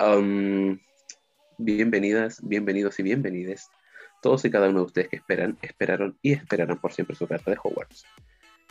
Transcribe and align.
Um, 0.00 0.78
bienvenidas, 1.58 2.40
bienvenidos 2.42 3.00
y 3.00 3.02
bienvenides. 3.02 3.68
Todos 4.22 4.44
y 4.44 4.50
cada 4.50 4.68
uno 4.68 4.80
de 4.80 4.86
ustedes 4.86 5.08
que 5.08 5.16
esperan, 5.16 5.58
esperaron 5.60 6.16
y 6.22 6.32
esperarán 6.32 6.80
por 6.80 6.92
siempre 6.92 7.16
su 7.16 7.26
carta 7.26 7.50
de 7.50 7.58
Hogwarts. 7.60 8.04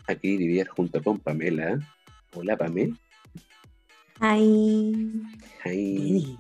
Aquí 0.08 0.38
Vivier 0.38 0.70
junto 0.70 1.04
con 1.04 1.20
Pamela. 1.20 1.80
Hola, 2.34 2.56
Pamela. 2.56 2.96
Ay. 4.22 5.22
Ay. 5.66 6.38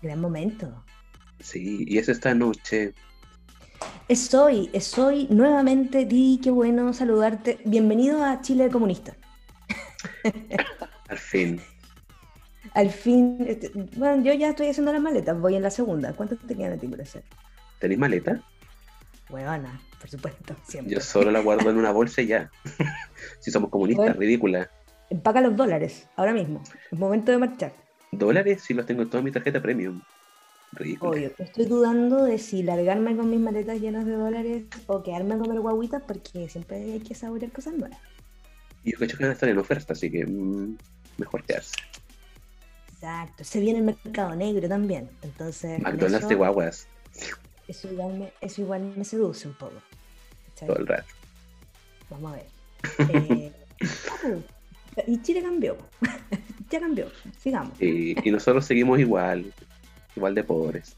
Gran 0.00 0.22
momento. 0.22 0.84
Sí, 1.40 1.84
y 1.86 1.98
es 1.98 2.08
esta 2.08 2.32
noche. 2.32 2.94
Estoy, 4.08 4.70
estoy 4.72 5.26
nuevamente, 5.28 6.06
Di, 6.06 6.40
qué 6.42 6.50
bueno 6.50 6.94
saludarte. 6.94 7.58
Bienvenido 7.66 8.24
a 8.24 8.40
Chile 8.40 8.70
Comunista. 8.70 9.14
Al 11.08 11.18
fin. 11.18 11.60
Al 12.78 12.90
fin, 12.90 13.44
este, 13.44 13.72
bueno, 13.96 14.22
yo 14.22 14.32
ya 14.34 14.50
estoy 14.50 14.68
haciendo 14.68 14.92
las 14.92 15.02
maletas, 15.02 15.36
voy 15.40 15.56
en 15.56 15.62
la 15.62 15.70
segunda. 15.70 16.12
¿Cuántas 16.12 16.38
te 16.46 16.54
quedan 16.54 16.74
a 16.74 16.76
ti 16.76 16.86
por 16.86 17.00
hacer? 17.00 17.24
¿Tenéis 17.80 17.98
maleta? 17.98 18.40
Huevona, 19.28 19.80
por 19.98 20.08
supuesto, 20.08 20.54
siempre. 20.68 20.94
Yo 20.94 21.00
solo 21.00 21.32
la 21.32 21.40
guardo 21.40 21.70
en 21.70 21.76
una 21.76 21.90
bolsa 21.90 22.22
y 22.22 22.28
ya. 22.28 22.52
si 23.40 23.50
somos 23.50 23.70
comunistas, 23.70 24.06
Bueno. 24.06 24.20
ridícula. 24.20 24.70
Empaca 25.10 25.40
los 25.40 25.56
dólares, 25.56 26.06
ahora 26.14 26.32
mismo. 26.32 26.62
Es 26.92 26.96
momento 26.96 27.32
de 27.32 27.38
marchar. 27.38 27.72
¿Dólares? 28.12 28.62
Si 28.62 28.74
los 28.74 28.86
tengo 28.86 29.02
en 29.02 29.10
toda 29.10 29.24
mi 29.24 29.32
tarjeta 29.32 29.60
premium. 29.60 30.00
Ridícula. 30.70 31.10
Obvio, 31.10 31.32
estoy 31.36 31.64
dudando 31.64 32.22
de 32.22 32.38
si 32.38 32.62
largarme 32.62 33.16
con 33.16 33.28
mis 33.28 33.40
maletas 33.40 33.80
llenas 33.80 34.06
de 34.06 34.12
dólares 34.12 34.66
o 34.86 35.02
quedarme 35.02 35.34
a 35.34 35.38
comer 35.38 35.58
guaguitas 35.58 36.02
porque 36.06 36.48
siempre 36.48 36.76
hay 36.76 37.00
que 37.00 37.16
saborear 37.16 37.50
cosas 37.50 37.74
nuevas. 37.74 37.98
Y 38.84 38.92
yo 38.92 38.98
cacho 39.00 39.16
que 39.16 39.24
van 39.24 39.30
a 39.30 39.34
estar 39.34 39.48
en 39.48 39.58
oferta, 39.58 39.94
así 39.94 40.12
que 40.12 40.24
mm, 40.24 40.76
mejor 41.16 41.42
quedarse. 41.42 41.74
Exacto, 43.00 43.44
se 43.44 43.60
viene 43.60 43.78
el 43.78 43.84
mercado 43.84 44.34
negro 44.34 44.68
también. 44.68 45.08
Entonces, 45.22 45.80
McDonald's 45.80 46.18
eso, 46.20 46.28
de 46.28 46.34
guaguas 46.34 46.88
eso 47.68 47.88
igual, 47.92 48.14
me, 48.18 48.32
eso 48.40 48.62
igual 48.62 48.92
me 48.96 49.04
seduce 49.04 49.46
un 49.46 49.54
poco. 49.54 49.74
todo 50.58 50.76
el 50.78 50.86
rato. 50.86 51.06
Vamos 52.10 52.32
a 52.32 52.36
ver. 52.36 52.46
Eh, 53.10 53.52
y 55.06 55.22
Chile 55.22 55.42
cambió. 55.42 55.76
ya 56.70 56.80
cambió. 56.80 57.10
Sigamos. 57.38 57.80
Y, 57.80 58.16
y 58.26 58.30
nosotros 58.32 58.64
seguimos 58.64 58.98
igual, 58.98 59.52
igual 60.16 60.34
de 60.34 60.44
pobres, 60.44 60.96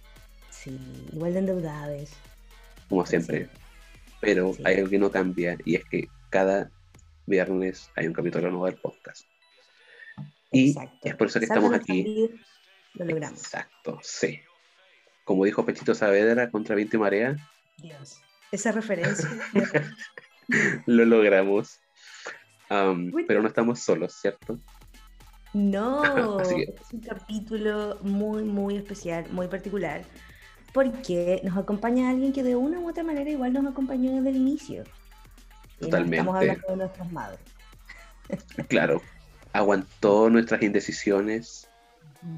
Sí, 0.51 0.79
igual 1.13 1.33
de 1.35 1.39
endeudados. 1.41 2.11
como 2.89 3.05
siempre. 3.07 3.49
Pero 4.21 4.53
Sí. 4.55 4.63
hay 4.67 4.77
algo 4.77 4.91
que 4.91 4.99
no 4.99 5.11
cambia 5.11 5.57
y 5.65 5.77
es 5.77 5.85
que 5.87 6.09
cada 6.29 6.71
viernes 7.27 7.91
hay 7.97 8.07
un 8.07 8.13
capítulo 8.13 8.51
nuevo 8.51 8.67
del 8.67 8.77
podcast. 8.77 9.27
Y 10.53 10.71
Exacto. 10.71 11.09
es 11.09 11.15
por 11.17 11.27
eso 11.29 11.39
que 11.39 11.45
estamos 11.47 11.73
aquí. 11.73 12.03
salir, 12.03 12.41
Lo 12.95 13.05
logramos. 13.05 13.41
Exacto, 13.41 13.99
sí. 14.03 14.41
Como 15.25 15.45
dijo 15.45 15.65
Pechito 15.65 15.95
Saavedra 15.95 16.51
contra 16.51 16.75
viento 16.75 16.97
y 16.97 17.01
marea, 17.01 17.37
Dios. 17.79 18.21
Esa 18.53 18.73
referencia. 18.73 19.29
lo 20.87 21.05
logramos. 21.05 21.81
Pero 23.27 23.43
no 23.43 23.49
estamos 23.49 23.81
solos, 23.81 24.15
¿cierto? 24.21 24.59
No, 25.53 26.39
que- 26.49 26.75
es 26.81 26.93
un 26.93 27.01
capítulo 27.01 27.99
muy, 28.03 28.45
muy 28.45 28.77
especial, 28.77 29.27
muy 29.31 29.49
particular, 29.49 30.03
porque 30.73 31.41
nos 31.43 31.57
acompaña 31.57 32.11
alguien 32.11 32.33
que 32.33 32.43
de 32.43 32.55
una 32.57 32.79
u 32.79 32.89
otra 32.89 33.03
manera 33.03 33.29
igual 33.31 33.53
nos 33.53 33.67
acompañó 33.67 34.13
desde 34.17 34.31
el 34.31 34.37
inicio. 34.37 34.85
Totalmente. 35.81 36.19
Estamos 36.19 36.37
hablando 36.37 36.67
de 36.69 36.77
nuestras 36.77 37.13
madres. 37.13 37.41
Claro. 38.69 39.03
Aguantó 39.53 40.31
nuestras 40.31 40.63
indecisiones. 40.63 41.67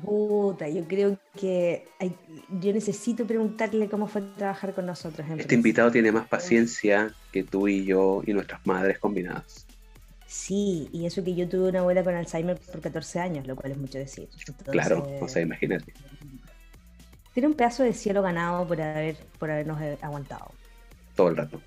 Puta, 0.02 0.68
yo 0.68 0.84
creo 0.86 1.18
que 1.38 1.88
hay- 1.98 2.16
yo 2.60 2.72
necesito 2.72 3.26
preguntarle 3.26 3.88
cómo 3.88 4.06
fue 4.06 4.22
trabajar 4.36 4.74
con 4.74 4.86
nosotros. 4.86 5.28
en 5.28 5.40
Este 5.40 5.54
invitado 5.56 5.90
tiene 5.90 6.12
más 6.12 6.28
paciencia 6.28 7.12
que 7.32 7.42
tú 7.42 7.66
y 7.68 7.84
yo 7.84 8.22
y 8.24 8.32
nuestras 8.32 8.64
madres 8.64 8.98
combinadas. 8.98 9.66
Sí, 10.26 10.88
y 10.92 11.04
eso 11.04 11.22
que 11.22 11.34
yo 11.34 11.48
tuve 11.48 11.68
una 11.70 11.80
abuela 11.80 12.02
con 12.02 12.14
Alzheimer 12.14 12.58
por 12.58 12.80
14 12.80 13.18
años, 13.18 13.46
lo 13.46 13.54
cual 13.56 13.72
es 13.72 13.78
mucho 13.78 13.98
decir. 13.98 14.28
Claro, 14.70 15.06
o 15.20 15.28
sea, 15.28 15.42
imagínate. 15.42 15.92
Tiene 17.34 17.48
un 17.48 17.54
pedazo 17.54 17.82
de 17.82 17.92
cielo 17.92 18.22
ganado 18.22 18.66
por, 18.66 18.80
haber, 18.80 19.16
por 19.38 19.50
habernos 19.50 19.80
eh, 19.82 19.98
aguantado. 20.00 20.52
todo 21.16 21.28
el 21.28 21.36
rato. 21.36 21.60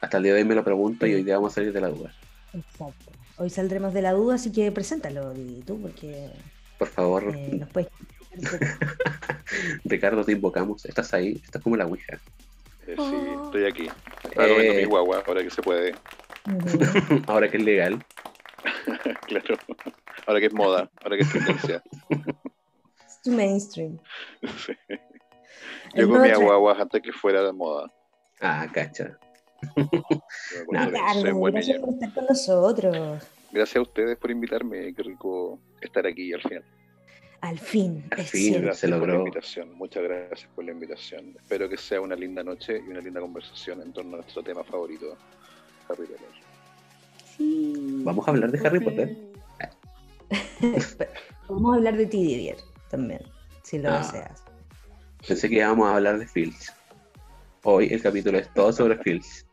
Hasta 0.00 0.18
el 0.18 0.22
día 0.24 0.34
de 0.34 0.42
hoy 0.42 0.44
me 0.48 0.54
lo 0.54 0.62
pregunto 0.62 1.06
y 1.06 1.14
hoy 1.14 1.24
día 1.24 1.34
vamos 1.36 1.52
a 1.52 1.54
salir 1.56 1.72
de 1.72 1.80
la 1.80 1.88
duda. 1.88 2.12
Exacto. 2.52 3.10
Hoy 3.38 3.50
saldremos 3.50 3.94
de 3.94 4.02
la 4.02 4.12
duda, 4.12 4.34
así 4.34 4.50
que 4.52 4.70
preséntalo, 4.72 5.32
Didi, 5.32 5.62
tú, 5.62 5.80
porque 5.80 6.30
Por 6.78 6.88
favor, 6.88 7.24
eh, 7.34 7.50
nos 7.58 7.68
puedes... 7.70 7.88
Ricardo, 9.84 10.24
te 10.24 10.32
invocamos. 10.32 10.84
Estás 10.84 11.12
ahí, 11.14 11.40
estás 11.44 11.62
como 11.62 11.76
la 11.76 11.86
Ouija. 11.86 12.18
Eh, 12.86 12.94
Oh. 12.96 13.10
sí, 13.10 13.16
estoy 13.44 13.64
aquí. 13.66 13.88
Estaba 14.24 14.48
comiendo 14.48 14.72
Eh. 14.74 14.76
mi 14.78 14.84
guagua, 14.84 15.22
ahora 15.26 15.42
que 15.42 15.50
se 15.50 15.62
puede. 15.62 15.94
Ahora 17.26 17.50
que 17.50 17.58
es 17.58 17.62
legal. 17.62 18.02
claro. 19.26 19.56
Ahora 20.26 20.40
que 20.40 20.46
es 20.46 20.54
moda, 20.54 20.90
ahora 21.02 21.16
que 21.18 21.22
es 21.22 21.30
tendencia. 21.32 21.82
Es 23.06 23.20
tu 23.22 23.30
mainstream. 23.32 23.98
Sí. 24.64 24.72
Yo 25.94 26.08
comía 26.08 26.36
guaguas 26.38 26.80
antes 26.80 27.02
que 27.02 27.12
fuera 27.12 27.42
de 27.42 27.52
moda. 27.52 27.92
Ah, 28.40 28.66
cacha. 28.72 29.18
Buen 30.66 30.90
gracias 31.52 31.78
por 31.80 31.90
estar 31.94 32.14
con 32.14 32.26
nosotros. 32.26 33.22
Gracias 33.50 33.76
a 33.76 33.80
ustedes 33.82 34.16
por 34.18 34.30
invitarme. 34.30 34.92
Qué 34.94 35.02
rico 35.02 35.58
estar 35.80 36.06
aquí 36.06 36.32
al 36.32 36.42
final. 36.42 36.64
Al 37.40 37.58
fin, 37.58 38.04
Al 38.10 38.24
fin. 38.24 38.54
Gracias 38.62 38.90
Se 38.90 38.98
por 38.98 39.08
la 39.08 39.14
invitación. 39.16 39.72
Muchas 39.74 40.02
gracias 40.02 40.50
por 40.54 40.64
la 40.64 40.72
invitación. 40.72 41.34
Espero 41.38 41.68
que 41.68 41.76
sea 41.76 42.00
una 42.00 42.16
linda 42.16 42.42
noche 42.42 42.82
y 42.84 42.90
una 42.90 43.00
linda 43.00 43.20
conversación 43.20 43.80
en 43.82 43.92
torno 43.92 44.14
a 44.14 44.20
nuestro 44.22 44.42
tema 44.42 44.64
favorito, 44.64 45.16
Harry 45.88 46.06
Potter. 46.06 46.26
Sí. 47.36 48.00
Vamos 48.04 48.26
a 48.26 48.30
hablar 48.32 48.50
de 48.50 48.66
Harry 48.66 48.80
Potter. 48.80 49.16
Vamos 51.48 51.72
a 51.72 51.76
hablar 51.76 51.96
de 51.96 52.06
ti, 52.06 52.22
Didier, 52.24 52.56
también, 52.90 53.20
si 53.62 53.78
lo 53.78 53.90
Ah. 53.90 53.98
deseas. 53.98 54.42
Pensé 55.26 55.48
que 55.48 55.56
íbamos 55.56 55.88
a 55.88 55.96
hablar 55.96 56.18
de 56.18 56.26
Fields. 56.26 56.72
Hoy 57.62 57.88
el 57.92 58.02
capítulo 58.02 58.38
es 58.38 58.52
todo 58.54 58.72
sobre 58.72 58.96
Fields. 58.98 59.46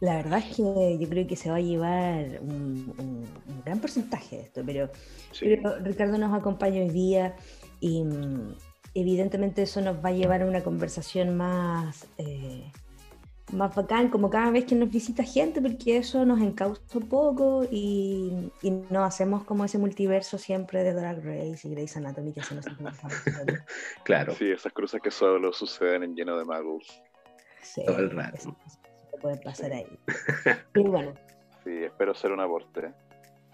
La 0.00 0.16
verdad 0.16 0.38
es 0.38 0.56
que 0.56 0.98
yo 1.00 1.08
creo 1.08 1.26
que 1.26 1.34
se 1.36 1.50
va 1.50 1.56
a 1.56 1.60
llevar 1.60 2.38
un, 2.40 2.94
un- 2.98 3.28
un 3.48 3.62
gran 3.64 3.80
porcentaje 3.80 4.36
de 4.36 4.42
esto, 4.42 4.62
pero, 4.64 4.90
Sí. 5.32 5.46
pero 5.46 5.78
Ricardo 5.80 6.18
nos 6.18 6.32
acompaña 6.38 6.80
hoy 6.80 6.90
día 6.90 7.34
y 7.80 8.04
mm, 8.04 8.54
evidentemente 8.94 9.62
eso 9.62 9.80
nos 9.80 9.96
va 10.04 10.10
a 10.10 10.12
llevar 10.12 10.42
a 10.42 10.46
una 10.46 10.62
conversación 10.62 11.36
más, 11.36 12.06
eh, 12.16 12.70
más 13.52 13.74
bacán, 13.74 14.08
como 14.08 14.30
cada 14.30 14.50
vez 14.52 14.66
que 14.66 14.74
nos 14.76 14.88
visita 14.90 15.24
gente, 15.24 15.60
porque 15.60 15.96
eso 15.96 16.24
nos 16.24 16.40
encausa 16.42 16.80
un 16.94 17.08
poco 17.08 17.64
y, 17.68 18.52
y 18.62 18.70
no 18.90 19.04
hacemos 19.04 19.42
como 19.44 19.64
ese 19.64 19.78
multiverso 19.78 20.38
siempre 20.38 20.84
de 20.84 20.92
Drag 20.92 21.24
Race 21.24 21.66
y 21.66 21.70
Grey's 21.72 21.96
Anatomy 21.96 22.32
que 22.32 22.42
se 22.42 22.54
nos. 22.54 22.66
Claro, 24.04 24.34
Sí, 24.34 24.50
esas 24.50 24.72
cosas 24.72 25.00
que 25.02 25.10
solo 25.10 25.52
suceden 25.52 26.02
en 26.04 26.14
lleno 26.14 26.38
de 26.38 26.44
magos. 26.44 27.02
Sí, 27.62 27.82
Todo 27.84 27.98
el 27.98 28.10
rato. 28.10 28.36
eso- 28.36 28.56
eso 29.18 29.20
puede 29.20 29.36
pasar 29.38 29.72
ahí. 29.72 29.98
Pero 30.72 30.90
bueno, 30.90 31.12
Sí, 31.64 31.84
espero 31.84 32.14
ser 32.14 32.32
un 32.32 32.40
aporte 32.40 32.90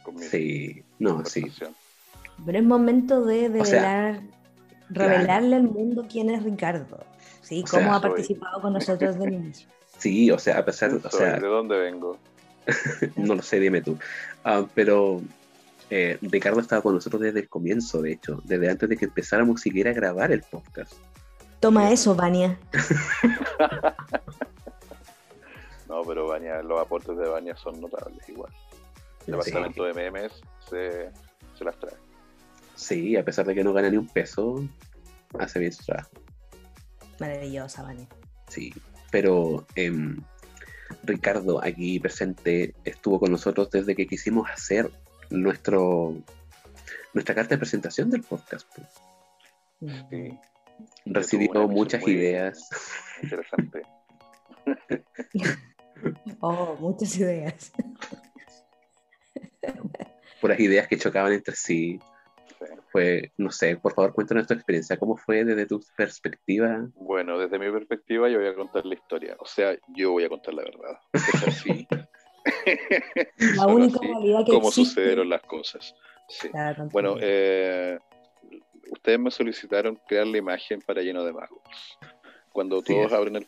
con 0.04 0.14
mi 0.14 0.22
sí, 0.22 0.84
no, 0.98 1.24
sí. 1.24 1.46
Pero 2.44 2.58
es 2.58 2.64
momento 2.64 3.24
de 3.24 3.60
O 3.60 3.64
sea, 3.64 3.82
develar, 3.82 4.20
revelarle 4.90 5.56
al 5.56 5.62
mundo 5.64 6.06
quién 6.08 6.30
es 6.30 6.42
Ricardo, 6.44 6.98
¿sí? 7.40 7.64
O 7.66 7.70
Cómo 7.70 7.82
sea, 7.82 7.94
ha 7.96 8.00
soy- 8.00 8.10
participado 8.10 8.60
con 8.60 8.72
nosotros 8.74 9.14
desde 9.14 9.26
el 9.28 9.34
inicio. 9.34 9.68
Sí, 9.96 10.28
o 10.30 10.38
sea, 10.40 10.58
a 10.58 10.64
pesar, 10.64 10.92
o 10.92 11.08
sea, 11.10 11.38
¿De 11.38 11.46
dónde 11.46 11.78
vengo? 11.78 12.18
no 13.16 13.36
lo 13.36 13.42
sé, 13.42 13.60
dime 13.60 13.80
tú. 13.80 13.96
Ah, 14.42 14.66
pero 14.74 15.22
eh, 15.88 16.18
Ricardo 16.20 16.60
estaba 16.60 16.82
con 16.82 16.94
nosotros 16.94 17.22
desde 17.22 17.40
el 17.40 17.48
comienzo, 17.48 18.02
de 18.02 18.12
hecho, 18.12 18.42
desde 18.44 18.68
antes 18.70 18.88
de 18.88 18.96
que 18.96 19.04
empezáramos 19.04 19.60
siquiera 19.60 19.90
a 19.92 19.94
grabar 19.94 20.32
el 20.32 20.42
podcast. 20.42 20.92
Toma 21.60 21.90
eso, 21.92 22.14
Vania. 22.16 22.58
No, 25.94 26.02
pero 26.02 26.26
Baña, 26.26 26.60
los 26.60 26.80
aportes 26.80 27.16
de 27.16 27.28
Baña 27.28 27.56
son 27.56 27.80
notables 27.80 28.28
igual. 28.28 28.52
El 29.28 29.34
departamento 29.34 29.84
de 29.84 29.94
memes 29.94 30.32
se, 30.68 31.08
se 31.56 31.64
las 31.64 31.78
trae. 31.78 31.94
Sí, 32.74 33.16
a 33.16 33.24
pesar 33.24 33.46
de 33.46 33.54
que 33.54 33.62
no 33.62 33.72
gana 33.72 33.90
ni 33.90 33.96
un 33.96 34.08
peso, 34.08 34.66
hace 35.38 35.60
bien 35.60 35.72
su 35.72 35.84
trabajo. 35.84 36.10
Maravillosa, 37.20 37.84
Vania. 37.84 38.08
Sí, 38.48 38.74
pero 39.12 39.64
em, 39.76 40.20
Ricardo 41.04 41.62
aquí 41.62 42.00
presente 42.00 42.74
estuvo 42.84 43.20
con 43.20 43.30
nosotros 43.30 43.70
desde 43.70 43.94
que 43.94 44.08
quisimos 44.08 44.50
hacer 44.50 44.90
nuestro 45.30 46.16
nuestra 47.12 47.36
carta 47.36 47.54
de 47.54 47.58
presentación 47.58 48.10
del 48.10 48.24
podcast. 48.24 48.66
Sí, 50.10 50.36
Recibió 51.06 51.68
muchas 51.68 52.04
ideas. 52.08 52.68
interesante. 53.22 53.82
Oh, 56.40 56.76
muchas 56.80 57.16
ideas. 57.18 57.72
puras 60.40 60.60
ideas 60.60 60.88
que 60.88 60.98
chocaban 60.98 61.32
entre 61.32 61.54
sí. 61.54 61.98
Fue, 62.90 63.32
no 63.36 63.50
sé, 63.50 63.76
por 63.76 63.92
favor 63.94 64.14
cuéntanos 64.14 64.46
tu 64.46 64.54
experiencia, 64.54 64.96
¿cómo 64.96 65.16
fue 65.16 65.44
desde 65.44 65.66
tu 65.66 65.80
perspectiva? 65.96 66.86
Bueno, 66.94 67.38
desde 67.38 67.58
mi 67.58 67.70
perspectiva 67.70 68.28
yo 68.28 68.38
voy 68.38 68.48
a 68.48 68.54
contar 68.54 68.86
la 68.86 68.94
historia, 68.94 69.36
o 69.38 69.46
sea, 69.46 69.76
yo 69.88 70.12
voy 70.12 70.24
a 70.24 70.28
contar 70.28 70.54
la 70.54 70.62
verdad. 70.62 70.98
Es 71.12 71.42
así. 71.48 71.86
La 73.56 73.66
única 73.66 73.98
realidad 74.00 74.44
que 74.44 74.52
cómo 74.52 74.68
existe. 74.68 74.90
sucedieron 74.90 75.28
las 75.30 75.42
cosas. 75.42 75.94
Sí. 76.28 76.50
Claro, 76.50 76.88
Bueno, 76.92 77.16
eh, 77.20 77.98
ustedes 78.90 79.18
me 79.18 79.30
solicitaron 79.30 79.98
crear 80.06 80.26
la 80.26 80.38
imagen 80.38 80.80
para 80.80 81.00
Lleno 81.02 81.24
de 81.24 81.32
Magos. 81.32 81.62
Cuando 82.54 82.82
todos 82.82 83.12
abren 83.12 83.34
el, 83.34 83.46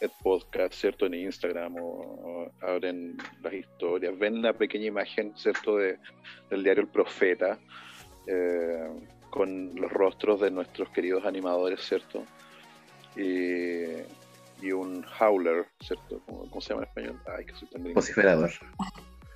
el 0.00 0.10
podcast, 0.22 0.74
¿cierto? 0.74 1.06
En 1.06 1.14
Instagram 1.14 1.74
o, 1.76 1.88
o 1.88 2.52
abren 2.60 3.16
las 3.42 3.54
historias, 3.54 4.18
ven 4.18 4.42
la 4.42 4.52
pequeña 4.52 4.88
imagen, 4.88 5.32
¿cierto? 5.38 5.78
De, 5.78 5.98
del 6.50 6.62
diario 6.62 6.82
El 6.82 6.88
Profeta, 6.90 7.58
eh, 8.26 8.90
con 9.30 9.74
los 9.74 9.90
rostros 9.90 10.42
de 10.42 10.50
nuestros 10.50 10.90
queridos 10.90 11.24
animadores, 11.24 11.80
¿cierto? 11.80 12.24
Y, 13.16 14.02
y 14.60 14.70
un 14.70 15.02
howler, 15.18 15.64
¿cierto? 15.80 16.20
¿Cómo, 16.26 16.40
cómo 16.50 16.60
se 16.60 16.74
llama 16.74 16.82
en 16.82 16.88
español? 16.88 17.20
Ay, 17.34 17.46
que 17.46 17.54
soy 17.54 17.68
tan 17.68 17.82
gringo. 17.84 18.00
Vociferador. 18.00 18.50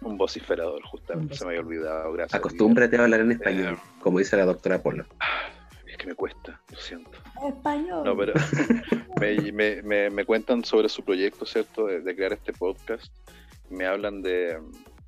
Un 0.03 0.19
vociferador, 0.19 0.83
justamente, 0.83 1.33
Un 1.33 1.39
se 1.39 1.45
me 1.47 1.53
había 1.53 1.63
olvidado. 1.63 2.13
Gracias. 2.13 2.39
Acostúmbrate 2.39 2.99
a 2.99 3.05
hablar 3.05 3.21
en 3.21 3.33
español, 3.33 3.75
Eh, 3.77 3.91
como 3.99 4.19
dice 4.19 4.37
la 4.37 4.45
doctora 4.45 4.83
Polo. 4.83 5.07
Es 5.97 6.03
que 6.03 6.09
me 6.09 6.15
cuesta, 6.15 6.61
lo 6.71 6.77
siento. 6.79 7.11
Español. 7.49 8.05
No, 8.05 8.15
pero 8.15 8.35
me, 9.21 9.51
me- 9.51 9.83
me- 9.83 10.11
me 10.11 10.25
cuentan 10.27 10.63
sobre 10.63 10.91
su 10.91 11.03
proyecto, 11.03 11.47
¿cierto? 11.47 11.87
De, 11.87 12.01
de 12.03 12.15
crear 12.15 12.35
este 12.35 12.53
podcast. 12.53 13.11
Me 13.71 13.87
hablan 13.87 14.21
de, 14.21 14.61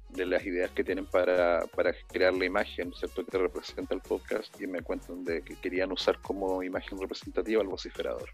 de 0.09 0.25
las 0.25 0.47
ideas 0.47 0.71
que 0.71 0.83
tienen 0.83 1.05
para, 1.05 1.61
para 1.77 1.93
crear 2.11 2.33
la 2.33 2.47
imagen, 2.47 2.91
¿cierto? 2.95 3.23
Que 3.27 3.37
representa 3.37 3.95
el 3.95 4.01
podcast 4.01 4.59
y 4.63 4.67
me 4.67 4.81
cuentan 4.81 5.25
de 5.25 5.43
que 5.43 5.57
querían 5.57 5.93
usar 5.93 6.19
como 6.23 6.63
imagen 6.63 6.99
representativa 6.99 7.61
al 7.61 7.69
vociferador. 7.69 8.31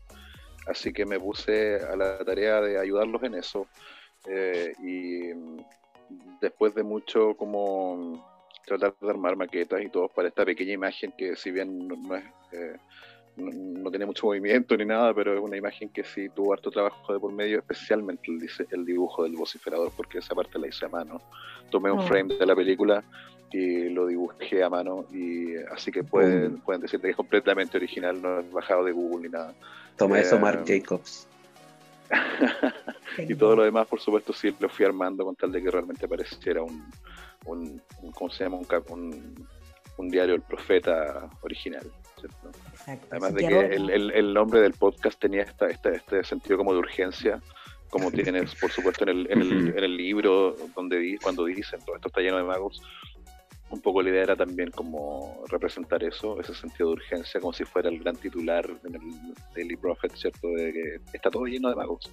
Así 0.69 0.93
que 0.93 1.05
me 1.05 1.19
puse 1.19 1.77
a 1.77 1.97
la 1.97 2.19
tarea 2.25 2.61
de 2.61 2.79
ayudarlos 2.79 3.21
en 3.25 3.35
eso 3.35 3.67
eh, 4.29 4.75
y 4.81 5.33
después 6.41 6.73
de 6.77 6.85
mucho 6.85 7.35
como 7.37 8.33
tratar 8.67 8.95
de 9.01 9.11
armar 9.11 9.37
maquetas 9.37 9.81
y 9.83 9.89
todo 9.89 10.09
para 10.09 10.29
esta 10.29 10.45
pequeña 10.45 10.73
imagen 10.73 11.13
que 11.17 11.37
si 11.37 11.51
bien 11.51 11.87
no, 11.89 11.97
no 11.97 12.17
es... 12.17 12.25
eh, 12.53 12.77
no, 13.37 13.51
no 13.51 13.91
tiene 13.91 14.07
mucho 14.07 14.27
movimiento 14.27 14.77
ni 14.77 14.85
nada, 14.85 15.13
pero 15.13 15.35
es 15.35 15.41
una 15.41 15.57
imagen 15.57 15.89
que 15.89 16.05
sí 16.05 16.29
tuvo 16.29 16.53
harto 16.53 16.71
trabajo 16.71 17.13
de 17.13 17.19
por 17.19 17.33
medio, 17.33 17.59
especialmente 17.59 18.31
el, 18.31 18.49
el 18.71 18.85
dibujo 18.85 19.25
del 19.25 19.33
vociferador, 19.33 19.91
porque 19.97 20.19
esa 20.19 20.37
parte 20.37 20.57
la 20.57 20.69
hice 20.69 20.85
a 20.85 20.89
mano. 20.89 21.21
Tomé 21.69 21.91
un 21.91 21.99
Oh. 21.99 22.07
frame 22.07 22.33
de 22.37 22.47
la 22.47 22.55
película 22.55 23.03
y 23.51 23.89
lo 23.89 24.07
dibujé 24.07 24.63
a 24.63 24.71
mano, 24.71 25.07
y 25.13 25.57
así 25.73 25.91
que 25.91 26.05
pueden, 26.05 26.59
pueden 26.61 26.83
decir 26.83 27.01
que 27.01 27.11
es 27.11 27.17
completamente 27.17 27.77
original, 27.77 28.23
no 28.23 28.39
es 28.39 28.53
bajado 28.53 28.85
de 28.85 28.93
Google 28.93 29.27
ni 29.27 29.33
nada. 29.33 29.53
Toma 29.97 30.21
eso, 30.21 30.37
Eh, 30.37 30.39
Mark 30.39 30.63
Jacobs. 30.65 31.27
y 33.19 33.35
todo 33.35 33.57
lo 33.57 33.65
demás, 33.65 33.87
por 33.89 34.01
supuesto, 34.01 34.33
sí 34.33 34.55
lo 34.61 34.69
fui 34.69 34.85
armando 34.85 35.25
con 35.25 35.35
tal 35.35 35.51
de 35.53 35.63
que 35.63 35.71
realmente 35.71 36.07
pareciera 36.07 36.63
un, 36.63 36.85
un, 37.47 37.81
un- 38.03 38.13
¿cómo 38.13 38.31
se 38.31 38.45
llama? 38.45 38.59
Un, 38.59 38.67
un, 38.91 39.49
un 39.99 40.09
diario 40.09 40.33
del 40.33 40.43
profeta 40.43 41.29
original, 41.43 41.87
¿cierto? 42.21 42.51
Exacto. 42.73 43.07
Además 43.11 43.35
de 43.35 43.47
que 43.49 43.61
el, 43.77 43.91
el- 43.91 44.11
el 44.11 44.35
nombre 44.35 44.61
del 44.61 44.73
podcast 44.73 45.19
tenía 45.21 45.43
esta, 45.43 45.69
esta- 45.69 45.91
este 45.91 46.25
sentido 46.25 46.57
como 46.59 46.73
de 46.73 46.79
urgencia, 46.79 47.41
como 47.91 48.11
tienes, 48.11 48.55
por 48.61 48.71
supuesto, 48.73 49.05
en 49.05 49.11
el, 49.11 49.31
en 49.31 49.41
el, 49.43 49.69
en 49.79 49.85
el 49.85 49.97
libro, 49.97 50.57
donde 50.75 50.99
di- 50.99 51.17
cuando 51.19 51.45
dicen 51.45 51.81
todo 51.85 51.97
esto 51.97 52.09
está 52.09 52.21
lleno 52.21 52.39
de 52.39 52.45
magos, 52.45 52.83
un 53.71 53.81
poco 53.81 54.03
la 54.03 54.11
idea 54.11 54.23
era 54.23 54.37
también 54.37 54.71
como 54.71 55.43
representar 55.49 56.05
eso, 56.05 56.39
ese 56.41 56.55
sentido 56.55 56.89
de 56.91 56.95
urgencia, 56.95 57.41
como 57.41 57.53
si 57.53 57.65
fuera 57.65 57.89
el 57.89 57.99
gran 57.99 58.15
titular 58.17 58.69
en 58.85 58.95
el 58.95 59.01
Daily 59.55 59.75
Prophet, 59.77 60.13
¿cierto? 60.15 60.49
De 60.49 60.73
que 60.73 60.97
está 61.17 61.31
todo 61.31 61.45
lleno 61.47 61.71
de 61.71 61.75
magos. 61.77 62.11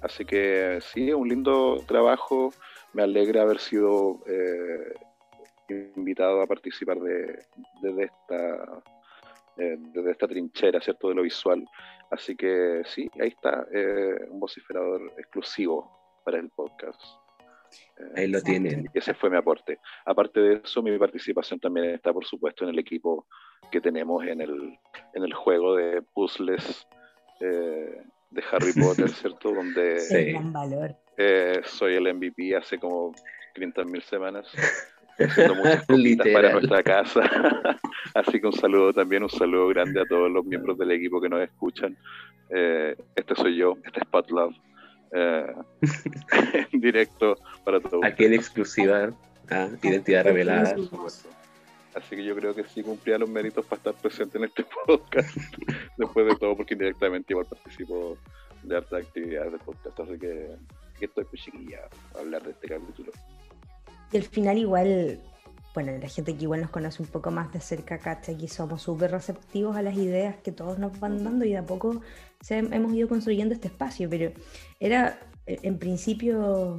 Así 0.00 0.24
que 0.24 0.78
sí, 0.92 1.12
un 1.12 1.28
lindo 1.28 1.82
trabajo. 1.86 2.52
Me 2.94 3.02
alegra 3.02 3.42
haber 3.42 3.58
sido 3.58 4.20
eh, 4.26 4.94
invitado 5.96 6.40
a 6.40 6.46
participar 6.46 6.98
de, 7.00 7.44
de 7.82 8.04
esta 8.04 8.82
eh, 9.56 9.76
desde 9.78 10.10
esta 10.10 10.26
trinchera, 10.26 10.80
¿cierto? 10.80 11.08
De 11.08 11.14
lo 11.14 11.22
visual. 11.22 11.64
Así 12.10 12.34
que 12.34 12.82
sí, 12.86 13.08
ahí 13.20 13.28
está, 13.28 13.66
eh, 13.72 14.26
un 14.28 14.40
vociferador 14.40 15.12
exclusivo 15.16 16.20
para 16.24 16.38
el 16.38 16.50
podcast. 16.50 17.00
Eh, 17.98 18.12
Ahí 18.16 18.26
lo 18.28 18.40
tienen. 18.40 18.90
y 18.92 18.98
ese 18.98 19.14
fue 19.14 19.30
mi 19.30 19.36
aporte. 19.36 19.78
Aparte 20.04 20.40
de 20.40 20.54
eso, 20.64 20.82
mi 20.82 20.96
participación 20.98 21.60
también 21.60 21.90
está, 21.90 22.12
por 22.12 22.24
supuesto, 22.24 22.64
en 22.64 22.70
el 22.70 22.78
equipo 22.78 23.26
que 23.70 23.80
tenemos 23.80 24.24
en 24.26 24.40
el, 24.40 24.78
en 25.14 25.22
el 25.22 25.32
juego 25.32 25.76
de 25.76 26.02
puzzles 26.02 26.86
eh, 27.40 28.02
de 28.34 28.42
Harry 28.52 28.72
Potter, 28.72 29.08
¿cierto? 29.22 29.52
Donde 29.52 29.98
Sí. 30.00 30.34
eh, 31.16 31.60
soy 31.64 31.94
el 31.94 32.12
MVP 32.14 32.56
hace 32.56 32.78
como 32.78 33.12
500.000 33.56 34.02
semanas, 34.02 34.46
haciendo 35.18 35.54
muchas 35.56 35.86
cositas 35.86 36.26
para 36.32 36.52
nuestra 36.52 36.82
casa. 36.82 37.22
Así 38.14 38.40
que 38.40 38.46
un 38.46 38.52
saludo 38.52 38.92
también, 38.92 39.22
un 39.22 39.30
saludo 39.30 39.68
grande 39.68 40.00
a 40.00 40.04
todos 40.04 40.30
los 40.30 40.44
miembros 40.44 40.76
del 40.78 40.90
equipo 40.90 41.20
que 41.20 41.28
nos 41.28 41.40
escuchan. 41.42 41.96
Eh, 42.50 42.96
este 43.16 43.34
soy 43.36 43.56
yo, 43.56 43.76
este 43.84 44.00
es 44.00 44.06
Pat 44.06 44.28
Love. 44.30 44.54
Eh, 45.16 45.46
en 46.72 46.80
directo 46.80 47.36
para 47.64 47.78
todos. 47.80 48.04
Aquí 48.04 48.24
en 48.24 48.34
exclusiva, 48.34 49.10
ah, 49.50 49.68
identidad 49.82 50.24
revelada. 50.24 50.74
Así 51.94 52.16
que 52.16 52.24
yo 52.24 52.34
creo 52.34 52.54
que 52.54 52.64
sí 52.64 52.82
cumplía 52.82 53.18
los 53.18 53.28
méritos 53.28 53.64
para 53.66 53.78
estar 53.78 53.94
presente 53.94 54.38
en 54.38 54.44
este 54.44 54.64
podcast. 54.86 55.36
Después 55.96 56.26
de 56.26 56.36
todo, 56.36 56.56
porque 56.56 56.74
indirectamente 56.74 57.32
igual 57.32 57.46
participo 57.46 58.16
de 58.62 58.76
hartas 58.76 59.04
actividades 59.04 59.52
del 59.52 59.60
podcast. 59.60 60.00
Así 60.00 60.18
que 60.18 60.56
aquí 60.94 61.04
estoy 61.04 61.24
pues 61.24 61.42
chiquilla 61.42 61.80
a 62.14 62.18
hablar 62.18 62.42
de 62.42 62.50
este 62.50 62.68
capítulo. 62.68 63.12
Y 64.12 64.16
al 64.16 64.22
final 64.24 64.58
igual, 64.58 65.20
bueno, 65.74 65.92
la 65.98 66.08
gente 66.08 66.36
que 66.36 66.42
igual 66.42 66.60
nos 66.60 66.70
conoce 66.70 67.02
un 67.02 67.08
poco 67.08 67.30
más 67.30 67.52
de 67.52 67.60
cerca, 67.60 67.98
cacha, 67.98 68.36
que 68.36 68.48
somos 68.48 68.82
súper 68.82 69.10
receptivos 69.10 69.76
a 69.76 69.82
las 69.82 69.94
ideas 69.94 70.36
que 70.36 70.52
todos 70.52 70.78
nos 70.78 70.98
van 70.98 71.22
dando 71.22 71.44
y 71.44 71.50
de 71.50 71.58
a 71.58 71.66
poco 71.66 72.00
hemos 72.48 72.92
ido 72.92 73.08
construyendo 73.08 73.54
este 73.54 73.68
espacio, 73.68 74.08
pero 74.10 74.32
era 74.78 75.18
eh, 75.46 75.58
en 75.62 75.78
principio 75.78 76.78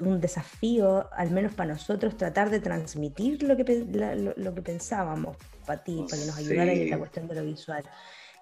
un 0.00 0.20
desafío, 0.20 1.08
al 1.12 1.30
menos 1.30 1.54
para 1.54 1.72
nosotros, 1.72 2.16
tratar 2.16 2.50
de 2.50 2.60
transmitir 2.60 3.42
lo 3.42 3.56
que, 3.56 3.64
lo, 3.64 4.32
lo 4.36 4.54
que 4.54 4.62
pensábamos 4.62 5.36
para 5.66 5.82
ti, 5.82 6.04
para 6.08 6.20
que 6.22 6.26
nos 6.26 6.36
ayudara 6.36 6.72
en 6.72 6.78
Sí. 6.84 6.90
la 6.90 6.98
cuestión 6.98 7.28
de 7.28 7.34
lo 7.34 7.44
visual. 7.44 7.84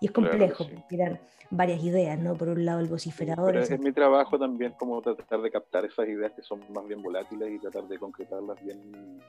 Y 0.01 0.07
es 0.07 0.13
Claro 0.13 0.31
complejo, 0.31 0.65
sí. 0.65 0.71
porque 0.75 0.95
eran 0.97 1.21
varias 1.53 1.83
ideas, 1.83 2.19
¿no? 2.19 2.35
Por 2.37 2.49
un 2.49 2.65
lado 2.65 2.79
el 2.81 2.87
vociferador, 2.87 3.51
Pero 3.53 3.63
esa- 3.65 3.75
es 3.75 3.81
mi 3.81 3.93
trabajo 3.93 4.39
también 4.39 4.73
como 4.79 5.03
tratar 5.03 5.43
de 5.43 5.51
captar 5.51 5.85
esas 5.85 6.09
ideas 6.09 6.33
que 6.33 6.43
son 6.43 6.61
más 6.73 6.87
bien 6.87 7.03
volátiles 7.03 7.51
y 7.53 7.59
tratar 7.59 7.89
de 7.89 7.99
concretarlas 7.99 8.63
bien 8.65 8.81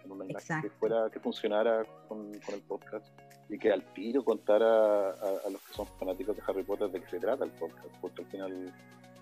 en 0.06 0.12
una 0.12 0.26
imagen 0.26 0.62
que 0.62 0.70
fuera 0.70 1.10
que 1.12 1.20
funcionara 1.20 1.84
con, 2.08 2.32
con 2.46 2.56
el 2.56 2.62
podcast 2.62 3.08
y 3.50 3.58
que 3.58 3.72
al 3.72 3.84
tiro 3.94 4.24
contara 4.24 5.10
a, 5.10 5.48
a 5.48 5.50
los 5.50 5.62
que 5.64 5.74
son 5.74 5.88
fanáticos 6.00 6.36
de 6.38 6.44
Harry 6.48 6.64
Potter 6.64 6.90
de 6.92 7.02
qué 7.02 7.10
se 7.10 7.20
trata 7.20 7.44
el 7.44 7.52
podcast 7.52 7.88
porque 8.00 8.22
al 8.22 8.28
final 8.30 8.74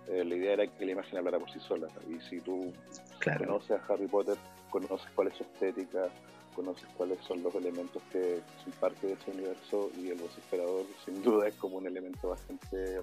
eh, 0.10 0.24
la 0.24 0.36
idea 0.36 0.54
era 0.54 0.68
que 0.68 0.86
la 0.86 0.92
imagen 0.94 1.18
hablara 1.18 1.40
por 1.40 1.52
sí 1.52 1.60
sola 1.60 1.88
y 2.10 2.20
si 2.30 2.40
tú 2.42 2.74
Claro. 3.20 3.46
conoces 3.46 3.72
a 3.72 3.94
Harry 3.94 4.08
Potter 4.08 4.38
conoces 4.70 5.08
cuál 5.16 5.28
es 5.28 5.36
su 5.36 5.44
estética 5.44 6.08
conoces 6.56 6.88
cuáles 6.98 7.20
son 7.26 7.42
los 7.44 7.54
elementos 7.56 8.02
que 8.12 8.42
son 8.64 8.74
parte 8.80 9.08
de 9.08 9.14
ese 9.14 9.32
universo 9.32 9.92
y 9.98 10.10
el 10.10 10.18
vociferador 10.18 10.86
sin 11.06 11.22
duda 11.22 11.48
es 11.48 11.56
como 11.56 11.78
un 11.78 11.88
elemento 11.88 12.30
bastante 12.30 12.96
eh, 12.98 13.02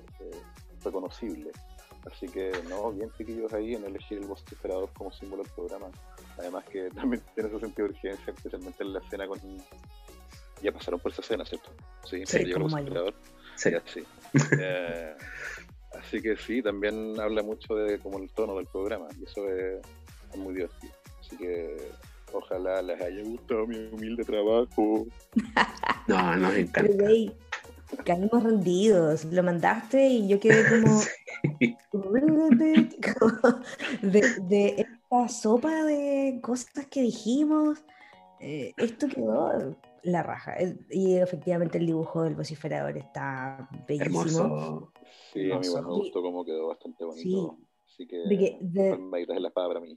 reconocible. 0.85 1.51
Así 2.11 2.29
que 2.29 2.53
no, 2.69 2.93
bien 2.93 3.11
chiquillos 3.19 3.53
ahí 3.53 3.75
en 3.75 3.85
elegir 3.85 4.19
el 4.19 4.27
vociferador 4.27 4.91
como 4.93 5.11
símbolo 5.13 5.43
del 5.43 5.53
programa. 5.53 5.89
Además 6.39 6.65
que 6.67 6.89
también 6.95 7.23
tiene 7.35 7.49
ese 7.51 7.59
sentido 7.61 7.89
de 7.89 7.95
urgencia, 7.95 8.33
especialmente 8.33 8.83
en 8.85 8.93
la 8.93 9.01
escena 9.01 9.27
con... 9.27 9.41
Ya 10.63 10.73
pasaron 10.73 11.01
por 11.01 11.13
esa 11.13 11.23
escena, 11.23 11.45
¿cierto? 11.45 11.71
Sí, 12.05 12.19
Sí, 12.21 12.27
se 12.27 12.39
llegó 12.45 12.49
el 12.59 12.63
como 12.65 12.77
vociferador. 12.77 13.15
Sí. 13.57 13.71
Ya, 13.71 13.83
sí. 13.87 14.05
Eh, 14.61 15.17
así 16.07 16.23
que 16.23 16.37
sí, 16.37 16.63
también 16.63 17.19
habla 17.21 17.43
mucho 17.43 17.75
de 17.75 17.99
como 17.99 18.19
el 18.19 18.29
tono 18.31 18.57
del 18.57 18.67
programa 18.67 19.09
y 19.21 19.25
eso 19.25 19.47
es, 19.49 19.81
es 20.33 20.37
muy 20.39 20.55
divertido. 20.55 20.93
Así 21.21 21.37
que 21.37 21.77
ojalá 22.33 22.83
les 22.83 23.01
haya 23.01 23.23
gustado 23.25 23.67
mi 23.67 23.77
humilde 23.93 24.25
trabajo. 24.25 25.07
No, 26.09 26.37
nos 26.37 26.53
Pero, 26.53 26.61
encanta. 26.69 26.93
güey, 27.05 27.33
caímos 28.05 28.43
rendidos. 28.45 29.25
Lo 29.25 29.43
mandaste 29.43 30.07
y 30.07 30.29
yo 30.29 30.39
quedé 30.39 30.63
como, 30.69 31.01
como 31.91 32.13
de, 34.03 34.41
de 34.49 34.75
esta 34.79 35.29
sopa 35.29 35.83
de 35.85 36.39
cosas 36.43 36.87
que 36.87 37.03
dijimos. 37.03 37.85
eh, 38.41 38.73
esto 38.77 39.09
quedó 39.09 39.77
la 40.05 40.23
raja. 40.23 40.55
Eh, 40.59 40.77
Y 40.91 41.17
efectivamente 41.17 41.79
el 41.79 41.87
dibujo 41.87 42.23
del 42.23 42.37
vociferador 42.37 42.97
está 42.97 43.69
bellísimo. 43.89 44.21
Hermoso. 44.21 44.93
Sí, 45.37 45.51
a 45.53 45.59
mí 45.59 45.69
me 45.75 45.83
gustó 45.83 46.23
cómo 46.23 46.45
quedó 46.45 46.69
bastante 46.69 47.05
bonito. 47.05 47.59
Así 47.87 48.07
que 48.07 48.17
De 48.19 48.39
que- 48.39 48.59
de- 48.61 48.91
palmaditas 48.91 49.37
en 49.37 49.43
la 49.43 49.49
espada 49.49 49.69
para 49.69 49.81
mí. 49.81 49.95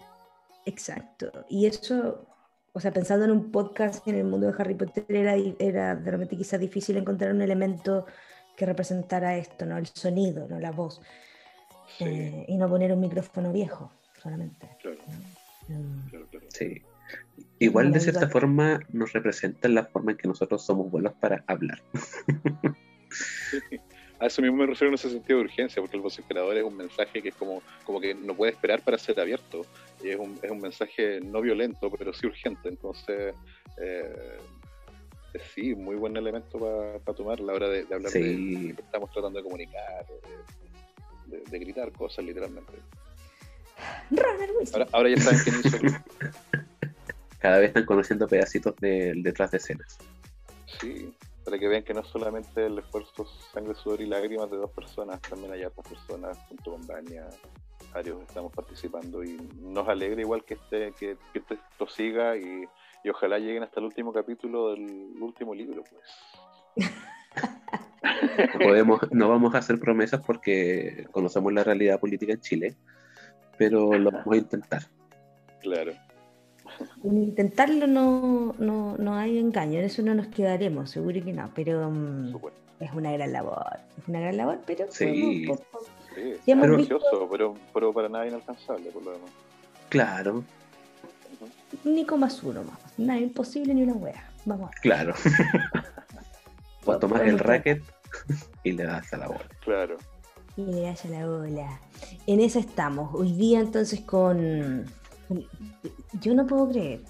Exacto. 0.65 1.31
Y 1.49 1.65
eso 1.65 2.25
o 2.73 2.79
sea, 2.79 2.91
pensando 2.91 3.25
en 3.25 3.31
un 3.31 3.51
podcast 3.51 4.07
en 4.07 4.15
el 4.15 4.25
mundo 4.25 4.47
de 4.47 4.53
Harry 4.57 4.75
Potter, 4.75 5.05
era, 5.09 5.35
era 5.57 5.95
de 5.95 6.11
repente 6.11 6.37
quizás 6.37 6.59
difícil 6.59 6.97
encontrar 6.97 7.33
un 7.33 7.41
elemento 7.41 8.05
que 8.55 8.65
representara 8.65 9.37
esto, 9.37 9.65
¿no? 9.65 9.77
El 9.77 9.87
sonido, 9.87 10.47
¿no? 10.47 10.59
La 10.59 10.71
voz. 10.71 11.01
Eh, 11.99 12.45
y 12.47 12.57
no 12.57 12.69
poner 12.69 12.93
un 12.93 12.99
micrófono 12.99 13.51
viejo 13.51 13.91
solamente. 14.21 14.69
Mm. 15.67 16.09
Sí. 16.49 16.81
Igual 17.57 17.91
de 17.91 17.99
cierta 17.99 18.29
forma 18.29 18.79
nos 18.93 19.13
representa 19.13 19.67
la 19.67 19.85
forma 19.85 20.11
en 20.11 20.17
que 20.17 20.27
nosotros 20.27 20.63
somos 20.63 20.91
buenos 20.91 21.13
para 21.13 21.43
hablar. 21.47 21.81
A 24.19 24.27
eso 24.27 24.41
mismo 24.41 24.57
me 24.57 24.65
refiero 24.65 24.89
en 24.89 24.95
ese 24.95 25.09
sentido 25.09 25.39
de 25.39 25.45
urgencia, 25.45 25.81
porque 25.81 25.95
el 25.95 26.03
vociferador 26.03 26.57
es 26.57 26.63
un 26.63 26.75
mensaje 26.75 27.21
que 27.21 27.29
es 27.29 27.35
como, 27.35 27.63
como 27.85 28.01
que 28.01 28.13
no 28.13 28.35
puede 28.35 28.51
esperar 28.51 28.81
para 28.81 28.97
ser 28.97 29.19
abierto. 29.19 29.65
Y 30.03 30.09
es 30.09 30.19
un, 30.19 30.37
es 30.41 30.51
un 30.51 30.59
mensaje 30.59 31.21
no 31.21 31.39
violento, 31.41 31.89
pero 31.89 32.13
sí 32.13 32.27
urgente. 32.27 32.67
Entonces, 32.67 33.33
eh, 33.77 34.37
sí, 35.53 35.73
muy 35.73 35.95
buen 35.95 36.17
elemento 36.17 36.59
para 37.03 37.15
tomar 37.15 37.39
a 37.39 37.43
la 37.43 37.53
hora 37.53 37.69
de, 37.69 37.81
hablar 37.93 38.11
de 38.11 38.19
lo 38.19 38.75
que 38.75 38.81
estamos 38.81 39.09
tratando 39.11 39.39
de 39.39 39.43
comunicar, 39.43 40.05
de, 41.27 41.59
gritar 41.59 41.91
cosas 41.93 42.25
literalmente. 42.25 42.73
Ahora, 44.73 44.87
ahora 44.91 45.09
ya 45.09 45.17
saben 45.21 45.39
quién 45.43 45.55
hizo 45.63 45.77
Cada 47.39 47.59
vez 47.59 47.69
están 47.69 47.85
conociendo 47.85 48.27
pedacitos 48.27 48.75
de, 48.77 49.13
detrás 49.15 49.51
de 49.51 49.57
escenas. 49.57 49.97
Sí, 50.81 51.13
para 51.49 51.59
que 51.59 51.67
vean 51.67 51.83
que 51.83 51.95
no 51.95 52.03
solamente 52.03 52.67
el 52.67 52.77
esfuerzo, 52.77 53.25
sangre, 53.51 53.73
sudor 53.73 54.01
y 54.01 54.05
lágrimas 54.05 54.51
de 54.51 54.57
dos 54.57 54.69
personas, 54.69 55.19
también 55.19 55.51
hay 55.51 55.63
otras 55.63 55.87
personas 55.87 56.37
junto 56.47 56.73
con 56.73 56.85
Bania, 56.85 57.27
Arios, 57.95 58.21
estamos 58.21 58.53
participando 58.53 59.23
y 59.23 59.35
nos 59.59 59.87
alegra 59.87 60.21
igual 60.21 60.43
que 60.45 60.53
este, 60.53 60.91
que, 60.91 61.17
esto 61.33 61.87
siga 61.87 62.37
y, 62.37 62.65
ojalá 63.09 63.39
lleguen 63.39 63.63
hasta 63.63 63.79
el 63.79 63.87
último 63.87 64.13
capítulo 64.13 64.73
del 64.73 65.15
último 65.19 65.55
libro, 65.55 65.83
pues. 65.89 66.87
Podemos, 68.63 68.99
no 69.11 69.27
vamos 69.27 69.55
a 69.55 69.57
hacer 69.57 69.79
promesas 69.79 70.21
porque 70.23 71.07
conocemos 71.11 71.51
la 71.51 71.63
realidad 71.63 71.99
política 71.99 72.33
en 72.33 72.41
Chile, 72.41 72.75
pero 73.57 73.97
lo 73.97 74.11
vamos 74.11 74.35
a 74.35 74.37
intentar. 74.37 74.83
Claro. 75.61 75.93
En 77.03 77.17
intentarlo 77.17 77.87
no, 77.87 78.55
no, 78.59 78.95
no, 78.97 79.15
hay 79.15 79.37
engaño, 79.39 79.79
en 79.79 79.85
eso 79.85 80.01
no 80.01 80.13
nos 80.13 80.27
quedaremos, 80.27 80.89
seguro 80.89 81.23
que 81.23 81.33
no, 81.33 81.49
pero 81.55 81.89
mm, 81.89 82.35
es 82.79 82.93
una 82.93 83.11
gran 83.11 83.31
labor, 83.31 83.77
es 83.97 84.07
una 84.07 84.19
gran 84.19 84.37
labor, 84.37 84.59
pero 84.65 84.85
sí, 84.89 85.45
sí, 86.15 86.35
es 86.45 86.57
precioso, 86.57 87.27
pero, 87.31 87.55
pero 87.73 87.93
para 87.93 88.09
nada 88.09 88.27
inalcanzable 88.27 88.91
por 88.91 89.03
lo 89.03 89.11
demás. 89.11 89.29
Claro. 89.89 90.43
Ni 91.83 92.03
más 92.03 92.43
uno 92.43 92.63
más, 92.63 92.79
nada 92.97 93.19
imposible 93.19 93.73
ni 93.73 93.83
una 93.83 93.93
wea, 93.93 94.29
vamos. 94.45 94.71
Claro. 94.81 95.13
pues 96.83 96.99
tomas 96.99 97.21
el 97.21 97.39
racket 97.39 97.83
y 98.63 98.73
le 98.73 98.83
das 98.83 99.13
a 99.13 99.17
la 99.17 99.27
bola. 99.27 99.47
Claro. 99.61 99.97
Y 100.57 100.65
le 100.65 100.81
das 100.81 101.05
a 101.05 101.09
la 101.09 101.25
bola. 101.25 101.79
En 102.27 102.39
eso 102.41 102.59
estamos. 102.59 103.13
Hoy 103.13 103.31
día 103.33 103.59
entonces 103.59 104.01
con 104.01 104.85
yo 106.21 106.33
no 106.33 106.45
puedo 106.45 106.69
creer 106.69 107.01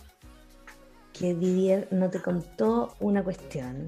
que 1.14 1.34
Didier 1.34 1.88
no 1.92 2.10
te 2.10 2.22
contó 2.22 2.96
una 3.00 3.24
cuestión 3.24 3.88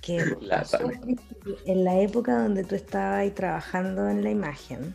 que 0.00 0.18
en 1.66 1.84
la 1.84 1.98
época 2.00 2.42
donde 2.42 2.64
tú 2.64 2.74
estabas 2.74 3.32
trabajando 3.34 4.08
en 4.08 4.22
la 4.22 4.30
imagen. 4.30 4.94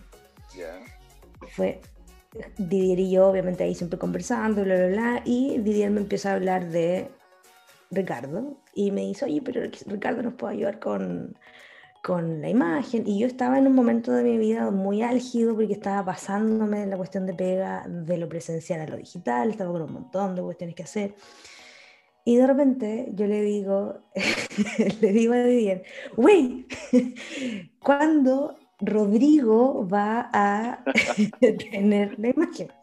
Fue 1.50 1.82
Didier 2.58 3.00
y 3.00 3.12
yo, 3.12 3.28
obviamente 3.28 3.64
ahí 3.64 3.74
siempre 3.74 3.98
conversando, 3.98 4.64
bla, 4.64 4.76
bla, 4.76 4.88
bla, 4.88 5.22
y 5.26 5.58
Didier 5.60 5.90
me 5.90 6.02
empieza 6.02 6.32
a 6.32 6.36
hablar 6.36 6.70
de 6.70 7.10
Ricardo 7.92 8.58
y 8.74 8.92
me 8.92 9.02
dice, 9.02 9.26
oye, 9.26 9.42
pero 9.42 9.62
Ricardo 9.88 10.22
nos 10.22 10.36
puede 10.36 10.56
ayudar 10.56 10.80
con, 10.80 11.36
con 12.04 12.42
la 12.42 12.50
imagen 12.50 13.04
y 13.06 13.20
yo 13.20 13.28
estaba 13.28 13.58
en 13.58 13.68
un 13.68 13.76
momento 13.76 14.12
de 14.12 14.24
mi 14.24 14.38
vida 14.38 14.72
muy 14.72 15.02
álgido 15.02 15.56
porque 15.56 15.74
estaba 15.74 16.06
pasándome 16.06 16.86
la 16.86 16.98
cuestión 16.98 17.26
de 17.26 17.34
pega 17.34 17.86
de 17.88 18.18
lo 18.18 18.30
presencial 18.30 18.82
a 18.82 18.88
lo 18.88 18.98
digital, 18.98 19.50
estaba 19.50 19.72
con 19.72 19.82
un 19.84 19.94
montón 19.94 20.36
de 20.36 20.42
cuestiones 20.42 20.76
que 20.76 20.84
hacer. 20.84 21.16
Y 22.26 22.38
de 22.38 22.48
repente 22.48 23.10
yo 23.14 23.28
le 23.28 23.42
digo, 23.42 24.00
le 25.02 25.12
digo 25.12 25.34
a 25.34 25.44
Didier, 25.44 25.84
güey, 26.16 26.68
¿cuándo 27.80 28.58
Rodrigo 28.80 29.88
va 29.88 30.30
a 30.32 30.84
tener 31.72 32.18
la 32.20 32.30
imagen? 32.30 32.79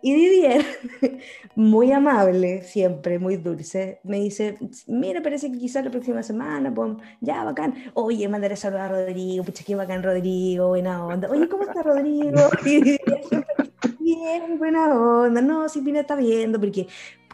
Y 0.00 0.14
Didier, 0.14 0.64
muy 1.56 1.90
amable, 1.92 2.62
siempre, 2.62 3.18
muy 3.18 3.36
dulce, 3.36 4.00
me 4.04 4.20
dice, 4.20 4.56
mira, 4.86 5.22
parece 5.22 5.50
que 5.50 5.58
quizás 5.58 5.84
la 5.84 5.90
próxima 5.90 6.22
semana, 6.22 6.72
pues, 6.72 6.92
ya, 7.20 7.42
bacán. 7.42 7.74
Oye, 7.94 8.28
mandaré 8.28 8.54
a 8.54 8.56
saludar 8.56 8.92
a 8.92 9.06
Rodrigo, 9.06 9.44
pucha, 9.44 9.64
qué 9.64 9.74
bacán 9.74 10.02
Rodrigo, 10.02 10.68
buena 10.68 11.04
onda. 11.04 11.28
Oye, 11.28 11.48
¿cómo 11.48 11.64
está 11.64 11.82
Rodrigo? 11.82 12.48
bien, 13.98 14.58
buena 14.58 14.94
onda. 14.94 15.40
No, 15.40 15.68
si 15.68 15.80
Pina 15.80 16.00
está 16.00 16.14
viendo, 16.14 16.60
porque, 16.60 16.86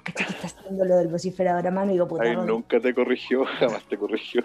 ¿cachai 0.02 0.26
que 0.26 0.32
está 0.32 0.46
haciendo 0.46 0.86
lo 0.86 0.96
del 0.96 1.08
vociferador 1.08 1.66
a 1.66 1.70
mano? 1.70 1.90
Y 1.90 1.94
digo, 1.94 2.08
puta, 2.08 2.24
Ay, 2.24 2.36
nunca 2.36 2.80
te 2.80 2.94
corrigió, 2.94 3.44
jamás 3.58 3.84
te 3.84 3.98
corrigió. 3.98 4.42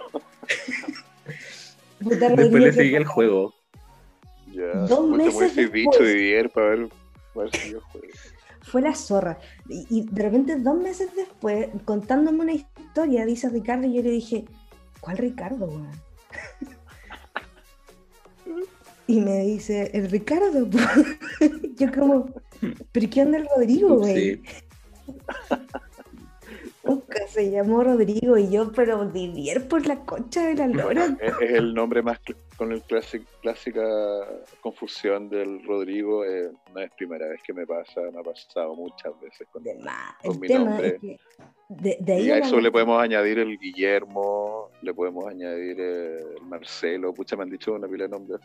Después 2.01 2.51
le 2.51 2.73
sigue 2.73 2.97
el 2.97 3.05
juego. 3.05 3.53
Ya, 4.51 4.73
Dos 4.87 5.07
meses 5.09 5.55
muy 5.55 5.65
bicho 5.67 6.03
Didier 6.03 6.49
para 6.49 6.69
ver 6.69 6.89
fue 8.61 8.81
la 8.81 8.95
zorra. 8.95 9.39
Y, 9.67 10.07
de 10.09 10.23
repente, 10.23 10.57
dos 10.57 10.77
meses 10.77 11.09
después, 11.15 11.69
contándome 11.85 12.41
una 12.41 12.53
historia, 12.53 13.25
dice 13.25 13.49
Ricardo, 13.49 13.87
y 13.87 13.95
yo 13.95 14.03
le 14.03 14.11
dije, 14.11 14.45
¿cuál 14.99 15.17
Ricardo, 15.17 15.69
y 19.09 19.21
me 19.21 19.39
dice, 19.39 19.89
el 19.95 20.07
Ricardo. 20.11 20.69
yo 21.77 21.91
como, 21.91 22.31
¿pero 22.91 23.09
qué 23.09 23.23
onda 23.23 23.39
el 23.39 23.47
Rodrigo, 23.55 23.97
güey? 23.97 24.43
Nunca 26.89 27.27
se 27.27 27.51
llamó 27.51 27.83
Rodrigo 27.83 28.35
y 28.35 28.49
yo, 28.49 28.71
pero 28.71 29.05
Didier 29.05 29.67
por 29.67 29.85
la 29.85 30.03
concha 30.05 30.47
de 30.47 30.55
la 30.55 30.67
lora. 30.67 31.05
Es, 31.21 31.51
el 31.51 31.75
nombre 31.75 32.01
más 32.01 32.19
con 32.57 32.71
el 32.71 32.81
clásica 32.81 33.83
confusión 34.59 35.29
del 35.29 35.63
Rodrigo. 35.65 36.25
Eh, 36.25 36.49
no 36.73 36.81
es 36.81 36.91
primera 36.97 37.27
vez 37.27 37.43
que 37.43 37.53
me 37.53 37.67
pasa, 37.67 38.01
me 38.11 38.19
ha 38.19 38.23
pasado 38.23 38.73
muchas 38.73 39.13
veces 39.21 39.47
con, 39.51 39.61
mi 39.61 40.47
nombre. 40.47 40.99
y 41.83 42.31
a 42.31 42.39
eso 42.39 42.59
le 42.59 42.71
podemos 42.71 42.99
añadir 42.99 43.37
el 43.37 43.59
Guillermo, 43.59 44.71
le 44.81 44.91
podemos 44.91 45.27
añadir 45.27 45.79
el 45.79 46.41
Marcelo, 46.41 47.13
pucha, 47.13 47.35
me 47.35 47.43
han 47.43 47.51
dicho 47.51 47.73
una 47.73 47.87
pila 47.87 48.05
de 48.05 48.09
nombres, 48.09 48.39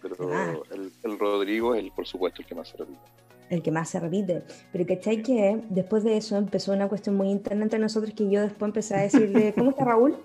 pero 0.00 0.64
el, 0.70 0.90
el, 1.02 1.18
Rodrigo 1.18 1.74
es 1.74 1.84
el, 1.84 1.92
por 1.92 2.06
supuesto 2.06 2.40
el 2.40 2.48
que 2.48 2.54
más 2.54 2.68
se 2.68 2.78
repite 2.78 3.21
el 3.50 3.62
que 3.62 3.70
más 3.70 3.90
se 3.90 4.00
repite. 4.00 4.42
Pero 4.72 4.86
¿cachai 4.86 5.22
que 5.22 5.60
después 5.68 6.04
de 6.04 6.16
eso 6.16 6.36
empezó 6.36 6.72
una 6.72 6.88
cuestión 6.88 7.16
muy 7.16 7.28
interna 7.30 7.64
entre 7.64 7.78
nosotros 7.78 8.14
que 8.14 8.30
yo 8.30 8.40
después 8.40 8.68
empecé 8.68 8.94
a 8.96 9.00
decirle, 9.02 9.52
¿cómo 9.56 9.70
está 9.70 9.84
Raúl? 9.84 10.16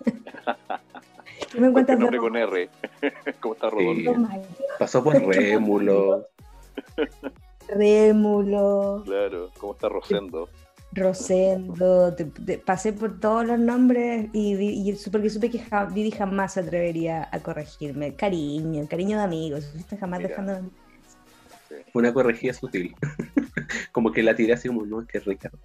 ¿Qué 1.52 1.60
me 1.60 1.68
encuentras 1.68 1.98
nombre 1.98 2.18
con 2.18 2.36
R. 2.36 2.68
¿Cómo 3.40 3.54
está 3.54 3.70
Rodolfo? 3.70 4.14
Pasó 4.78 5.02
por 5.02 5.14
Rémulo. 5.14 6.28
Rémulo. 7.68 9.02
Claro, 9.04 9.50
¿cómo 9.58 9.72
está 9.72 9.88
Rosendo? 9.88 10.48
Rosendo, 10.92 12.16
pasé 12.64 12.92
por 12.92 13.20
todos 13.20 13.46
los 13.46 13.60
nombres 13.60 14.28
y, 14.32 14.54
y, 14.60 14.96
porque 15.10 15.30
supe 15.30 15.48
que 15.48 15.62
Didi 15.92 16.10
jamás 16.10 16.54
se 16.54 16.60
atrevería 16.60 17.28
a 17.30 17.38
corregirme. 17.38 18.14
Cariño, 18.14 18.86
cariño 18.88 19.18
de 19.18 19.22
amigos, 19.22 19.72
jamás 20.00 20.20
dejando 20.20 20.62
una 21.94 22.12
corregida 22.12 22.52
sutil. 22.52 22.94
como 23.92 24.12
que 24.12 24.22
la 24.22 24.34
tiré 24.34 24.52
así 24.52 24.68
como, 24.68 24.84
no, 24.86 25.00
es 25.00 25.08
que 25.08 25.18
es 25.18 25.24
Ricardo. 25.24 25.58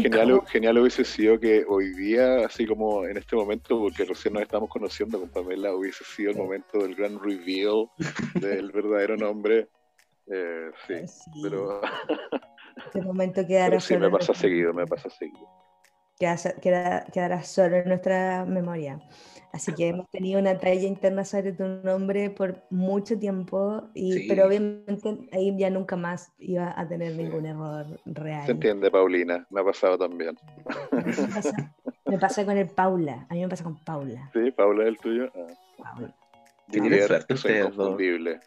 genial, 0.00 0.40
genial 0.46 0.78
hubiese 0.78 1.04
sido 1.04 1.38
que 1.38 1.64
hoy 1.68 1.94
día, 1.94 2.46
así 2.46 2.66
como 2.66 3.06
en 3.06 3.16
este 3.16 3.36
momento, 3.36 3.78
porque 3.78 4.04
recién 4.04 4.34
nos 4.34 4.42
estamos 4.42 4.68
conociendo 4.68 5.20
con 5.20 5.28
Pamela, 5.28 5.74
hubiese 5.74 6.04
sido 6.04 6.30
el 6.30 6.36
momento 6.36 6.78
del 6.78 6.94
gran 6.94 7.22
reveal 7.22 7.88
del 8.34 8.72
verdadero 8.72 9.16
nombre. 9.16 9.68
Eh, 10.26 10.70
sí, 10.86 10.94
pero. 11.42 11.80
Este 12.86 13.02
momento 13.02 13.46
quedará 13.46 13.78
sí, 13.80 13.96
me 13.96 14.10
pasa 14.10 14.34
seguido, 14.34 14.72
me 14.72 14.86
pasa 14.86 15.08
seguido. 15.10 15.48
quedará 16.18 17.42
solo 17.42 17.76
en 17.76 17.88
nuestra 17.88 18.44
memoria. 18.44 19.00
Así 19.54 19.72
que 19.72 19.86
hemos 19.86 20.10
tenido 20.10 20.40
una 20.40 20.58
talla 20.58 20.82
interna 20.82 21.24
sobre 21.24 21.52
tu 21.52 21.62
nombre 21.62 22.28
por 22.28 22.64
mucho 22.70 23.16
tiempo, 23.16 23.88
y, 23.94 24.26
pero 24.26 24.48
obviamente 24.48 25.28
ahí 25.30 25.56
ya 25.56 25.70
nunca 25.70 25.94
más 25.94 26.32
iba 26.40 26.74
a 26.76 26.88
tener 26.88 27.14
ningún 27.14 27.46
error 27.46 27.86
real. 28.04 28.46
Se 28.46 28.50
entiende, 28.50 28.90
Paulina, 28.90 29.46
me 29.50 29.60
ha 29.60 29.64
pasado 29.64 29.96
también. 29.96 30.36
Me 32.06 32.18
pasa, 32.18 32.44
con 32.44 32.56
el 32.56 32.68
Paula, 32.68 33.26
a 33.30 33.34
mí 33.34 33.42
me 33.42 33.48
pasa 33.48 33.62
con 33.62 33.78
Paula. 33.78 34.28
Sí, 34.32 34.50
Paula 34.50 34.82
es 34.82 34.88
el 34.88 34.98
tuyo. 34.98 35.30
Ah. 35.36 35.54
Paula. 35.78 36.14
Es 37.28 37.44
inconfundible. 37.44 38.40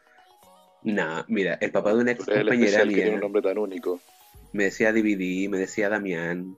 Nah, 0.83 1.23
mira, 1.29 1.57
el 1.61 1.71
papá 1.71 1.93
de 1.93 2.01
una 2.01 2.11
ex 2.11 2.25
compañera 2.25 2.53
especial 2.53 2.89
que 2.89 2.95
tiene 2.95 3.09
un 3.11 3.15
mía 3.15 3.21
nombre 3.21 3.41
tan 3.41 3.57
único. 3.57 4.01
me 4.51 4.65
decía 4.65 4.91
DVD, 4.91 5.49
me 5.49 5.57
decía 5.57 5.87
Damián. 5.87 6.57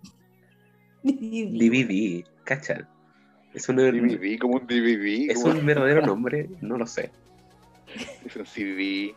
DVD. 1.03 1.53
DVD, 1.53 2.25
cacha. 2.43 2.89
Es 3.53 3.67
un, 3.67 3.77
DVD, 3.77 4.37
como 4.39 4.55
un 4.55 4.67
DVD. 4.67 5.31
es 5.31 5.41
como 5.41 5.59
un 5.59 5.65
verdadero 5.65 6.05
nombre, 6.05 6.49
no 6.61 6.77
lo 6.77 6.85
sé. 6.85 7.11
es 8.25 8.35
un 8.35 8.45
CD. 8.45 9.15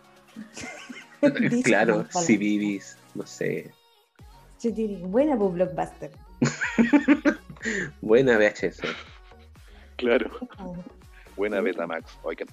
Claro. 1.62 2.05
CDs, 2.11 2.99
no 3.15 3.25
sé. 3.25 3.71
Buena 5.03 5.37
Blockbuster. 5.37 6.11
Buena 8.01 8.39
VHS. 8.39 8.81
Claro. 9.97 10.31
Oh, 10.59 10.75
Buena 11.37 11.61
Betamax. 11.61 12.19
Ay, 12.29 12.37
qué. 12.37 12.45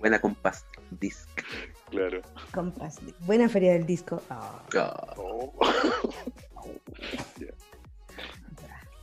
Buena 0.00 0.18
Compass 0.20 0.66
Disc. 1.00 1.28
Claro. 1.90 2.20
Compass. 2.52 2.98
Buena 3.20 3.48
feria 3.48 3.72
del 3.74 3.86
disco. 3.86 4.20
Ah, 4.28 4.60
Ah, 4.76 5.14
Oh. 5.16 5.52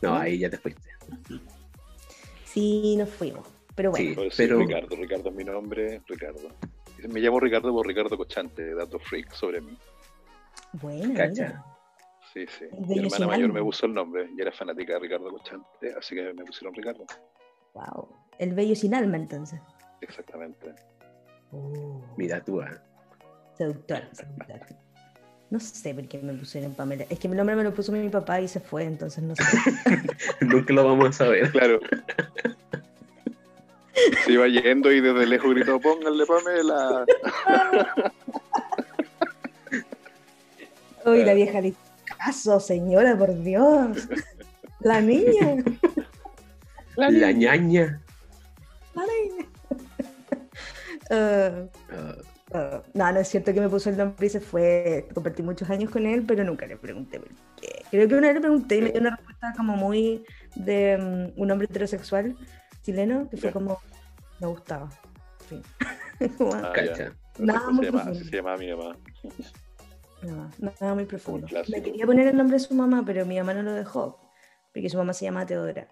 No, 0.01 0.15
ahí 0.15 0.39
ya 0.39 0.49
te 0.49 0.57
fuiste. 0.57 0.89
Sí, 2.45 2.95
nos 2.97 3.09
fuimos. 3.09 3.47
Pero 3.75 3.91
bueno, 3.91 4.09
Sí, 4.09 4.15
Pero 4.15 4.31
sí, 4.31 4.37
pero 4.37 4.59
Ricardo. 4.59 4.95
Ricardo 4.95 5.29
es 5.29 5.35
mi 5.35 5.43
nombre. 5.43 6.01
Ricardo. 6.07 6.49
Me 7.09 7.19
llamo 7.19 7.39
Ricardo 7.39 7.71
por 7.71 7.87
Ricardo 7.87 8.17
Cochante, 8.17 8.75
dato 8.75 8.99
freak 8.99 9.31
sobre 9.33 9.61
mí. 9.61 9.77
bueno. 10.73 11.13
Cacha. 11.15 11.63
Sí, 12.33 12.45
sí. 12.47 12.65
Mi 12.87 12.99
hermana 12.99 13.27
mayor 13.27 13.51
me 13.51 13.61
puso 13.61 13.85
el 13.87 13.93
nombre 13.93 14.29
y 14.37 14.41
era 14.41 14.51
fanática 14.51 14.93
de 14.93 14.99
Ricardo 14.99 15.29
Cochante, 15.31 15.93
así 15.97 16.15
que 16.15 16.33
me 16.33 16.45
pusieron 16.45 16.73
Ricardo. 16.73 17.05
Wow. 17.73 18.07
El 18.37 18.53
bello 18.53 18.75
sin 18.75 18.93
alma, 18.93 19.17
entonces. 19.17 19.59
Exactamente. 20.01 20.73
Oh, 21.51 22.01
mira 22.17 22.41
tú, 22.43 22.61
ah. 22.61 22.81
seductor, 23.57 24.01
seductor. 24.13 24.61
No 25.51 25.59
sé 25.59 25.93
por 25.93 26.07
qué 26.07 26.17
me 26.17 26.33
pusieron 26.33 26.73
Pamela. 26.73 27.05
Es 27.09 27.19
que 27.19 27.27
el 27.27 27.35
nombre 27.35 27.57
me 27.57 27.63
lo 27.63 27.73
puso 27.73 27.91
mi 27.91 28.07
papá 28.07 28.39
y 28.39 28.47
se 28.47 28.61
fue, 28.61 28.85
entonces 28.85 29.21
no 29.21 29.35
sé. 29.35 29.43
nunca 30.45 30.73
lo 30.73 30.85
vamos 30.85 31.09
a 31.09 31.11
saber. 31.11 31.51
Claro. 31.51 31.81
Se 34.23 34.31
iba 34.31 34.47
yendo 34.47 34.89
y 34.91 35.01
desde 35.01 35.27
lejos 35.27 35.53
gritó, 35.53 35.77
pónganle 35.79 36.25
Pamela. 36.25 37.05
Uy, 41.05 41.25
la 41.25 41.33
vieja 41.33 41.59
le 41.59 41.73
caso, 42.17 42.61
señora, 42.61 43.17
por 43.17 43.37
Dios. 43.43 44.07
La 44.79 45.01
niña. 45.01 45.57
La 46.95 47.09
ñaña. 47.09 47.99
La 48.95 49.03
niña. 49.03 49.45
Ah, 51.09 51.65
ah, 52.53 52.83
no, 52.93 53.11
no 53.11 53.19
es 53.19 53.27
cierto 53.27 53.53
que 53.53 53.61
me 53.61 53.69
puso 53.69 53.89
el 53.89 53.97
nombre 53.97 54.25
y 54.25 54.29
se 54.29 54.39
fue. 54.39 55.07
Compartí 55.13 55.41
muchos 55.43 55.69
años 55.69 55.89
con 55.91 56.05
él, 56.05 56.23
pero 56.27 56.43
nunca 56.43 56.65
le 56.67 56.77
pregunté 56.77 57.19
por 57.19 57.29
qué. 57.59 57.83
Creo 57.89 58.07
que 58.07 58.15
una 58.15 58.27
vez 58.27 58.35
le 58.35 58.41
pregunté 58.41 58.77
y 58.77 58.81
me 58.81 58.91
dio 58.91 59.01
una 59.01 59.15
respuesta 59.15 59.53
como 59.57 59.75
muy 59.75 60.25
de 60.55 60.97
mm, 61.35 61.39
un 61.41 61.51
hombre 61.51 61.65
heterosexual 61.69 62.35
chileno, 62.83 63.29
que 63.29 63.37
fue 63.37 63.51
como, 63.51 63.79
me 64.39 64.47
gustaba. 64.47 64.89
Fin. 65.47 65.61
Como, 66.37 66.53
Ah, 66.53 66.71
cacha. 66.73 67.15
Nada 67.39 67.71
muy 67.71 67.85
se 67.85 67.91
llama- 67.91 68.13
se 68.13 68.41
mi 68.59 68.71
mamá. 68.75 68.97
no, 70.21 70.51
nada 70.79 70.93
muy 70.93 71.05
profundo. 71.05 71.47
Me 71.69 71.81
quería 71.81 72.05
poner 72.05 72.27
el 72.27 72.37
nombre 72.37 72.57
de 72.57 72.63
su 72.63 72.75
mamá, 72.75 73.03
pero 73.05 73.25
mi 73.25 73.37
mamá 73.39 73.55
no 73.55 73.63
lo 73.63 73.73
dejó, 73.73 74.19
porque 74.71 74.87
su 74.89 74.97
mamá 74.97 75.13
se 75.13 75.25
llama 75.25 75.45
Teodora. 75.47 75.87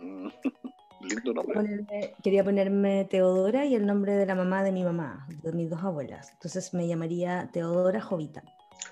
Lindo 1.00 1.32
nombre. 1.32 1.54
Ponerme- 1.54 2.14
quería 2.22 2.42
ponerme 2.44 3.04
Teodora 3.04 3.64
y 3.64 3.74
el 3.74 3.86
nombre 3.86 4.14
de 4.16 4.26
la 4.26 4.34
mamá 4.34 4.62
de 4.62 4.72
mi 4.72 4.82
mamá, 4.84 5.26
de 5.42 5.52
mis 5.52 5.70
dos 5.70 5.82
abuelas. 5.82 6.30
Entonces 6.32 6.74
me 6.74 6.86
llamaría 6.88 7.48
Teodora 7.52 8.00
Jovita. 8.00 8.42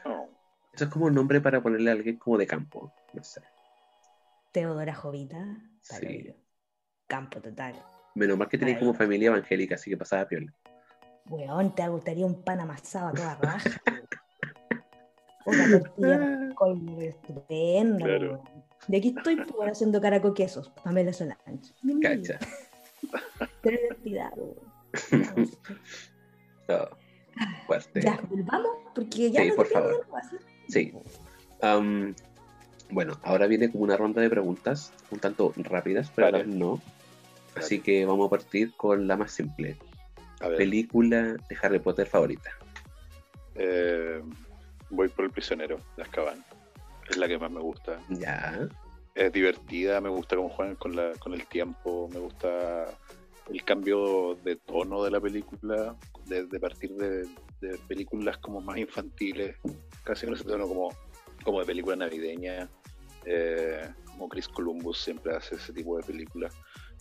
Oh, 0.05 0.29
Eso 0.73 0.85
es 0.85 0.91
como 0.91 1.07
un 1.07 1.15
nombre 1.15 1.41
para 1.41 1.61
ponerle 1.63 1.91
a 1.91 1.95
alguien 1.95 2.17
como 2.19 2.39
de 2.39 2.47
campo. 2.47 2.92
No 3.12 3.25
sé. 3.25 3.42
Teodora 4.53 4.95
Jovita. 4.95 5.45
Sí. 5.81 6.35
Campo 7.07 7.40
total. 7.40 7.75
Menos 8.14 8.38
mal 8.38 8.49
que 8.49 8.59
Ay. 8.62 8.79
como 8.79 8.95
familia 8.95 9.29
evangélica, 9.29 9.75
así 9.75 9.90
que 9.90 9.97
pasaba 9.97 10.27
piola. 10.27 10.53
Weón, 11.29 11.75
te 11.75 11.87
gustaría 11.88 12.25
un 12.25 12.42
pan 12.42 12.61
amasado 12.61 13.09
a 13.09 13.12
toda 13.12 13.35
raja. 13.35 13.71
Una 15.46 15.78
tortilla 15.80 16.54
con 16.54 16.87
col, 16.87 17.02
estupenda. 17.02 18.04
Claro. 18.04 18.42
Y 18.88 18.96
aquí 18.96 19.14
estoy 19.16 19.37
pues, 19.37 19.70
haciendo 19.72 20.00
caraco 20.00 20.35
quesos. 20.35 20.70
Pamela 20.85 21.12
Solange. 21.12 21.72
Cacha. 22.02 22.38
Pero 23.62 23.78
identidad, 23.80 24.32
weón. 24.37 25.50
Ah, 26.68 26.88
fuerte. 27.66 28.00
Ya, 28.00 28.18
volvamos, 28.30 28.70
porque 28.94 29.30
ya 29.30 29.42
Sí, 29.42 29.48
no 29.50 29.54
por 29.56 29.66
favor. 29.66 30.06
nada, 30.11 30.30
¿sí? 30.68 30.92
Bueno, 32.90 33.18
ahora 33.24 33.46
viene 33.46 33.70
como 33.70 33.85
una 33.85 33.96
ronda 33.96 34.22
de 34.22 34.30
preguntas, 34.30 34.92
un 35.11 35.18
tanto 35.18 35.52
rápidas, 35.56 36.11
pero 36.14 36.28
a 36.28 36.30
la 36.30 36.38
Vale. 36.38 36.48
vez 36.50 36.56
no. 36.59 36.80
Así 37.56 37.80
que 37.80 38.04
vamos 38.06 38.26
a 38.26 38.30
partir 38.30 38.72
con 38.76 39.06
la 39.09 39.16
más 39.16 39.32
simple. 39.32 39.76
a 40.40 40.48
ver, 40.48 40.59
Película 40.59 41.22
de 41.48 41.56
Harry 41.62 41.78
Potter 41.78 42.06
favorita. 42.06 42.50
eh, 43.54 44.22
voy 44.90 45.09
por 45.09 45.25
El 45.25 45.31
prisionero 45.31 45.79
de 45.96 46.03
Azkaban. 46.03 46.44
Es 47.09 47.16
la 47.16 47.29
que 47.29 47.38
más 47.38 47.51
me 47.51 47.61
gusta. 47.61 48.01
Ya. 48.09 48.68
Es 49.14 49.33
divertida, 49.33 50.01
me 50.01 50.09
gusta 50.11 50.37
cómo 50.37 50.49
juegan 50.51 50.77
con, 50.77 50.94
la, 50.94 51.12
con 51.18 51.33
el 51.33 51.46
tiempo, 51.46 52.09
me 52.12 52.18
gusta 52.20 52.87
el 53.49 53.64
cambio 53.64 54.35
de 54.44 54.57
tono 54.57 55.03
de 55.05 55.11
la 55.11 55.20
película, 55.20 55.96
de, 56.27 56.44
de 56.46 56.61
partir 56.61 56.90
de, 56.94 57.27
de 57.61 57.79
películas 57.88 58.37
como 58.38 58.61
más 58.61 58.77
infantiles, 58.77 59.57
casi 60.05 60.27
en 60.27 60.35
ese 60.35 60.44
tono 60.44 60.66
como, 60.68 60.88
como 61.44 61.61
de 61.61 61.66
película 61.66 61.96
navideña, 61.96 62.68
eh, 63.25 63.88
como 64.11 64.29
Chris 64.29 64.49
Columbus 64.49 64.99
siempre 64.99 65.35
hace 65.35 65.55
ese 65.55 65.72
tipo 65.72 65.96
de 65.96 66.03
películas, 66.03 66.53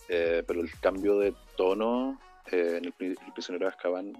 Eh, 0.08 0.44
pero 0.46 0.60
el 0.60 0.70
cambio 0.80 1.18
de 1.18 1.34
tono 1.56 2.16
eh, 2.52 2.76
en 2.78 2.84
el, 2.84 2.92
Pri- 2.92 3.16
El 3.26 3.32
prisionero 3.32 3.66
de 3.66 3.70
Azkaban 3.74 4.12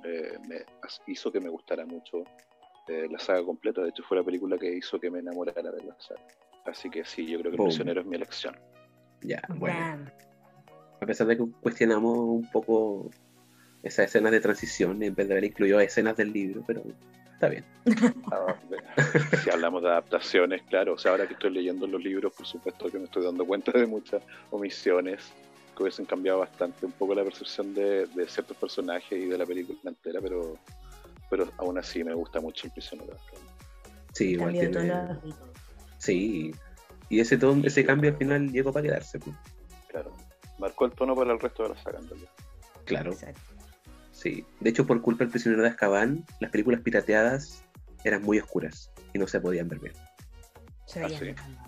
me 0.48 0.64
hizo 1.06 1.30
que 1.30 1.38
me 1.38 1.48
gustara 1.48 1.86
mucho 1.86 2.24
eh, 2.88 3.08
la 3.10 3.18
saga 3.18 3.44
completa, 3.44 3.82
de 3.82 3.90
hecho 3.90 4.02
fue 4.02 4.16
la 4.16 4.24
película 4.24 4.58
que 4.58 4.72
hizo 4.72 4.98
que 5.00 5.10
me 5.10 5.18
enamorara 5.18 5.70
de 5.70 5.84
la 5.84 5.96
saga. 5.98 6.20
Así 6.64 6.90
que 6.90 7.04
sí, 7.04 7.26
yo 7.26 7.38
creo 7.38 7.50
que 7.50 7.56
El 7.56 7.58
Boom. 7.58 7.68
prisionero 7.68 8.00
es 8.00 8.06
mi 8.06 8.16
elección. 8.16 8.56
Ya, 9.22 9.42
bueno. 9.48 9.78
Bam. 9.78 10.10
A 11.00 11.06
pesar 11.06 11.26
de 11.26 11.36
que 11.36 11.44
cuestionamos 11.60 12.16
un 12.16 12.50
poco 12.50 13.10
esas 13.82 14.06
escenas 14.06 14.32
de 14.32 14.40
transición, 14.40 15.02
en 15.02 15.14
vez 15.14 15.28
de 15.28 15.34
haber 15.34 15.44
incluido 15.44 15.78
escenas 15.80 16.16
del 16.16 16.32
libro, 16.32 16.64
pero 16.66 16.82
está 17.32 17.48
bien. 17.48 17.64
Ah, 18.32 18.56
si 19.44 19.50
hablamos 19.50 19.82
de 19.82 19.88
adaptaciones, 19.88 20.62
claro, 20.62 20.94
o 20.94 20.98
sea, 20.98 21.12
ahora 21.12 21.26
que 21.26 21.34
estoy 21.34 21.50
leyendo 21.50 21.86
los 21.86 22.02
libros, 22.02 22.32
por 22.34 22.46
supuesto 22.46 22.90
que 22.90 22.98
me 22.98 23.04
estoy 23.04 23.24
dando 23.24 23.46
cuenta 23.46 23.72
de 23.72 23.86
muchas 23.86 24.22
omisiones 24.50 25.32
que 25.76 25.82
hubiesen 25.82 26.06
cambiado 26.06 26.40
bastante 26.40 26.86
un 26.86 26.92
poco 26.92 27.14
la 27.14 27.22
percepción 27.22 27.74
de, 27.74 28.06
de 28.06 28.26
ciertos 28.26 28.56
personajes 28.56 29.12
y 29.12 29.26
de 29.26 29.38
la 29.38 29.46
película 29.46 29.78
entera, 29.84 30.20
pero, 30.20 30.58
pero 31.30 31.48
aún 31.58 31.78
así 31.78 32.02
me 32.04 32.14
gusta 32.14 32.40
mucho 32.40 32.66
el 32.66 32.72
prisionero. 32.72 33.12
de 33.12 33.18
Azkaban. 33.18 33.46
Sí, 34.12 34.24
igual 34.30 34.52
tiene. 34.52 35.18
Sí. 35.98 36.54
Y 37.08 37.20
ese, 37.20 37.36
ton- 37.38 37.64
ese 37.64 37.84
cambio 37.84 38.10
al 38.10 38.16
final 38.16 38.50
llegó 38.50 38.72
para 38.72 38.84
quedarse. 38.84 39.18
pues. 39.18 39.36
Claro, 39.88 40.12
marcó 40.58 40.86
el 40.86 40.92
tono 40.92 41.14
para 41.14 41.32
el 41.32 41.40
resto 41.40 41.62
de 41.64 41.68
la 41.70 41.76
saga 41.82 41.98
en 42.00 42.08
realidad. 42.08 42.30
Claro. 42.84 43.12
Exacto. 43.12 43.40
Sí. 44.12 44.44
De 44.60 44.70
hecho, 44.70 44.86
por 44.86 45.00
culpa 45.02 45.24
del 45.24 45.30
prisionero 45.30 45.62
de 45.62 45.68
Azkaban, 45.68 46.24
las 46.40 46.50
películas 46.50 46.80
pirateadas 46.80 47.62
eran 48.04 48.22
muy 48.22 48.38
oscuras 48.38 48.90
y 49.12 49.18
no 49.18 49.26
se 49.26 49.40
podían 49.40 49.68
ver 49.68 49.78
bien. 49.80 49.94
Se 50.86 51.00
Ah, 51.02 51.06
veían 51.08 51.20
sí. 51.20 51.24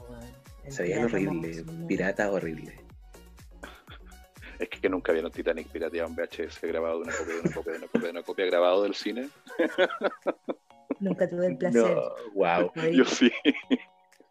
weón. 0.09 0.25
El 0.65 0.73
Se 0.73 0.83
veían 0.83 1.07
pirata 1.07 1.17
horribles. 1.17 1.57
monstruo, 1.67 1.87
Pirata 1.89 2.31
horrible. 2.33 2.81
Es 4.59 4.69
que 4.69 4.89
nunca 4.89 5.13
vieron 5.13 5.31
Titanic 5.31 5.69
pirateado 5.69 6.09
en 6.09 6.17
VHS 6.17 6.61
grabado 6.63 7.01
de 7.01 7.05
una 7.05 7.13
copia, 7.17 7.33
de 7.35 7.41
una 7.41 7.53
copia, 7.55 7.73
de 7.73 7.79
una 7.79 7.87
copia, 7.89 8.05
de 8.07 8.11
una 8.11 8.23
copia 8.23 8.47
grabado 8.47 8.83
del 8.83 8.95
cine. 8.95 9.29
Nunca 11.01 11.29
tuve 11.29 11.47
el 11.47 11.57
placer. 11.59 11.83
No, 11.95 12.11
wow. 12.35 12.73
Yo 12.93 13.05
sí, 13.05 13.31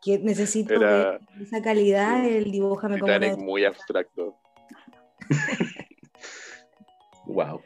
que 0.03 0.19
necesito 0.19 0.73
Era- 0.73 1.19
esa 1.41 1.61
calidad, 1.61 2.25
el 2.25 2.51
dibújame 2.51 2.99
como 2.99 3.13
Titanic 3.13 3.37
muy 3.37 3.63
abstracto. 3.65 4.37
Wow. 7.25 7.61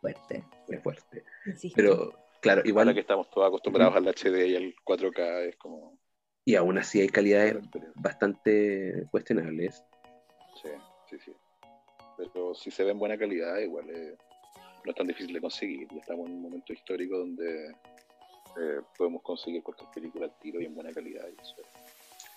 fuerte. 0.00 0.44
Muy 0.68 0.78
fuerte. 0.78 1.24
insisto. 1.46 1.76
Pero, 1.76 2.12
claro, 2.40 2.60
Ahora 2.60 2.68
igual. 2.68 2.94
que 2.94 3.00
estamos 3.00 3.28
todos 3.30 3.48
acostumbrados 3.48 3.94
al 3.94 4.06
HD 4.08 4.46
y 4.48 4.56
al 4.56 4.74
4K, 4.84 5.48
es 5.48 5.56
como. 5.56 5.98
Y 6.44 6.54
aún 6.54 6.78
así 6.78 7.00
hay 7.00 7.08
calidades 7.08 7.56
bastante 7.96 9.04
cuestionables. 9.10 9.84
Sí, 10.62 10.68
sí, 11.10 11.18
sí. 11.18 11.32
Pero 12.16 12.54
si 12.54 12.70
se 12.70 12.84
ve 12.84 12.90
en 12.92 12.98
buena 12.98 13.18
calidad, 13.18 13.58
igual 13.58 13.88
eh, 13.90 14.16
no 14.84 14.90
es 14.90 14.96
tan 14.96 15.06
difícil 15.06 15.34
de 15.34 15.40
conseguir. 15.40 15.88
Y 15.92 15.98
estamos 15.98 16.28
en 16.28 16.34
un 16.34 16.42
momento 16.42 16.72
histórico 16.72 17.18
donde 17.18 17.68
eh, 17.68 18.80
podemos 18.96 19.22
conseguir 19.22 19.62
cualquier 19.62 19.90
película 19.90 20.26
al 20.26 20.38
tiro 20.38 20.60
y 20.60 20.64
en 20.64 20.74
buena 20.74 20.92
calidad. 20.92 21.26
y 21.28 21.40
eso, 21.40 21.56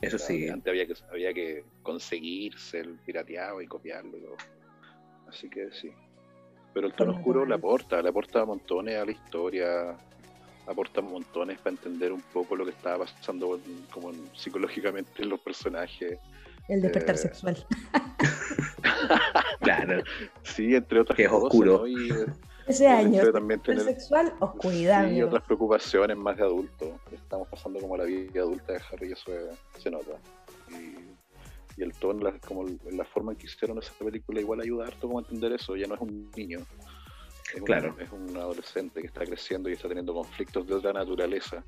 Eso 0.01 0.17
sí. 0.17 0.49
Antes 0.49 0.69
había 0.69 0.85
que, 0.85 0.93
había 1.11 1.33
que 1.33 1.63
conseguirse 1.81 2.79
el 2.79 2.99
pirateado 2.99 3.61
y 3.61 3.67
copiarlo. 3.67 4.17
y 4.17 4.21
todo. 4.21 4.37
Así 5.27 5.49
que 5.49 5.71
sí. 5.71 5.91
Pero 6.73 6.87
el 6.87 6.93
tono 6.93 7.13
oscuro 7.13 7.45
le 7.45 7.55
aporta, 7.55 8.01
le 8.01 8.09
aporta 8.09 8.45
montones 8.45 8.97
a 8.97 9.05
la 9.05 9.11
historia, 9.11 9.97
aporta 10.67 11.01
montones 11.01 11.57
para 11.57 11.71
entender 11.71 12.11
un 12.11 12.21
poco 12.21 12.55
lo 12.55 12.63
que 12.63 12.71
estaba 12.71 13.05
pasando 13.05 13.59
como 13.91 14.11
psicológicamente 14.35 15.23
en 15.23 15.29
los 15.29 15.39
personajes. 15.39 16.19
El 16.67 16.81
despertar 16.81 17.15
eh, 17.15 17.17
sexual. 17.17 17.65
claro. 19.75 20.03
Sí, 20.43 20.75
entre 20.75 20.99
otras 20.99 21.15
que 21.15 21.23
es 21.23 21.31
oscuro. 21.31 21.85
Ese 22.67 22.87
año. 22.87 23.31
También 23.31 23.59
tener, 23.61 23.83
sexual, 23.83 24.33
oscuridad. 24.39 25.09
Y 25.09 25.23
otras 25.23 25.43
preocupaciones 25.43 26.15
más 26.15 26.37
de 26.37 26.43
adulto. 26.43 26.99
Estamos 27.11 27.47
pasando 27.47 27.79
como 27.79 27.97
la 27.97 28.03
vida 28.03 28.41
adulta 28.41 28.73
de 28.73 28.81
Harry 28.91 29.09
y 29.09 29.11
eso 29.13 29.31
se 29.77 29.89
nota. 29.89 30.19
Y, 30.69 31.81
el 31.81 31.93
tono, 31.93 32.29
la, 32.29 32.37
como 32.39 32.65
la 32.91 33.05
forma 33.05 33.31
en 33.31 33.37
que 33.37 33.47
hicieron 33.47 33.77
esa 33.79 33.93
película 33.93 34.41
igual 34.41 34.59
ayuda 34.59 34.85
harto 34.85 35.07
como 35.07 35.19
a 35.19 35.21
entender 35.21 35.53
eso. 35.53 35.75
Ya 35.75 35.87
no 35.87 35.95
es 35.95 36.01
un 36.01 36.29
niño. 36.35 36.59
Es 37.55 37.63
claro. 37.63 37.95
Un, 37.95 38.01
es 38.01 38.11
un 38.11 38.37
adolescente 38.37 39.01
que 39.01 39.07
está 39.07 39.25
creciendo 39.25 39.69
y 39.69 39.73
está 39.73 39.87
teniendo 39.87 40.13
conflictos 40.13 40.67
de 40.67 40.75
otra 40.75 40.93
naturaleza. 40.93 41.63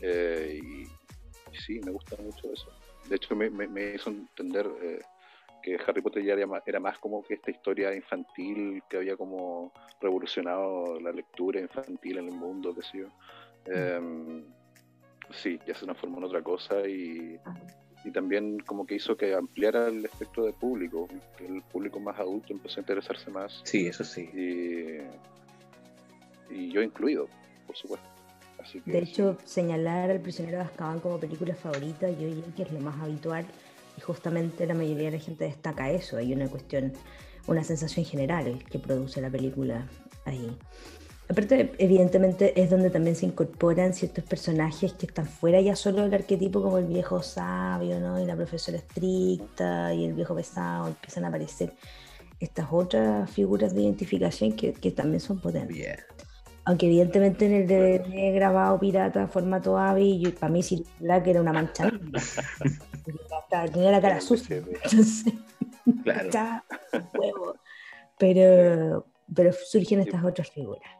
Eh, 0.00 0.60
y, 0.62 1.56
sí, 1.56 1.80
me 1.84 1.90
gusta 1.90 2.16
mucho 2.22 2.52
eso. 2.52 2.70
De 3.08 3.16
hecho, 3.16 3.34
me, 3.34 3.50
me, 3.50 3.94
hizo 3.94 4.10
entender 4.10 4.70
eh, 4.82 5.00
que 5.76 5.82
Harry 5.86 6.00
Potter 6.00 6.24
ya 6.24 6.34
era 6.66 6.80
más, 6.80 6.98
como 6.98 7.22
que 7.22 7.34
esta 7.34 7.50
historia 7.50 7.94
infantil 7.94 8.82
que 8.88 8.96
había 8.98 9.16
como 9.16 9.72
revolucionado 10.00 10.98
la 11.00 11.12
lectura 11.12 11.60
infantil 11.60 12.18
en 12.18 12.28
el 12.28 12.34
mundo, 12.34 12.74
qué 12.74 12.82
sé 12.82 12.98
yo. 12.98 13.08
Em, 13.66 14.44
sí, 15.30 15.58
ya 15.66 15.74
se 15.74 15.84
transformó 15.84 16.18
en 16.18 16.24
otra 16.24 16.42
cosa 16.42 16.86
y, 16.86 17.38
y, 18.04 18.10
también 18.10 18.58
como 18.60 18.86
que 18.86 18.94
hizo 18.94 19.16
que 19.16 19.34
ampliara 19.34 19.88
el 19.88 20.04
espectro 20.04 20.44
del 20.44 20.54
público, 20.54 21.08
que 21.36 21.46
el 21.46 21.62
público 21.62 22.00
más 22.00 22.18
adulto 22.18 22.52
empezó 22.52 22.80
a 22.80 22.82
interesarse 22.82 23.30
más. 23.30 23.60
Sí, 23.64 23.86
eso 23.86 24.04
sí. 24.04 24.30
Y, 24.32 24.98
y 26.54 26.70
yo 26.70 26.82
incluido, 26.82 27.28
por 27.66 27.76
supuesto. 27.76 28.08
de 28.86 28.98
hecho, 28.98 29.36
señalar 29.44 30.10
al 30.10 30.20
prisionero 30.20 30.58
de 30.58 30.64
Azkaban 30.64 31.00
como 31.00 31.20
película 31.20 31.54
favorita, 31.54 32.08
yo 32.10 32.26
diría 32.26 32.44
que 32.56 32.62
es 32.62 32.72
lo 32.72 32.80
más 32.80 32.98
habitual 33.00 33.44
y 33.98 34.00
justamente 34.00 34.64
la 34.64 34.74
mayoría 34.74 35.10
de 35.10 35.18
la 35.18 35.22
gente 35.22 35.44
destaca 35.44 35.90
eso. 35.90 36.18
Hay 36.18 36.32
una 36.32 36.46
cuestión, 36.46 36.92
una 37.48 37.64
sensación 37.64 38.06
general 38.06 38.62
que 38.70 38.78
produce 38.78 39.20
la 39.20 39.28
película 39.28 39.88
ahí. 40.24 40.56
Aparte, 41.28 41.72
evidentemente 41.78 42.58
es 42.60 42.70
donde 42.70 42.90
también 42.90 43.16
se 43.16 43.26
incorporan 43.26 43.92
ciertos 43.92 44.24
personajes 44.24 44.92
que 44.92 45.06
están 45.06 45.26
fuera 45.26 45.60
ya 45.60 45.74
solo 45.74 46.02
del 46.02 46.14
arquetipo 46.14 46.62
como 46.62 46.78
el 46.78 46.86
viejo 46.86 47.22
sabio, 47.22 47.98
¿no? 47.98 48.20
Y 48.20 48.24
la 48.24 48.36
profesora 48.36 48.78
estricta 48.78 49.92
y 49.92 50.04
el 50.04 50.14
viejo 50.14 50.34
pesado, 50.36 50.86
empiezan 50.86 51.24
a 51.24 51.28
aparecer 51.28 51.74
estas 52.38 52.68
otras 52.70 53.28
figuras 53.30 53.74
de 53.74 53.82
identificación 53.82 54.52
que, 54.52 54.72
que 54.72 54.92
también 54.92 55.20
son 55.20 55.40
potentes. 55.40 55.98
Aunque 56.68 56.84
evidentemente 56.84 57.46
en 57.46 57.52
el 57.54 57.66
DVD 57.66 58.34
grabado 58.34 58.78
pirata, 58.78 59.26
formato 59.26 59.78
AVI, 59.78 60.34
para 60.38 60.52
mí 60.52 60.62
sí 60.62 60.84
Black 60.98 61.26
era 61.28 61.40
una 61.40 61.50
mancha. 61.50 61.90
Tenía 63.72 63.90
la 63.90 64.02
cara 64.02 64.20
sucia. 64.20 64.62
claro. 66.04 66.62
huevo. 67.14 67.54
Pero, 68.18 69.06
pero 69.34 69.50
surgen 69.54 70.00
estas 70.00 70.22
otras 70.22 70.50
figuras. 70.50 70.92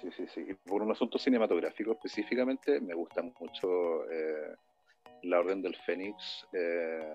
Sí, 0.00 0.08
sí, 0.16 0.26
sí. 0.32 0.54
Por 0.64 0.82
un 0.82 0.92
asunto 0.92 1.18
cinematográfico 1.18 1.90
específicamente, 1.90 2.80
me 2.80 2.94
gusta 2.94 3.22
mucho 3.22 4.08
eh, 4.08 4.54
La 5.24 5.40
Orden 5.40 5.62
del 5.62 5.74
Fénix, 5.84 6.46
eh, 6.52 7.12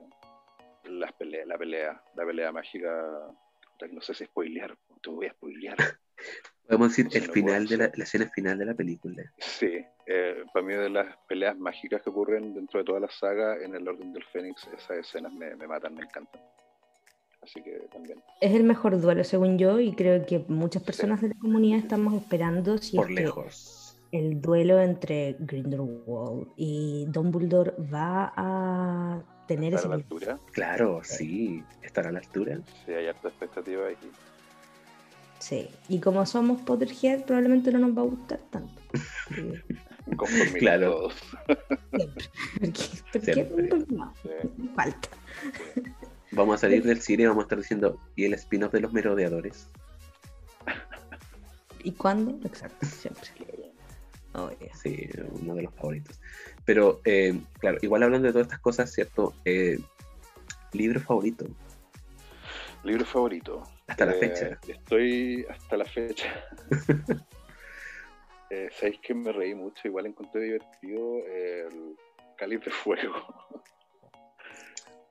las 0.89 1.13
peleas, 1.13 1.47
la 1.47 1.57
pelea, 1.57 2.03
la 2.15 2.25
pelea 2.25 2.51
mágica. 2.51 3.31
No 3.87 4.01
sé 4.01 4.13
si 4.13 4.25
spoilear, 4.25 4.77
te 5.01 5.09
voy 5.09 5.27
a 5.27 5.31
spoilear. 5.33 5.77
Podemos 6.67 6.89
decir 6.89 7.09
el 7.11 7.29
final 7.31 7.67
de 7.67 7.77
la, 7.77 7.85
escena 7.85 8.29
final 8.29 8.57
de 8.57 8.65
la 8.65 8.73
película. 8.73 9.23
Sí, 9.39 9.83
eh, 10.05 10.43
para 10.53 10.65
mí 10.65 10.73
de 10.73 10.89
las 10.89 11.17
peleas 11.27 11.57
mágicas 11.57 12.01
que 12.01 12.09
ocurren 12.09 12.53
dentro 12.53 12.79
de 12.79 12.85
toda 12.85 12.99
la 12.99 13.09
saga 13.09 13.57
en 13.57 13.75
el 13.75 13.87
Orden 13.87 14.13
del 14.13 14.23
Fénix, 14.25 14.67
esas 14.67 14.99
escenas 14.99 15.33
me, 15.33 15.55
matan, 15.67 15.95
me 15.95 16.03
encantan. 16.03 16.41
Así 17.41 17.61
que 17.61 17.71
también. 17.91 18.23
Es 18.39 18.53
el 18.53 18.63
mejor 18.63 19.01
duelo, 19.01 19.23
según 19.23 19.57
yo, 19.57 19.79
y 19.79 19.93
creo 19.93 20.25
que 20.25 20.45
muchas 20.47 20.83
personas 20.83 21.21
de 21.21 21.29
la 21.29 21.35
comunidad 21.41 21.79
estamos 21.79 22.13
esperando 22.13 22.77
si 22.77 22.95
Por 22.95 23.11
lejos. 23.11 23.99
el 24.11 24.39
duelo 24.39 24.79
entre 24.79 25.35
Grindelwald 25.39 26.53
y 26.55 27.05
Dumbledore 27.09 27.73
va 27.91 28.31
a 28.37 29.30
tener 29.47 29.73
esa 29.73 29.93
altura? 29.93 30.39
Claro, 30.51 31.01
sí, 31.03 31.63
estará 31.81 32.09
a 32.09 32.11
la 32.11 32.19
altura. 32.19 32.59
Sí, 32.85 32.93
hay 32.93 33.07
harta 33.07 33.29
expectativa 33.29 33.87
ahí. 33.87 33.97
Sí, 35.39 35.69
y 35.89 35.99
como 35.99 36.25
somos 36.25 36.61
Potterhead, 36.61 37.23
probablemente 37.25 37.71
no 37.71 37.79
nos 37.79 37.97
va 37.97 38.01
a 38.01 38.05
gustar 38.05 38.39
tanto. 38.51 38.81
claro. 40.59 41.09
¿Por 43.11 43.21
qué? 43.21 43.85
No, 43.89 44.13
falta. 44.75 45.09
Vamos 46.31 46.55
a 46.55 46.57
salir 46.59 46.83
del 46.83 47.01
cine 47.01 47.23
y 47.23 47.25
vamos 47.25 47.41
a 47.41 47.45
estar 47.45 47.57
diciendo, 47.57 47.99
¿y 48.15 48.25
el 48.25 48.33
spin-off 48.35 48.71
de 48.71 48.81
los 48.81 48.93
merodeadores? 48.93 49.67
¿Y 51.83 51.91
cuándo? 51.93 52.39
Exacto, 52.47 52.85
siempre. 52.85 53.31
Oh, 54.33 54.49
sí, 54.81 55.09
uno 55.41 55.55
de 55.55 55.63
los 55.63 55.73
favoritos. 55.73 56.19
Pero, 56.65 57.01
eh, 57.05 57.39
claro, 57.59 57.77
igual 57.81 58.03
hablando 58.03 58.27
de 58.27 58.33
todas 58.33 58.47
estas 58.47 58.59
cosas, 58.59 58.91
¿cierto? 58.91 59.33
Eh, 59.45 59.79
libro 60.73 60.99
favorito. 60.99 61.45
Libro 62.83 63.05
favorito. 63.05 63.63
Hasta 63.87 64.05
la 64.05 64.13
fecha. 64.13 64.47
Eh, 64.47 64.57
estoy 64.67 65.45
hasta 65.49 65.77
la 65.77 65.85
fecha. 65.85 66.27
eh, 68.49 68.69
Sabéis 68.71 68.99
que 68.99 69.13
me 69.13 69.31
reí 69.31 69.53
mucho, 69.53 69.87
igual 69.87 70.05
encontré 70.05 70.41
divertido 70.41 71.25
el 71.25 71.97
Cáliz 72.37 72.61
de 72.61 72.71
Fuego. 72.71 73.13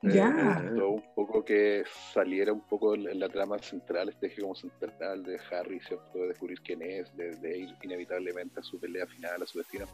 Ya. 0.03 0.63
Eh, 0.65 0.83
un 0.83 1.05
poco 1.15 1.45
que 1.45 1.85
saliera 2.13 2.53
un 2.53 2.63
poco 2.63 2.95
en 2.95 3.21
la 3.21 3.29
trama 3.29 3.59
central, 3.59 4.09
este 4.09 4.29
eje 4.29 4.41
como 4.41 4.55
central 4.55 5.23
de 5.23 5.39
Harry, 5.51 5.79
¿cierto? 5.81 6.19
De 6.19 6.29
descubrir 6.29 6.61
quién 6.63 6.81
es, 6.83 7.15
de, 7.17 7.59
ir 7.59 7.77
inevitablemente 7.83 8.61
a 8.61 8.63
su 8.63 8.81
pelea 8.81 9.07
final, 9.07 9.43
a 9.43 9.47
su 9.47 9.59
destino. 9.59 9.87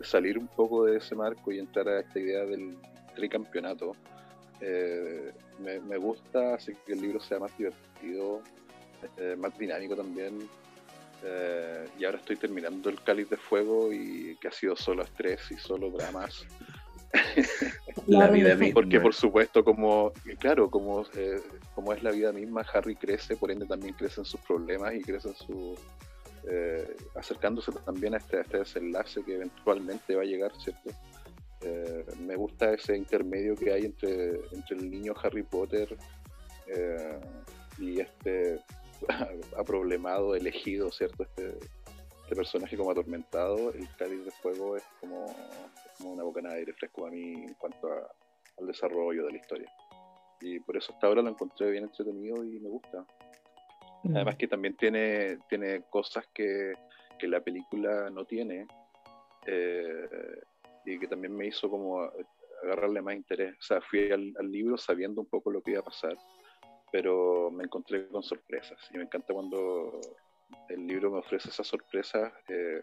Salir 0.00 0.38
un 0.38 0.48
poco 0.48 0.84
de 0.84 0.98
ese 0.98 1.14
marco 1.14 1.52
y 1.52 1.58
entrar 1.58 1.88
a 1.88 2.00
esta 2.00 2.18
idea 2.18 2.44
del 2.44 2.76
tricampeonato 3.14 3.94
eh, 4.60 5.32
me, 5.58 5.96
gusta, 5.96 6.54
así 6.54 6.72
que 6.86 6.92
el 6.92 7.02
libro 7.02 7.20
sea 7.20 7.40
más 7.40 7.56
divertido, 7.58 8.40
eh, 9.16 9.36
más 9.36 9.56
dinámico 9.58 9.96
también. 9.96 10.48
Eh, 11.24 11.88
y 11.98 12.04
ahora 12.04 12.18
estoy 12.18 12.36
terminando 12.36 12.88
el 12.88 13.00
Cáliz 13.02 13.28
de 13.28 13.36
Fuego 13.36 13.92
y 13.92 14.36
que 14.40 14.48
ha 14.48 14.52
sido 14.52 14.76
solo 14.76 15.02
estrés 15.02 15.40
y 15.50 15.56
solo 15.56 15.90
dramas. 15.90 16.46
la 18.06 18.28
vida 18.28 18.54
misma. 18.54 18.74
Porque 18.74 19.00
por 19.00 19.14
supuesto, 19.14 19.64
como 19.64 20.12
claro, 20.38 20.70
como, 20.70 21.04
como 21.74 21.92
es 21.92 22.02
la 22.02 22.10
vida 22.12 22.32
misma, 22.32 22.64
Harry 22.72 22.94
crece, 22.94 23.36
por 23.36 23.50
ende 23.50 23.66
también 23.66 23.94
crecen 23.94 24.24
sus 24.24 24.40
problemas 24.40 24.94
y 24.94 25.02
crecen 25.02 25.34
su 25.34 25.76
acercándose 27.14 27.72
también 27.84 28.14
a 28.14 28.18
este, 28.18 28.40
este 28.40 28.58
desenlace 28.58 29.22
que 29.22 29.34
eventualmente 29.34 30.14
va 30.14 30.22
a 30.22 30.26
llegar, 30.26 30.52
¿cierto? 30.60 30.90
Eh, 31.64 32.04
me 32.20 32.34
gusta 32.34 32.72
ese 32.72 32.96
intermedio 32.96 33.54
que 33.54 33.72
hay 33.72 33.84
entre, 33.84 34.34
entre 34.50 34.76
el 34.76 34.90
niño 34.90 35.14
Harry 35.22 35.44
Potter 35.44 35.96
eh, 36.66 37.20
y 37.78 38.00
este 38.00 38.60
aproblemado, 39.56 40.34
elegido, 40.34 40.90
¿cierto? 40.90 41.22
Este, 41.22 41.58
este, 42.22 42.34
personaje 42.34 42.76
como 42.76 42.90
atormentado. 42.90 43.72
El 43.72 43.88
cáliz 43.96 44.24
de 44.24 44.30
fuego 44.32 44.76
es 44.76 44.84
como, 45.00 45.26
una 46.00 46.24
bocanada 46.24 46.54
de 46.54 46.60
aire 46.60 46.72
fresco 46.72 47.06
a 47.06 47.10
mí 47.10 47.34
en 47.34 47.54
cuanto 47.54 47.88
al 48.58 48.66
desarrollo 48.66 49.24
de 49.26 49.32
la 49.32 49.38
historia. 49.38 49.72
Y 50.40 50.58
por 50.58 50.76
eso 50.76 50.92
hasta 50.92 51.06
ahora 51.06 51.22
lo 51.22 51.30
encontré 51.30 51.70
bien 51.70 51.84
entretenido 51.84 52.42
y 52.44 52.58
me 52.58 52.68
gusta. 52.68 53.06
Mm. 54.02 54.16
Además 54.16 54.36
que 54.36 54.48
también 54.48 54.76
tiene, 54.76 55.38
tiene 55.48 55.82
cosas 55.90 56.26
que, 56.32 56.74
que 57.18 57.28
la 57.28 57.40
película 57.40 58.10
no 58.10 58.24
tiene. 58.24 58.66
Eh, 59.46 60.08
y 60.84 60.98
que 60.98 61.06
también 61.06 61.36
me 61.36 61.46
hizo 61.46 61.70
como 61.70 62.10
agarrarle 62.62 63.02
más 63.02 63.14
interés. 63.14 63.54
O 63.58 63.62
sea, 63.62 63.80
fui 63.80 64.10
al, 64.10 64.32
libro 64.50 64.76
sabiendo 64.76 65.20
un 65.20 65.26
poco 65.26 65.50
lo 65.50 65.62
que 65.62 65.72
iba 65.72 65.80
a 65.80 65.84
pasar, 65.84 66.16
pero 66.90 67.50
me 67.50 67.64
encontré 67.64 68.08
con 68.08 68.22
sorpresas. 68.22 68.78
Y 68.92 68.98
me 68.98 69.04
encanta 69.04 69.32
cuando 69.32 70.00
el 70.68 70.86
libro 70.86 71.10
me 71.10 71.18
ofrece 71.18 71.48
esas 71.48 71.66
sorpresas 71.66 72.32
eh, 72.48 72.82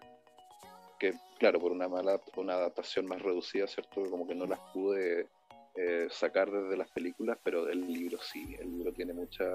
que, 0.99 1.13
claro, 1.37 1.59
por 1.59 1.71
una 1.71 1.87
mala, 1.87 2.19
una 2.35 2.53
adaptación 2.53 3.05
más 3.05 3.21
reducida, 3.21 3.67
¿cierto? 3.67 4.03
Como 4.09 4.27
que 4.27 4.35
no 4.35 4.45
las 4.45 4.59
pude 4.73 5.27
eh, 5.75 6.07
sacar 6.09 6.51
desde 6.51 6.77
las 6.77 6.89
películas, 6.91 7.37
pero 7.43 7.69
el 7.69 7.81
libro 7.91 8.17
sí. 8.19 8.55
El 8.59 8.71
libro 8.71 8.93
tiene 8.93 9.13
mucha, 9.13 9.45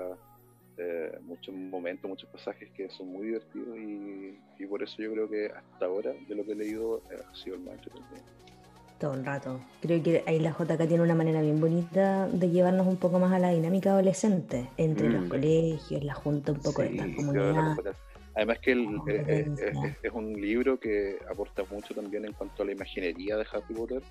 eh, 0.77 1.19
muchos 1.23 1.55
momentos, 1.55 2.09
muchos 2.09 2.29
pasajes 2.31 2.71
que 2.77 2.89
son 2.91 3.09
muy 3.09 3.27
divertidos 3.27 3.77
y, 3.79 4.67
por 4.67 4.83
eso 4.83 5.03
yo 5.03 5.13
creo 5.13 5.29
que 5.29 5.47
hasta 5.47 5.87
ahora, 5.87 6.13
de 6.29 6.35
lo 6.35 6.45
que 6.45 6.53
he 6.53 6.57
leído, 6.57 7.03
ha 7.11 7.35
sido 7.37 7.57
el 7.57 7.63
más 7.63 7.75
entretenido. 7.75 8.25
todo 8.99 9.15
el 9.15 9.25
rato. 9.27 9.61
Creo 9.83 10.03
que 10.03 10.23
ahí 10.27 10.39
la 10.41 10.53
JK 10.53 10.87
tiene 10.89 11.03
una 11.03 11.15
manera 11.15 11.43
bien 11.43 11.61
bonita 11.61 12.27
de 12.29 12.49
llevarnos 12.49 12.87
un 12.87 12.97
poco 12.97 13.19
más 13.19 13.33
a 13.33 13.39
la 13.39 13.51
dinámica 13.51 13.91
adolescente, 13.91 14.69
entre 14.79 15.11
los 15.11 15.23
Mm. 15.27 15.29
colegios, 15.29 16.03
la 16.05 16.15
junta 16.15 16.53
un 16.53 16.61
poco 16.61 16.83
de 16.83 16.89
Sí, 16.89 16.95
estas 16.95 17.11
sí, 17.11 17.17
comunidades. 17.17 17.79
Además 18.37 18.59
que 18.61 18.73
el- 18.73 19.01
eh, 19.07 19.25
eh, 19.29 19.53
es, 19.57 19.97
es 20.03 20.13
un 20.13 20.33
libro 20.41 20.81
que 20.81 21.19
aporta 21.31 21.65
mucho 21.71 21.95
también 21.95 22.25
en 22.25 22.33
cuanto 22.33 22.63
a 22.63 22.67
la 22.67 22.73
imaginería 22.73 23.37
de 23.37 23.47
Harry 23.53 23.75
Potter. 23.75 24.03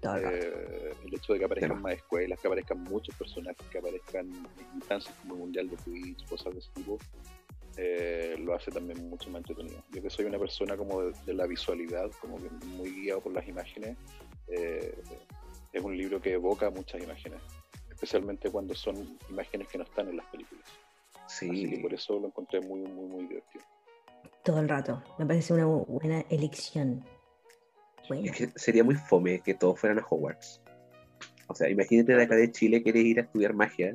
Todo 0.00 0.16
el. 0.16 0.24
Eh, 0.24 0.92
el 1.04 1.14
hecho 1.14 1.32
de 1.32 1.38
que 1.40 1.44
aparezcan 1.44 1.80
más 1.82 1.94
escuelas, 1.94 2.38
que 2.40 2.46
aparezcan 2.46 2.82
muchos 2.84 3.14
personajes, 3.16 3.66
que 3.68 3.78
aparezcan 3.78 4.30
instancias 4.74 5.14
como 5.22 5.34
el 5.34 5.40
Mundial 5.40 5.68
de 5.70 5.76
Quidditch, 5.76 6.26
cosas 6.28 6.52
de 6.54 6.60
ese 6.60 6.70
tipo, 6.74 6.98
eh, 7.76 8.36
lo 8.40 8.54
hace 8.54 8.70
también 8.70 9.08
mucho 9.08 9.30
más 9.30 9.40
entretenido. 9.40 9.82
Yo 9.90 10.02
que 10.02 10.10
soy 10.10 10.24
una 10.26 10.38
persona 10.38 10.76
como 10.76 11.02
de, 11.02 11.12
de 11.26 11.34
la 11.34 11.46
visualidad, 11.46 12.10
como 12.20 12.36
que 12.36 12.48
muy 12.66 12.90
guiado 12.90 13.20
por 13.20 13.32
las 13.32 13.46
imágenes, 13.48 13.96
eh, 14.48 14.94
es 15.72 15.82
un 15.82 15.96
libro 15.96 16.20
que 16.20 16.32
evoca 16.32 16.70
muchas 16.70 17.02
imágenes, 17.02 17.40
especialmente 17.90 18.50
cuando 18.50 18.74
son 18.74 19.18
imágenes 19.30 19.68
que 19.68 19.78
no 19.78 19.84
están 19.84 20.08
en 20.08 20.16
las 20.16 20.26
películas. 20.26 20.64
Así 21.26 21.48
que 21.68 21.76
Sí. 21.76 21.82
por 21.82 21.92
eso 21.94 22.18
lo 22.18 22.28
encontré 22.28 22.60
muy, 22.60 22.80
muy, 22.80 23.06
muy 23.06 23.26
divertido. 23.26 23.64
Todo 24.42 24.60
el 24.60 24.68
rato. 24.68 25.02
Me 25.18 25.26
parece 25.26 25.52
una 25.52 25.66
bu- 25.66 25.86
buena 25.86 26.20
elección. 26.30 27.04
Bueno, 28.08 28.24
Es 28.24 28.32
que 28.36 28.48
sería 28.58 28.84
muy 28.84 28.94
fome 28.94 29.40
que 29.40 29.54
todos 29.54 29.78
fueran 29.78 29.98
a 29.98 30.06
Hogwarts. 30.08 30.60
O 31.48 31.54
sea, 31.54 31.68
imagínate 31.68 32.14
de 32.14 32.22
acá 32.22 32.34
de 32.36 32.50
Chile 32.52 32.82
quieres 32.82 33.04
ir 33.04 33.18
a 33.18 33.22
estudiar 33.22 33.54
magia. 33.54 33.94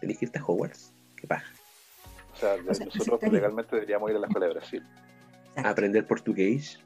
Tenés 0.00 0.18
que 0.18 0.26
irte 0.26 0.38
a 0.38 0.44
Hogwarts. 0.44 0.92
Qué 1.16 1.26
paja. 1.26 1.46
O 2.34 2.36
sea, 2.38 2.56
de- 2.56 2.68
O 2.70 2.74
sea, 2.74 2.86
nosotros 2.86 3.32
legalmente 3.32 3.74
deberíamos 3.76 4.10
ir 4.10 4.16
a 4.16 4.18
la 4.20 4.26
escuela 4.26 4.46
de 4.46 4.52
Brasil. 4.54 4.82
exacto. 5.48 5.70
Aprender 5.70 6.06
portugués. 6.06 6.78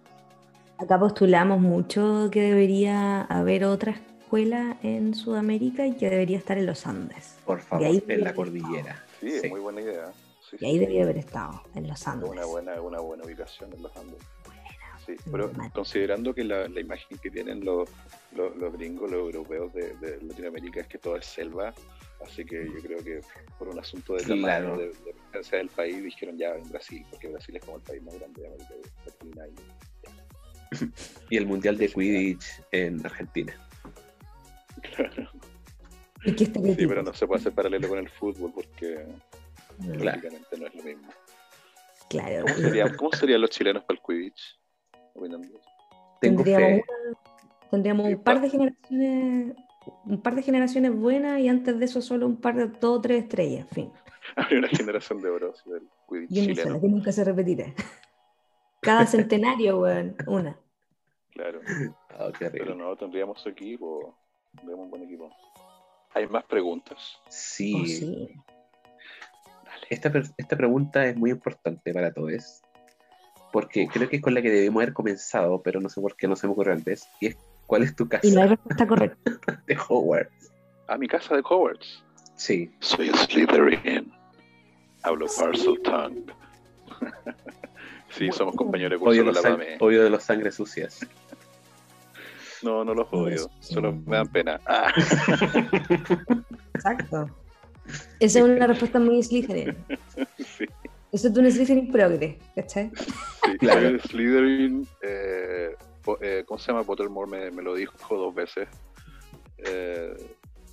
Acá 0.78 0.98
postulamos 0.98 1.60
mucho 1.60 2.28
que 2.30 2.40
debería 2.40 3.22
haber 3.22 3.64
otra 3.64 3.92
escuela 3.92 4.78
en 4.82 5.12
Sudamérica 5.14 5.86
y 5.86 5.94
que 5.94 6.08
debería 6.08 6.38
estar 6.38 6.56
en 6.56 6.66
los 6.66 6.86
Andes. 6.86 7.36
Por 7.44 7.60
favor, 7.60 7.86
ahí 7.86 8.02
en 8.06 8.22
la 8.24 8.32
cordillera. 8.32 9.04
Sí, 9.20 9.28
es 9.42 9.50
muy 9.50 9.60
buena 9.60 9.80
idea. 9.82 10.12
Sí, 10.48 10.56
Y 10.60 10.64
ahí 10.64 10.72
sí. 10.74 10.78
debería 10.78 11.02
haber 11.02 11.18
estado, 11.18 11.62
en 11.74 11.86
los 11.88 12.00
Es 12.00 12.08
Andes. 12.08 12.30
una 12.30 12.44
buena, 12.46 12.80
una 12.80 13.00
buena 13.00 13.24
ubicación 13.24 13.72
en 13.74 13.82
los 13.82 13.94
Andes. 13.96 14.20
Sí, 15.16 15.29
Mm, 15.29 15.33
pero 15.33 15.53
considerando 15.73 16.35
que 16.35 16.44
la, 16.44 16.68
la 16.68 16.81
imagen 16.81 17.18
que 17.18 17.31
tienen 17.31 17.64
los, 17.64 17.88
los, 18.37 18.55
los 18.57 18.73
gringos, 18.73 19.11
los 19.11 19.20
europeos 19.20 19.73
de, 19.75 19.94
de 19.96 20.20
Latinoamérica 20.23 20.81
es 20.81 20.87
que 20.87 20.99
todo 20.99 21.16
es 21.16 21.27
selva, 21.27 21.75
así 22.25 22.44
que 22.44 22.64
yo 22.66 22.81
creo 22.83 22.99
que 23.03 23.20
por 23.59 23.68
un 23.68 23.79
asunto 23.79 24.14
de 24.14 24.23
tamaño 24.23 24.42
Claro. 24.42 24.77
de, 24.79 24.88
de 24.88 25.12
distancia 25.12 25.59
del 25.59 25.68
país 25.68 26.03
dijeron 26.03 26.37
ya 26.38 26.55
en 26.55 26.68
Brasil, 26.68 27.05
porque 27.11 27.29
Brasil 27.29 27.57
es 27.57 27.64
como 27.64 27.77
el 27.79 27.83
país 27.83 28.03
más 28.03 28.14
grande 28.18 28.42
de 28.42 28.49
América 28.49 28.75
Latina. 29.07 29.46
Y, 29.49 29.55
Y 31.35 31.37
el 31.37 31.46
Mundial 31.46 31.77
de 31.79 31.88
Quidditch 31.88 32.44
en 32.73 33.05
Argentina. 33.05 33.53
claro. 34.94 35.31
¿Y 36.25 36.35
qué 36.35 36.44
estaría 36.44 36.75
Sí, 36.77 36.87
pero 36.87 37.03
no 37.03 37.14
se 37.14 37.27
puede 37.27 37.40
hacer 37.40 37.53
paralelo 37.53 37.88
con 37.88 37.99
el 37.99 38.09
fútbol 38.09 38.53
porque 38.55 39.05
Claro. 39.81 39.99
prácticamente 40.01 40.59
no 40.59 40.66
es 40.66 40.75
lo 40.75 40.83
mismo. 40.83 41.09
Claro. 42.11 42.42
¿Cómo, 42.44 42.57
sería- 42.57 42.96
cómo 42.96 43.12
serían 43.12 43.40
los 43.40 43.51
chilenos 43.51 43.83
para 43.85 43.99
el 43.99 44.05
Quidditch? 44.05 44.60
De 45.28 45.37
eso. 45.46 45.61
Tengo 46.20 46.42
Tendríamos, 46.44 46.68
fe. 46.68 46.85
una- 47.09 47.18
tendríamos 47.70 48.06
un 48.06 48.22
par 48.22 48.35
pa- 48.37 48.40
de 48.42 48.50
generaciones, 48.50 49.56
un 50.04 50.22
par 50.22 50.35
de 50.35 50.42
generaciones 50.42 50.94
buenas 50.94 51.40
y 51.40 51.48
antes 51.48 51.78
de 51.78 51.85
eso 51.85 52.02
solo 52.02 52.26
un 52.26 52.37
par 52.37 52.56
de 52.56 52.66
dos 52.66 52.98
o 52.98 53.00
tres 53.00 53.22
estrellas, 53.24 53.66
en 53.68 53.74
fin. 53.74 53.92
Habría 54.37 54.59
una 54.61 54.68
generación 54.68 55.20
de 55.22 55.28
oro 55.30 55.54
sí, 55.54 55.70
del 55.70 55.88
Quidditch 56.09 56.30
Y 56.30 56.38
una 56.38 56.46
chileno. 56.48 56.68
sola, 56.68 56.80
que 56.80 56.88
nunca 56.88 57.12
se 57.12 57.24
repetirá. 57.24 57.66
Cada 58.80 59.06
centenario, 59.06 59.80
weón, 59.80 60.16
una. 60.26 60.59
Claro. 61.33 61.61
Oh, 62.18 62.33
qué 62.33 62.50
Pero 62.50 62.74
no, 62.74 62.96
tendríamos 62.96 63.46
equipo. 63.46 64.16
Tendríamos 64.56 64.85
un 64.85 64.90
buen 64.90 65.02
equipo. 65.04 65.30
Hay 66.14 66.26
más 66.26 66.44
preguntas. 66.44 67.18
Sí. 67.28 67.74
Oh, 67.74 67.87
sí. 67.87 68.35
Esta, 69.88 70.12
esta 70.37 70.56
pregunta 70.56 71.06
es 71.06 71.16
muy 71.16 71.30
importante 71.30 71.92
para 71.92 72.12
todos. 72.12 72.62
Porque 73.52 73.88
creo 73.88 74.08
que 74.08 74.16
es 74.16 74.22
con 74.22 74.34
la 74.34 74.42
que 74.42 74.50
debemos 74.50 74.82
haber 74.82 74.94
comenzado, 74.94 75.60
pero 75.62 75.80
no 75.80 75.88
sé 75.88 76.00
por 76.00 76.16
qué 76.16 76.28
no 76.28 76.36
se 76.36 76.46
me 76.46 76.52
ocurre 76.52 76.72
antes. 76.72 77.08
Y 77.20 77.28
es: 77.28 77.36
¿cuál 77.66 77.82
es 77.82 77.94
tu 77.94 78.08
casa 78.08 78.26
Y 78.26 78.30
no 78.32 78.42
hay 78.42 78.48
respuesta 78.48 78.86
correcta. 78.86 79.62
de 79.66 79.78
Hogwarts? 79.88 80.52
A 80.88 80.96
mi 80.96 81.08
casa 81.08 81.34
de 81.34 81.42
Hogwarts. 81.44 82.04
Sí. 82.36 82.70
Soy 82.80 83.08
Slytherin. 83.08 84.12
Hablo 85.02 85.26
Parcel 85.38 85.80
Tongue. 85.82 86.24
sí, 88.10 88.30
somos 88.32 88.54
compañeros 88.54 88.92
de 88.92 88.98
curso 88.98 89.10
Odio, 89.10 89.24
los 89.24 89.42
la 89.42 89.58
odio 89.78 90.04
de 90.04 90.10
los 90.10 90.22
sangres 90.22 90.54
sucias. 90.54 91.00
No, 92.62 92.84
no 92.84 92.92
los 92.92 93.08
odio. 93.10 93.50
Sí. 93.60 93.72
Solo 93.72 93.90
me 93.90 94.16
dan 94.16 94.28
pena. 94.28 94.60
Ah, 94.66 94.92
Exacto. 96.74 97.30
Esa 98.18 98.38
es 98.40 98.44
una 98.44 98.66
respuesta 98.66 98.98
muy 98.98 99.22
Slytherin. 99.22 99.76
Eso 101.12 101.27
es 101.29 101.35
de 101.35 101.40
un 101.40 101.51
Slytherin 101.51 101.90
progre, 101.90 102.38
¿cachai? 102.55 102.90
sí. 103.44 103.59
Claro. 103.59 103.90
Soy 103.90 104.01
Slytherin. 104.01 104.87
eh, 105.03 105.75
eh, 106.20 106.44
¿Cómo 106.46 106.59
se 106.59 106.70
llama? 106.70 106.85
Pottermore 106.85 107.31
me, 107.31 107.51
me 107.51 107.62
lo 107.62 107.75
dijo 107.75 108.16
dos 108.16 108.35
veces. 108.35 108.68
Eh, 109.59 110.14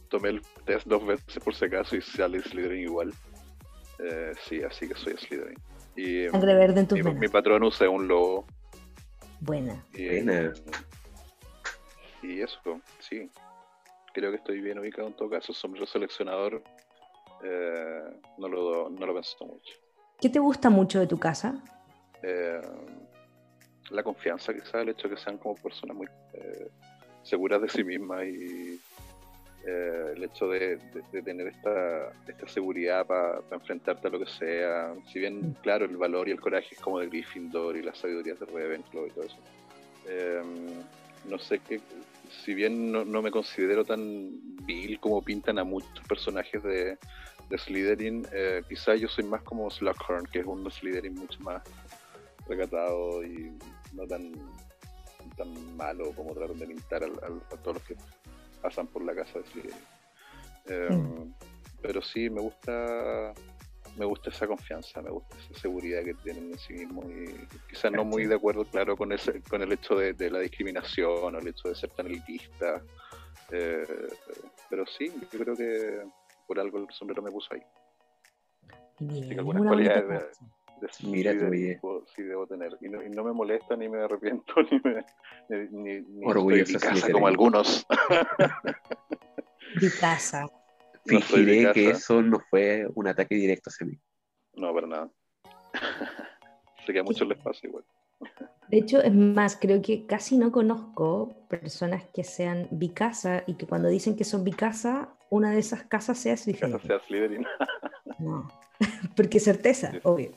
tomé 0.10 0.30
el 0.30 0.42
test 0.66 0.86
dos 0.88 1.06
veces 1.06 1.44
por 1.44 1.54
si 1.56 1.66
acaso 1.66 1.96
y 1.96 2.02
sale 2.02 2.42
Slytherin 2.42 2.84
igual. 2.84 3.14
Eh, 4.00 4.34
sí, 4.48 4.62
así 4.62 4.88
que 4.88 4.96
soy 4.96 5.18
Slytherin. 5.18 5.58
Y, 5.96 6.30
Sangre 6.30 6.54
verde 6.54 6.82
en 6.82 6.88
tus 6.88 7.04
mi, 7.04 7.28
patrón 7.28 7.64
usa 7.64 7.90
un 7.90 8.08
lobo. 8.08 8.46
Buena. 9.40 9.84
Y, 9.94 10.08
Buena. 10.08 10.54
y 12.22 12.42
eso, 12.42 12.80
sí. 13.00 13.30
Creo 14.14 14.32
que 14.32 14.38
estoy 14.38 14.62
bien 14.62 14.78
ubicado 14.78 15.08
en 15.08 15.16
todo 15.16 15.30
caso. 15.30 15.54
Sombrero 15.54 15.88
seleccionador 15.88 16.62
eh, 17.44 18.04
no, 18.38 18.48
lo, 18.48 18.90
no 18.90 19.06
lo 19.06 19.14
pensó 19.16 19.46
mucho. 19.46 19.74
¿Qué 20.20 20.30
te 20.30 20.40
gusta 20.40 20.70
mucho 20.70 21.00
de 21.00 21.08
tu 21.08 21.18
casa? 21.20 21.56
Eh, 22.24 22.62
la 23.92 24.04
confianza, 24.04 24.54
quizás, 24.54 24.76
el 24.76 24.90
hecho 24.90 25.08
de 25.08 25.16
que 25.16 25.22
sean 25.22 25.38
como 25.38 25.56
personas 25.56 25.96
muy 25.96 26.08
eh, 26.34 26.68
seguras 27.24 27.62
de 27.62 27.70
sí 27.70 27.84
mismas 27.84 28.26
y 28.26 28.80
eh, 29.66 30.14
el 30.16 30.24
hecho 30.24 30.48
de, 30.50 30.78
de- 30.78 31.04
de 31.12 31.22
tener 31.22 31.48
esta, 31.48 32.12
esta 32.28 32.48
seguridad 32.48 33.06
para 33.06 33.42
enfrentarte 33.52 34.08
a 34.08 34.12
lo 34.12 34.20
que 34.20 34.26
sea. 34.32 34.94
Si 35.12 35.20
bien, 35.20 35.56
claro, 35.62 35.86
el 35.86 35.98
valor 35.98 36.28
y 36.28 36.32
el 36.32 36.42
coraje 36.42 36.70
es 36.76 36.80
como 36.82 37.00
de 37.00 37.08
Gryffindor 37.08 37.78
y 37.78 37.84
las 37.84 37.98
sabidurías 37.98 38.40
de 38.40 38.46
Ravenclaw 38.48 39.08
y 39.08 39.12
todo 39.12 39.26
eso. 39.26 39.38
Eh, 40.08 40.42
no 41.26 41.38
sé 41.38 41.60
qué, 41.60 41.80
si 42.46 42.54
bien 42.54 42.92
no, 42.92 43.04
no 43.06 43.22
me 43.22 43.32
considero 43.32 43.84
tan 43.86 44.30
vil 44.66 45.00
como 45.00 45.22
pintan 45.22 45.60
a 45.60 45.64
muchos 45.64 46.00
personajes 46.08 46.64
de, 46.64 46.98
de 47.50 47.58
Slytherin, 47.58 48.28
eh, 48.32 48.62
quizá 48.68 48.96
yo 48.96 49.08
soy 49.08 49.24
más 49.26 49.42
como 49.44 49.70
Slughorn, 49.70 50.26
que 50.26 50.40
es 50.40 50.46
un 50.46 50.70
Slytherin 50.70 51.16
mucho 51.16 51.40
más 51.42 51.62
recatado 52.48 53.24
y 53.24 53.52
no 53.94 54.06
tan, 54.08 54.32
tan 55.36 55.76
malo 55.78 56.12
como 56.14 56.34
tratan 56.34 56.60
de 56.60 56.68
pintar 56.68 57.04
al- 57.04 57.20
al- 57.24 57.42
a 57.52 57.58
todos 57.62 57.76
los 57.78 57.84
que 57.84 57.96
pasan 58.62 58.88
por 58.88 59.04
la 59.04 59.16
casa 59.16 59.40
de 59.40 59.46
Slytherin. 59.46 59.78
Eh, 60.66 60.90
Mm. 60.92 61.34
Pero 61.82 62.02
sí, 62.02 62.30
me 62.30 62.42
gusta 62.42 63.34
me 63.98 64.06
gusta 64.06 64.30
esa 64.30 64.46
confianza, 64.46 65.02
me 65.02 65.10
gusta 65.10 65.36
esa 65.38 65.60
seguridad 65.62 66.04
que 66.04 66.14
tienen 66.16 66.52
en 66.52 66.60
sí 66.60 66.74
mismos 66.74 67.06
y 67.06 67.26
quizás 67.70 67.92
no 67.92 68.04
muy 68.04 68.26
de 68.28 68.36
acuerdo, 68.36 68.64
claro, 68.66 68.96
con 68.96 69.12
ese, 69.12 69.42
con 69.44 69.62
el 69.64 69.72
hecho 69.72 69.96
de, 69.96 70.14
de 70.14 70.30
la 70.30 70.40
discriminación 70.40 71.34
o 71.36 71.40
el 71.40 71.48
hecho 71.48 71.70
de 71.70 71.76
ser 71.76 71.90
tan 71.92 72.06
elitista. 72.08 72.82
Eh, 73.52 73.86
pero 74.70 74.86
sí, 74.86 75.12
yo 75.32 75.40
creo 75.40 75.56
que 75.56 76.02
por 76.48 76.60
algo 76.60 76.80
el 76.80 76.88
sombrero 76.92 77.22
me 77.22 77.32
puso 77.32 77.54
ahí. 77.54 77.62
Bien, 79.00 79.24
Sí, 79.26 79.32
es 79.32 79.38
algunas 79.38 79.64
cualidades 79.68 80.08
de-. 80.08 80.48
De 80.82 80.88
Mira 81.10 81.32
sí, 81.32 81.38
de- 81.38 81.48
oye. 81.50 81.74
tipo, 81.74 82.06
sí 82.16 82.22
debo 82.22 82.46
tener. 82.46 82.78
Y 82.82 82.88
no, 82.90 83.04
y 83.04 83.10
no 83.10 83.24
me 83.24 83.34
molesta, 83.34 83.76
ni 83.76 83.90
me 83.90 84.00
arrepiento, 84.04 84.54
ni 84.72 84.80
me 84.84 85.06
ni, 85.50 85.68
ni, 85.72 86.02
ni 86.02 86.26
Orgulloso 86.26 86.78
estoy 86.78 86.92
de 86.92 86.96
casa 87.02 87.12
como 87.12 87.28
algunos. 87.28 87.86
Mi 89.82 89.90
casa. 89.90 90.42
No 90.44 90.50
de 91.20 91.26
Fingiré 91.26 91.72
que 91.74 91.90
eso 91.90 92.22
no 92.22 92.40
fue 92.50 92.88
un 92.94 93.08
ataque 93.08 93.36
directo 93.36 93.70
hacia 93.70 93.88
mí. 93.88 94.00
No, 94.54 94.74
para 94.74 94.88
nada. 94.88 95.10
sé 96.86 96.94
que 96.94 97.00
a 97.00 97.04
muchos 97.04 97.28
les 97.28 97.40
pasa 97.40 97.66
igual. 97.66 97.84
De 98.70 98.78
hecho, 98.80 99.02
es 99.02 99.14
más, 99.14 99.56
creo 99.56 99.82
que 99.82 100.06
casi 100.06 100.38
no 100.38 100.52
conozco 100.52 101.34
personas 101.48 102.04
que 102.14 102.24
sean 102.26 102.68
bicasa 102.72 103.44
y 103.48 103.54
que 103.54 103.66
cuando 103.66 103.88
dicen 103.88 104.16
que 104.18 104.26
son 104.26 104.44
bicasa, 104.44 105.10
una 105.30 105.52
de 105.52 105.60
esas 105.60 105.84
casas 105.84 106.18
sea 106.18 106.34
Casa 106.36 106.44
Slytherin. 106.44 106.80
sea 106.82 107.00
Slytherin, 107.00 107.46
No, 108.20 108.48
porque 109.16 109.40
certeza, 109.40 109.92
Sí. 109.92 110.00
obvio. 110.04 110.32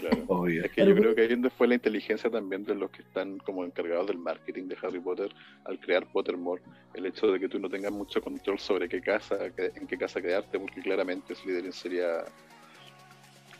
claro. 0.00 0.24
Obvio. 0.28 0.64
Es 0.64 0.72
que 0.72 0.86
yo 0.86 0.94
creo 0.94 1.14
que 1.14 1.20
ahí 1.22 1.28
donde 1.28 1.50
fue 1.50 1.68
la 1.68 1.74
inteligencia 1.74 2.30
también 2.30 2.64
de 2.64 2.74
los 2.74 2.90
que 2.90 3.02
están 3.02 3.38
como 3.38 3.64
encargados 3.64 4.06
del 4.06 4.18
marketing 4.18 4.64
de 4.68 4.76
Harry 4.82 5.00
Potter 5.00 5.30
al 5.64 5.78
crear 5.78 6.06
Pottermore. 6.10 6.62
El 6.94 7.04
hecho 7.06 7.26
de 7.30 7.38
que 7.38 7.48
tú 7.48 7.58
no 7.58 7.68
tengas 7.68 7.92
mucho 7.92 8.20
control 8.22 8.58
sobre 8.58 8.88
qué 8.88 9.00
casa, 9.02 9.36
en 9.56 9.86
qué 9.86 9.96
casa 9.98 10.20
quedarte, 10.22 10.58
porque 10.58 10.80
claramente 10.80 11.34
Slytherin 11.34 11.72
sería 11.72 12.24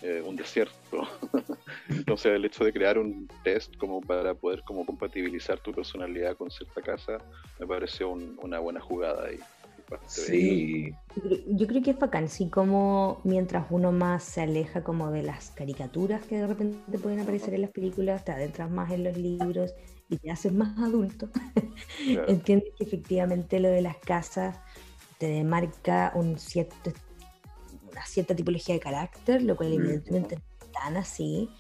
eh, 0.03 0.23
un 0.25 0.37
desierto. 0.37 1.09
Entonces 1.89 2.33
el 2.33 2.45
hecho 2.45 2.65
de 2.65 2.73
crear 2.73 2.99
un 2.99 3.29
test 3.43 3.77
como 3.77 4.01
para 4.01 4.35
poder 4.35 4.63
como 4.63 4.87
compatibilizar 4.87 5.59
tu 5.61 5.73
personalidad 5.73 6.37
con 6.37 6.51
cierta 6.51 6.83
casa 6.83 7.19
me 7.59 7.67
pareció 7.67 8.11
una 8.11 8.59
buena 8.59 8.81
jugada 8.81 9.27
ahí. 9.27 9.41
Sí. 10.07 10.95
Yo 11.47 11.67
creo 11.67 11.83
que 11.83 11.93
es 11.93 11.99
bacán, 11.99 12.25
así 12.25 12.49
como 12.49 13.21
mientras 13.25 13.67
uno 13.71 13.91
más 13.91 14.23
se 14.23 14.43
aleja 14.43 14.85
como 14.85 15.11
de 15.11 15.23
las 15.23 15.51
caricaturas 15.53 16.25
que 16.27 16.37
de 16.37 16.47
repente 16.47 16.99
pueden 16.99 17.21
aparecer 17.21 17.55
en 17.55 17.63
las 17.63 17.71
películas, 17.71 18.25
te 18.25 18.33
adentras 18.33 18.71
más 18.71 18.91
en 18.91 19.05
los 19.05 19.17
libros 19.17 19.75
y 20.11 20.17
te 20.17 20.31
haces 20.31 20.53
más 20.53 20.79
adulto, 20.79 21.29
entiendes 22.29 22.73
que 22.77 22.85
efectivamente 22.85 23.61
lo 23.61 23.69
de 23.69 23.83
las 23.83 23.97
casas 23.97 24.59
te 25.19 25.27
demarca 25.27 26.13
un 26.15 26.39
cierto, 26.39 26.93
una 27.99 28.07
cierta 28.07 28.35
tipología 28.35 28.75
de 28.75 28.81
carácter, 28.81 29.43
lo 29.43 29.57
cual 29.57 29.73
evidentemente 29.73 30.37
no 30.37 30.43
es 30.67 30.73
tan 30.73 30.97
así, 30.97 31.51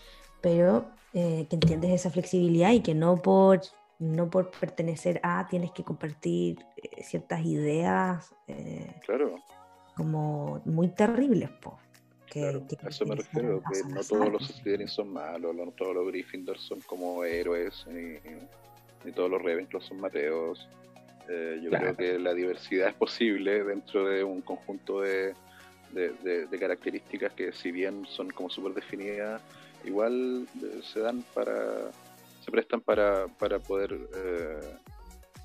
pero 0.41 0.89
eh, 1.13 1.47
que 1.51 1.57
entiendes 1.57 1.91
esa 1.91 2.11
flexibilidad 2.11 2.73
y 2.73 2.81
que 2.81 2.95
no 2.95 3.17
por 3.17 3.61
no 3.99 4.31
por 4.31 4.53
pertenecer 4.53 5.21
a 5.25 5.49
tienes 5.49 5.73
que 5.73 5.83
compartir 5.83 6.65
eh, 6.77 7.03
ciertas 7.03 7.45
ideas 7.45 8.33
eh, 8.47 8.95
claro. 9.05 9.35
como 9.97 10.63
muy 10.65 10.87
terribles. 10.89 11.51
Po, 11.61 11.79
que, 12.31 12.45
a 12.45 12.89
eso 12.89 13.07
me 13.07 13.17
refiero, 13.17 13.61
que 13.73 13.89
no 13.93 14.01
todos 14.03 14.33
los 14.33 14.47
Slytherin 14.47 14.87
son 14.87 15.13
malos, 15.13 15.53
no 15.57 15.73
todos 15.73 15.97
los 15.97 16.07
Gryffindor 16.07 16.59
son 16.59 16.81
como 16.83 17.25
héroes, 17.25 17.85
ni, 17.89 19.13
todos 19.13 19.31
los 19.31 19.43
Ravenclaw 19.43 19.83
son 19.83 20.01
mateos. 20.01 20.69
Eh, 21.29 21.61
yo 21.63 21.71
creo 21.71 21.97
que 21.97 22.19
la 22.19 22.33
diversidad 22.35 22.89
es 22.89 22.95
posible 22.95 23.65
dentro 23.65 24.07
de 24.07 24.23
un 24.23 24.41
conjunto 24.43 25.01
de, 25.01 25.35
de 25.93 26.59
características 26.59 27.33
que 27.33 27.53
si 27.53 27.73
bien 27.73 28.07
son 28.07 28.31
como 28.31 28.51
súper 28.51 28.75
definidas, 28.75 29.43
igual 29.85 30.47
se 30.83 31.01
dan 31.01 31.23
para 31.35 31.91
se 32.49 32.53
prestan 32.53 32.81
para, 32.81 33.27
para 33.29 33.59
poder, 33.59 33.93
eh, 33.93 34.77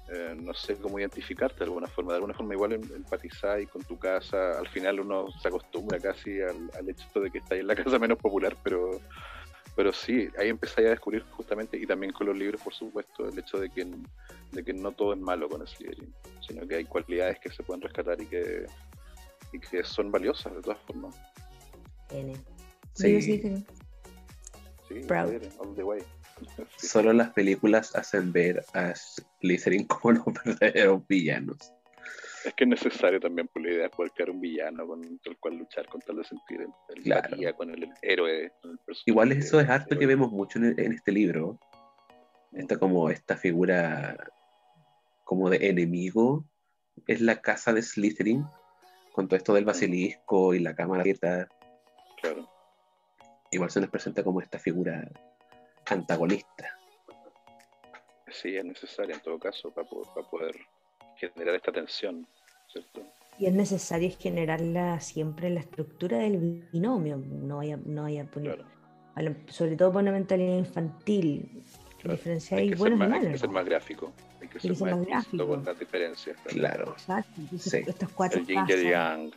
eh, 0.10 0.36
no 0.42 0.54
sé 0.54 0.78
cómo 0.78 1.00
identificarte 1.00 1.60
de 1.60 1.66
alguna 1.66 1.88
forma. 1.88 2.14
De 2.14 2.16
alguna 2.16 2.34
forma 2.34 2.54
igual 2.54 2.72
em, 2.72 2.82
empatizar 2.96 3.60
y 3.60 3.66
con 3.66 3.84
tu 3.84 4.00
casa. 4.00 4.58
Al 4.58 4.70
final 4.70 5.02
uno 5.02 5.26
se 5.42 5.50
acostumbra 5.50 6.00
casi 6.00 6.42
al, 6.42 6.70
hecho 6.88 7.20
de 7.20 7.30
que 7.30 7.40
está 7.40 7.56
en 7.56 7.68
la 7.68 7.76
casa 7.84 8.00
menos 8.00 8.18
popular, 8.20 8.56
pero, 8.64 9.02
pero 9.76 9.92
sí, 9.92 10.30
ahí 10.38 10.48
empecé 10.48 10.88
a 10.88 10.92
descubrir 10.92 11.24
justamente, 11.32 11.78
y 11.78 11.86
también 11.86 12.14
con 12.14 12.28
los 12.28 12.38
libros, 12.38 12.62
por 12.62 12.74
supuesto, 12.74 13.28
el 13.28 13.38
hecho 13.38 13.60
de 13.60 13.70
que, 13.70 13.86
de 14.52 14.64
que 14.64 14.74
no 14.74 14.94
todo 14.94 15.12
es 15.14 15.20
malo 15.20 15.50
con 15.50 15.68
Slytherin, 15.68 16.14
sino 16.48 16.66
que 16.66 16.76
hay 16.76 16.86
cualidades 16.86 17.38
que 17.40 17.52
se 17.52 17.64
pueden 17.64 17.82
rescatar 17.82 18.22
y 18.22 18.28
que, 18.28 18.66
y 19.54 19.60
que 19.60 19.84
son 19.84 20.12
valiosas 20.12 20.54
de 20.56 20.62
todas 20.62 20.80
formas. 20.80 21.16
N. 22.10 22.34
Sí. 22.94 23.22
Sí, 23.22 25.00
Proud. 25.08 25.42
All 25.60 25.76
the 25.76 25.84
way. 25.84 26.02
Solo 26.78 27.14
las 27.14 27.30
películas 27.32 27.96
hacen 27.96 28.32
ver 28.34 28.64
a 28.74 28.94
Slytherin 28.96 29.86
como 29.86 30.14
los 30.14 30.26
verdaderos 30.46 31.08
villanos. 31.08 31.74
Es 32.46 32.54
que 32.56 32.66
es 32.66 32.70
necesario 32.70 33.22
también 33.22 33.48
por 33.48 33.62
la 33.62 33.72
idea 33.72 33.84
de 33.84 33.90
poder 33.90 34.12
crear 34.12 34.30
un 34.30 34.42
villano 34.42 34.86
con 34.86 35.02
el 35.02 35.38
cual 35.38 35.56
luchar 35.56 35.88
con 35.88 36.02
tal 36.02 36.18
de 36.18 36.26
sentir 36.26 36.62
el, 36.62 37.14
el 37.14 37.56
con 37.56 37.70
el, 37.70 37.90
héroe. 38.02 38.52
Igual 39.06 39.32
eso 39.32 39.62
es 39.62 39.70
harto 39.70 39.98
que 39.98 40.06
vemos 40.06 40.30
mucho 40.30 40.60
en, 40.60 40.92
este 40.92 41.14
libro. 41.14 41.58
Esta 42.52 42.78
como 42.78 43.10
esta 43.10 43.38
figura 43.38 44.18
como 45.24 45.50
de 45.50 45.70
enemigo 45.70 46.46
es 47.08 47.22
la 47.22 47.42
casa 47.42 47.72
de 47.72 47.82
Slytherin 47.82 48.46
con 49.14 49.28
todo 49.28 49.38
esto 49.38 49.54
del 49.54 49.64
basilisco 49.64 50.54
y 50.54 50.60
la 50.60 50.76
cámara 50.76 51.02
abierta. 51.02 51.48
Claro. 52.22 52.50
Igual 53.52 53.70
se 53.70 53.80
nos 53.80 53.90
presenta 53.90 54.24
como 54.24 54.42
esta 54.42 54.60
figura 54.60 55.08
antagonista. 55.86 56.78
Sí, 58.32 58.58
es 58.58 58.66
necesario 58.66 59.14
en 59.14 59.22
todo 59.22 59.38
caso 59.40 59.72
para 59.72 59.88
poder, 59.88 60.56
generar 61.16 61.56
esta 61.56 61.72
tensión, 61.72 62.28
¿cierto? 62.68 63.04
Y 63.38 63.46
es 63.46 63.54
necesario 63.54 64.10
generarla 64.18 65.00
siempre 65.00 65.48
en 65.48 65.56
la 65.56 65.62
estructura 65.62 66.18
del 66.18 66.68
binomio, 66.72 67.18
no 67.18 67.60
haya, 67.60 67.78
no 67.78 68.06
haya 68.06 68.28
sobre 69.48 69.76
todo 69.76 69.92
por 69.92 70.02
una 70.02 70.12
mentalidad 70.12 70.58
infantil, 70.58 71.64
diferenciar 72.04 72.60
hay, 72.60 72.72
que 72.72 72.78
ser 72.78 72.96
más, 72.96 73.12
hay 73.12 73.32
que 73.32 73.38
ser 73.38 73.50
más 73.50 73.66
gráfico, 73.66 74.12
hay 74.44 74.50
que 74.50 74.60
ser, 74.60 74.96
más, 74.96 75.06
gráfico 75.06 75.48
con 75.48 75.66
las 75.66 75.80
diferencias. 75.80 76.38
Claro. 76.46 76.92
Exacto. 76.92 77.42
estos 77.72 78.10
cuatro 78.10 78.40
el 78.40 78.48
yin 78.48 78.66
y 78.68 78.90
yang. 78.90 79.32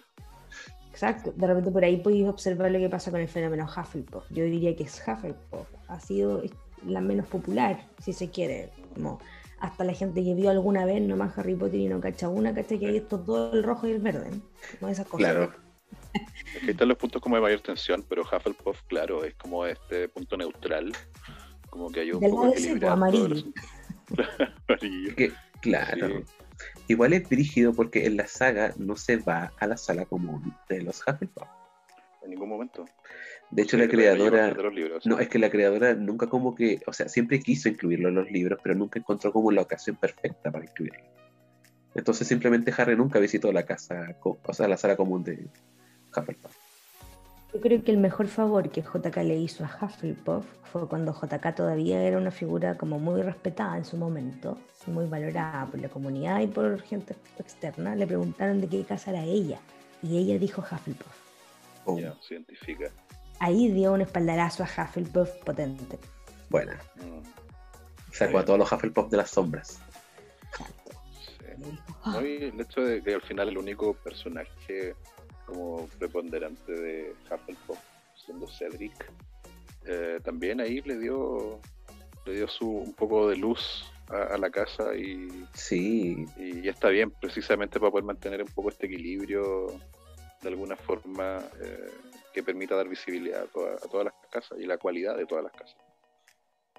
Exacto, 0.91 1.33
de 1.37 1.47
repente 1.47 1.71
por 1.71 1.85
ahí 1.85 1.99
podéis 1.99 2.27
observar 2.27 2.71
lo 2.71 2.79
que 2.79 2.89
pasa 2.89 3.11
con 3.11 3.21
el 3.21 3.29
fenómeno 3.29 3.67
Hufflepuff. 3.67 4.25
Yo 4.31 4.45
diría 4.45 4.75
que 4.75 4.85
es 4.85 5.03
Hufflepuff, 5.07 5.69
ha 5.89 6.01
sido 6.01 6.43
la 6.87 7.01
menos 7.01 7.27
popular, 7.27 7.87
si 8.03 8.13
se 8.13 8.31
quiere. 8.31 8.71
Como 8.95 9.21
hasta 9.61 9.85
la 9.85 9.93
gente 9.93 10.25
que 10.25 10.35
vio 10.35 10.51
alguna 10.51 10.85
vez 10.87 11.03
nomás 11.03 11.37
Harry 11.37 11.55
Potter 11.55 11.81
y 11.81 11.89
no 11.89 12.01
cacha 12.01 12.29
una, 12.29 12.55
cacha 12.55 12.79
que 12.79 12.87
hay 12.87 12.97
esto 12.97 13.21
todo 13.21 13.53
el 13.53 13.63
rojo 13.63 13.87
y 13.87 13.93
el 13.93 13.99
verde. 13.99 14.31
Como 14.81 14.91
esas 14.91 15.07
cosas. 15.07 15.31
Claro. 15.31 15.53
Aquí 16.57 16.71
están 16.71 16.89
los 16.89 16.97
puntos 16.97 17.21
como 17.21 17.37
de 17.37 17.43
mayor 17.43 17.61
tensión, 17.61 18.05
pero 18.09 18.23
Hufflepuff, 18.23 18.83
claro, 18.87 19.23
es 19.23 19.35
como 19.35 19.67
este 19.67 20.09
punto 20.09 20.37
neutral, 20.37 20.93
como 21.69 21.91
que 21.91 22.01
hay 22.01 22.13
un 22.13 22.21
poco 22.21 22.49
pues, 22.49 22.61
equilibrado. 22.61 22.95
amarillo. 22.95 23.53
Amarillo. 24.69 25.33
claro. 25.61 26.23
Igual 26.89 27.13
es 27.13 27.29
brígido 27.29 27.73
porque 27.73 28.07
en 28.07 28.17
la 28.17 28.27
saga 28.27 28.73
no 28.79 28.97
se 28.97 29.17
va 29.17 29.53
a 29.59 29.67
la 29.67 29.77
sala 29.77 30.05
común 30.07 30.55
de 30.69 30.83
los 30.83 31.03
Hufflepuff. 31.07 31.49
En 32.23 32.31
ningún 32.31 32.49
momento. 32.49 32.85
De 33.51 33.63
hecho, 33.63 33.77
la 33.77 33.89
creadora. 33.89 34.55
no, 35.05 35.19
es 35.19 35.29
que 35.29 35.39
la 35.39 35.51
creadora 35.51 35.95
nunca 35.95 36.29
como 36.29 36.55
que. 36.55 36.81
O 36.87 36.93
sea, 36.93 37.09
siempre 37.09 37.41
quiso 37.41 37.69
incluirlo 37.69 38.09
en 38.09 38.17
los 38.17 38.31
libros, 38.31 38.59
pero 38.63 38.75
nunca 38.75 38.99
encontró 38.99 39.33
como 39.33 39.51
la 39.53 39.63
ocasión 39.63 39.97
perfecta 39.97 40.51
para 40.51 40.65
incluirlo. 40.65 41.05
Entonces, 41.95 42.27
simplemente 42.27 42.75
Harry 42.77 42.97
nunca 42.97 43.19
visitó 43.19 43.53
la 43.53 43.65
casa, 43.65 44.17
o 44.23 44.53
sea, 44.53 44.69
la 44.69 44.77
sala 44.77 44.97
común 44.97 45.23
de 45.25 45.49
Hufflepuff. 46.15 46.56
Yo 47.57 47.63
creo 47.63 47.83
que 47.83 47.91
el 47.91 47.97
mejor 47.97 48.27
favor 48.29 48.69
que 48.69 48.83
JK 48.83 49.17
le 49.25 49.39
hizo 49.39 49.65
a 49.65 49.79
Hufflepuff 49.81 50.45
fue 50.71 50.87
cuando 50.87 51.15
JK 51.15 51.55
todavía 51.55 52.03
era 52.03 52.19
una 52.19 52.31
figura 52.31 52.77
como 52.77 52.99
muy 52.99 53.23
respetada 53.23 53.79
en 53.79 53.87
su 53.87 53.97
momento, 53.97 54.59
muy 54.87 55.07
valorada 55.07 55.65
por 55.65 55.81
la 55.81 55.89
comunidad 55.89 56.41
y 56.41 56.49
por 56.49 56.79
gente 56.83 57.17
externa. 57.39 57.97
Le 57.97 58.07
preguntaron 58.07 58.61
de 58.61 58.69
qué 58.69 58.85
casa 58.85 59.11
era 59.11 59.25
ella 59.25 59.59
y 60.03 60.19
ella 60.19 60.39
dijo 60.39 60.61
Hufflepuff. 60.61 61.17
Oh. 61.87 61.99
se 62.21 62.35
identifica. 62.35 62.91
Ahí 63.41 63.71
dio 63.71 63.95
un 63.95 64.03
espaldarazo 64.03 64.63
a 64.63 64.67
Hufflepuff 64.67 65.31
potente. 65.43 65.99
Buena. 66.51 66.75
Mm. 66.97 67.23
Sacó 68.13 68.41
a 68.41 68.45
todos 68.45 68.59
los 68.59 68.71
Hufflepuff 68.71 69.09
de 69.09 69.17
las 69.17 69.31
sombras. 69.31 69.81
el 72.19 72.61
hecho 72.61 72.83
de 72.83 73.03
que 73.03 73.15
al 73.15 73.23
final 73.23 73.49
el 73.49 73.57
único 73.57 73.95
personaje 73.95 74.95
como 75.47 75.87
preponderante 75.99 76.73
de 76.73 77.15
Hufflepuff, 77.31 77.79
siendo 78.15 78.47
Cedric. 78.49 79.11
Eh, 79.87 80.21
también 80.25 80.61
ahí 80.61 80.81
le 80.83 80.99
dio 80.99 81.61
le 82.27 82.35
dio 82.35 82.49
su 82.49 82.69
un 82.69 82.93
poco 82.93 83.29
de 83.29 83.37
luz 83.37 83.91
a, 84.09 84.37
la 84.37 84.51
casa 84.51 84.95
y 84.95 85.29
sí 85.53 86.27
y, 86.37 86.69
está 86.69 86.89
bien 86.89 87.11
precisamente 87.11 87.81
para 87.81 87.91
poder 87.91 88.05
mantener 88.05 88.43
un 88.43 88.49
poco 88.49 88.69
este 88.69 88.87
equilibrio 88.87 89.67
de 90.43 90.49
alguna 90.49 90.77
forma 90.77 91.39
eh, 91.61 91.91
que 92.33 92.43
permita 92.43 92.77
dar 92.77 92.89
visibilidad 92.89 93.45
a, 93.45 93.89
todas 93.89 94.05
las 94.05 94.15
casas 94.31 94.59
y 94.61 94.67
la 94.67 94.79
cualidad 94.79 95.17
de 95.17 95.27
todas 95.27 95.45
las 95.45 95.53
casas 95.53 95.77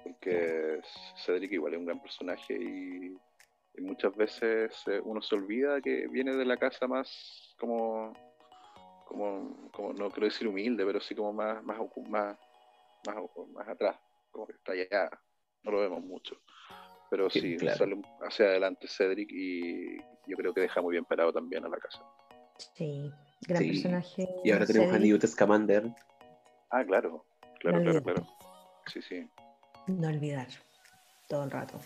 porque 0.02 0.80
Cedric 1.24 1.52
igual 1.52 1.74
es 1.74 1.78
un 1.78 1.86
gran 1.86 2.00
personaje 2.00 2.54
y, 2.54 3.16
y 3.76 3.80
muchas 3.82 4.14
veces 4.16 4.72
eh, 4.86 5.00
uno 5.04 5.20
se 5.20 5.34
olvida 5.34 5.80
que 5.80 6.06
viene 6.08 6.34
de 6.34 6.44
la 6.44 6.56
casa 6.56 6.86
más 6.86 7.54
como 7.58 8.12
como, 9.08 9.70
como 9.72 9.92
no 9.94 10.10
quiero 10.10 10.26
decir 10.26 10.46
humilde, 10.46 10.84
pero 10.84 11.00
sí 11.00 11.14
como 11.14 11.32
más, 11.32 11.64
más, 11.64 11.78
más, 12.08 12.36
más, 13.06 13.68
atrás, 13.68 13.96
como 14.30 14.46
que 14.46 14.52
está 14.52 14.72
allá, 14.72 15.10
no 15.64 15.70
lo 15.72 15.80
vemos 15.80 16.04
mucho. 16.04 16.36
Pero 17.10 17.30
sí, 17.30 17.58
sale 17.58 18.00
hacia 18.20 18.46
adelante 18.46 18.86
Cedric 18.86 19.30
y 19.32 19.96
yo 20.26 20.36
creo 20.36 20.52
que 20.52 20.60
deja 20.60 20.82
muy 20.82 20.92
bien 20.92 21.06
parado 21.06 21.32
también 21.32 21.64
a 21.64 21.68
la 21.68 21.78
casa. 21.78 22.02
Sí, 22.74 23.10
gran 23.46 23.64
personaje. 23.64 24.28
Y 24.44 24.50
ahora 24.50 24.66
tenemos 24.66 24.92
a 24.92 24.98
Newt 24.98 25.24
Scamander. 25.24 25.90
Ah, 26.70 26.84
claro, 26.84 27.24
claro, 27.60 27.82
claro, 27.82 28.02
claro. 28.02 28.26
Sí, 28.92 29.00
sí. 29.00 29.26
No 29.86 30.08
olvidar, 30.08 30.48
todo 31.28 31.44
el 31.44 31.50
rato. 31.50 31.80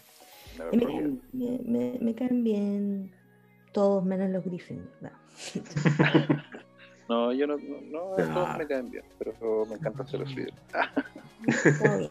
Me, 0.72 1.98
me, 2.00 2.14
caen 2.16 2.42
bien 2.42 3.14
todos 3.72 4.04
menos 4.04 4.30
los 4.30 4.44
Griffins. 4.44 4.88
No, 5.00 5.10
yo 7.32 7.46
no, 7.46 7.56
no, 7.56 8.16
no, 8.16 8.58
me 8.58 8.66
caen 8.66 8.90
bien, 8.90 9.04
pero 9.18 9.66
me 9.66 9.74
encanta 9.76 10.02
hacer 10.02 10.20
los 10.20 10.34
videos. 10.34 10.54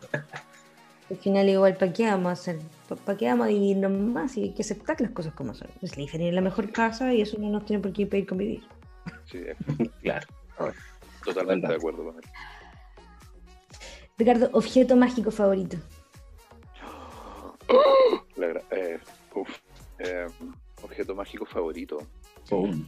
Al 1.10 1.18
final 1.18 1.50
igual, 1.50 1.76
¿para 1.76 1.92
qué 1.92 2.06
vamos 2.06 2.30
a 2.30 2.32
hacer? 2.32 2.60
¿Para 3.06 3.18
qué 3.18 3.28
vamos 3.28 3.48
a 3.48 3.50
dividirnos 3.50 3.92
más? 3.92 4.38
Y 4.38 4.44
hay 4.44 4.54
que 4.54 4.62
aceptar 4.62 5.02
las 5.02 5.12
cosas 5.12 5.34
como 5.34 5.54
son. 5.54 5.68
Es 5.82 5.98
la 5.98 6.32
la 6.32 6.42
mejor 6.42 6.72
casa 6.72 7.14
y 7.14 7.22
eso 7.22 7.38
no 7.38 7.50
nos 7.50 7.66
tiene 7.66 7.82
por 7.82 7.92
qué 7.92 8.04
impedir 8.04 8.28
convivir. 8.28 8.64
Sí, 9.26 9.44
claro. 10.02 10.26
Totalmente 11.26 11.68
de 11.68 11.76
acuerdo 11.76 12.06
con 12.06 12.16
él. 12.16 12.24
Ricardo, 14.18 14.50
objeto 14.54 14.96
mágico 14.96 15.32
favorito. 15.32 15.78
La 18.38 18.62
eh, 18.72 19.00
uf, 19.36 19.50
eh, 20.00 20.28
objeto 20.82 21.14
mágico 21.14 21.46
favorito. 21.46 21.98
Boom. 22.50 22.88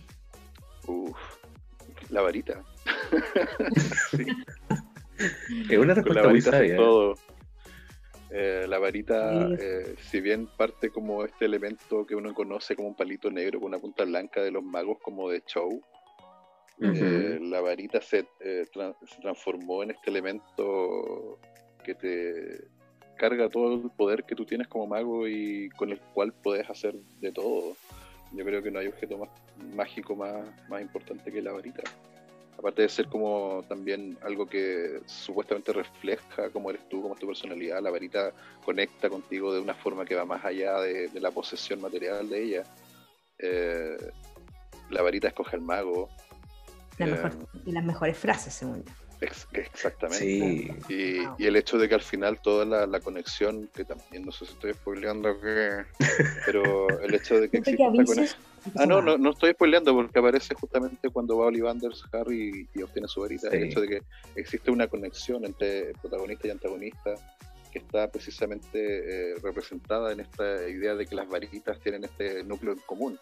Uf, 0.88 1.18
la 2.14 2.22
varita. 2.22 2.64
Sí, 4.12 4.26
Es 5.70 5.78
una 5.78 5.90
la 5.90 5.94
respuesta 5.96 6.28
muy 6.30 6.40
haces 6.40 6.52
sabia. 6.52 6.76
todo. 6.76 7.16
Eh, 8.32 8.66
la 8.68 8.80
varita, 8.80 9.48
eh, 9.60 9.96
si 10.02 10.20
bien 10.22 10.48
parte 10.58 10.90
como 10.90 11.24
este 11.24 11.46
elemento 11.46 12.06
que 12.06 12.16
uno 12.16 12.34
conoce 12.34 12.76
como 12.76 12.88
un 12.90 12.96
palito 12.96 13.30
negro 13.30 13.60
con 13.60 13.68
una 13.70 13.80
punta 13.80 14.06
blanca 14.06 14.42
de 14.42 14.50
los 14.52 14.64
magos 14.64 14.98
como 15.04 15.30
de 15.30 15.42
show, 15.46 15.82
eh, 16.82 17.38
la 17.42 17.62
varita 17.62 18.02
se, 18.02 18.26
eh, 18.40 18.66
tra- 18.74 18.96
se 19.08 19.22
transformó 19.22 19.84
en 19.84 19.92
este 19.92 20.10
elemento 20.10 21.40
que 21.86 21.94
te 21.94 22.68
carga 23.18 23.48
todo 23.50 23.76
el 23.76 23.92
poder 23.92 24.24
que 24.24 24.36
tú 24.36 24.46
tienes 24.46 24.68
como 24.68 24.88
mago 24.88 25.28
y 25.28 25.70
con 25.78 25.92
el 25.92 26.00
cual 26.14 26.34
puedes 26.34 26.68
hacer 26.70 26.96
de 27.22 27.32
todo. 27.32 27.78
Yo 28.34 28.44
creo 28.44 28.62
que 28.64 28.72
no 28.72 28.80
hay 28.80 28.88
objeto 28.88 29.18
más 29.18 29.30
mágico 29.76 30.16
más, 30.16 30.46
más 30.68 30.82
importante 30.82 31.32
que 31.32 31.42
la 31.42 31.52
varita. 31.52 31.84
Aparte 32.58 32.84
de 32.84 32.90
ser 32.90 33.08
como 33.08 33.64
también 33.68 34.18
algo 34.22 34.48
que 34.48 35.02
supuestamente 35.06 35.74
refleja 35.74 36.50
cómo 36.52 36.70
eres 36.70 36.88
tú, 36.88 37.02
cómo 37.02 37.16
es 37.16 37.20
tu 37.20 37.28
personalidad, 37.28 37.82
la 37.82 37.90
varita 37.90 38.32
conecta 38.64 39.10
contigo 39.10 39.54
de 39.54 39.60
una 39.60 39.74
forma 39.74 40.06
que 40.06 40.16
va 40.16 40.26
más 40.26 40.46
allá 40.46 40.80
de, 40.80 41.10
de 41.10 41.20
la 41.20 41.32
posesión 41.32 41.82
material 41.82 42.30
de 42.30 42.44
ella. 42.44 42.64
Eh, 43.40 43.98
la 44.90 45.02
varita 45.02 45.28
escoge 45.28 45.56
al 45.56 45.62
mago. 45.62 46.10
La 47.00 47.08
Eh, 47.08 47.12
mejor, 47.12 47.32
y 47.66 47.72
las 47.72 47.84
mejores 47.84 48.18
frases, 48.18 48.54
según 48.54 48.84
yo. 48.84 48.92
Ex- 49.24 49.48
exactamente. 49.54 50.26
Sí. 50.26 50.72
Y, 50.90 51.26
Wow. 51.26 51.36
y 51.40 51.46
el 51.46 51.56
hecho 51.56 51.78
de 51.78 51.88
que 51.88 51.96
al 51.96 52.02
final 52.02 52.40
toda 52.42 52.66
la, 52.66 52.86
la 52.86 53.00
conexión, 53.00 53.70
que 53.74 53.86
también 53.86 54.26
no 54.26 54.32
sé 54.32 54.46
si 54.46 54.54
estoy 54.54 54.74
spoileando, 54.74 55.40
que, 55.40 55.86
pero 56.46 57.00
el 57.00 57.14
hecho 57.14 57.40
de 57.40 57.50
que 57.50 57.62
que 57.62 57.72
esta 57.72 57.86
conexión. 58.06 58.42
Ah, 58.78 58.86
no, 58.86 59.02
no, 59.02 59.18
no 59.18 59.32
estoy 59.32 59.52
spoileando 59.54 59.94
porque 59.94 60.20
aparece 60.20 60.56
justamente 60.56 61.10
cuando 61.10 61.38
va 61.38 61.48
Ollivanders, 61.48 62.04
Harry 62.14 62.68
y 62.74 62.82
obtiene 62.82 63.08
su 63.08 63.22
varita. 63.22 63.50
El 63.50 63.64
hecho 63.64 63.82
de 63.82 63.88
que 63.88 64.02
existe 64.36 64.72
una 64.72 64.88
conexión 64.88 65.44
entre 65.46 65.94
protagonista 66.02 66.48
y 66.48 66.52
antagonista 66.52 67.14
que 67.72 67.80
está 67.80 68.08
precisamente 68.10 69.32
eh, 69.32 69.36
representada 69.42 70.12
en 70.14 70.20
esta 70.22 70.70
idea 70.70 70.96
de 70.96 71.06
que 71.08 71.16
las 71.16 71.28
varitas 71.28 71.80
tienen 71.80 72.04
este 72.04 72.44
núcleo 72.44 72.74
en 72.74 72.80
común. 72.86 73.20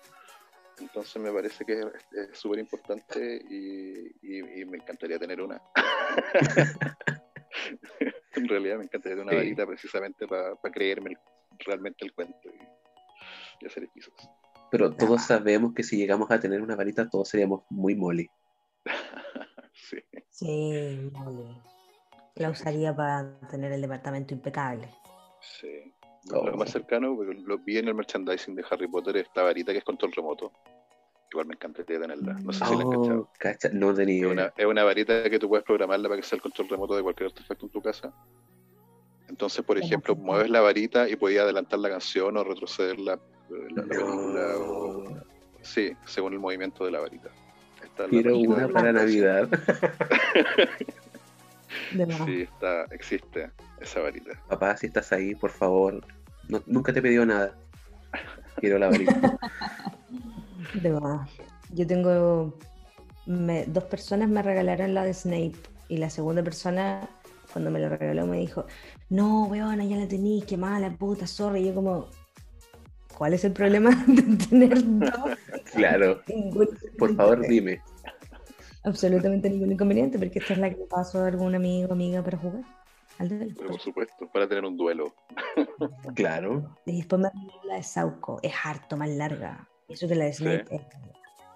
Entonces 0.81 1.21
me 1.21 1.31
parece 1.31 1.63
que 1.65 1.79
es 1.79 2.37
súper 2.37 2.59
importante 2.59 3.41
y, 3.49 4.07
y- 4.21 4.61
y 4.61 4.65
me 4.65 4.77
encantaría 4.77 5.17
tener 5.19 5.41
una. 5.41 5.61
en 8.35 8.47
realidad 8.47 8.77
me 8.77 8.85
encantaría 8.85 9.15
tener 9.17 9.23
una 9.23 9.31
Sí. 9.31 9.37
varita 9.37 9.65
precisamente 9.67 10.27
para 10.27 10.55
creerme 10.73 11.11
el- 11.11 11.17
realmente 11.65 12.05
el 12.05 12.13
cuento 12.13 12.49
y, 12.49 13.63
y 13.63 13.67
hacer 13.67 13.83
hechizos. 13.83 14.13
Pero 14.71 14.93
todos 14.95 15.21
sabemos 15.23 15.73
que 15.73 15.83
si 15.83 15.97
llegamos 15.97 16.31
a 16.31 16.39
tener 16.39 16.61
una 16.61 16.75
varita, 16.75 17.09
todos 17.09 17.27
seríamos 17.29 17.63
muy 17.69 17.93
molly. 17.95 18.29
sí. 19.73 19.97
Sí, 20.29 21.09
vale. 21.11 21.61
La 22.35 22.49
usaría 22.49 22.95
para 22.95 23.37
tener 23.49 23.71
el 23.73 23.81
departamento 23.81 24.33
impecable. 24.33 24.89
Sí. 25.41 25.93
Oh. 26.31 26.45
Lo 26.45 26.55
más 26.57 26.69
cercano, 26.69 27.15
porque 27.15 27.33
lo 27.45 27.57
vi 27.57 27.77
en 27.79 27.87
el 27.87 27.95
merchandising 27.95 28.53
de 28.55 28.63
Harry 28.69 28.87
Potter, 28.87 29.17
esta 29.17 29.41
varita 29.43 29.71
que 29.71 29.79
es 29.79 29.83
control 29.83 30.11
remoto. 30.11 30.51
Igual 31.31 31.47
me 31.47 31.53
encantaría 31.55 31.99
tenerla. 31.99 32.33
No 32.33 32.51
sé 32.53 32.63
si 32.65 32.75
la 32.75 32.83
has 32.83 32.89
cachado. 32.89 33.19
Oh, 33.21 33.29
cacha, 33.39 33.69
no 33.73 33.93
tenía. 33.93 34.25
Es 34.27 34.31
una, 34.31 34.53
es 34.55 34.65
una 34.65 34.83
varita 34.83 35.29
que 35.29 35.39
tú 35.39 35.47
puedes 35.49 35.65
programarla 35.65 36.09
para 36.09 36.21
que 36.21 36.27
sea 36.27 36.35
el 36.35 36.41
control 36.41 36.69
remoto 36.69 36.95
de 36.95 37.01
cualquier 37.03 37.27
artefacto 37.29 37.65
en 37.65 37.71
tu 37.71 37.81
casa. 37.81 38.13
Entonces, 39.29 39.63
por 39.65 39.77
ejemplo, 39.77 40.13
mueves 40.15 40.49
la 40.49 40.59
varita 40.61 41.07
y 41.09 41.15
podías 41.15 41.43
adelantar 41.45 41.79
la 41.79 41.89
canción 41.89 42.35
o 42.35 42.43
retroceder 42.43 42.99
la, 42.99 43.17
la- 43.49 43.81
la 43.81 43.83
película. 43.87 44.57
o- 44.59 45.17
sí, 45.61 45.91
según 46.05 46.33
el 46.33 46.39
movimiento 46.39 46.83
de 46.85 46.91
la 46.91 46.99
varita. 46.99 47.29
Es 47.81 47.89
la 47.97 48.07
Quiero 48.09 48.37
una 48.37 48.67
para. 48.67 48.91
Navidad. 48.91 49.49
De 51.93 52.05
más. 52.07 52.25
Sí, 52.25 52.41
está, 52.41 52.83
existe 52.91 53.51
esa 53.79 53.99
varita. 54.01 54.31
Papá, 54.49 54.75
si 54.77 54.87
estás 54.87 55.11
ahí, 55.11 55.35
por 55.35 55.51
favor. 55.51 56.05
No- 56.47 56.63
nunca 56.65 56.91
te 56.93 56.99
he 56.99 57.01
pedido 57.01 57.25
nada. 57.25 57.55
Quiero 58.59 58.77
la 58.79 58.89
varita. 58.89 59.37
De 60.73 60.89
más. 60.91 61.29
Yo 61.73 61.87
tengo. 61.87 62.57
me- 63.25 63.65
dos 63.65 63.85
personas 63.85 64.29
me 64.29 64.41
regalaron 64.41 64.93
la 64.93 65.03
de 65.05 65.13
Snape 65.13 65.53
y 65.87 65.97
la 65.97 66.09
segunda 66.09 66.43
persona, 66.43 67.07
cuando 67.53 67.71
me 67.71 67.79
la 67.79 67.89
regaló, 67.89 68.25
me 68.27 68.39
dijo: 68.39 68.65
No, 69.09 69.45
weona, 69.45 69.83
ya 69.85 69.97
la 69.97 70.07
tenéis, 70.07 70.45
qué 70.45 70.57
mala, 70.57 70.89
puta, 70.91 71.27
zorra. 71.27 71.59
Y 71.59 71.67
yo, 71.67 71.75
como, 71.75 72.07
¿cuál 73.17 73.33
es 73.33 73.43
el 73.45 73.53
problema 73.53 73.91
de 74.07 74.21
tener 74.47 74.81
dos? 74.83 75.37
claro. 75.73 76.21
Por 76.97 77.15
favor, 77.15 77.41
dime. 77.47 77.81
Absolutamente 78.83 79.49
ningún 79.49 79.71
inconveniente, 79.71 80.17
porque 80.17 80.39
esta 80.39 80.53
es 80.53 80.59
la 80.59 80.69
que 80.69 80.77
paso 80.89 81.19
a 81.23 81.27
algún 81.27 81.53
amigo 81.55 81.89
o 81.89 81.93
amiga 81.93 82.23
para 82.23 82.37
jugar. 82.37 82.63
Al 83.19 83.29
duelo. 83.29 83.53
Pero 83.57 83.69
por 83.69 83.79
supuesto, 83.79 84.27
para 84.31 84.47
tener 84.47 84.65
un 84.65 84.77
duelo. 84.77 85.13
Claro. 86.15 86.75
Y 86.85 86.97
después 86.97 87.21
me 87.21 87.29
la 87.65 87.75
de 87.75 87.83
Sauco, 87.83 88.39
es 88.43 88.53
harto 88.63 88.97
más 88.97 89.09
larga. 89.09 89.67
Eso 89.87 90.07
que 90.07 90.15
la 90.15 90.25
de 90.25 90.33
Snape 90.33 90.65
es. 90.75 90.81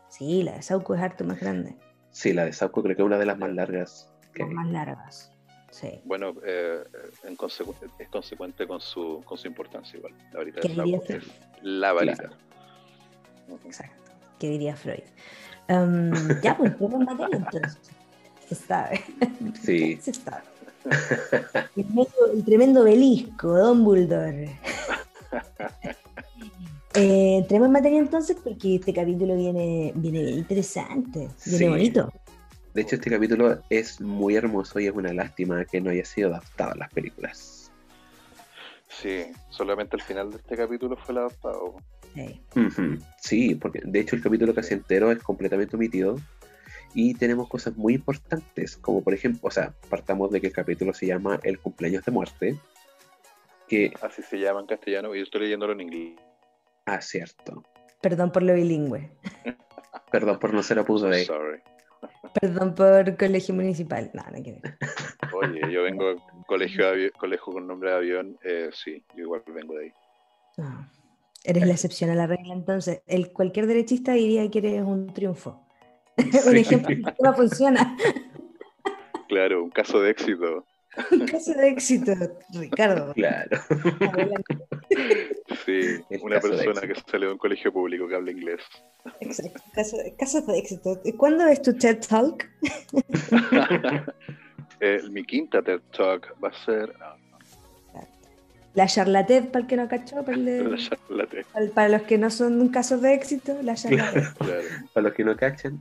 Sí, 0.09 0.43
la 0.43 0.53
de 0.53 0.61
Sauco 0.61 0.95
es 0.95 1.01
harto 1.01 1.23
más 1.23 1.39
grande. 1.39 1.75
Sí, 2.11 2.33
la 2.33 2.45
de 2.45 2.53
Sauco 2.53 2.81
creo 2.83 2.95
que 2.95 3.01
es 3.01 3.05
una 3.05 3.17
de 3.17 3.25
las 3.25 3.37
más 3.37 3.51
largas. 3.51 4.11
que 4.33 4.39
Las 4.43 4.49
hay. 4.49 4.55
más 4.55 4.67
largas. 4.69 5.31
Sí. 5.71 5.99
Bueno, 6.05 6.33
eh, 6.45 6.83
en 7.23 7.35
consecu- 7.37 7.75
es 7.99 8.07
consecuente 8.09 8.65
con 8.67 8.79
su, 8.79 9.21
con 9.25 9.37
su 9.37 9.47
importancia 9.47 9.97
igual. 9.97 10.13
La 10.31 10.39
varita 10.39 10.61
¿Qué 10.61 10.69
de 10.69 10.73
diría 10.75 10.97
Sauco 10.99 11.05
Freud? 11.05 11.21
es 11.23 11.63
la 11.63 11.93
varita. 11.93 12.15
Claro. 12.15 13.59
Exacto. 13.65 14.11
¿Qué 14.39 14.49
diría 14.49 14.75
Freud? 14.75 15.03
Um, 15.69 16.11
ya, 16.41 16.55
pues, 16.57 16.71
entremos 16.71 16.99
en 17.01 17.05
materia 17.05 17.37
entonces. 17.37 17.77
Se 18.49 18.55
sabe. 18.55 19.03
Sí. 19.63 19.97
Se 20.01 20.13
sabe. 20.13 20.43
El, 21.75 21.85
medio- 21.87 22.31
el 22.33 22.45
tremendo 22.45 22.83
belisco, 22.83 23.57
Dumbledore. 23.57 24.59
Eh, 26.97 27.39
entremos 27.39 27.65
en 27.65 27.73
materia 27.73 27.99
entonces 27.99 28.37
porque 28.41 28.75
este 28.75 28.93
capítulo 28.93 29.35
viene, 29.35 29.91
viene 29.95 30.21
interesante, 30.31 31.27
viene 31.45 31.57
Sí. 31.57 31.67
bonito. 31.67 32.09
De 32.73 32.81
hecho, 32.83 32.95
este 32.95 33.09
capítulo 33.09 33.59
es 33.69 33.99
muy 33.99 34.37
hermoso 34.37 34.79
y 34.79 34.87
es 34.87 34.93
una 34.93 35.11
lástima 35.11 35.65
que 35.65 35.81
no 35.81 35.89
haya 35.89 36.05
sido 36.05 36.29
adaptado 36.29 36.71
a 36.71 36.75
las 36.75 36.89
películas. 36.93 37.69
Sí, 38.87 39.25
solamente 39.49 39.97
el 39.97 40.03
final 40.03 40.31
de 40.31 40.37
este 40.37 40.55
capítulo 40.55 40.95
fue 40.95 41.11
el 41.11 41.17
adaptado. 41.17 41.75
Sí. 43.17 43.55
Porque 43.55 43.81
de 43.83 43.99
hecho 43.99 44.15
el 44.15 44.21
capítulo 44.21 44.53
casi 44.53 44.73
entero 44.73 45.11
es 45.11 45.21
completamente 45.21 45.75
omitido 45.75 46.17
y 46.93 47.13
tenemos 47.13 47.49
cosas 47.49 47.75
muy 47.75 47.95
importantes, 47.95 48.77
como 48.77 49.03
por 49.03 49.13
ejemplo, 49.13 49.41
o 49.43 49.51
sea, 49.51 49.73
partamos 49.89 50.31
de 50.31 50.39
que 50.39 50.47
el 50.47 50.53
capítulo 50.53 50.93
se 50.93 51.07
llama 51.07 51.39
El 51.43 51.59
cumpleaños 51.59 52.05
de 52.05 52.11
muerte, 52.11 52.59
que, 53.67 53.91
Así 54.01 54.21
se 54.21 54.39
llama 54.39 54.61
en 54.61 54.67
castellano 54.67 55.13
y 55.13 55.17
yo 55.19 55.23
estoy 55.23 55.41
leyéndolo 55.41 55.73
en 55.73 55.81
inglés. 55.81 56.19
ah, 56.85 57.01
cierto, 57.01 57.63
Perdón 58.01 58.31
por 58.31 58.43
lo 58.43 58.53
bilingüe. 58.53 59.09
perdón 60.11 60.39
por 60.39 60.53
no 60.53 60.61
ser 60.63 60.79
Opus 60.79 61.01
So 61.01 61.09
Dei. 61.09 61.25
sorry. 61.25 61.59
Perdón 62.39 62.75
por 62.75 63.17
colegio 63.17 63.55
municipal. 63.55 64.11
No, 64.13 64.23
no 64.31 64.43
quiero. 64.43 64.61
Oye, 65.33 65.61
yo 65.71 65.83
vengo 65.83 66.13
de 66.13 66.21
colegio, 66.47 66.91
de 66.91 67.11
colegio 67.11 67.51
con 67.53 67.67
nombre 67.67 67.89
de 67.89 67.95
avión. 67.95 68.37
Eh, 68.43 68.69
sí, 68.73 69.03
yo 69.15 69.23
igual 69.23 69.43
vengo 69.47 69.73
de 69.75 69.85
ahí. 69.85 69.93
No. 70.57 70.89
Eres 71.45 71.67
la 71.67 71.73
excepción 71.73 72.09
a 72.09 72.15
la 72.15 72.27
regla, 72.27 72.53
entonces. 72.53 73.01
El, 73.05 73.31
cualquier 73.31 73.67
derechista 73.67 74.13
diría 74.13 74.49
que 74.49 74.59
eres 74.59 74.81
un 74.81 75.13
triunfo. 75.13 75.61
un 76.47 76.55
ejemplo 76.55 76.95
de 76.95 77.13
cómo 77.17 77.33
funciona. 77.33 77.95
Claro, 79.27 79.63
un 79.63 79.69
caso 79.69 80.01
de 80.01 80.11
éxito. 80.11 80.65
Un 81.11 81.25
caso 81.27 81.53
de 81.53 81.67
éxito, 81.67 82.13
Ricardo. 82.53 83.13
Claro. 83.13 83.59
Sí, 85.65 86.01
El 86.09 86.21
una 86.21 86.35
caso 86.35 86.49
persona 86.49 86.81
que 86.81 86.95
salió 87.11 87.27
de 87.27 87.33
un 87.33 87.37
colegio 87.37 87.73
público 87.73 88.07
que 88.07 88.15
habla 88.15 88.31
inglés. 88.31 88.61
Exacto. 89.19 89.61
Caso, 89.73 89.97
casos 90.17 90.47
de 90.47 90.57
éxito. 90.57 91.01
¿Cuándo 91.17 91.47
es 91.47 91.61
tu 91.61 91.73
TED 91.73 91.99
Talk? 92.07 92.49
Eh, 94.81 95.01
mi 95.09 95.23
quinta 95.23 95.61
TED 95.61 95.79
Talk 95.95 96.35
va 96.43 96.49
a 96.49 96.65
ser 96.65 96.93
ah, 96.99 97.15
La 98.75 98.87
charlated, 98.87 99.45
para 99.49 99.61
el 99.61 99.67
que 99.67 99.77
no 99.77 99.87
cachó, 99.87 100.23
para, 100.25 100.37
el 100.37 100.45
de- 100.45 100.89
para- 101.53 101.69
para 101.73 101.89
los 101.89 102.01
que 102.03 102.17
no 102.17 102.29
son 102.29 102.59
un 102.61 102.69
caso 102.69 102.97
de 102.97 103.13
éxito, 103.13 103.57
la 103.63 103.75
claro. 103.75 104.21
Claro. 104.37 104.61
Para 104.93 105.07
los 105.07 105.13
que 105.13 105.23
no 105.23 105.35
cachan, 105.37 105.79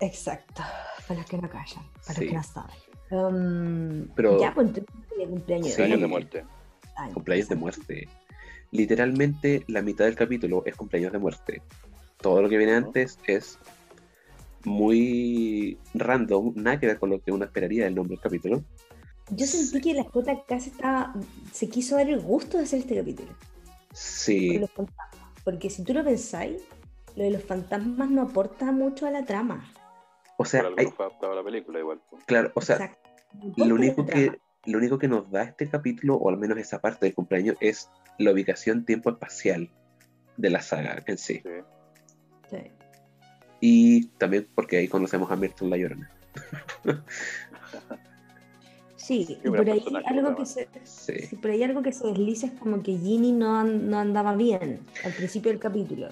Exacto. 0.00 0.62
Para 1.08 1.20
los 1.20 1.28
que 1.30 1.38
no 1.38 1.48
callan, 1.48 1.84
para 2.06 2.18
Sí. 2.18 2.24
los 2.26 2.30
que 2.30 2.36
no 2.36 2.42
saben. 2.42 2.76
Um, 3.08 4.08
Pero- 4.14 4.38
ya, 4.40 4.52
pues 4.52 4.68
cumpleaños 5.16 5.72
Sí. 5.72 5.82
Años 5.82 6.00
de 6.00 6.06
muerte. 6.06 6.44
Ay, 6.96 7.12
cumpleaños 7.12 7.48
de 7.48 7.54
muerte. 7.56 8.08
Literalmente 8.72 9.64
la 9.68 9.80
mitad 9.80 10.04
del 10.04 10.16
capítulo 10.16 10.62
es 10.66 10.74
cumpleaños 10.76 11.12
de 11.12 11.18
muerte. 11.18 11.62
Todo 12.20 12.42
lo 12.42 12.48
que 12.50 12.58
viene 12.58 12.74
antes 12.74 13.18
es 13.26 13.58
muy 14.64 15.78
random, 15.94 16.52
nada 16.56 16.78
que 16.80 16.86
ver 16.88 16.98
con 16.98 17.10
lo 17.10 17.20
que 17.20 17.32
uno 17.32 17.44
esperaría 17.44 17.84
del 17.84 17.94
nombre 17.94 18.16
del 18.16 18.20
capítulo. 18.22 18.62
Yo 19.30 19.46
sentí 19.46 19.80
que 19.80 19.94
la 19.94 20.04
JK 20.04 20.48
se, 20.60 20.70
estaba, 20.70 21.14
se 21.52 21.68
quiso 21.68 21.96
dar 21.96 22.08
el 22.08 22.20
gusto 22.20 22.58
de 22.58 22.64
hacer 22.64 22.80
este 22.80 22.96
capítulo. 22.96 23.28
Sí. 23.92 24.52
Con 24.52 24.60
los 24.62 24.70
fantasmas. 24.70 25.26
Porque 25.44 25.70
si 25.70 25.82
tú 25.84 25.94
lo 25.94 26.04
pensáis, 26.04 26.62
lo 27.16 27.24
de 27.24 27.30
los 27.30 27.42
fantasmas 27.44 28.10
no 28.10 28.22
aporta 28.22 28.70
mucho 28.72 29.06
a 29.06 29.10
la 29.10 29.24
trama. 29.24 29.72
O 30.38 30.44
sea, 30.44 30.60
Por 30.60 30.66
algo 30.68 30.80
hay- 30.80 30.86
no 30.86 30.92
fue 30.92 31.06
adaptado 31.06 31.32
a 31.32 31.36
la 31.36 31.42
película 31.44 31.78
igual. 31.78 32.00
pues. 32.10 32.24
claro, 32.24 32.52
o 32.54 32.60
sea, 32.60 32.76
Exacto. 32.76 33.08
Lo 33.56 33.74
único 33.74 34.04
que 34.06 34.26
trama. 34.26 34.38
lo 34.66 34.78
único 34.78 34.98
que 34.98 35.08
nos 35.08 35.30
da 35.30 35.42
este 35.42 35.68
capítulo, 35.68 36.16
o 36.16 36.28
al 36.28 36.36
menos 36.36 36.58
esa 36.58 36.80
parte 36.80 37.06
del 37.06 37.14
cumpleaños, 37.14 37.56
es 37.60 37.90
la 38.18 38.32
ubicación 38.32 38.84
tiempo 38.84 39.10
espacial 39.10 39.70
de 40.36 40.50
la 40.50 40.60
saga 40.62 41.02
en 41.06 41.18
sí. 41.18 41.42
Sí. 41.42 41.50
Sí. 42.50 42.56
Y 43.60 44.06
también 44.18 44.48
porque 44.54 44.76
ahí 44.76 44.88
conocemos 44.88 45.30
a 45.30 45.36
Myrtle 45.36 45.68
la 45.68 45.76
Llorona. 45.78 46.10
Sí, 49.06 49.38
y 49.44 49.48
por 49.50 49.70
ahí 49.70 49.84
algo 50.04 50.34
que 50.34 50.44
se, 50.44 50.68
Sí. 50.82 51.12
sí, 51.30 51.36
por 51.36 51.52
ahí 51.52 51.62
algo 51.62 51.80
que 51.80 51.92
se 51.92 52.08
desliza 52.08 52.48
es 52.48 52.52
como 52.54 52.82
que 52.82 52.98
Ginny 52.98 53.30
no, 53.30 53.62
no 53.62 53.98
andaba 54.00 54.34
bien 54.34 54.80
al 55.04 55.12
principio 55.12 55.52
del 55.52 55.60
capítulo. 55.60 56.08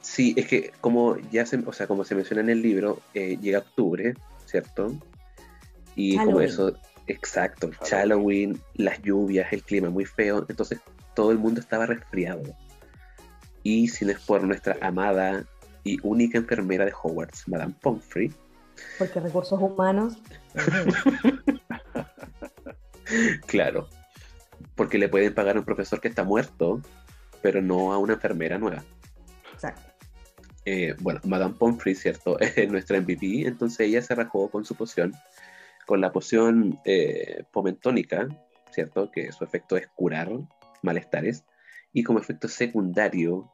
Sí, 0.00 0.32
es 0.34 0.46
que 0.46 0.72
como 0.80 1.18
ya 1.30 1.44
se, 1.44 1.58
o 1.58 1.72
sea, 1.74 1.86
como 1.86 2.02
se 2.02 2.14
menciona 2.14 2.40
en 2.40 2.48
el 2.48 2.62
libro, 2.62 3.02
eh, 3.12 3.36
llega 3.42 3.58
octubre, 3.58 4.14
¿cierto? 4.46 4.94
Y 5.96 6.16
como 6.16 6.40
eso, 6.40 6.74
exacto, 7.08 7.68
Halloween. 7.80 7.90
Halloween, 7.90 8.60
las 8.76 9.02
lluvias, 9.02 9.52
el 9.52 9.62
clima 9.62 9.90
muy 9.90 10.06
feo, 10.06 10.46
entonces 10.48 10.80
todo 11.14 11.30
el 11.30 11.36
mundo 11.36 11.60
estaba 11.60 11.84
resfriado. 11.84 12.42
Y 13.62 13.88
si 13.88 14.06
no 14.06 14.12
es 14.12 14.20
por 14.20 14.42
nuestra 14.44 14.78
amada 14.80 15.44
y 15.84 15.98
única 16.02 16.38
enfermera 16.38 16.86
de 16.86 16.94
Hogwarts, 17.02 17.46
Madame 17.48 17.74
Pomfrey, 17.82 18.32
Porque 18.98 19.20
recursos 19.20 19.60
humanos. 19.60 20.14
claro, 23.46 23.88
porque 24.74 24.98
le 24.98 25.08
pueden 25.08 25.34
pagar 25.34 25.56
a 25.56 25.60
un 25.60 25.64
profesor 25.64 26.00
que 26.00 26.08
está 26.08 26.24
muerto, 26.24 26.80
pero 27.42 27.60
no 27.60 27.92
a 27.92 27.98
una 27.98 28.14
enfermera 28.14 28.58
nueva. 28.58 28.84
Exacto. 29.52 29.82
eh, 30.64 30.94
bueno, 31.00 31.20
Madame 31.24 31.54
Pomfrey, 31.54 31.94
¿cierto? 31.94 32.38
Es 32.40 32.70
nuestra 32.70 33.00
MVP, 33.00 33.46
entonces 33.46 33.80
ella 33.80 34.02
se 34.02 34.14
rajó 34.14 34.50
con 34.50 34.64
su 34.64 34.74
poción, 34.74 35.12
con 35.86 36.00
la 36.00 36.12
poción 36.12 36.80
eh, 36.84 37.44
momentónica, 37.54 38.28
¿cierto? 38.70 39.10
Que 39.10 39.30
su 39.32 39.44
efecto 39.44 39.76
es 39.76 39.86
curar 39.88 40.30
malestares, 40.82 41.44
y 41.92 42.02
como 42.02 42.18
efecto 42.18 42.48
secundario, 42.48 43.50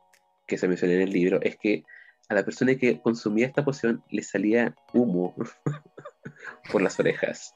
que 0.47 0.59
se 0.59 0.67
menciona 0.67 0.95
en 0.95 1.03
el 1.03 1.13
libro, 1.13 1.41
es 1.43 1.57
que 1.57 1.85
a 2.29 2.35
la 2.35 2.45
persona 2.45 2.75
que 2.77 3.01
consumía 3.01 3.47
esta 3.47 3.65
poción 3.65 4.03
le 4.09 4.23
salía 4.23 4.75
humo 4.95 5.35
por 6.73 6.81
las 6.81 6.99
orejas. 6.99 7.55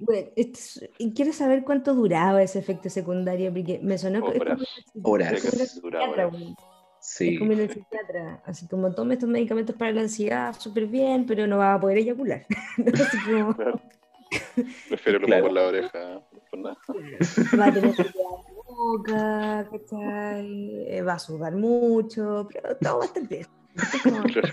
Bueno, 0.00 0.28
esto 0.36 0.58
es- 0.58 0.90
y 0.98 1.12
quiero 1.12 1.32
saber 1.32 1.62
cuánto 1.64 1.94
duraba 1.94 2.42
ese 2.42 2.58
efecto 2.58 2.88
secundario, 2.90 3.52
porque 3.52 3.78
me 3.82 3.98
sonó 3.98 4.22
que- 4.22 4.38
es 4.38 4.38
como 4.38 4.50
Horas. 4.52 4.60
Horas. 5.02 5.32
es 5.44 5.50
como 5.50 5.64
Sí, 5.66 5.80
duraba 5.82 6.04
psiquiatra, 6.06 6.26
horas. 6.26 6.40
güey. 6.40 6.54
Sí, 7.02 7.32
Es 7.34 7.38
como 7.38 7.52
en 7.52 7.60
el 7.60 7.70
psiquiatra, 7.70 8.42
así 8.44 8.66
como 8.68 8.92
tome 8.94 9.14
estos 9.14 9.28
medicamentos 9.28 9.74
para 9.76 9.92
la 9.92 10.02
ansiedad 10.02 10.54
súper 10.58 10.86
bien, 10.86 11.24
pero 11.26 11.46
no 11.46 11.58
va 11.58 11.74
a 11.74 11.80
poder 11.80 11.98
eyacular. 11.98 12.46
Así 13.10 13.18
como, 13.30 13.54
Claro. 13.56 13.80
Prefiero 14.88 15.18
humo 15.18 15.26
Claro. 15.26 15.44
por 15.44 15.52
la 15.52 15.66
oreja. 15.66 16.20
Por 16.50 16.58
nada. 16.60 16.76
va 17.58 17.66
a 17.66 17.72
tener 17.72 17.94
que 17.94 18.02
la 18.04 18.64
boca, 18.66 19.68
¿cachai? 19.70 20.84
Eh, 20.88 21.02
va 21.02 21.14
a 21.14 21.18
sudar 21.18 21.54
mucho, 21.56 22.48
pero 22.52 22.76
todo 22.76 22.98
va 22.98 23.04
a 23.04 23.06
estar 23.06 23.26
bien. 23.28 23.46
Como- 24.02 24.22
Claro. 24.24 24.48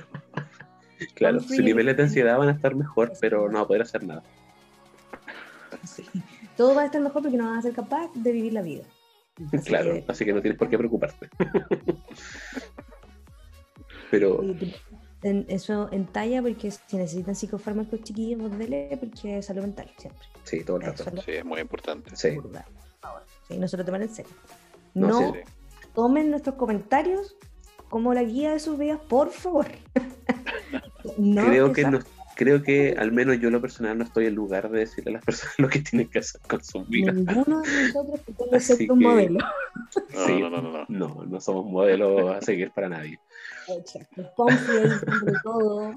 claro, 1.15 1.37
Pomfrey- 1.39 1.57
su 1.57 1.63
nivel 1.63 1.95
de 1.95 2.03
ansiedad 2.03 2.37
van 2.37 2.49
a 2.49 2.53
estar 2.53 2.75
mejor, 2.75 3.13
pero 3.19 3.49
no 3.49 3.55
va 3.59 3.61
a 3.63 3.67
poder 3.67 3.81
hacer 3.83 4.03
nada. 4.03 4.23
Sí. 5.87 6.05
Todo 6.55 6.75
va 6.75 6.81
a 6.83 6.85
estar 6.85 7.01
mejor 7.01 7.21
porque 7.23 7.37
no 7.37 7.45
vas 7.49 7.59
a 7.59 7.61
ser 7.63 7.73
capaz 7.73 8.09
de 8.13 8.31
vivir 8.31 8.53
la 8.53 8.61
vida. 8.61 8.83
Así 9.53 9.67
Claro, 9.69 9.93
que, 9.93 10.05
así 10.07 10.25
que 10.25 10.33
no 10.33 10.41
tienes 10.41 10.57
por 10.57 10.69
qué 10.69 10.77
preocuparte. 10.77 11.29
Pero 14.11 14.41
en- 15.23 15.45
eso 15.49 15.89
en 15.91 16.05
talla, 16.05 16.41
porque 16.41 16.71
si 16.71 16.97
necesitan 16.97 17.35
psicofármacos 17.35 18.01
chiquillos, 18.03 18.39
vos 18.39 18.57
dele, 18.57 18.97
porque 18.99 19.39
es 19.39 19.45
salud 19.45 19.61
mental, 19.63 19.91
siempre. 19.97 20.23
sí, 20.43 20.63
todo 20.63 20.77
el 20.77 20.83
rato. 20.83 21.03
Es 21.15 21.25
Sí, 21.25 21.31
es 21.31 21.45
muy 21.45 21.59
importante. 21.59 22.15
Sí, 22.15 22.31
burda, 22.31 22.63
por 22.65 22.99
favor. 23.01 23.23
Sí, 23.47 23.57
no 23.57 23.67
se 23.67 23.77
lo 23.77 23.85
tomen 23.85 24.03
en 24.03 24.09
serio. 24.09 24.31
No, 24.93 25.07
No, 25.07 25.19
sí, 25.33 25.39
Sí. 25.43 25.53
tomen 25.93 26.29
nuestros 26.31 26.55
comentarios 26.55 27.35
como 27.89 28.13
la 28.13 28.23
guía 28.23 28.51
de 28.53 28.59
sus 28.59 28.77
vidas, 28.77 28.99
por 29.09 29.29
favor. 29.31 29.67
no 31.17 31.45
creo 31.47 31.73
que 31.73 31.81
esa- 31.81 31.91
no, 31.91 31.99
creo 32.37 32.61
que 32.63 32.95
al 32.97 33.11
menos 33.11 33.39
yo 33.39 33.47
en 33.47 33.53
lo 33.55 33.61
personal 33.61 33.97
no 33.97 34.03
estoy 34.05 34.27
en 34.27 34.35
lugar 34.35 34.69
de 34.69 34.79
decirle 34.79 35.11
a 35.11 35.13
las 35.15 35.25
personas 35.25 35.55
lo 35.59 35.67
que 35.69 35.79
tienen 35.81 36.09
que 36.09 36.19
hacer 36.19 36.39
con 36.47 36.63
sus 36.63 36.87
vidas. 36.87 37.15
ninguno 37.15 37.61
de 37.61 37.87
nosotros 37.93 38.63
ser 38.63 38.91
un 38.91 38.99
que- 38.99 39.05
modelo. 39.05 39.39
No, 39.39 40.25
Sí, 40.25 40.39
no, 40.39 40.49
no, 40.49 40.61
no, 40.61 40.71
no. 40.71 40.85
no, 40.87 41.25
no 41.25 41.41
somos 41.41 41.65
modelos 41.65 42.35
a 42.35 42.41
seguir 42.41 42.71
para 42.71 42.87
nadie. 42.89 43.19
Exacto. 43.67 44.31
Pomfrey 44.35 44.83
dándole 44.87 45.37
todo. 45.43 45.93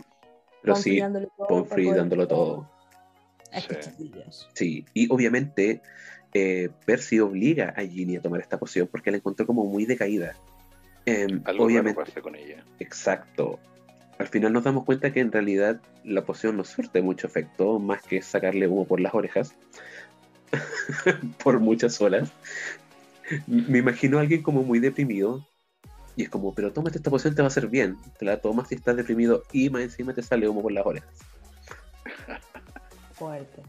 Pero 0.62 0.74
Pomfrey 0.74 0.94
sí, 0.94 1.00
dándole 1.00 1.28
todo 1.36 1.46
Pomfrey 1.48 1.90
dándolo 1.92 2.26
todo. 2.28 2.70
Sí. 4.54 4.84
y 4.94 5.08
obviamente 5.12 5.82
eh, 6.34 6.70
Percy 6.86 7.18
obliga 7.20 7.74
a 7.76 7.82
Ginny 7.82 8.16
a 8.16 8.22
tomar 8.22 8.40
esta 8.40 8.58
poción 8.58 8.86
porque 8.90 9.10
la 9.10 9.16
encontró 9.16 9.46
como 9.46 9.64
muy 9.64 9.84
decaída. 9.86 10.34
Em, 11.06 11.40
Algo 11.44 11.64
obviamente, 11.64 12.22
con 12.22 12.36
ella. 12.36 12.64
Exacto. 12.78 13.58
Al 14.20 14.28
final 14.28 14.52
nos 14.52 14.64
damos 14.64 14.84
cuenta 14.84 15.14
que 15.14 15.20
en 15.20 15.32
realidad 15.32 15.80
la 16.04 16.26
poción 16.26 16.58
no 16.58 16.62
surte 16.64 17.00
mucho 17.00 17.26
efecto, 17.26 17.78
más 17.78 18.02
que 18.02 18.20
sacarle 18.20 18.68
humo 18.68 18.86
por 18.86 19.00
las 19.00 19.14
orejas 19.14 19.54
por 21.42 21.58
muchas 21.58 22.02
horas. 22.02 22.30
Me 23.46 23.78
imagino 23.78 24.18
a 24.18 24.20
alguien 24.20 24.42
como 24.42 24.62
muy 24.62 24.78
deprimido 24.78 25.46
y 26.16 26.24
es 26.24 26.28
como, 26.28 26.54
pero 26.54 26.70
tómate 26.70 26.98
esta 26.98 27.08
poción, 27.08 27.34
te 27.34 27.40
va 27.40 27.46
a 27.46 27.48
hacer 27.48 27.68
bien. 27.68 27.96
Te 28.18 28.26
la 28.26 28.42
tomas 28.42 28.68
si 28.68 28.74
estás 28.74 28.94
deprimido 28.94 29.42
y 29.52 29.70
más 29.70 29.80
encima 29.80 30.12
te 30.12 30.22
sale 30.22 30.46
humo 30.46 30.60
por 30.60 30.72
las 30.72 30.84
orejas. 30.84 31.08
Fuerte. 33.14 33.62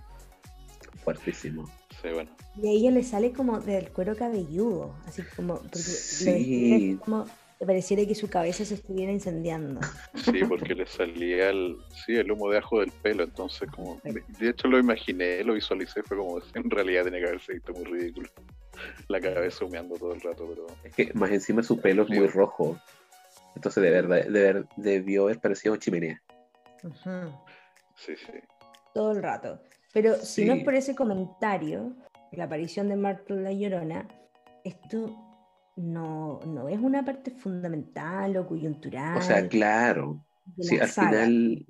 Fuertísimo. 1.05 1.71
Sí, 2.01 2.09
bueno. 2.13 2.29
Y 2.61 2.67
a 2.67 2.71
ella 2.71 2.91
le 2.91 3.03
sale 3.03 3.31
como 3.31 3.61
del 3.61 3.89
cuero 3.91 4.17
cabelludo, 4.17 4.93
así 5.07 5.23
como, 5.33 5.59
porque 5.59 5.79
Sí. 5.79 6.99
como 7.05 7.25
pareciera 7.65 8.05
que 8.05 8.15
su 8.15 8.29
cabeza 8.29 8.65
se 8.65 8.73
estuviera 8.75 9.11
incendiando. 9.11 9.79
Sí, 10.15 10.43
porque 10.47 10.73
le 10.73 10.87
salía 10.87 11.49
el, 11.49 11.77
sí, 12.05 12.15
el 12.15 12.31
humo 12.31 12.49
de 12.49 12.57
ajo 12.57 12.79
del 12.79 12.91
pelo, 12.91 13.23
entonces 13.23 13.69
como, 13.69 14.01
de, 14.03 14.49
hecho 14.49 14.67
lo 14.67 14.79
imaginé, 14.79 15.43
lo 15.43 15.53
visualicé, 15.53 16.01
fue 16.03 16.17
como, 16.17 16.39
en 16.55 16.69
realidad 16.69 17.03
tenía 17.03 17.19
que 17.19 17.27
haberse 17.27 17.53
visto 17.53 17.73
muy 17.73 17.83
ridículo. 17.85 18.29
La 19.07 19.19
cabeza 19.21 19.65
humeando 19.65 19.95
todo 19.95 20.13
el 20.13 20.21
rato, 20.21 20.47
pero 20.49 20.65
Es 20.83 20.95
que 20.95 21.13
más 21.13 21.31
encima 21.31 21.61
su 21.61 21.79
pelo 21.79 22.03
es 22.03 22.09
muy 22.09 22.27
rojo. 22.27 22.79
Entonces 23.55 23.83
de 23.83 23.91
verdad, 23.91 24.23
de 24.25 24.29
ver- 24.29 24.65
debió 24.77 25.23
haber 25.23 25.39
parecido 25.39 25.75
chimenea. 25.75 26.21
Sí, 27.95 28.15
sí. 28.15 28.33
Todo 28.93 29.11
el 29.11 29.21
rato. 29.21 29.61
Pero 29.93 30.15
si 30.15 30.45
no 30.45 30.53
es 30.53 30.63
por 30.63 30.73
ese 30.73 30.95
comentario, 30.95 31.93
la 32.31 32.45
aparición 32.45 32.87
de 32.89 32.95
Marta 32.95 33.33
la 33.33 33.51
Llorona, 33.51 34.07
esto 34.63 35.30
no, 35.75 36.39
no 36.45 36.69
es 36.69 36.79
una 36.79 37.03
parte 37.03 37.31
fundamental 37.31 38.37
o 38.37 38.47
coyuntural. 38.47 39.17
O 39.17 39.21
sea, 39.21 39.47
claro. 39.47 40.23
Sí, 40.59 40.79
al 40.79 40.89
saga, 40.89 41.09
final. 41.09 41.65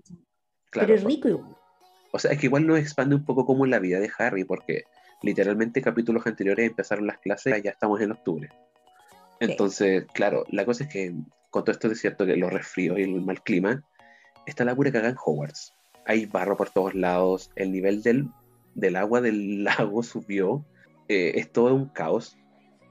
Claro, 0.70 0.88
pero 0.88 0.94
es 0.96 1.04
rico 1.04 1.30
igual. 1.30 1.58
O 2.14 2.20
sea, 2.20 2.32
es 2.32 2.40
que 2.40 2.48
igual 2.48 2.68
nos 2.68 2.80
expande 2.80 3.16
un 3.16 3.26
poco 3.26 3.46
como 3.46 3.66
la 3.66 3.80
vida 3.80 4.00
de 4.00 4.12
Harry, 4.18 4.44
porque 4.44 4.84
literalmente 5.22 5.82
capítulos 5.82 6.26
anteriores 6.28 6.70
empezaron 6.70 7.08
las 7.08 7.20
clases, 7.20 7.62
ya 7.64 7.72
estamos 7.72 8.02
en 8.02 8.12
octubre. 8.12 8.50
Entonces, 9.40 10.06
claro, 10.14 10.46
la 10.50 10.66
cosa 10.66 10.84
es 10.84 10.90
que 10.90 11.16
con 11.52 11.64
todo 11.64 11.74
esto 11.74 11.92
es 11.92 12.00
cierto 12.00 12.26
que 12.26 12.38
los 12.38 12.52
resfríos 12.52 12.98
y 12.98 13.04
el 13.04 13.22
mal 13.22 13.44
clima, 13.44 13.84
está 14.48 14.66
la 14.66 14.76
pura 14.76 14.92
cagada 14.92 15.12
en 15.12 15.18
Hogwarts. 15.24 15.74
Hay 16.06 16.26
barro 16.26 16.58
por 16.58 16.70
todos 16.70 16.96
lados, 16.96 17.52
el 17.56 17.72
nivel 17.72 18.02
del, 18.02 18.28
del 18.74 18.96
agua 18.96 19.22
del 19.22 19.64
lago 19.64 20.02
subió, 20.02 20.66
eh, 21.08 21.34
es 21.36 21.52
todo 21.52 21.76
un 21.76 21.90
caos, 21.90 22.38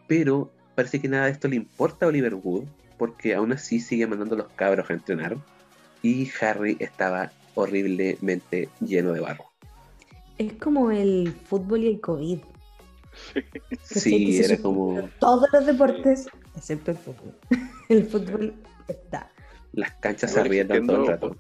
pero 0.07 0.53
parece 0.81 0.99
que 0.99 1.09
nada 1.09 1.27
de 1.27 1.33
esto 1.33 1.47
le 1.47 1.57
importa 1.57 2.07
a 2.07 2.09
Oliver 2.09 2.35
Wood, 2.35 2.65
porque 2.97 3.35
aún 3.35 3.53
así 3.53 3.81
sigue 3.81 4.07
mandando 4.07 4.35
a 4.35 4.39
los 4.39 4.49
cabros 4.53 4.89
a 4.89 4.95
entrenar, 4.95 5.37
y 6.03 6.31
Harry 6.41 6.79
estaba 6.81 7.31
horriblemente 7.55 8.71
lleno 8.81 9.13
de 9.13 9.21
barro. 9.21 9.45
Es 10.39 10.55
como 10.55 10.91
el 10.91 11.35
fútbol 11.45 11.85
y 11.85 11.89
el 11.89 12.01
COVID. 12.01 12.39
Sí, 13.83 14.39
era 14.39 14.57
como 14.57 15.07
Todos 15.19 15.49
los 15.53 15.67
deportes, 15.67 16.29
excepto 16.57 16.93
el 16.93 16.97
fútbol. 16.97 17.35
El 17.91 18.07
fútbol 18.07 18.55
está. 18.89 19.29
las 19.73 19.93
canchas 19.97 20.33
se 20.33 20.41
arriendan 20.41 20.87
todo 20.87 21.03
el 21.03 21.07
rato. 21.09 21.37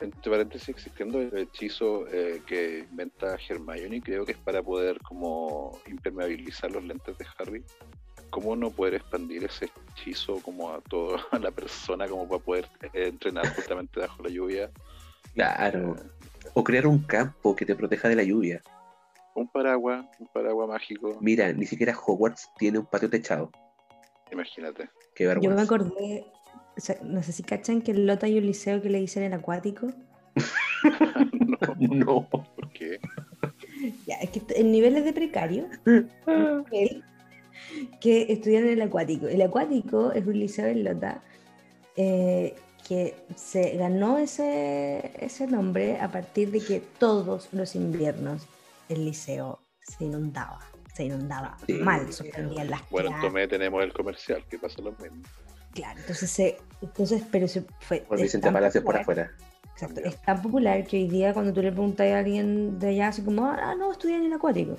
Entre 0.00 0.30
paréntesis, 0.30 0.68
existiendo 0.68 1.20
el 1.20 1.36
hechizo 1.36 2.06
eh, 2.08 2.42
que 2.46 2.86
inventa 2.90 3.36
Hermione, 3.48 4.02
creo 4.02 4.24
que 4.24 4.32
es 4.32 4.38
para 4.38 4.62
poder 4.62 5.00
como 5.00 5.80
impermeabilizar 5.88 6.70
los 6.70 6.84
lentes 6.84 7.16
de 7.18 7.26
Harry. 7.38 7.64
¿Cómo 8.32 8.56
no 8.56 8.70
poder 8.70 8.94
expandir 8.94 9.44
ese 9.44 9.70
hechizo 9.92 10.36
como 10.42 10.70
a 10.70 10.80
toda 10.80 11.18
la 11.40 11.50
persona, 11.50 12.08
como 12.08 12.26
para 12.26 12.42
poder 12.42 12.66
eh, 12.94 13.08
entrenar 13.08 13.46
justamente 13.54 14.00
bajo 14.00 14.22
la 14.22 14.30
lluvia? 14.30 14.70
Claro. 15.34 15.96
Eh, 15.96 16.48
O 16.54 16.64
crear 16.64 16.86
un 16.86 16.98
campo 17.00 17.54
que 17.54 17.66
te 17.66 17.74
proteja 17.76 18.08
de 18.08 18.16
la 18.16 18.22
lluvia. 18.22 18.62
Un 19.34 19.48
paraguas, 19.48 20.06
un 20.18 20.26
paraguas 20.28 20.66
mágico. 20.68 21.18
Mira, 21.20 21.52
ni 21.52 21.66
siquiera 21.66 21.94
Hogwarts 21.94 22.48
tiene 22.58 22.78
un 22.78 22.86
patio 22.86 23.08
techado. 23.10 23.50
Imagínate. 24.30 24.88
Qué 25.14 25.24
Yo 25.24 25.28
me 25.30 25.34
vergüenza. 25.34 25.62
acordé, 25.64 26.24
o 26.76 26.80
sea, 26.80 26.96
no 27.02 27.22
sé 27.22 27.32
si 27.32 27.42
cachan 27.42 27.82
que 27.82 27.90
el 27.92 28.06
Lota 28.06 28.28
y 28.28 28.38
un 28.38 28.46
liceo 28.46 28.80
que 28.80 28.88
le 28.88 28.98
dicen 28.98 29.22
el 29.24 29.34
acuático. 29.34 29.88
no, 31.32 31.58
No. 31.78 32.28
¿por 32.30 32.72
qué? 32.72 32.98
Ya, 34.06 34.16
es 34.16 34.30
que 34.30 34.42
en 34.56 34.72
niveles 34.72 35.04
de 35.04 35.12
precario, 35.12 35.66
él, 36.70 37.04
que 38.00 38.32
estudian 38.32 38.64
en 38.64 38.72
el 38.74 38.82
acuático. 38.82 39.26
El 39.26 39.42
acuático 39.42 40.12
es 40.12 40.26
un 40.26 40.38
liceo 40.38 40.66
en 40.66 40.84
Lota 40.84 41.22
eh, 41.96 42.54
que 42.86 43.14
se 43.36 43.76
ganó 43.76 44.18
ese, 44.18 45.12
ese 45.20 45.46
nombre 45.46 46.00
a 46.00 46.10
partir 46.10 46.50
de 46.50 46.60
que 46.60 46.80
todos 46.98 47.48
los 47.52 47.74
inviernos 47.76 48.46
el 48.88 49.04
liceo 49.04 49.60
se 49.80 50.04
inundaba. 50.04 50.58
Se 50.94 51.04
inundaba 51.04 51.56
Sí. 51.66 51.74
mal, 51.74 52.12
suspendían 52.12 52.70
las 52.70 52.88
Bueno, 52.90 53.10
en. 53.14 53.20
Tomé 53.20 53.48
tenemos 53.48 53.82
el 53.82 53.92
comercial, 53.92 54.44
que 54.50 54.58
pasa 54.58 54.82
lo 54.82 54.92
mismo. 54.92 55.22
Claro, 55.72 56.00
entonces, 56.00 56.30
se, 56.30 56.58
entonces 56.82 57.22
pero 57.30 57.48
se 57.48 57.62
fue. 57.80 58.00
Por 58.00 58.20
Vicente 58.20 58.50
Palacios 58.52 58.84
por 58.84 58.96
afuera. 58.96 59.30
Exacto, 59.72 60.02
es 60.04 60.20
tan 60.20 60.42
popular 60.42 60.86
que 60.86 60.98
hoy 60.98 61.08
día 61.08 61.32
cuando 61.32 61.50
tú 61.54 61.62
le 61.62 61.72
preguntas 61.72 62.06
a 62.06 62.18
alguien 62.18 62.78
de 62.78 62.88
allá, 62.88 63.08
así 63.08 63.22
como, 63.22 63.46
ah, 63.46 63.74
no, 63.78 63.90
estudian 63.92 64.20
en 64.20 64.26
el 64.26 64.32
acuático. 64.34 64.76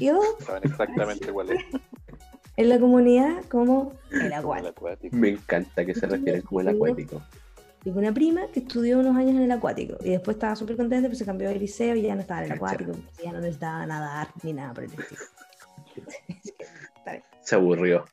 Yo, 0.00 0.18
Saben 0.46 0.62
exactamente 0.64 1.30
cuál 1.30 1.50
es. 1.50 1.62
en 2.56 2.68
la 2.68 2.78
comunidad, 2.78 3.44
como 3.46 3.92
el 4.10 4.26
El 4.26 4.32
acuático. 4.32 5.16
Me 5.16 5.30
encanta 5.30 5.84
que 5.84 5.94
se 5.94 6.06
refieren 6.06 6.42
como 6.42 6.60
el 6.60 6.68
acuático. 6.68 7.22
Tengo 7.82 7.98
una 7.98 8.14
prima 8.14 8.46
que 8.52 8.60
estudió 8.60 8.98
unos 9.00 9.14
años 9.16 9.32
en 9.32 9.42
el 9.42 9.52
acuático 9.52 9.96
y 10.02 10.10
después 10.10 10.36
estaba 10.36 10.56
súper 10.56 10.76
contenta, 10.76 11.06
pues 11.08 11.18
se 11.18 11.26
cambió 11.26 11.50
de 11.50 11.56
liceo 11.56 11.94
y 11.94 12.02
ya 12.02 12.14
no 12.14 12.22
estaba 12.22 12.40
en 12.40 12.46
el 12.46 12.52
acuático, 12.52 12.92
ya 13.22 13.30
no 13.32 13.40
necesitaba 13.40 13.84
nadar 13.84 14.28
ni 14.42 14.54
nada 14.54 14.72
por 14.72 14.84
el 14.84 14.90
estilo. 14.92 15.20
Se 17.42 17.54
aburrió. 17.56 18.06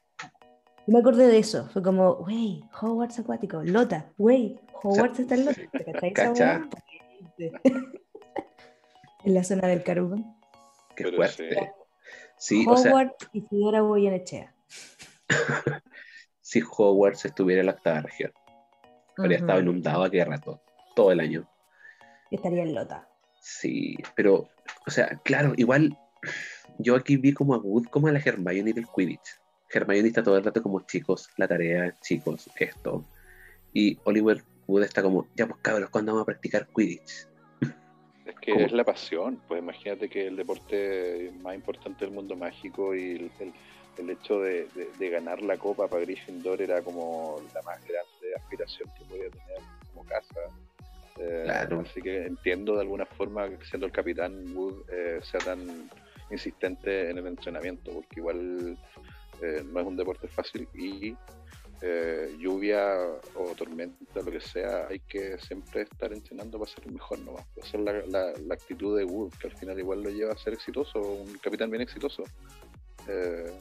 Y 0.85 0.91
me 0.91 0.99
acordé 0.99 1.27
de 1.27 1.37
eso, 1.37 1.69
fue 1.69 1.81
como, 1.81 2.15
wey, 2.25 2.61
Hogwarts 2.81 3.19
acuático, 3.19 3.63
Lota, 3.63 4.11
wey, 4.17 4.59
Hogwarts 4.83 5.19
está 5.19 5.35
en 5.35 5.45
Lota. 5.45 5.61
¿Te 5.71 5.83
cachai 5.85 6.11
esa 6.11 6.23
Cacha. 6.27 6.69
weá? 7.37 7.61
en 9.23 9.33
la 9.33 9.43
zona 9.45 9.67
del 9.69 9.83
Caruban. 9.83 10.35
Qué 10.95 11.05
Pero 11.05 11.15
fuerte. 11.15 11.73
Sí, 12.41 12.65
o 12.67 12.75
sea, 12.75 13.13
Fidora 13.51 13.81
Goyenechea. 13.81 14.51
si 16.41 16.63
Hogwarts 16.63 17.25
estuviera 17.25 17.59
en 17.59 17.67
la 17.67 17.73
octava 17.73 18.01
región, 18.01 18.31
habría 19.15 19.37
Ujú. 19.37 19.45
estado 19.45 19.61
inundado 19.61 20.03
a 20.03 20.09
qué 20.09 20.25
rato, 20.25 20.59
todo 20.95 21.11
el 21.11 21.19
año. 21.19 21.47
Estaría 22.31 22.63
en 22.63 22.73
Lota. 22.73 23.07
Sí, 23.39 23.95
pero, 24.15 24.49
o 24.87 24.89
sea, 24.89 25.21
claro, 25.23 25.53
igual 25.55 25.95
yo 26.79 26.95
aquí 26.95 27.15
vi 27.15 27.31
como 27.31 27.53
a 27.53 27.59
Wood 27.59 27.85
como 27.91 28.07
a 28.07 28.11
la 28.11 28.17
Hermione 28.17 28.73
del 28.73 28.87
Quidditch. 28.87 29.39
Hermione 29.71 30.07
está 30.07 30.23
todo 30.23 30.35
el 30.35 30.43
rato 30.43 30.63
como 30.63 30.81
chicos, 30.87 31.29
la 31.37 31.47
tarea, 31.47 31.95
chicos, 32.01 32.49
esto. 32.55 33.05
Y 33.71 33.99
Oliver 34.05 34.43
Wood 34.65 34.81
está 34.81 35.03
como, 35.03 35.27
ya 35.35 35.45
pues 35.45 35.61
cabros, 35.61 35.91
¿cuándo 35.91 36.13
vamos 36.13 36.23
a 36.23 36.25
practicar 36.25 36.67
Quidditch? 36.75 37.27
Que 38.41 38.53
¿Cómo? 38.53 38.65
es 38.65 38.71
la 38.71 38.83
pasión. 38.83 39.39
Pues 39.47 39.61
imagínate 39.61 40.09
que 40.09 40.27
el 40.27 40.35
deporte 40.35 41.31
más 41.41 41.55
importante 41.55 42.05
del 42.05 42.13
mundo 42.13 42.35
mágico 42.35 42.95
y 42.95 43.11
el, 43.11 43.31
el- 43.39 43.53
el 43.97 44.09
hecho 44.09 44.39
de, 44.39 44.67
de- 44.73 44.89
de 44.97 45.09
ganar 45.09 45.41
la 45.41 45.57
copa 45.57 45.87
para 45.87 46.01
Gryffindor 46.03 46.61
era 46.61 46.81
como 46.81 47.41
la 47.53 47.61
más 47.63 47.77
grande 47.85 48.35
aspiración 48.37 48.89
que 48.97 49.03
podía 49.05 49.29
tener 49.29 49.57
como 49.93 50.05
casa. 50.05 50.39
Eh, 51.19 51.41
Claro. 51.43 51.81
Así 51.81 52.01
que 52.01 52.25
entiendo 52.25 52.75
de 52.75 52.81
alguna 52.81 53.05
forma 53.05 53.49
que 53.49 53.63
siendo 53.65 53.85
el 53.85 53.91
capitán 53.91 54.55
Wood 54.55 54.89
eh, 54.91 55.19
sea 55.21 55.41
tan 55.41 55.89
insistente 56.31 57.09
en 57.09 57.17
el 57.17 57.27
entrenamiento, 57.27 57.91
porque 57.91 58.21
igual 58.21 58.77
eh, 59.41 59.61
no 59.65 59.79
es 59.81 59.85
un 59.85 59.97
deporte 59.97 60.27
fácil 60.29 60.67
y 60.73 61.13
eh, 61.81 62.35
lluvia 62.37 62.95
o 63.35 63.55
tormenta, 63.55 64.21
lo 64.21 64.31
que 64.31 64.39
sea, 64.41 64.87
hay 64.87 64.99
que 64.99 65.37
siempre 65.39 65.81
estar 65.81 66.13
entrenando 66.13 66.59
para 66.59 66.71
ser 66.71 66.87
mejor 66.91 67.19
nomás. 67.19 67.45
Esa 67.55 67.77
es 67.77 67.83
la, 67.83 67.93
la- 68.07 68.33
la 68.37 68.53
actitud 68.53 68.97
de 68.97 69.03
Wood, 69.05 69.33
que 69.39 69.47
al 69.47 69.53
final 69.57 69.79
igual 69.79 70.01
lo 70.03 70.09
lleva 70.09 70.33
a 70.33 70.37
ser 70.37 70.53
exitoso, 70.53 71.01
un 71.01 71.33
capitán 71.39 71.69
bien 71.71 71.81
exitoso. 71.81 72.23
Eh, 73.07 73.51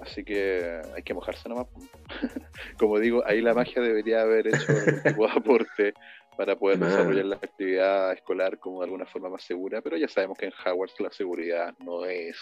así 0.00 0.24
que 0.24 0.80
hay 0.94 1.02
que 1.02 1.14
mojarse 1.14 1.48
nomás. 1.48 1.66
Como 2.78 2.98
digo, 2.98 3.22
ahí 3.26 3.40
la 3.40 3.54
magia 3.54 3.80
debería 3.82 4.22
haber 4.22 4.48
hecho 4.48 4.72
algún 4.72 5.02
tipo 5.02 5.26
de 5.26 5.32
aporte 5.36 5.94
para 6.36 6.56
poder 6.56 6.78
Man. 6.78 6.88
desarrollar 6.90 7.24
la 7.26 7.36
actividad 7.36 8.12
escolar 8.14 8.58
como 8.58 8.80
de 8.80 8.86
alguna 8.86 9.04
forma 9.06 9.28
más 9.28 9.44
segura, 9.44 9.80
pero 9.82 9.96
ya 9.98 10.08
sabemos 10.08 10.38
que 10.38 10.46
en 10.46 10.52
Hogwarts 10.64 10.98
la 11.00 11.12
seguridad 11.12 11.74
no 11.84 12.04
es 12.06 12.36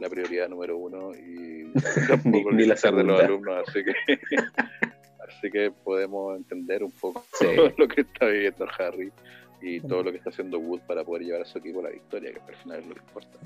la 0.00 0.08
prioridad 0.08 0.48
número 0.48 0.76
uno 0.78 1.12
y 1.14 1.70
tampoco 2.08 2.52
Ni 2.52 2.62
el 2.62 2.68
la 2.68 2.74
de 2.74 3.04
los 3.04 3.20
alumnos, 3.20 3.68
así 3.68 3.84
que 3.84 3.92
así 5.28 5.50
que 5.50 5.70
podemos 5.70 6.36
entender 6.36 6.82
un 6.82 6.92
poco 6.92 7.24
Sí. 7.38 7.46
lo 7.78 7.86
que 7.88 8.00
está 8.02 8.26
viviendo 8.26 8.66
Harry 8.78 9.12
y 9.62 9.80
todo 9.80 10.02
lo 10.02 10.10
que 10.10 10.18
está 10.18 10.30
haciendo 10.30 10.58
Wood 10.58 10.80
para 10.86 11.04
poder 11.04 11.22
llevar 11.24 11.42
a 11.42 11.44
su 11.44 11.58
equipo 11.58 11.80
a 11.80 11.84
la 11.84 11.90
victoria, 11.90 12.32
que 12.32 12.40
al 12.40 12.56
final 12.56 12.78
es 12.80 12.86
lo 12.86 12.94
que 12.94 13.00
importa. 13.00 13.38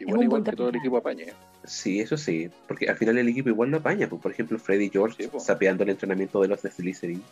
Igual, 0.00 0.22
igual 0.24 0.42
que 0.42 0.52
todo 0.52 0.68
el 0.70 0.76
equipo 0.76 0.96
apañe. 0.96 1.26
Sí, 1.62 2.00
eso 2.00 2.16
sí, 2.16 2.50
porque 2.66 2.88
al 2.88 2.96
final 2.96 3.16
el 3.18 3.28
equipo 3.28 3.48
igual 3.48 3.70
lo 3.70 3.76
apaña. 3.76 4.08
Pues, 4.08 4.20
por 4.20 4.32
ejemplo, 4.32 4.58
Freddy 4.58 4.90
George 4.90 5.22
Sí, 5.22 5.28
po. 5.28 5.38
sapeando 5.38 5.84
el 5.84 5.90
entrenamiento 5.90 6.42
de 6.42 6.48
los 6.48 6.60
de 6.62 6.70
Slytherin 6.72 7.22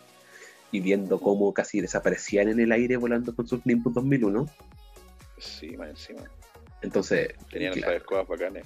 y 0.71 0.79
viendo 0.79 1.19
cómo 1.19 1.53
casi 1.53 1.81
desaparecían 1.81 2.47
en 2.47 2.61
el 2.61 2.71
aire 2.71 2.95
volando 2.95 3.35
con 3.35 3.45
sus 3.45 3.65
Nimbus 3.65 3.93
2001. 3.93 4.47
Sí, 5.37 5.75
más 5.75 5.89
encima. 5.89 6.21
Entonces, 6.81 7.29
Tenían 7.51 7.73
claro, 7.73 7.91
esas 7.93 8.01
escobas 8.01 8.27
bacanes. 8.27 8.65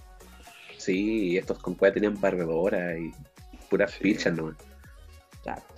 sí, 0.78 1.38
estos 1.38 1.60
con 1.60 1.76
cueva 1.76 1.94
tenían 1.94 2.20
barredora 2.20 2.98
y 2.98 3.12
puras 3.70 3.92
Sí. 3.92 4.00
pilchas 4.04 4.34
nomás. 4.36 4.56
Exacto. 5.40 5.74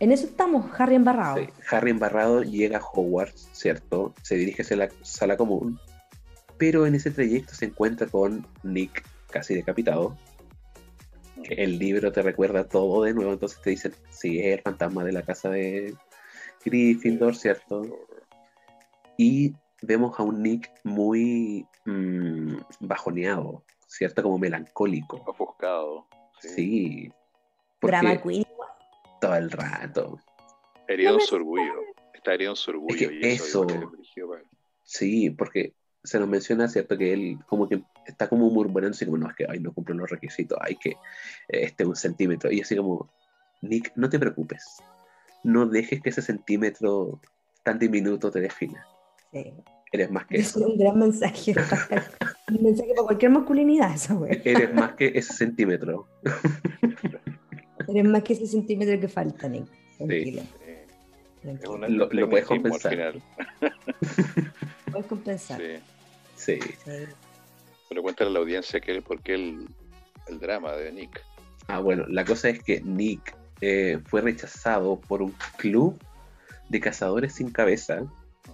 En 0.00 0.12
eso 0.12 0.26
estamos, 0.26 0.66
Harry 0.78 0.96
embarrado. 0.96 1.36
Sí, 1.38 1.48
Harry 1.70 1.90
embarrado 1.90 2.42
llega 2.42 2.78
a 2.78 2.82
Hogwarts, 2.82 3.48
¿cierto? 3.52 4.12
Se 4.22 4.34
dirige 4.34 4.62
hacia 4.62 4.76
la 4.76 4.88
sala 5.02 5.36
común, 5.36 5.78
pero 6.58 6.86
en 6.86 6.94
ese 6.94 7.10
trayecto 7.10 7.54
se 7.54 7.66
encuentra 7.66 8.06
con 8.08 8.46
Nick 8.62 9.04
casi 9.30 9.54
decapitado. 9.54 10.16
que 11.42 11.54
El 11.54 11.78
libro 11.78 12.10
te 12.12 12.22
recuerda 12.22 12.64
todo 12.64 13.02
de 13.04 13.12
nuevo, 13.14 13.32
entonces 13.32 13.60
te 13.60 13.70
dicen, 13.70 13.92
sí, 14.10 14.40
es 14.40 14.54
el 14.58 14.62
fantasma 14.62 15.04
de 15.04 15.12
la 15.12 15.22
casa 15.22 15.50
de 15.50 15.94
Gryffindor, 16.64 17.36
¿cierto? 17.36 17.82
Y 19.18 19.54
vemos 19.86 20.18
a 20.18 20.22
un 20.22 20.42
Nick 20.42 20.70
muy 20.84 21.66
mm, 21.84 22.56
bajoneado, 22.80 23.64
¿cierto? 23.86 24.22
Como 24.22 24.38
melancólico. 24.38 25.22
Ofuscado. 25.26 26.06
Sí. 26.40 26.48
Sí. 26.48 27.12
Porque 27.80 27.96
Drama 27.96 28.22
Queen. 28.22 28.44
todo 29.20 29.34
el 29.36 29.50
rato. 29.50 30.18
Herido 30.88 31.10
No 31.10 31.14
en 31.16 31.20
me 31.22 31.26
su 31.26 31.34
orgullo. 31.36 31.72
Está 32.14 32.34
herido 32.34 32.52
en 32.52 32.56
su 32.56 32.70
orgullo. 32.70 33.08
que 33.08 33.14
y 33.14 33.26
eso, 33.26 33.44
eso- 33.44 33.62
igual 33.64 33.82
es 33.84 33.90
brígido 33.90 34.28
para 34.28 34.40
él. 34.42 34.46
Sí, 34.82 35.30
porque 35.30 35.74
se 36.02 36.18
nos 36.18 36.28
menciona, 36.28 36.68
¿cierto? 36.68 36.98
Que 36.98 37.12
él 37.14 37.38
como 37.46 37.66
que 37.68 37.82
está 38.06 38.28
como 38.28 38.50
murmurando 38.50 38.94
así 38.94 39.06
como, 39.06 39.16
no, 39.18 39.28
es 39.28 39.34
que 39.36 39.46
ay, 39.48 39.60
no 39.60 39.72
cumplen 39.72 39.96
los 39.98 40.10
requisitos, 40.10 40.58
hay 40.60 40.76
que, 40.76 40.96
este, 41.48 41.86
un 41.86 41.96
centímetro. 41.96 42.50
Y 42.52 42.60
así 42.60 42.76
como, 42.76 43.10
Nick, 43.62 43.92
no 43.96 44.08
te 44.10 44.18
preocupes. 44.18 44.62
No 45.42 45.66
dejes 45.66 46.02
que 46.02 46.10
ese 46.10 46.20
centímetro 46.22 47.20
tan 47.62 47.78
diminuto 47.78 48.30
te 48.30 48.40
defina. 48.40 48.86
Sí. 49.32 49.52
Eres 49.94 50.10
más 50.10 50.26
que 50.26 50.38
Es 50.38 50.48
eso. 50.48 50.66
un 50.66 50.76
gran 50.76 50.98
mensaje. 50.98 51.54
para- 51.88 52.10
un 52.50 52.62
mensaje 52.64 52.90
para 52.96 53.06
cualquier 53.06 53.30
masculinidad, 53.30 53.94
esa 53.94 54.14
wea. 54.16 54.36
Eres 54.44 54.74
más 54.74 54.94
que 54.94 55.12
ese 55.14 55.32
centímetro. 55.32 56.08
Eres 57.86 58.04
más 58.04 58.22
que 58.24 58.32
ese 58.32 58.46
centímetro 58.48 58.98
que 58.98 59.06
falta, 59.08 59.48
Nick. 59.48 59.66
Tranquilo. 59.96 60.42
Sí. 60.42 61.48
Es 61.48 61.62
Lo- 61.90 62.08
lo 62.10 62.28
puedes 62.28 62.46
compensar. 62.46 62.92
Al 62.92 63.12
final. 63.12 63.22
Puedes 64.90 65.06
compensar. 65.06 65.60
Sí. 65.60 65.78
Sí. 66.34 66.58
Sí. 66.84 66.90
Pero 67.88 68.02
cuéntale 68.02 68.30
a 68.30 68.32
la 68.32 68.38
audiencia 68.40 68.80
que, 68.80 69.00
por 69.00 69.20
qué 69.22 69.34
el, 69.34 69.68
el 70.26 70.40
drama 70.40 70.72
de 70.72 70.90
Nick. 70.90 71.22
Ah, 71.68 71.78
bueno, 71.78 72.04
la 72.08 72.24
cosa 72.24 72.48
es 72.48 72.60
que 72.62 72.80
Nick 72.80 73.36
eh, 73.60 74.00
fue 74.06 74.22
rechazado 74.22 74.98
por 75.00 75.22
un 75.22 75.32
club 75.56 75.96
de 76.68 76.80
cazadores 76.80 77.34
sin 77.34 77.50
cabeza. 77.52 78.02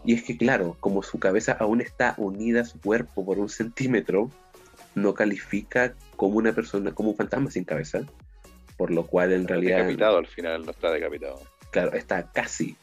Y 0.05 0.15
es 0.15 0.23
que, 0.23 0.37
claro, 0.37 0.77
como 0.81 1.03
su 1.03 1.19
cabeza 1.19 1.53
aún 1.61 1.81
está 1.81 2.15
unida 2.17 2.63
a 2.63 2.65
su 2.65 2.81
cuerpo 2.81 3.25
por 3.25 3.39
un 3.39 3.49
centímetro, 3.49 4.31
no 4.95 5.15
califica 5.15 5.95
como 6.17 6.37
una 6.39 6.53
persona, 6.53 6.93
como 6.93 7.11
un 7.11 7.17
fantasma 7.17 7.51
sin 7.51 7.65
cabeza. 7.65 8.01
Por 8.77 8.91
lo 8.91 9.07
cual, 9.07 9.33
en 9.33 9.47
realidad, 9.47 9.79
Decapitado 9.79 10.17
al 10.19 10.27
final, 10.27 10.65
no 10.65 10.71
está 10.71 10.91
decapitado. 10.91 11.41
claro, 11.71 11.93
está 11.93 12.31
casi 12.33 12.77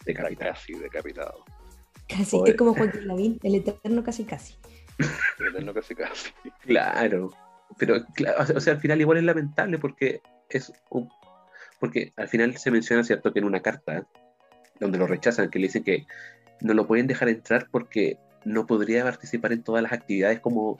Está 0.00 0.04
decapitado. 0.22 0.52
casi 0.52 0.72
decapitado. 0.74 1.44
Casi, 2.06 2.38
es 2.44 2.54
como 2.56 2.74
Joaquín 2.74 3.08
Lavín, 3.08 3.40
el 3.42 3.54
eterno 3.54 4.04
casi 4.04 4.24
casi. 4.24 4.56
No 5.64 5.72
casi 5.72 5.94
casi. 5.94 6.30
Claro. 6.60 7.30
Pero, 7.78 8.04
claro, 8.14 8.42
o 8.42 8.46
sea- 8.46 8.56
o 8.56 8.60
sea, 8.60 8.74
al 8.74 8.80
final 8.80 9.00
igual 9.00 9.16
es 9.18 9.24
lamentable 9.24 9.78
porque 9.78 10.20
es 10.50 10.70
un... 10.90 11.08
Porque 11.80 12.12
al 12.16 12.28
final 12.28 12.56
se 12.58 12.70
menciona, 12.70 13.02
¿cierto?, 13.02 13.32
que 13.32 13.38
en 13.40 13.46
una 13.46 13.60
carta 13.62 14.06
donde 14.80 14.98
lo 14.98 15.06
rechazan, 15.06 15.50
que 15.50 15.58
le 15.58 15.66
dicen 15.66 15.84
que 15.84 16.06
no 16.60 16.74
lo 16.74 16.86
pueden 16.86 17.06
dejar 17.06 17.28
entrar 17.28 17.68
porque 17.70 18.18
no 18.44 18.66
podría 18.66 19.04
participar 19.04 19.52
en 19.52 19.62
todas 19.62 19.82
las 19.82 19.92
actividades 19.92 20.40
como 20.40 20.78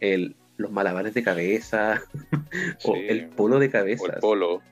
el, 0.00 0.36
los 0.56 0.70
malabares 0.70 1.14
de 1.14 1.22
cabeza 1.22 2.02
o 2.84 2.94
el 2.96 3.28
polo 3.28 3.58
de 3.58 3.68
O 3.68 3.70
cabeza. 3.70 4.12
el 4.14 4.20
polo. 4.20 4.62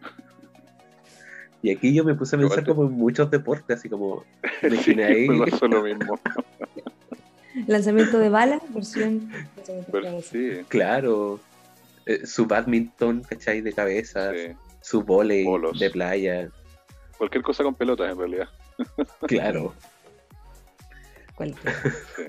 Y 1.63 1.71
aquí 1.71 1.93
yo 1.93 2.05
me 2.05 2.15
puse 2.15 2.37
a 2.37 2.39
pensar 2.39 2.65
como 2.65 2.85
en 2.85 2.93
muchos 2.93 3.31
deportes, 3.31 3.79
así 3.79 3.89
como, 3.89 4.25
me 4.63 4.71
Sí, 4.83 5.01
ahí, 5.03 5.27
lo 5.27 5.83
mismo. 5.83 6.19
Lanzamiento 7.67 8.19
de 8.19 8.31
balas, 8.31 8.63
versión. 8.73 9.31
Pero 9.93 10.23
sí, 10.23 10.63
claro, 10.69 11.39
eh, 12.07 12.27
su 12.27 12.47
badminton, 12.47 13.23
¿cachai? 13.29 13.61
De 13.61 13.75
cabeza, 13.75 14.33
sí. 14.33 14.53
su 14.81 15.03
volei 15.03 15.45
de 15.79 15.91
playa, 15.91 16.49
Cualquier 17.21 17.45
cosa 17.45 17.63
con 17.63 17.75
pelotas 17.75 18.11
en 18.11 18.19
realidad. 18.19 18.49
claro. 19.29 19.75
Cualquiera. 21.35 21.83
Sí. 22.17 22.25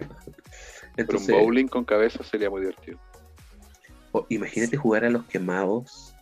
Pero 0.98 1.08
un 1.08 1.16
Entonces, 1.16 1.36
bowling 1.36 1.68
con 1.68 1.86
cabeza 1.86 2.22
sería 2.26 2.50
muy 2.50 2.60
divertido. 2.60 3.00
imagínate 4.28 4.76
jugar 4.76 5.06
a 5.06 5.10
los 5.10 5.24
quemados 5.28 6.14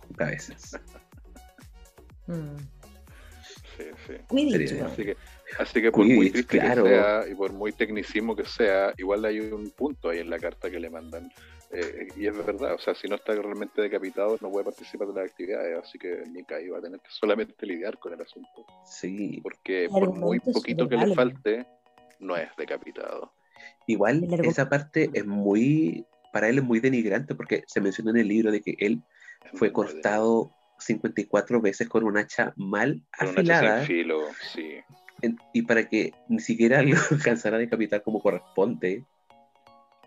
con 0.00 0.16
cabezas. 0.16 0.76
Mm. 2.26 2.56
Sí, 3.76 3.84
sí. 4.08 4.14
Quidditch. 4.28 4.82
Así 4.82 5.04
que, 5.04 5.16
así 5.60 5.82
que 5.82 5.92
por 5.92 6.04
muy 6.04 6.30
triste 6.30 6.58
claro. 6.58 6.82
que 6.82 6.88
sea 6.88 7.28
y 7.30 7.34
por 7.36 7.52
muy 7.52 7.70
tecnicismo 7.70 8.34
que 8.34 8.44
sea, 8.44 8.92
igual 8.98 9.24
hay 9.24 9.38
un 9.38 9.70
punto 9.70 10.08
ahí 10.08 10.18
en 10.18 10.30
la 10.30 10.40
carta 10.40 10.68
que 10.68 10.80
le 10.80 10.90
mandan. 10.90 11.30
Eh, 11.72 12.08
y 12.16 12.26
es 12.26 12.36
verdad, 12.46 12.74
o 12.74 12.78
sea, 12.78 12.94
si 12.94 13.08
no 13.08 13.16
está 13.16 13.34
realmente 13.34 13.82
decapitado, 13.82 14.38
no 14.40 14.50
puede 14.50 14.64
participar 14.64 15.08
de 15.08 15.14
las 15.14 15.30
actividades. 15.30 15.78
Así 15.82 15.98
que 15.98 16.22
Nika 16.30 16.60
iba 16.60 16.78
a 16.78 16.80
tener 16.80 17.00
que 17.00 17.10
solamente 17.10 17.66
lidiar 17.66 17.98
con 17.98 18.12
el 18.12 18.20
asunto. 18.20 18.64
Sí, 18.84 19.40
Porque 19.42 19.88
por 19.90 20.12
muy 20.14 20.38
poquito 20.40 20.88
que 20.88 20.96
le 20.96 21.14
falte, 21.14 21.66
no 22.20 22.36
es 22.36 22.48
decapitado. 22.56 23.32
igual 23.86 24.22
esa 24.44 24.68
parte 24.68 25.10
es 25.12 25.26
muy, 25.26 26.06
para 26.32 26.48
él 26.48 26.58
es 26.58 26.64
muy 26.64 26.80
denigrante 26.80 27.34
porque 27.34 27.64
se 27.66 27.80
menciona 27.80 28.10
en 28.12 28.18
el 28.18 28.28
libro 28.28 28.52
de 28.52 28.60
que 28.60 28.76
él 28.78 29.02
fue 29.54 29.72
cortado 29.72 30.52
54 30.78 31.60
veces 31.60 31.88
con 31.88 32.04
un 32.04 32.16
hacha 32.16 32.52
mal 32.56 33.02
Con 33.18 33.28
un 33.28 33.38
hacha 33.38 33.58
afilada 33.58 33.78
sin 33.86 33.86
filo, 33.96 34.20
sí. 34.52 34.74
en- 35.22 35.38
y 35.52 35.62
para 35.62 35.88
que 35.88 36.12
ni 36.28 36.38
siquiera 36.40 36.82
lo 36.82 36.96
alcanzara 37.10 37.56
a 37.56 37.60
decapitar 37.60 38.02
como 38.02 38.20
corresponde. 38.20 39.04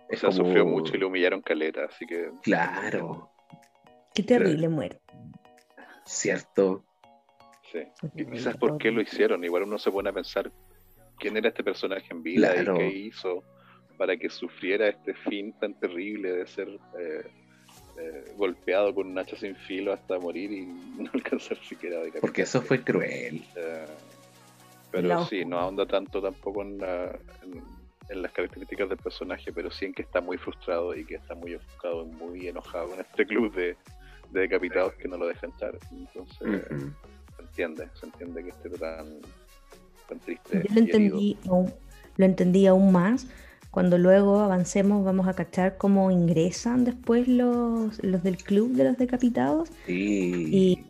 O 0.10 0.14
Es 0.14 0.20
sea, 0.22 0.30
como- 0.30 0.46
sufrió 0.46 0.66
mucho 0.66 0.96
y 0.96 1.00
le 1.00 1.06
humillaron 1.06 1.42
caleta, 1.42 1.86
así 1.86 2.06
que. 2.06 2.32
Claro, 2.44 3.32
Qué 4.14 4.24
terrible 4.24 4.68
muerte. 4.70 5.00
cierto. 6.06 6.84
Sí. 7.72 7.80
Y 8.16 8.26
quizás 8.26 8.58
por 8.58 8.78
qué 8.80 8.92
lo 8.92 9.02
hicieron. 9.02 9.44
Igual 9.44 9.64
uno 9.64 9.78
se 9.78 9.92
pone 9.92 10.10
a 10.10 10.14
pensar 10.14 10.52
quién 11.20 11.38
era 11.38 11.50
este 11.50 11.64
personaje 11.64 12.08
en 12.12 12.24
vida 12.24 12.52
Claro. 12.54 12.76
y 12.76 12.78
qué 12.80 12.88
hizo 12.98 13.44
para 13.98 14.18
que 14.18 14.30
sufriera 14.30 14.88
este 14.88 15.14
fin 15.14 15.54
tan 15.60 15.74
terrible 15.80 16.32
de 16.32 16.48
ser 16.48 16.68
eh, 16.98 17.28
eh, 18.00 18.24
golpeado 18.38 18.96
con 18.96 19.08
un 19.08 19.20
hacha 19.20 19.36
sin 19.36 19.56
filo 19.56 19.94
hasta 19.94 20.18
morir 20.18 20.52
y 20.52 20.66
no 20.98 21.12
alcanzar 21.14 21.58
siquiera 21.58 21.98
a 21.98 22.00
decapitarse. 22.00 22.22
Porque 22.22 22.42
eso 22.44 22.62
fue 22.62 22.84
cruel. 22.84 23.44
Eh, 23.56 23.86
pero 24.92 25.26
sí, 25.26 25.46
no 25.46 25.60
ahonda 25.60 25.86
tanto 25.86 26.20
tampoco 26.22 26.64
en, 26.64 26.80
la- 26.80 27.20
en- 27.44 27.79
en 28.10 28.22
las 28.22 28.32
características 28.32 28.90
del 28.90 28.98
personaje, 28.98 29.52
pero 29.54 29.72
sí 29.72 29.86
en 29.86 29.94
que 29.94 30.02
está 30.02 30.20
muy 30.22 30.38
frustrado 30.38 30.96
y 30.96 31.06
que 31.06 31.16
está 31.16 31.36
muy 31.36 31.56
ofuscado 31.56 32.04
y 32.06 32.12
muy 32.12 32.48
enojado 32.48 32.90
con 32.90 33.00
este 33.00 33.26
club 33.26 33.54
de, 33.54 33.78
de 34.32 34.40
decapitados 34.42 34.94
que 34.96 35.08
no 35.08 35.18
lo 35.18 35.28
dejan 35.28 35.52
echar. 35.56 35.78
Entonces, 35.92 36.66
Ujú. 36.72 36.92
se 37.38 37.42
entiende, 37.44 37.88
se 37.94 38.06
entiende 38.08 38.44
que 38.44 38.50
esté 38.50 38.70
tan, 38.72 39.08
tan 40.08 40.20
triste. 40.20 40.64
Yo 40.68 40.74
lo 40.74 40.80
entendí, 40.82 41.38
aún, 41.48 41.74
lo 42.18 42.26
entendí 42.26 42.68
aún 42.68 42.92
más 42.92 43.28
cuando 43.72 44.00
luego 44.00 44.40
avancemos 44.40 45.06
vamos 45.06 45.28
a 45.28 45.34
cachar 45.34 45.78
cómo 45.78 46.10
ingresan 46.10 46.86
después 46.86 47.28
los, 47.28 48.04
los 48.04 48.24
del 48.24 48.38
club 48.38 48.72
de 48.72 48.84
los 48.86 48.98
decapitados 48.98 49.70
Sí. 49.86 50.50
y 50.52 50.86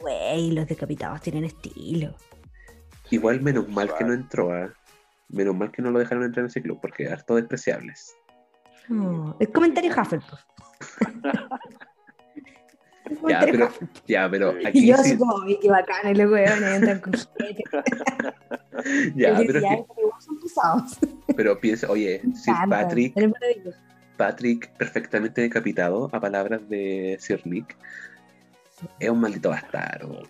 güey, 0.00 0.50
los 0.50 0.66
decapitados 0.66 1.20
tienen 1.20 1.44
estilo. 1.44 2.14
Igual 3.10 3.40
menos 3.40 3.68
mal 3.68 3.94
que 3.96 4.04
no 4.04 4.12
entró 4.12 4.50
a... 4.52 4.72
Menos 5.28 5.56
mal 5.56 5.70
que 5.72 5.82
no 5.82 5.90
lo 5.90 5.98
dejaron 5.98 6.24
entrar 6.24 6.44
en 6.44 6.48
ese 6.48 6.62
club 6.62 6.78
porque 6.80 7.08
harto 7.08 7.34
despreciables. 7.34 8.14
Oh, 8.90 9.34
el 9.40 9.50
comentario 9.50 9.90
Hufflepuff. 9.96 10.40
Ya, 13.28 13.40
pero, 13.40 13.68
ya, 14.06 14.28
pero. 14.30 14.54
Y 14.72 14.86
yo 14.88 14.96
sí- 14.96 15.10
así 15.10 15.18
como, 15.18 15.40
"Ay, 15.42 15.58
qué 15.60 15.68
bacán, 15.70 16.10
y 16.10 16.14
los 16.14 16.32
entran 16.38 17.00
con 17.00 17.12
ya, 19.14 19.14
Y 19.14 19.14
pero, 19.14 19.40
es 19.40 19.46
decía, 19.46 19.60
que- 19.60 19.68
"Ay, 19.76 19.84
pero 19.88 20.00
igual 20.06 20.22
son 20.22 20.40
pesados". 20.40 20.98
pero 21.36 21.60
piensa, 21.60 21.90
oye, 21.90 22.20
Sir 22.34 22.54
Patrick. 22.68 23.14
Patrick 24.16 24.70
perfectamente 24.76 25.40
decapitado, 25.42 26.08
a 26.12 26.20
palabras 26.20 26.68
de 26.68 27.16
Sir 27.20 27.46
Nick, 27.46 27.76
es 28.98 29.08
un 29.10 29.20
maldito 29.20 29.50
bastardo. 29.50 30.22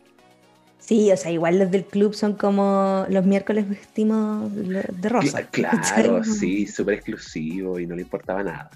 Sí, 0.87 1.11
o 1.11 1.16
sea, 1.16 1.32
igual 1.32 1.59
los 1.59 1.70
del 1.72 1.84
club 1.84 2.14
son 2.14 2.34
como 2.34 3.05
los 3.09 3.26
miércoles 3.26 3.68
vestimos 3.68 4.55
de 4.55 5.09
rosa. 5.09 5.41
Cla- 5.51 5.70
¿cachai? 5.70 6.05
claro, 6.05 6.22
sí, 6.22 6.64
súper 6.68 6.95
exclusivo 6.95 7.80
y 7.80 7.87
no 7.89 7.97
le 7.97 8.03
importaba 8.03 8.45
nada. 8.45 8.70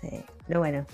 Sí. 0.00 0.08
Pero 0.48 0.58
bueno, 0.60 0.84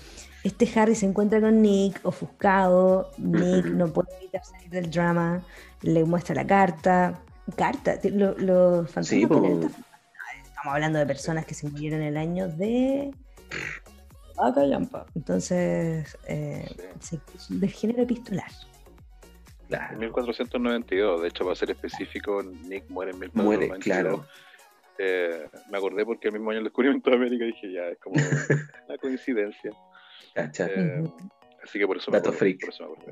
este 0.43 0.69
Harry 0.79 0.93
se 0.93 1.07
encuentra 1.07 1.41
con 1.41 1.63
Nick, 1.63 1.99
ofuscado. 2.05 3.09
Nick 3.17 3.65
no 3.65 3.87
puede 3.87 4.09
evitar 4.19 4.45
salir 4.45 4.69
del 4.69 4.91
drama, 4.91 5.41
le 5.81 6.03
muestra 6.05 6.35
la 6.35 6.45
carta. 6.45 7.19
Carta, 7.55 7.99
ti- 7.99 8.09
lo- 8.11 8.37
los 8.37 8.91
fantasmas 8.91 9.07
Sí, 9.07 9.23
Estamos 9.23 10.73
hablando 10.73 10.99
de 10.99 11.05
personas 11.07 11.45
que 11.45 11.55
se 11.55 11.67
murieron 11.67 12.01
en 12.01 12.07
el 12.09 12.17
año 12.17 12.47
de. 12.49 13.11
Acayampa. 14.37 15.05
Entonces, 15.15 16.17
eh, 16.27 16.69
se- 16.99 17.19
del 17.49 17.71
género 17.71 18.03
epistolar. 18.03 18.51
En 19.69 19.77
Claro, 19.77 19.97
1492, 19.99 21.21
de 21.21 21.27
hecho, 21.27 21.43
para 21.43 21.55
ser 21.55 21.71
específico, 21.71 22.41
Nick 22.43 22.89
muere 22.89 23.11
en 23.11 23.17
muere, 23.33 23.67
1492. 23.67 23.79
claro. 23.83 24.25
Eh, 24.99 25.47
me 25.69 25.77
acordé 25.77 26.05
porque 26.05 26.29
el 26.29 26.33
mismo 26.35 26.49
año 26.49 26.57
del 26.59 26.65
descubrimiento 26.65 27.09
de 27.09 27.15
América 27.17 27.45
dije, 27.45 27.71
ya, 27.71 27.83
es 27.89 27.97
como 27.99 28.15
una 28.87 28.97
coincidencia. 28.97 29.71
Cacha. 30.33 30.67
Eh, 30.67 31.03
así 31.63 31.77
que 31.79 31.85
por 31.85 31.97
eso 31.97 32.09
me 32.11 32.17
Dato 32.17 32.29
acordé, 32.29 32.39
freak. 32.39 32.59
por 32.61 32.69
eso 32.69 32.83
me 32.87 32.93
acordé 32.93 33.11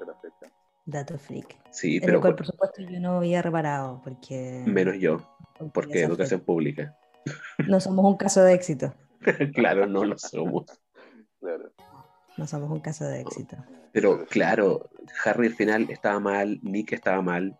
de 0.00 0.06
la 0.06 0.14
fecha. 0.14 0.54
Dato 0.86 1.18
freak. 1.18 1.56
Sí, 1.70 1.96
en 1.96 2.02
pero 2.02 2.14
el 2.14 2.20
cual, 2.20 2.32
por- 2.32 2.38
por 2.38 2.46
supuesto, 2.46 2.82
yo 2.82 2.98
no 2.98 3.18
había 3.18 3.42
reparado. 3.42 4.00
Porque. 4.02 4.62
menos 4.66 4.96
yo, 4.98 5.18
porque 5.72 6.02
educación 6.02 6.40
pública. 6.40 6.96
No 7.68 7.78
somos 7.80 8.04
un 8.06 8.16
caso 8.16 8.42
de 8.42 8.54
éxito. 8.54 8.94
claro, 9.54 9.86
no 9.86 10.04
lo 10.04 10.16
somos. 10.18 10.64
Claro. 11.38 11.72
No 12.36 12.46
somos 12.46 12.70
un 12.70 12.80
caso 12.80 13.04
de 13.04 13.20
éxito. 13.20 13.56
Pero 13.92 14.24
claro, 14.26 14.88
Harry 15.24 15.48
al 15.48 15.54
final 15.54 15.90
estaba 15.90 16.20
mal, 16.20 16.60
Nick 16.62 16.92
estaba 16.92 17.22
mal. 17.22 17.58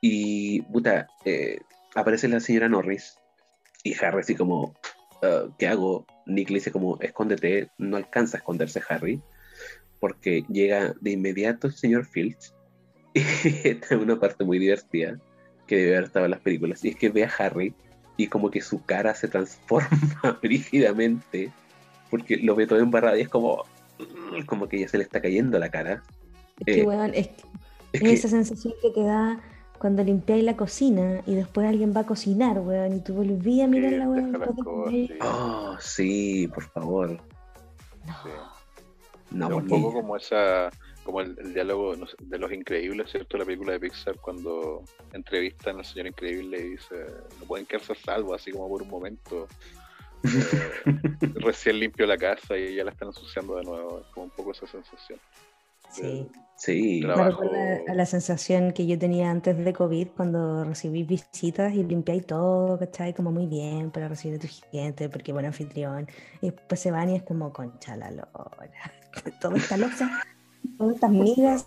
Y, 0.00 0.62
puta, 0.62 1.06
eh, 1.24 1.60
aparece 1.94 2.28
la 2.28 2.40
señora 2.40 2.68
Norris. 2.68 3.16
Y 3.84 3.94
Harry 4.02 4.20
así 4.20 4.34
como, 4.34 4.74
"Ah, 5.22 5.44
¿qué 5.58 5.68
hago? 5.68 6.06
Nick 6.26 6.50
le 6.50 6.54
dice 6.54 6.72
como, 6.72 6.98
escóndete. 7.00 7.70
No 7.78 7.96
alcanza 7.96 8.36
a 8.36 8.40
esconderse 8.40 8.82
Harry. 8.88 9.22
Porque 10.00 10.44
llega 10.48 10.94
de 11.00 11.10
inmediato 11.12 11.68
el 11.68 11.74
señor 11.74 12.06
Filch. 12.06 12.52
Y 13.14 13.68
esta 13.68 13.94
es 13.94 14.00
una 14.00 14.18
parte 14.18 14.42
muy 14.42 14.58
divertida 14.58 15.18
que 15.66 15.76
debe 15.76 15.96
haber 15.96 16.04
estado 16.04 16.24
en 16.24 16.30
las 16.32 16.40
películas. 16.40 16.84
Y 16.84 16.88
es 16.88 16.96
que 16.96 17.10
ve 17.10 17.24
a 17.24 17.32
Harry 17.38 17.74
y 18.16 18.26
como 18.26 18.50
que 18.50 18.60
su 18.60 18.84
cara 18.84 19.14
se 19.14 19.28
transforma 19.28 20.38
rígidamente. 20.42 21.52
Porque 22.10 22.36
lo 22.38 22.54
ve 22.54 22.66
todo 22.66 22.78
embarrado 22.78 23.16
y 23.16 23.22
es 23.22 23.28
como, 23.28 23.64
como 24.46 24.68
que 24.68 24.80
ya 24.80 24.88
se 24.88 24.98
le 24.98 25.04
está 25.04 25.20
cayendo 25.20 25.58
la 25.58 25.70
cara. 25.70 26.02
Es 26.60 26.66
que, 26.66 26.80
Eh, 26.80 26.84
weón, 26.84 27.14
es, 27.14 27.28
Es 27.28 27.36
es 27.92 28.00
que, 28.00 28.12
esa 28.12 28.28
sensación 28.28 28.74
que 28.80 28.90
te 28.90 29.02
da 29.02 29.40
cuando 29.78 30.04
limpiáis 30.04 30.44
la 30.44 30.56
cocina 30.56 31.22
y 31.26 31.34
después 31.34 31.66
alguien 31.66 31.92
va 31.94 32.02
a 32.02 32.06
cocinar, 32.06 32.60
weón, 32.60 32.96
y 32.96 33.00
tú 33.00 33.14
volví 33.14 33.60
a 33.62 33.66
mirar 33.66 33.92
la 33.92 34.08
weón. 34.08 34.38
sí. 34.88 35.10
oh, 35.20 35.76
sí, 35.80 36.48
por 36.54 36.62
favor. 36.64 37.10
No. 38.06 38.14
Sí. 38.22 38.30
No, 39.30 39.48
Es 39.48 39.54
un 39.54 39.66
poco 39.66 39.92
como 39.92 40.16
esa 40.16 40.70
como 41.04 41.20
el, 41.20 41.36
el 41.38 41.54
diálogo 41.54 41.96
no 41.96 42.06
sé, 42.06 42.16
de 42.20 42.38
los 42.38 42.52
increíbles, 42.52 43.10
¿cierto? 43.10 43.36
La 43.36 43.44
película 43.44 43.72
de 43.72 43.80
Pixar 43.80 44.16
cuando 44.16 44.84
entrevistan 45.12 45.78
al 45.78 45.84
señor 45.84 46.08
increíble 46.08 46.58
y 46.58 46.70
dice, 46.70 47.06
no 47.40 47.46
pueden 47.46 47.66
quedarse 47.66 47.92
a 47.92 47.96
salvo, 47.96 48.34
así 48.34 48.52
como 48.52 48.68
por 48.68 48.82
un 48.82 48.88
momento. 48.88 49.48
Eh, 50.24 50.82
recién 51.36 51.78
limpió 51.80 52.06
la 52.06 52.16
casa 52.16 52.56
y 52.56 52.74
ya 52.76 52.84
la 52.84 52.90
están 52.92 53.08
ensuciando 53.08 53.56
de 53.56 53.64
nuevo. 53.64 54.00
Es 54.00 54.06
como 54.12 54.24
un 54.24 54.30
poco 54.30 54.52
esa 54.52 54.66
sensación. 54.66 55.18
Sí. 55.90 56.26
sí, 56.56 57.00
Trabajo- 57.02 57.42
a 57.86 57.94
la 57.94 58.06
sensación 58.06 58.72
que 58.72 58.86
yo 58.86 58.98
tenía 58.98 59.30
antes 59.30 59.58
de 59.62 59.72
COVID 59.74 60.08
cuando 60.16 60.64
recibí 60.64 61.02
visitas 61.02 61.74
y 61.74 61.84
limpiáis 61.84 62.26
todo, 62.26 62.78
¿cachai? 62.78 63.12
Como 63.12 63.30
muy 63.30 63.46
bien 63.46 63.90
para 63.90 64.08
recibir 64.08 64.38
a 64.38 64.40
tu 64.40 64.48
gente, 64.70 65.10
porque 65.10 65.32
buen 65.34 65.44
anfitrión. 65.44 66.08
Y 66.40 66.50
después 66.50 66.80
se 66.80 66.90
van 66.90 67.10
y 67.10 67.16
es 67.16 67.22
como, 67.24 67.52
concha 67.52 67.94
la 67.96 68.10
lora. 68.10 68.92
Todo 69.40 69.56
está 69.56 69.76
losa, 69.76 70.22
todas 70.78 70.94
estas 70.94 71.10
migas. 71.10 71.66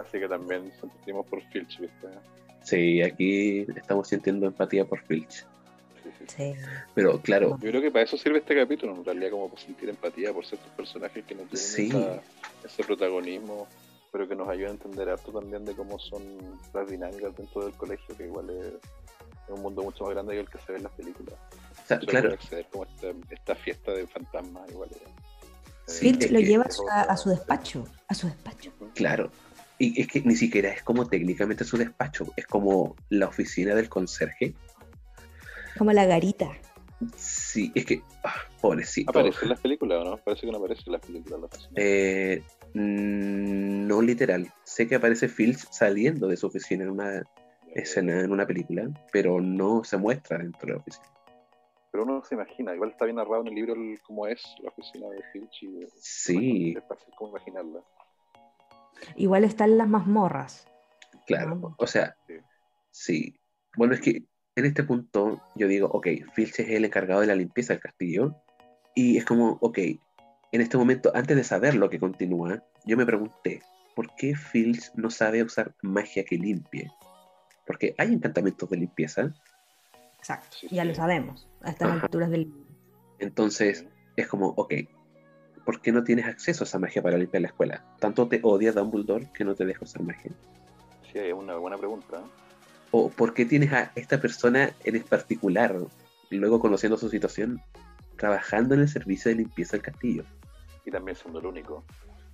Así 0.00 0.18
que 0.18 0.28
también 0.28 0.72
sentimos 0.80 1.24
por 1.26 1.40
Filch, 1.52 1.78
¿viste? 1.78 2.08
Sí, 2.62 3.00
aquí 3.02 3.60
estamos 3.76 4.08
sintiendo 4.08 4.46
empatía 4.46 4.84
por 4.84 5.00
Filch. 5.02 5.46
Sí, 6.18 6.24
sí. 6.28 6.34
Sí. 6.36 6.54
Pero 6.94 7.20
claro, 7.20 7.58
Yo 7.60 7.70
creo 7.70 7.80
que 7.82 7.90
para 7.90 8.04
eso 8.04 8.16
sirve 8.16 8.38
este 8.38 8.54
capítulo, 8.56 8.94
en 8.94 9.04
realidad, 9.04 9.30
como 9.30 9.48
para 9.48 9.62
sentir 9.62 9.88
empatía 9.88 10.32
por 10.32 10.44
ciertos 10.46 10.70
personajes 10.72 11.24
que 11.24 11.34
no 11.34 11.42
tienen 11.42 11.58
Sí. 11.58 11.88
esa- 11.88 12.22
ese 12.64 12.84
protagonismo, 12.84 13.66
pero 14.12 14.28
que 14.28 14.34
nos 14.34 14.48
ayuda 14.48 14.68
a 14.68 14.72
entender 14.72 15.08
harto 15.08 15.32
también 15.32 15.64
de 15.64 15.74
cómo 15.74 15.98
son 15.98 16.22
las 16.74 16.88
dinámicas 16.90 17.36
dentro 17.36 17.64
del 17.64 17.72
colegio, 17.74 18.16
que 18.16 18.24
igual 18.24 18.50
es, 18.50 18.66
es 18.66 19.50
un 19.50 19.62
mundo 19.62 19.82
mucho 19.82 20.04
más 20.04 20.14
grande 20.14 20.34
que 20.34 20.40
el 20.40 20.48
que 20.50 20.58
se 20.58 20.72
ve 20.72 20.78
en 20.78 20.84
las 20.84 20.92
películas. 20.92 21.34
o 21.84 21.86
sea, 21.86 21.98
claro, 22.00 22.32
acceder 22.32 22.66
como 22.70 22.84
esta, 22.84 23.08
esta 23.30 23.54
fiesta 23.56 23.92
de 23.92 24.06
fantasmas, 24.06 24.70
igual. 24.70 24.90
es- 24.92 24.98
Sí, 25.92 26.10
Filch 26.10 26.22
es 26.24 26.30
lo 26.30 26.38
lleva 26.38 26.66
a, 26.92 27.00
a 27.02 27.16
su 27.16 27.30
despacho, 27.30 27.84
a 28.06 28.14
su 28.14 28.28
despacho. 28.28 28.72
claro. 28.94 29.30
Y 29.76 29.98
es 30.00 30.06
que 30.08 30.20
ni 30.20 30.36
siquiera 30.36 30.68
es 30.70 30.82
como 30.82 31.08
técnicamente 31.08 31.64
su 31.64 31.78
despacho, 31.78 32.26
es 32.36 32.46
como 32.46 32.94
la 33.08 33.26
oficina 33.28 33.74
del 33.74 33.88
conserje. 33.88 34.52
Como 35.80 35.94
la 35.94 36.04
garita. 36.04 36.50
Sí, 37.16 37.72
es 37.74 37.86
que, 37.86 38.02
ah, 38.22 38.34
pobrecito. 38.60 39.08
¿Aparece 39.08 39.46
en 39.46 39.48
las 39.48 39.60
películas 39.62 40.02
o 40.02 40.10
no? 40.10 40.16
Parece 40.18 40.44
que 40.44 40.52
no 40.52 40.58
aparece 40.58 40.82
en 40.84 40.92
las 40.92 41.00
películas. 41.00 41.40
la 41.40 41.46
oficina. 41.46 41.72
Eh, 41.74 42.42
mm, 42.74 43.86
no 43.86 44.02
literal. 44.02 44.52
Sé 44.62 44.86
que 44.86 44.96
aparece 44.96 45.26
Filch 45.26 45.66
saliendo 45.70 46.28
de 46.28 46.36
su 46.36 46.48
oficina 46.48 46.84
en 46.84 46.90
una 46.90 47.22
escena, 47.74 48.20
en 48.20 48.30
una 48.30 48.46
película, 48.46 48.90
pero 49.10 49.40
no 49.40 49.82
se 49.82 49.96
muestra 49.96 50.36
dentro 50.36 50.66
de 50.66 50.72
la 50.74 50.78
oficina. 50.80 51.06
Pero 51.92 52.04
uno 52.04 52.22
se 52.24 52.34
imagina, 52.34 52.74
igual 52.74 52.90
está 52.90 53.06
bien 53.06 53.16
narrado 53.16 53.40
en 53.40 53.48
el 53.48 53.54
libro 53.54 53.74
cómo 54.06 54.26
es 54.26 54.42
la 54.62 54.68
oficina 54.68 55.08
de 55.08 55.22
Filch 55.32 55.62
y 55.62 55.86
Sí, 55.96 56.74
es 56.76 56.84
fácil 56.86 57.14
como 57.16 57.30
imaginarla. 57.30 57.80
Igual 59.16 59.44
están 59.44 59.78
las 59.78 59.88
mazmorras. 59.88 60.68
claro. 61.26 61.74
O 61.78 61.86
sea, 61.86 62.14
Sí. 62.26 62.34
sí. 62.90 63.34
Bueno, 63.78 63.94
es 63.94 64.02
que 64.02 64.24
en 64.56 64.66
este 64.66 64.84
punto 64.84 65.40
yo 65.56 65.68
digo, 65.68 65.88
ok, 65.88 66.06
Filch 66.32 66.60
es 66.60 66.70
el 66.70 66.84
encargado 66.84 67.20
de 67.20 67.26
la 67.26 67.34
limpieza 67.34 67.72
del 67.72 67.82
castillo. 67.82 68.34
Y 68.94 69.16
es 69.16 69.24
como, 69.24 69.58
ok, 69.60 69.78
en 70.52 70.60
este 70.60 70.76
momento, 70.76 71.12
antes 71.14 71.36
de 71.36 71.44
saber 71.44 71.74
lo 71.74 71.88
que 71.88 72.00
continúa, 72.00 72.62
yo 72.84 72.96
me 72.96 73.06
pregunté, 73.06 73.62
¿por 73.94 74.14
qué 74.16 74.34
Filch 74.34 74.92
no 74.94 75.10
sabe 75.10 75.42
usar 75.42 75.74
magia 75.82 76.24
que 76.24 76.36
limpie? 76.36 76.90
Porque 77.66 77.94
hay 77.98 78.12
encantamientos 78.12 78.68
de 78.68 78.76
limpieza, 78.78 79.32
Exacto. 80.18 80.58
Ya 80.70 80.84
lo 80.84 80.94
sabemos. 80.94 81.48
A 81.62 81.70
estas 81.70 81.88
Ajá. 81.88 82.04
alturas 82.04 82.30
del 82.30 82.52
entonces 83.20 83.86
es 84.16 84.26
como, 84.26 84.48
ok, 84.48 84.74
¿por 85.64 85.80
qué 85.80 85.92
no 85.92 86.02
tienes 86.02 86.26
acceso 86.26 86.64
a 86.64 86.66
esa 86.66 86.78
magia 86.78 87.02
para 87.02 87.18
limpiar 87.18 87.42
la 87.42 87.48
escuela? 87.48 87.84
¿Tanto 87.98 88.26
te 88.28 88.40
odia 88.42 88.72
Dumbledore 88.72 89.30
que 89.34 89.44
no 89.44 89.54
te 89.54 89.66
deja 89.66 89.84
usar 89.84 90.02
magia? 90.02 90.32
Sí, 91.12 91.18
es 91.18 91.34
una 91.34 91.56
buena 91.56 91.76
pregunta. 91.76 92.18
¿eh? 92.18 92.49
¿O 92.90 93.10
por 93.10 93.34
qué 93.34 93.44
tienes 93.44 93.72
a 93.72 93.92
esta 93.94 94.20
persona 94.20 94.72
en 94.84 95.02
particular, 95.02 95.76
luego 96.30 96.60
conociendo 96.60 96.96
su 96.96 97.08
situación, 97.08 97.60
trabajando 98.16 98.74
en 98.74 98.80
el 98.80 98.88
servicio 98.88 99.30
de 99.30 99.36
limpieza 99.36 99.72
del 99.72 99.82
castillo? 99.82 100.24
Y 100.84 100.90
también 100.90 101.16
siendo 101.16 101.38
el 101.38 101.46
único. 101.46 101.84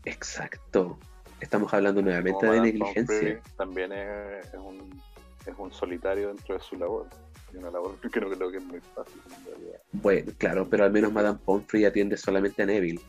Exacto. 0.04 0.98
Estamos 1.40 1.72
hablando 1.74 2.00
nuevamente 2.00 2.38
Como 2.38 2.52
de 2.52 2.58
Madame 2.58 2.72
negligencia. 2.72 3.04
Pomfrey 3.04 3.38
también 3.56 3.92
es, 3.92 4.46
es 4.46 4.54
un, 4.54 5.02
es 5.44 5.54
un 5.58 5.72
solitario 5.72 6.28
dentro 6.28 6.54
de 6.54 6.60
su 6.60 6.76
labor. 6.76 7.06
Y 7.52 7.58
una 7.58 7.70
labor 7.70 7.96
que 8.12 8.20
no 8.20 8.30
creo 8.30 8.50
que 8.50 8.56
es 8.56 8.64
muy 8.64 8.80
fácil 8.94 9.20
en 9.26 9.44
realidad. 9.44 9.80
Bueno, 9.92 10.32
claro, 10.38 10.66
pero 10.68 10.84
al 10.84 10.92
menos 10.92 11.12
Madame 11.12 11.38
Pomfrey 11.44 11.84
atiende 11.84 12.16
solamente 12.16 12.62
a 12.62 12.66
Neville. 12.66 13.00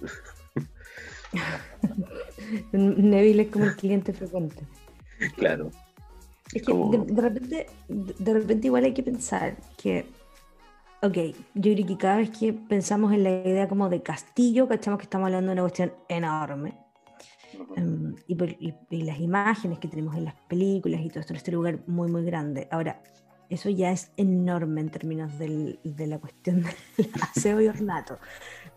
Neville 2.72 3.42
es 3.42 3.50
como 3.50 3.66
el 3.66 3.76
cliente 3.76 4.12
frecuente. 4.12 4.62
Claro. 5.36 5.70
Es 6.54 6.62
que 6.62 6.72
Como- 6.72 6.90
de, 6.90 6.98
de 7.12 7.20
repente, 7.22 7.66
de, 7.88 8.14
de 8.18 8.32
repente 8.34 8.66
igual 8.68 8.84
hay 8.84 8.94
que 8.94 9.02
pensar 9.02 9.56
que, 9.76 10.06
ok, 11.02 11.16
yo 11.54 11.72
creo 11.74 11.86
que 11.86 11.96
cada 11.98 12.16
vez 12.18 12.30
que 12.30 12.52
pensamos 12.52 13.12
en 13.12 13.22
la 13.24 13.30
idea 13.30 13.68
como 13.68 13.88
de 13.88 14.02
castillo, 14.02 14.66
cachamos 14.68 14.98
que 14.98 15.04
estamos 15.04 15.26
hablando 15.26 15.48
de 15.48 15.52
una 15.54 15.62
cuestión 15.62 15.92
enorme. 16.08 16.74
Em, 17.76 18.14
y, 18.26 18.34
por- 18.34 18.50
y- 18.50 18.74
y 18.90 19.02
las 19.02 19.18
imágenes 19.20 19.78
que 19.78 19.88
tenemos 19.88 20.14
en 20.16 20.24
las 20.24 20.34
películas 20.48 21.00
y 21.02 21.08
todo 21.08 21.20
esto 21.20 21.32
en 21.32 21.36
este 21.38 21.52
lugar 21.52 21.80
muy, 21.86 22.10
muy 22.10 22.24
grande. 22.24 22.68
Ahora, 22.70 23.02
eso 23.50 23.68
ya 23.70 23.90
es 23.90 24.12
enorme 24.16 24.80
en 24.82 24.90
términos 24.90 25.38
del- 25.38 25.78
de 25.82 26.06
la 26.06 26.18
cuestión 26.18 26.62
del 26.96 27.10
aseo 27.22 27.60
y 27.60 27.68
ornato. 27.68 28.18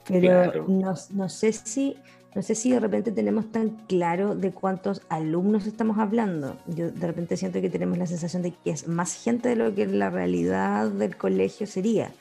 Pero 0.08 0.22
Claro. 0.52 0.66
no, 0.68 0.94
no 1.12 1.30
sé 1.30 1.54
si, 1.54 1.96
no 2.34 2.42
sé 2.42 2.56
si 2.56 2.72
de 2.72 2.80
repente 2.80 3.12
tenemos 3.12 3.52
tan 3.52 3.70
claro 3.88 4.36
de 4.36 4.52
cuántos 4.52 5.02
alumnos 5.10 5.68
estamos 5.68 5.98
hablando. 5.98 6.58
Yo 6.66 6.90
de 6.90 7.08
repente 7.08 7.36
siento 7.36 7.60
que 7.60 7.70
tenemos 7.70 7.98
la 7.98 8.08
sensación 8.08 8.42
de 8.42 8.52
que 8.52 8.72
es 8.72 8.88
más 8.88 9.14
gente 9.14 9.50
de 9.50 9.58
lo 9.58 9.76
que 9.76 9.86
la 9.86 10.10
realidad 10.10 10.90
del 10.90 11.18
colegio 11.18 11.68
sería. 11.68 12.12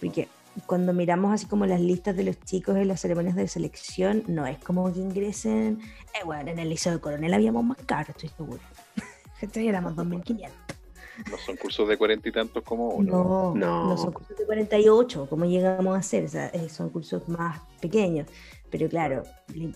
Porque 0.00 0.28
cuando 0.66 0.92
miramos 0.92 1.32
así 1.32 1.46
como 1.46 1.64
las 1.64 1.80
listas 1.80 2.14
de 2.14 2.24
los 2.24 2.38
chicos 2.40 2.76
en 2.76 2.88
las 2.88 3.00
ceremonias 3.00 3.36
de 3.36 3.48
selección, 3.48 4.22
no 4.26 4.46
es 4.46 4.58
como 4.58 4.92
que 4.92 5.00
ingresen. 5.00 5.80
Eh, 6.14 6.24
bueno, 6.26 6.50
en 6.50 6.58
el 6.58 6.68
Liceo 6.68 6.92
de 6.92 7.00
Coronel 7.00 7.32
habíamos 7.32 7.64
más 7.64 7.78
caros, 7.86 8.10
estoy 8.10 8.28
seguro. 8.28 8.60
Esto 9.40 9.60
éramos 9.60 9.94
2.500. 9.94 10.67
No 11.30 11.36
son 11.38 11.56
cursos 11.56 11.88
de 11.88 11.96
cuarenta 11.96 12.28
y 12.28 12.32
tantos 12.32 12.62
como 12.62 12.88
uno. 12.90 13.12
No, 13.12 13.54
No. 13.54 13.88
no, 13.88 13.96
son 13.98 14.12
cursos 14.12 14.36
de 14.38 14.44
48, 14.46 15.26
como 15.28 15.44
llegamos 15.46 15.94
a 15.94 15.98
hacer, 15.98 16.24
o 16.24 16.28
sea, 16.28 16.48
eh, 16.48 16.68
son 16.68 16.90
cursos 16.90 17.28
más 17.28 17.60
pequeños. 17.80 18.28
Pero 18.70 18.88
claro, 18.88 19.22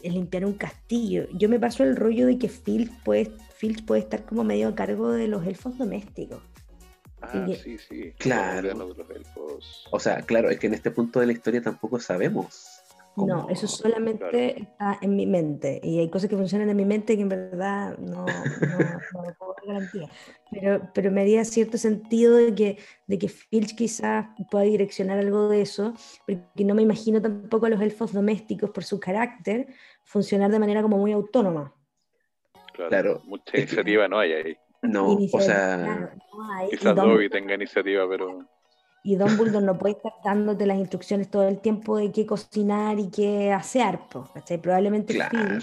es 0.03 0.13
limpiar 0.13 0.45
un 0.45 0.53
castillo. 0.55 1.27
Yo 1.33 1.49
me 1.49 1.59
paso 1.59 1.83
el 1.83 1.97
rollo 1.97 2.27
de 2.27 2.39
que 2.39 2.49
Filch 2.49 2.91
puede, 3.03 3.33
puede 3.87 4.01
estar 4.03 4.25
como 4.25 4.45
medio 4.45 4.69
a 4.69 4.75
cargo 4.75 5.11
de 5.13 5.29
los 5.29 5.47
elfos 5.47 5.77
domésticos. 5.79 6.41
Ah, 7.23 7.47
Y- 7.49 7.55
sí, 7.57 7.79
sí. 7.79 8.13
Claro. 8.19 8.75
Los 8.75 9.11
elfos. 9.11 9.87
O 9.91 9.99
sea, 10.01 10.23
claro, 10.23 10.51
es 10.51 10.59
que 10.59 10.67
en 10.67 10.75
este 10.75 10.91
punto 10.91 11.21
de 11.21 11.27
la 11.27 11.33
historia 11.33 11.63
tampoco 11.63 11.99
sabemos. 12.01 12.82
Cómo- 13.15 13.27
No, 13.27 13.49
eso 13.51 13.67
solamente 13.67 14.19
Claro. 14.19 14.39
está 14.39 14.99
en 15.01 15.17
mi 15.17 15.27
mente. 15.27 15.81
Y 15.83 15.99
hay 16.01 16.09
cosas 16.11 16.29
que 16.31 16.37
funcionan 16.37 16.69
en 16.71 16.77
mi 16.77 16.85
mente 16.85 17.17
que 17.17 17.23
en 17.23 17.29
verdad 17.29 17.97
no, 17.99 18.25
no, 18.27 18.27
no 18.27 19.23
lo 19.25 19.35
puedo 19.39 19.55
dar 19.55 19.67
garantía. 19.67 20.09
Pero, 20.51 20.91
pero 20.95 21.11
me 21.11 21.23
haría 21.23 21.45
cierto 21.45 21.79
sentido 21.79 22.37
de 22.37 22.55
que, 22.55 22.79
de 23.07 23.19
que 23.19 23.29
Filch 23.29 23.75
quizás 23.75 24.27
pueda 24.51 24.65
direccionar 24.65 25.19
algo 25.19 25.49
de 25.49 25.63
eso, 25.63 25.95
porque 26.27 26.65
no 26.65 26.75
me 26.75 26.83
imagino 26.83 27.21
tampoco 27.23 27.67
a 27.67 27.71
los 27.71 27.81
elfos 27.81 28.13
domésticos 28.13 28.71
por 28.71 28.85
su 28.85 29.01
carácter 29.01 29.67
funcionar 30.05 30.51
de 30.51 30.59
manera 30.59 30.83
como 30.83 30.99
muy 30.99 31.13
autónoma. 31.13 31.75
Claro. 32.75 32.89
Claro. 32.91 33.23
Mucha 33.27 33.59
iniciativa 33.59 34.09
no 34.09 34.19
hay 34.19 34.33
ahí. 34.33 34.57
No, 34.83 35.13
o 35.33 35.41
sea, 35.41 35.77
claro, 35.85 36.11
no 36.35 36.53
hay. 36.55 36.67
Y 36.67 36.71
Quizás 36.77 36.97
Dobby 36.97 37.29
tenga 37.31 37.55
iniciativa, 37.55 38.09
pero. 38.09 38.49
Y 39.05 39.17
Dumbledore 39.17 39.65
no 39.65 39.79
puede 39.79 39.97
estar 39.97 40.13
dándote 40.25 40.65
las 40.65 40.79
instrucciones 40.79 41.29
todo 41.29 41.49
el 41.49 41.59
tiempo 41.59 41.97
de 41.97 42.13
qué 42.13 42.25
cocinar 42.25 42.99
y 42.99 43.11
qué 43.11 43.57
po, 44.11 44.29
¿cachai? 44.33 44.59
Probablemente 44.59 45.15
claro. 45.15 45.59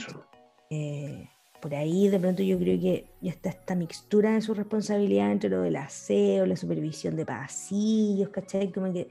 eh, 0.70 1.30
por 1.62 1.74
ahí 1.74 2.08
de 2.08 2.20
pronto 2.20 2.44
yo 2.44 2.58
creo 2.58 2.80
que 2.80 3.06
ya 3.22 3.32
está 3.32 3.50
esta 3.50 3.76
mixtura 3.76 4.32
de 4.32 4.42
su 4.42 4.54
responsabilidad 4.54 5.32
entre 5.32 5.50
lo 5.50 5.62
del 5.62 5.76
aseo, 5.76 6.46
la 6.46 6.56
supervisión 6.56 7.16
de 7.16 7.26
pasillos, 7.26 8.30
¿cachai? 8.30 8.72
Como 8.72 8.92
que 8.92 9.08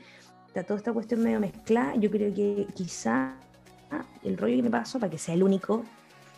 está 0.47 0.63
toda 0.63 0.79
esta 0.79 0.93
cuestión 0.93 1.23
medio 1.23 1.41
mezclada. 1.41 1.95
Yo 1.97 2.11
creo 2.11 2.33
que 2.35 2.67
quizá 2.75 3.35
ah, 3.91 4.05
el 4.25 4.37
rollo 4.37 4.57
que 4.57 4.63
me 4.63 4.71
pasó, 4.71 4.99
para 4.99 5.11
que 5.11 5.19
sea 5.19 5.35
el 5.35 5.43
único, 5.43 5.85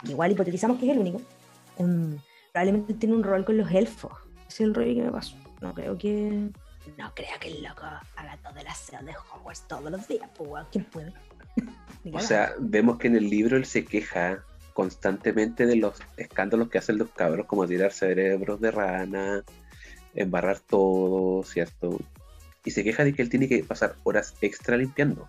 igual 0.05 0.33
hipotetizamos 0.33 0.79
que 0.79 0.87
es 0.87 0.93
el 0.93 0.99
único, 0.99 1.21
em, 1.79 2.19
probablemente 2.53 2.95
tiene 2.95 3.15
un 3.15 3.23
rol 3.23 3.45
con 3.45 3.57
los 3.57 3.71
elfos. 3.71 4.13
Ese 4.49 4.63
es 4.65 4.69
el 4.69 4.75
rollo 4.75 4.95
que 4.95 5.03
me 5.03 5.13
pasó. 5.13 5.37
No 5.61 5.75
creo 5.75 5.97
que... 5.97 6.51
No 6.97 7.13
creo 7.15 7.39
que 7.41 7.49
el 7.49 7.63
loco 7.63 7.83
haga 7.85 8.37
todo 8.43 8.59
el 8.59 8.67
aseo 8.67 9.03
de 9.03 9.13
Hogwarts 9.13 9.67
todos 9.69 9.91
los 9.91 10.07
días, 10.09 10.29
pues, 10.37 10.67
¿quién 10.71 10.85
puede? 10.85 11.13
O 12.13 12.21
sea, 12.21 12.55
vemos 12.59 12.99
que 12.99 13.09
en 13.09 13.17
el 13.17 13.29
libro 13.29 13.59
él 13.59 13.67
se 13.67 13.85
queja 13.85 14.43
constantemente 14.73 15.67
de 15.67 15.77
los 15.77 16.01
escándalos 16.17 16.71
que 16.71 16.79
hacen 16.79 16.97
los 16.97 17.11
cabros, 17.11 17.47
como 17.47 17.67
tirar 17.67 17.93
cerebros 17.93 18.61
de 18.61 18.71
rana, 18.71 19.45
embarrar 20.15 20.61
todo, 20.61 21.43
¿cierto? 21.45 21.99
Y 22.65 22.71
se 22.71 22.85
queja 22.85 23.05
de 23.05 23.13
que 23.13 23.21
él 23.21 23.29
tiene 23.29 23.49
que 23.49 23.63
pasar 23.65 23.97
horas 24.05 24.35
extra 24.41 24.79
limpiando. 24.79 25.29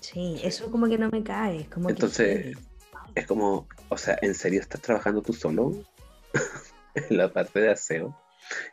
Sí, 0.00 0.40
eso 0.44 0.70
como 0.70 0.88
que 0.88 0.98
no 0.98 1.08
me 1.10 1.22
cae. 1.22 1.66
Como 1.66 1.90
Entonces. 1.90 2.56
Es 3.14 3.26
como, 3.26 3.66
o 3.88 3.96
sea, 3.96 4.18
¿en 4.20 4.34
serio 4.34 4.60
estás 4.60 4.82
trabajando 4.82 5.22
tú 5.22 5.32
solo 5.32 5.72
en 6.94 7.16
la 7.16 7.32
parte 7.32 7.60
de 7.60 7.70
aseo? 7.70 8.16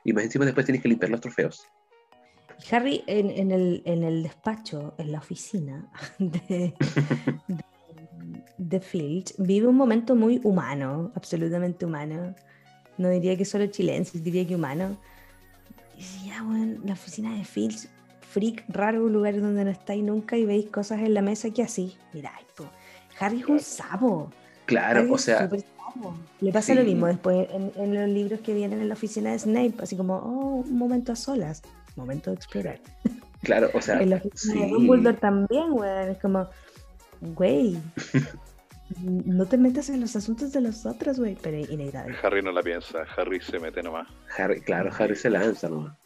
Y 0.04 0.14
más 0.14 0.26
encima 0.26 0.46
después 0.46 0.66
tienes 0.66 0.82
que 0.82 0.90
limpiar 0.90 1.12
los 1.12 1.22
trofeos. 1.22 1.66
Harry 2.72 3.04
en, 3.08 3.30
en 3.30 3.52
el, 3.52 3.82
en 3.86 4.04
el 4.04 4.24
despacho, 4.24 4.94
en 4.98 5.12
la 5.12 5.20
oficina 5.20 5.90
de, 6.20 6.40
de, 6.50 6.74
de 8.58 8.80
Filch, 8.80 9.34
vive 9.38 9.68
un 9.68 9.76
momento 9.76 10.16
muy 10.16 10.40
humano, 10.44 11.12
absolutamente 11.16 11.86
humano. 11.86 12.36
No 12.98 13.10
diría 13.10 13.36
que 13.36 13.46
solo 13.46 13.66
chilense, 13.68 14.20
diría 14.20 14.46
que 14.48 14.56
humano. 14.56 14.98
Y 15.98 16.28
ya, 16.28 16.44
bueno, 16.44 16.82
la 16.86 16.94
oficina 16.94 17.36
de 17.36 17.44
Filch, 17.44 17.88
freak, 18.22 18.66
raro, 18.70 19.06
un 19.06 19.14
lugar 19.14 19.40
donde 19.40 19.66
no 19.66 19.72
estáis 19.72 20.04
nunca 20.04 20.38
y 20.38 20.46
veis 20.46 20.68
cosas 20.68 21.02
en 21.02 21.14
la 21.14 21.22
mesa 21.22 21.50
que 21.52 21.64
así. 21.64 21.98
Mirá, 22.14 22.32
po, 22.56 22.66
Harry 23.20 23.42
es 23.42 23.48
un 23.48 23.60
sapo. 23.60 24.32
Claro, 24.66 25.02
Harry 25.02 25.12
o 25.12 25.18
sea. 25.18 25.50
Le 26.42 26.52
pasa 26.52 26.74
sí. 26.74 26.80
lo 26.80 26.84
mismo 26.84 27.06
después 27.06 27.48
en, 27.52 27.72
en 27.76 27.94
los 27.94 28.10
libros 28.10 28.40
que 28.40 28.56
vienen 28.56 28.82
en 28.82 28.88
la 28.90 28.96
oficina 28.96 29.32
de 29.32 29.38
Snape, 29.38 29.76
así 29.80 29.96
como, 29.96 30.16
oh, 30.16 30.64
un 30.68 30.78
momento 30.78 31.12
a 31.12 31.16
solas, 31.16 31.62
momento 31.96 32.30
de 32.32 32.36
explorar. 32.38 32.80
claro, 33.42 33.70
o 33.74 33.82
sea, 33.82 34.00
en 34.02 34.10
la 34.12 34.16
oficina 34.18 34.62
de 34.62 34.68
sí. 34.68 34.72
Dumbledore 34.74 35.18
también, 35.18 35.72
weón, 35.72 36.10
es 36.10 36.18
como, 36.20 36.50
güey, 37.22 37.78
no 39.02 39.46
te 39.46 39.58
metas 39.58 39.90
en 39.90 40.02
los 40.02 40.16
asuntos 40.16 40.52
de 40.52 40.62
los 40.62 40.86
otros, 40.86 41.20
güey, 41.20 41.38
pero 41.42 41.58
inevitable. 41.58 42.16
Harry 42.24 42.42
no 42.42 42.52
la 42.52 42.62
piensa, 42.62 43.00
Harry 43.18 43.42
se 43.42 43.60
mete 43.60 43.82
nomás. 43.82 44.08
Harry, 44.38 44.62
claro, 44.62 44.92
Harry 44.98 45.16
se 45.16 45.30
lanza 45.30 45.70
nomás. 45.70 45.98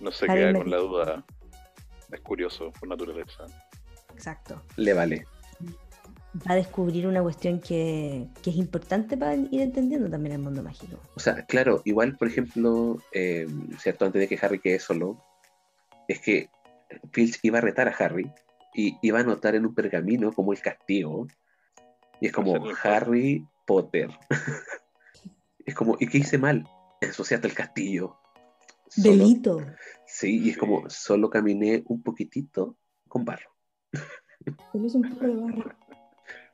No 0.00 0.10
se 0.10 0.24
Harry 0.26 0.40
queda 0.40 0.52
me- 0.52 0.58
con 0.58 0.70
la 0.70 0.76
duda. 0.78 1.24
Es 2.12 2.20
curioso 2.20 2.70
por 2.78 2.88
naturaleza. 2.88 3.44
Exacto. 4.12 4.62
Le 4.76 4.92
vale. 4.92 5.26
Va 6.34 6.52
a 6.52 6.56
descubrir 6.56 7.06
una 7.06 7.22
cuestión 7.22 7.60
que, 7.60 8.26
que 8.42 8.50
es 8.50 8.56
importante 8.56 9.16
para 9.16 9.34
ir 9.36 9.60
entendiendo 9.60 10.10
también 10.10 10.34
el 10.34 10.40
mundo 10.42 10.62
mágico. 10.62 10.98
O 11.14 11.20
sea, 11.20 11.46
claro, 11.46 11.80
igual, 11.84 12.16
por 12.16 12.26
ejemplo, 12.26 12.98
eh, 13.12 13.46
¿cierto? 13.78 14.04
Antes 14.04 14.20
de 14.20 14.28
que 14.28 14.44
Harry 14.44 14.58
quede 14.58 14.80
solo, 14.80 15.16
es 16.08 16.20
que 16.20 16.50
Filch 17.12 17.38
iba 17.42 17.58
a 17.58 17.62
retar 17.62 17.86
a 17.88 17.92
Harry 17.92 18.30
y 18.74 18.96
iba 19.02 19.18
a 19.18 19.22
anotar 19.22 19.54
en 19.54 19.66
un 19.66 19.74
pergamino 19.74 20.32
como 20.32 20.52
el 20.52 20.60
castigo. 20.60 21.28
Y 22.20 22.26
es 22.26 22.32
como 22.32 22.64
Harry 22.82 23.46
Potter. 23.64 24.10
es 25.64 25.74
como, 25.74 25.96
¿y 26.00 26.08
qué 26.08 26.18
hice 26.18 26.38
mal? 26.38 26.66
Ensuciaste 27.00 27.46
el 27.46 27.54
castillo. 27.54 28.16
Solo- 28.88 29.18
Delito. 29.18 29.64
Sí, 30.06 30.40
y 30.42 30.50
es 30.50 30.58
como, 30.58 30.88
solo 30.90 31.30
caminé 31.30 31.82
un 31.86 32.02
poquitito 32.02 32.76
con 33.08 33.24
barro. 33.24 33.50
Solo 34.72 34.86
es 34.86 34.94
un 34.94 35.02
poco 35.08 35.26
de 35.26 35.34
barro. 35.36 35.76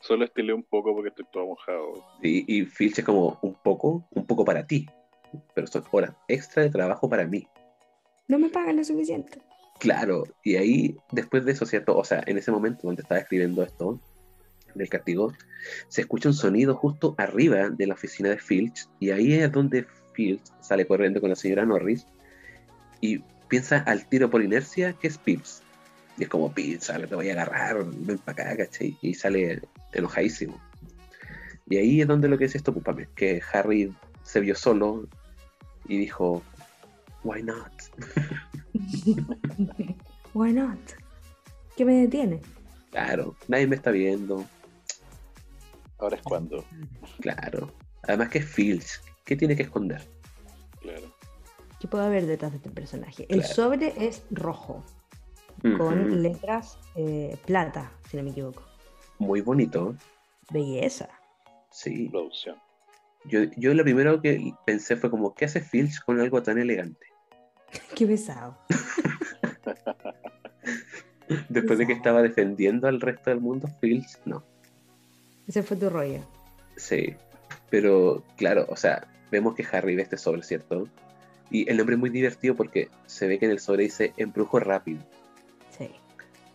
Solo 0.01 0.25
estilé 0.25 0.53
un 0.53 0.63
poco 0.63 0.95
porque 0.95 1.11
estoy 1.11 1.27
todo 1.33 1.47
mojado. 1.47 2.05
Y, 2.23 2.61
y 2.61 2.65
Filch 2.65 2.99
es 2.99 3.05
como, 3.05 3.39
un 3.43 3.55
poco, 3.55 4.09
un 4.11 4.27
poco 4.27 4.45
para 4.45 4.67
ti. 4.67 4.89
Pero 5.55 5.67
son 5.67 5.85
horas 5.91 6.13
extra 6.27 6.63
de 6.63 6.71
trabajo 6.71 7.09
para 7.09 7.27
mí. 7.27 7.47
No 8.27 8.39
me 8.39 8.49
pagan 8.49 8.77
lo 8.77 8.85
suficiente. 8.85 9.41
Claro, 9.79 10.25
y 10.45 10.57
ahí, 10.57 10.97
después 11.13 11.45
de 11.45 11.53
eso, 11.53 11.65
¿cierto? 11.65 11.97
O 11.97 12.05
sea, 12.05 12.23
en 12.27 12.37
ese 12.37 12.51
momento 12.51 12.87
donde 12.87 13.03
estaba 13.03 13.21
escribiendo 13.21 13.63
esto, 13.63 13.99
del 14.75 14.89
castigo, 14.89 15.33
se 15.89 16.03
escucha 16.03 16.29
un 16.29 16.35
sonido 16.35 16.75
justo 16.75 17.15
arriba 17.19 17.71
de 17.71 17.87
la 17.87 17.95
oficina 17.95 18.31
de 18.31 18.39
Filch, 18.39 18.89
y 18.99 19.11
ahí 19.11 19.33
es 19.33 19.51
donde 19.51 19.87
Filch 20.13 20.43
sale 20.61 20.87
corriendo 20.87 21.21
con 21.21 21.31
la 21.31 21.37
señora 21.37 21.65
Norris, 21.65 22.07
y 23.01 23.19
piensa 23.49 23.79
al 23.79 24.09
tiro 24.09 24.31
por 24.31 24.43
inercia 24.43 24.93
que 24.93 25.09
es 25.09 25.19
Pips. 25.19 25.63
Y 26.21 26.25
es 26.25 26.29
como, 26.29 26.53
ahora 26.53 27.07
te 27.07 27.15
voy 27.15 27.31
a 27.31 27.33
agarrar, 27.33 27.83
ven 27.83 28.19
para 28.19 28.43
acá, 28.43 28.57
¿cachai? 28.59 28.95
Y 29.01 29.15
sale 29.15 29.63
enojadísimo. 29.95 30.61
Y 31.67 31.79
ahí 31.79 32.03
es 32.03 32.09
donde 32.09 32.29
lo 32.29 32.37
que 32.37 32.45
es 32.45 32.55
esto, 32.55 32.75
pupame, 32.75 33.09
que 33.15 33.41
Harry 33.55 33.91
se 34.23 34.41
vio 34.41 34.55
solo 34.55 35.09
y 35.89 35.97
dijo, 35.97 36.43
why 37.25 37.43
not? 37.43 37.73
Why 40.35 40.53
not? 40.53 40.79
¿Qué 41.75 41.87
me 41.87 41.95
detiene? 41.95 42.43
Claro, 42.91 43.35
nadie 43.49 43.67
me 43.67 43.77
está 43.77 43.91
viendo. 43.91 44.45
Ahora 45.99 46.17
es 46.17 46.23
cuando. 46.23 46.65
Claro. 47.21 47.73
Además 48.03 48.29
que 48.29 48.39
es 48.39 48.45
Filch. 48.45 49.01
¿Qué 49.25 49.37
tiene 49.37 49.57
que 49.57 49.63
esconder? 49.63 50.07
Claro. 50.81 51.13
¿Qué 51.81 51.89
puede 51.89 52.05
haber 52.05 52.27
detrás 52.27 52.53
de 52.53 52.59
este 52.59 52.71
personaje? 52.71 53.27
El 53.29 53.43
sobre 53.43 54.07
es 54.07 54.23
rojo, 54.31 54.85
con 55.77 56.23
letras 56.23 56.79
eh, 56.97 57.37
plata, 57.47 57.93
si 58.09 58.17
no 58.17 58.23
me 58.23 58.31
equivoco. 58.31 58.63
Muy 59.19 59.41
bonito. 59.41 59.95
Belleza. 60.51 61.09
Sí. 61.71 62.09
Producción. 62.09 62.57
Yo, 63.25 63.41
yo 63.57 63.75
lo 63.75 63.85
primero 63.85 64.21
que 64.23 64.55
pensé 64.65 64.97
fue 64.97 65.11
como, 65.11 65.35
¿qué 65.35 65.45
hace 65.45 65.61
Filch 65.61 66.03
con 66.05 66.21
algo 66.21 66.43
tan 66.43 66.59
elegante? 66.59 67.07
Qué 67.95 68.07
pesado. 68.07 68.57
Después 71.49 71.79
de 71.79 71.87
que 71.87 71.93
estaba 71.93 72.23
defendiendo 72.23 72.89
al 72.89 73.01
resto 73.01 73.31
del 73.31 73.41
mundo, 73.41 73.69
Filch, 73.81 74.19
no. 74.25 74.43
Ese 75.47 75.63
fue 75.63 75.77
tu 75.77 75.91
rollo. 75.91 76.21
Sí. 76.77 77.15
Pero, 77.71 78.25
claro, 78.37 78.67
o 78.69 78.77
sea, 78.77 79.07
vemos 79.31 79.55
que 79.55 79.65
Harry 79.71 79.95
ve 79.95 80.03
este 80.03 80.17
sobre, 80.17 80.43
¿cierto? 80.43 80.89
Y 81.51 81.71
el 81.71 81.77
nombre 81.77 81.95
es 81.95 82.01
muy 82.01 82.11
divertido 82.11 82.57
porque 82.57 82.89
se 83.07 83.29
ve 83.29 83.39
que 83.39 83.47
en 83.47 83.53
el 83.53 83.61
sobre 83.61 83.85
dice 83.85 84.13
embrujo 84.17 84.59
rápido. 84.59 85.01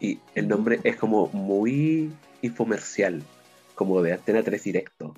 Y 0.05 0.19
el 0.35 0.47
nombre 0.47 0.79
es 0.83 0.97
como 0.97 1.29
muy 1.33 2.11
infomercial, 2.43 3.23
como 3.73 4.01
de 4.03 4.13
Antena 4.13 4.43
3 4.43 4.63
directo. 4.63 5.13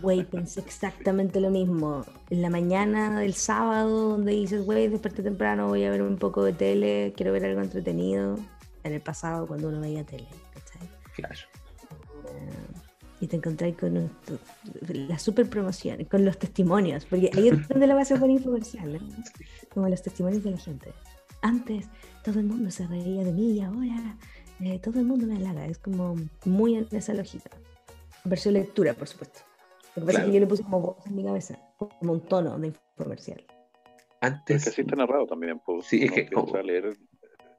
Güey, 0.00 0.24
pensé 0.24 0.60
exactamente 0.60 1.40
lo 1.40 1.50
mismo. 1.50 2.04
En 2.30 2.40
la 2.40 2.48
mañana 2.48 3.20
del 3.20 3.34
sábado, 3.34 4.08
donde 4.10 4.32
dices, 4.32 4.64
güey, 4.64 4.88
desperté 4.88 5.22
temprano, 5.22 5.68
voy 5.68 5.84
a 5.84 5.90
ver 5.90 6.02
un 6.02 6.16
poco 6.16 6.42
de 6.42 6.52
tele, 6.54 7.12
quiero 7.16 7.32
ver 7.32 7.44
algo 7.44 7.60
entretenido. 7.60 8.38
En 8.82 8.92
el 8.94 9.00
pasado, 9.02 9.46
cuando 9.46 9.68
uno 9.68 9.80
veía 9.80 10.04
tele, 10.04 10.26
¿cachai? 10.54 10.88
Claro. 11.16 11.34
Eh, 12.28 12.50
y 13.20 13.26
te 13.26 13.36
encontráis 13.36 13.76
con 13.76 13.96
un- 13.96 14.10
tu- 14.26 14.38
la 14.94 15.18
super 15.18 15.48
promoción, 15.48 16.02
con 16.04 16.24
los 16.24 16.38
testimonios, 16.38 17.04
porque 17.04 17.30
ahí 17.36 17.48
es 17.48 17.68
donde 17.68 17.86
la 17.86 17.94
vas 17.94 18.10
a 18.10 18.16
poner 18.16 18.36
infomercial, 18.38 18.94
¿no? 18.94 19.00
Como 19.72 19.88
los 19.88 20.02
testimonios 20.02 20.42
de 20.42 20.50
la 20.50 20.58
gente. 20.58 20.92
Antes 21.48 21.88
todo 22.24 22.40
el 22.40 22.46
mundo 22.46 22.70
se 22.70 22.86
reía 22.86 23.22
de 23.22 23.30
mí 23.32 23.52
y 23.52 23.60
ahora 23.60 24.16
eh, 24.60 24.78
todo 24.78 24.98
el 24.98 25.04
mundo 25.04 25.26
me 25.26 25.36
halaga. 25.36 25.66
Es 25.66 25.78
como 25.78 26.16
muy 26.46 26.76
en 26.76 26.88
esa 26.92 27.12
lógica. 27.12 27.50
Versión 28.24 28.54
lectura, 28.54 28.94
por 28.94 29.06
supuesto. 29.06 29.40
Lo 29.94 30.00
que 30.02 30.06
pasa 30.06 30.10
es 30.10 30.14
Claro. 30.16 30.26
que 30.28 30.32
yo 30.34 30.40
le 30.40 30.46
puse 30.46 30.62
como 30.62 30.80
voz 30.80 31.06
en 31.06 31.16
mi 31.16 31.22
cabeza, 31.24 31.58
como 31.76 32.12
un 32.14 32.20
tono 32.22 32.58
de 32.58 32.68
infomercial. 32.68 33.40
Es 33.40 33.46
Antes. 34.22 34.64
que 34.64 34.70
así 34.70 34.80
está 34.80 34.96
narrado 34.96 35.26
también. 35.26 35.60
Pues, 35.66 35.84
Sí, 35.86 36.02
es 36.04 36.12
que 36.12 36.30
como- 36.30 36.54
a 36.56 36.62
leer 36.62 36.96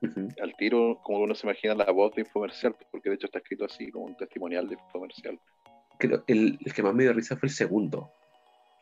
Ujú. 0.01 0.27
al 0.41 0.55
tiro 0.57 0.99
como 1.03 1.19
uno 1.19 1.35
se 1.35 1.45
imagina 1.45 1.75
la 1.75 1.91
voz 1.91 2.15
de 2.15 2.21
infomercial, 2.21 2.75
porque 2.91 3.09
de 3.09 3.15
hecho 3.15 3.27
está 3.27 3.37
escrito 3.37 3.65
así, 3.65 3.91
como 3.91 4.05
un 4.05 4.17
testimonial 4.17 4.67
de 4.67 4.73
infomercial. 4.73 5.39
creo, 5.99 6.23
el, 6.27 6.57
el 6.65 6.73
que 6.73 6.83
más 6.83 6.93
me 6.93 7.03
dio 7.03 7.13
risa 7.13 7.37
fue 7.37 7.47
el 7.47 7.53
segundo, 7.55 8.11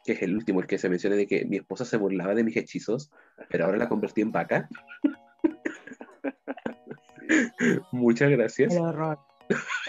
que 0.04 0.14
es 0.14 0.22
el 0.22 0.36
último, 0.36 0.60
el 0.60 0.68
que 0.68 0.78
se 0.78 0.90
menciona 0.90 1.16
de 1.16 1.28
que 1.28 1.46
mi 1.46 1.58
esposa 1.58 1.86
se 1.86 1.98
burlaba 1.98 2.36
de 2.36 2.44
mis 2.44 2.58
hechizos, 2.58 3.12
pero 3.50 3.66
ahora 3.66 3.78
la 3.78 3.90
convertí 3.90 4.22
en 4.22 4.32
vaca. 4.32 4.70
Muchas 7.92 8.32
gracias. 8.32 8.74
El 8.74 8.82
horror. 8.82 9.20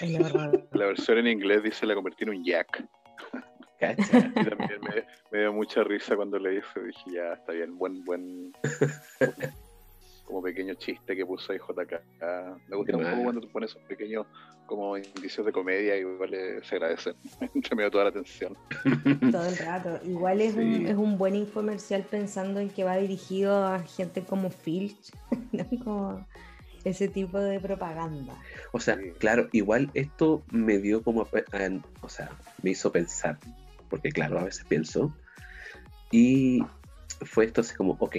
El 0.00 0.22
horror. 0.22 0.68
La 0.72 0.86
versión 0.86 1.18
en 1.18 1.28
inglés 1.28 1.62
dice 1.62 1.86
la 1.86 1.94
convertí 1.94 2.24
en 2.24 2.30
un 2.30 2.44
jack. 2.44 2.84
Cacha. 3.78 4.18
Y 4.18 4.32
también 4.32 4.80
me, 4.82 5.04
me 5.32 5.38
dio 5.40 5.52
mucha 5.52 5.82
risa 5.82 6.16
cuando 6.16 6.38
leí 6.38 6.58
eso. 6.58 6.80
Dije, 6.80 7.10
ya, 7.12 7.34
está 7.34 7.52
bien, 7.52 7.76
buen, 7.76 8.04
buen. 8.04 8.52
Como 10.24 10.42
pequeño 10.42 10.74
chiste 10.74 11.14
que 11.14 11.26
puso 11.26 11.52
ahí 11.52 11.58
JK. 11.58 11.92
Me 12.68 12.76
gusta 12.76 12.96
un 12.96 13.04
poco 13.04 13.22
cuando 13.24 13.40
tú 13.40 13.48
pones 13.50 13.70
esos 13.70 13.82
pequeños 13.82 14.26
como 14.66 14.96
indicios 14.96 15.44
de 15.44 15.52
comedia 15.52 15.94
y 15.96 16.00
igual 16.00 16.32
eh, 16.32 16.60
se 16.62 16.76
agradecen. 16.76 17.14
Entre 17.54 17.76
medio 17.76 17.88
de 17.88 17.90
toda 17.90 18.04
la 18.04 18.10
atención. 18.10 18.56
Todo 19.30 19.46
el 19.46 19.56
rato. 19.58 20.00
Igual 20.04 20.40
es, 20.40 20.54
un, 20.54 20.86
es 20.86 20.96
un 20.96 21.18
buen 21.18 21.34
infomercial 21.34 22.02
pensando 22.04 22.60
en 22.60 22.70
que 22.70 22.84
va 22.84 22.96
dirigido 22.96 23.66
a 23.66 23.80
gente 23.82 24.22
como 24.24 24.48
Filch, 24.50 25.12
¿no? 25.52 25.64
como 25.84 26.26
ese 26.84 27.08
tipo 27.08 27.38
de 27.38 27.60
propaganda. 27.60 28.34
O 28.72 28.80
sea, 28.80 28.96
Sí. 28.96 29.12
claro, 29.18 29.48
igual 29.52 29.90
esto 29.94 30.42
me 30.50 30.78
dio 30.78 31.02
como, 31.02 31.22
a- 31.22 31.26
a- 31.56 31.80
o 32.00 32.08
sea, 32.08 32.30
me 32.62 32.70
hizo 32.70 32.90
pensar, 32.92 33.38
porque 33.90 34.10
claro, 34.10 34.38
a 34.38 34.44
veces 34.44 34.64
pienso, 34.66 35.14
y 36.10 36.62
fue 37.24 37.46
esto 37.46 37.60
así 37.62 37.74
como, 37.74 37.96
ok, 38.00 38.16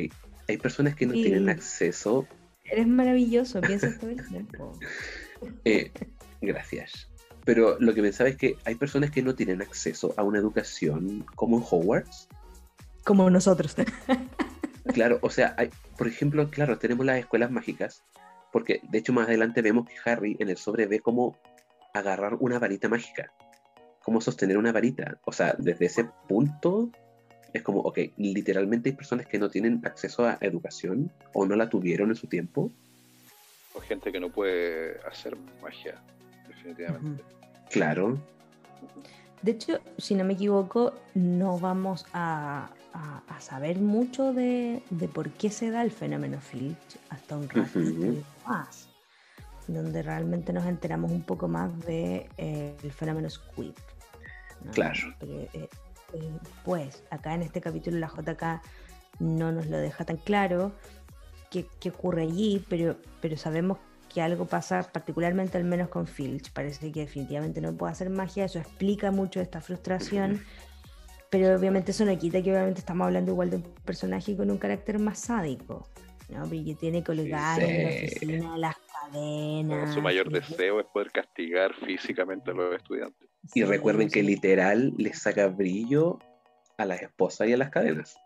hay 0.47 0.57
personas 0.57 0.95
que 0.95 1.05
no 1.05 1.13
Sí. 1.13 1.23
tienen 1.23 1.49
acceso, 1.49 2.27
Eres 2.67 2.87
maravilloso, 2.87 3.61
piensas 3.61 3.99
todo 3.99 4.09
el 4.09 4.27
tiempo. 4.27 4.71
eh, 5.65 5.91
gracias, 6.41 7.09
pero 7.45 7.77
lo 7.79 7.93
que 7.93 8.01
pensaba 8.01 8.27
es 8.29 8.37
que 8.37 8.57
hay 8.65 8.73
personas 8.73 9.11
que 9.11 9.21
no 9.21 9.35
tienen 9.35 9.61
acceso 9.61 10.15
a 10.17 10.23
una 10.23 10.39
educación 10.39 11.23
como 11.35 11.57
en 11.57 11.63
Hogwarts, 11.69 12.27
Como 13.03 13.29
nosotros. 13.29 13.75
Claro, 14.93 15.17
o 15.21 15.31
sea, 15.31 15.55
hay, 15.57 15.71
por 15.97 16.07
ejemplo, 16.07 16.47
claro, 16.51 16.77
tenemos 16.77 17.05
las 17.05 17.17
escuelas 17.17 17.49
mágicas, 17.49 18.03
porque 18.51 18.81
de 18.89 18.99
hecho 18.99 19.13
más 19.13 19.27
adelante 19.27 19.63
vemos 19.63 19.87
que 19.87 19.95
Harry 20.09 20.37
en 20.39 20.49
el 20.49 20.57
sobre 20.57 20.85
ve 20.85 20.99
cómo 20.99 21.37
agarrar 21.93 22.35
una 22.39 22.59
varita 22.59 22.87
mágica, 22.87 23.31
cómo 24.03 24.21
sostener 24.21 24.57
una 24.57 24.71
varita. 24.71 25.19
O 25.25 25.31
sea, 25.31 25.55
desde 25.57 25.85
ese 25.87 26.09
punto 26.27 26.91
es 27.57 27.63
como, 27.63 27.79
ok, 27.81 27.99
literalmente 28.17 28.89
hay 28.89 28.95
personas 28.95 29.27
que 29.27 29.39
no 29.39 29.49
tienen 29.49 29.81
acceso 29.85 30.25
a 30.25 30.37
educación 30.41 31.11
o 31.33 31.45
no 31.45 31.55
la 31.55 31.69
tuvieron 31.69 32.09
en 32.09 32.15
su 32.15 32.27
tiempo. 32.27 32.71
O 33.73 33.81
gente 33.81 34.11
que 34.11 34.19
no 34.19 34.29
puede 34.29 34.99
hacer 35.07 35.35
magia, 35.61 36.01
definitivamente. 36.47 37.23
Claro, 37.69 38.17
De 39.41 39.51
hecho, 39.51 39.79
si 39.97 40.15
no 40.15 40.23
me 40.23 40.33
equivoco, 40.33 40.93
no 41.13 41.59
vamos 41.59 42.05
a, 42.13 42.69
a- 42.93 43.21
a 43.27 43.41
saber 43.41 43.79
mucho 43.79 44.33
de, 44.33 44.81
de 44.89 45.07
por 45.07 45.29
qué 45.31 45.49
se 45.51 45.69
da 45.69 45.83
el 45.83 45.91
fenómeno 45.91 46.39
Filch 46.41 46.97
hasta 47.09 47.37
un 47.37 47.47
ratito 47.49 47.79
Ujú. 47.79 48.23
más, 48.47 48.89
donde 49.67 50.01
realmente 50.01 50.51
nos 50.51 50.65
enteramos 50.65 51.11
un 51.11 51.21
poco 51.21 51.47
más 51.47 51.71
del 51.81 51.85
de, 51.85 52.29
eh, 52.37 52.75
el 52.81 52.91
fenómeno 52.91 53.29
Squid. 53.29 53.73
Claro. 54.73 55.13
Eh, 55.21 55.69
eh, 56.15 56.31
pues 56.63 57.03
acá 57.09 57.33
en 57.33 57.41
este 57.41 57.61
capítulo 57.61 57.97
la 57.97 58.07
JK 58.07 58.61
no 59.19 59.51
nos 59.51 59.67
lo 59.67 59.77
deja 59.77 60.05
tan 60.05 60.17
claro 60.17 60.73
qué, 61.49 61.67
qué 61.79 61.89
ocurre 61.89 62.23
allí, 62.23 62.65
pero, 62.69 62.97
pero 63.21 63.37
sabemos 63.37 63.77
que 64.15 64.21
algo 64.21 64.45
pasa 64.45 64.83
particularmente 64.83 65.57
al 65.57 65.65
menos 65.65 65.89
con 65.89 66.07
Filch. 66.07 66.51
Parece 66.51 66.91
que 66.91 67.01
definitivamente 67.01 67.59
no 67.59 67.73
puede 67.73 67.91
hacer 67.91 68.09
magia, 68.09 68.45
eso 68.45 68.59
explica 68.59 69.11
mucho 69.11 69.41
esta 69.41 69.61
frustración. 69.61 70.41
Pero 71.29 71.53
obviamente 71.53 71.91
eso 71.91 72.05
no 72.05 72.17
quita 72.17 72.41
que 72.41 72.51
obviamente 72.51 72.79
estamos 72.79 73.07
hablando 73.07 73.31
igual 73.31 73.49
de 73.49 73.57
un 73.57 73.63
personaje 73.83 74.37
con 74.37 74.49
un 74.49 74.57
carácter 74.57 74.99
más 74.99 75.19
sádico, 75.19 75.85
¿no? 76.29 76.43
Porque 76.43 76.75
tiene 76.79 77.03
en 77.05 77.29
la 77.29 77.55
oficina 77.57 78.57
las 78.57 78.74
Su 79.93 80.01
mayor 80.01 80.29
deseo 80.31 80.79
es 80.79 80.85
poder 80.87 81.11
castigar 81.11 81.73
físicamente 81.73 82.51
a 82.51 82.53
los 82.53 82.75
estudiantes. 82.75 83.29
Y 83.53 83.63
recuerden 83.63 84.09
que 84.09 84.23
literal 84.23 84.93
les 84.97 85.21
saca 85.21 85.47
brillo 85.47 86.19
a 86.77 86.85
las 86.85 87.01
esposas 87.01 87.47
y 87.47 87.53
a 87.53 87.57
las 87.57 87.69
cadenas. 87.69 88.17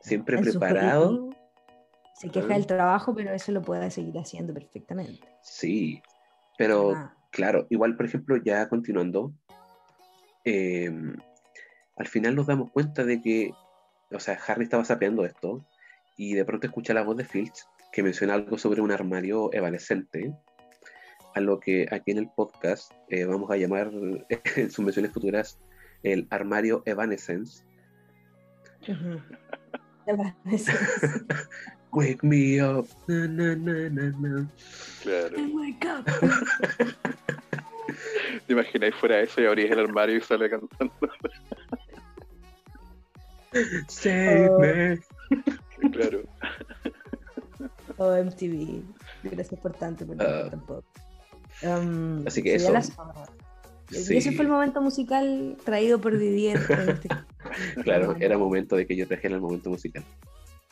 Siempre 0.00 0.38
preparado. 0.38 1.30
Se 2.14 2.28
queja 2.28 2.54
del 2.54 2.66
trabajo, 2.66 3.14
pero 3.14 3.32
eso 3.32 3.52
lo 3.52 3.62
puede 3.62 3.90
seguir 3.90 4.18
haciendo 4.18 4.54
perfectamente. 4.54 5.26
Sí. 5.42 6.00
Pero 6.56 6.92
Ah, 6.94 7.14
claro, 7.30 7.66
igual, 7.70 7.96
por 7.96 8.06
ejemplo, 8.06 8.36
ya 8.36 8.68
continuando, 8.68 9.32
eh, 10.44 10.90
al 11.96 12.06
final 12.06 12.36
nos 12.36 12.46
damos 12.46 12.70
cuenta 12.70 13.04
de 13.04 13.20
que, 13.20 13.52
o 14.12 14.20
sea, 14.20 14.38
Harry 14.46 14.64
estaba 14.64 14.84
sapeando 14.84 15.24
esto 15.24 15.64
y 16.16 16.34
de 16.34 16.44
pronto 16.44 16.66
escucha 16.66 16.94
la 16.94 17.02
voz 17.02 17.16
de 17.16 17.24
Filch 17.24 17.66
que 17.94 18.02
menciona 18.02 18.34
algo 18.34 18.58
sobre 18.58 18.82
un 18.82 18.90
armario 18.90 19.50
evanescente, 19.52 20.34
a 21.36 21.40
lo 21.40 21.60
que 21.60 21.86
aquí 21.92 22.10
en 22.10 22.18
el 22.18 22.28
podcast 22.28 22.90
eh, 23.08 23.24
vamos 23.24 23.48
a 23.52 23.56
llamar 23.56 23.88
en 24.56 24.68
sus 24.70 24.84
menciones 24.84 25.12
futuras 25.12 25.60
el 26.02 26.26
armario 26.30 26.82
Evanescence. 26.86 27.62
Wake 31.92 32.24
me 32.24 32.60
up. 32.60 32.88
na, 33.06 33.28
na, 33.28 33.54
na, 33.54 33.88
na, 33.88 34.10
na. 34.18 34.48
Claro. 35.02 35.36
Wake 35.54 35.86
up. 35.86 36.04
¿Te 38.46 38.52
imagináis 38.52 38.94
fuera 38.96 39.20
eso 39.20 39.40
y 39.40 39.46
abrís 39.46 39.70
el 39.70 39.78
armario 39.78 40.16
y 40.16 40.20
sale 40.20 40.50
cantando? 40.50 40.92
Save 43.86 44.48
Oh. 44.50 44.58
me. 44.58 44.98
claro. 45.92 46.24
O 47.96 48.12
MTV. 48.16 48.82
Gracias 49.24 49.60
por 49.60 49.72
tanto, 49.74 50.04
pero 50.06 50.20
Ah. 50.28 50.48
tampoco. 50.50 50.84
Um, 51.62 52.26
Así 52.26 52.42
que 52.42 52.54
eso. 52.56 52.72
la 52.72 52.82
Sí. 52.82 54.16
ese 54.16 54.32
fue 54.32 54.44
el 54.46 54.50
momento 54.50 54.80
musical 54.80 55.56
traído 55.64 56.00
por 56.00 56.16
Didier. 56.18 56.58
este- 56.88 57.08
Claro, 57.84 58.16
era 58.18 58.36
momento 58.38 58.74
de 58.76 58.86
que 58.86 58.96
yo 58.96 59.06
trajera 59.06 59.34
el 59.36 59.40
momento 59.40 59.70
musical. 59.70 60.02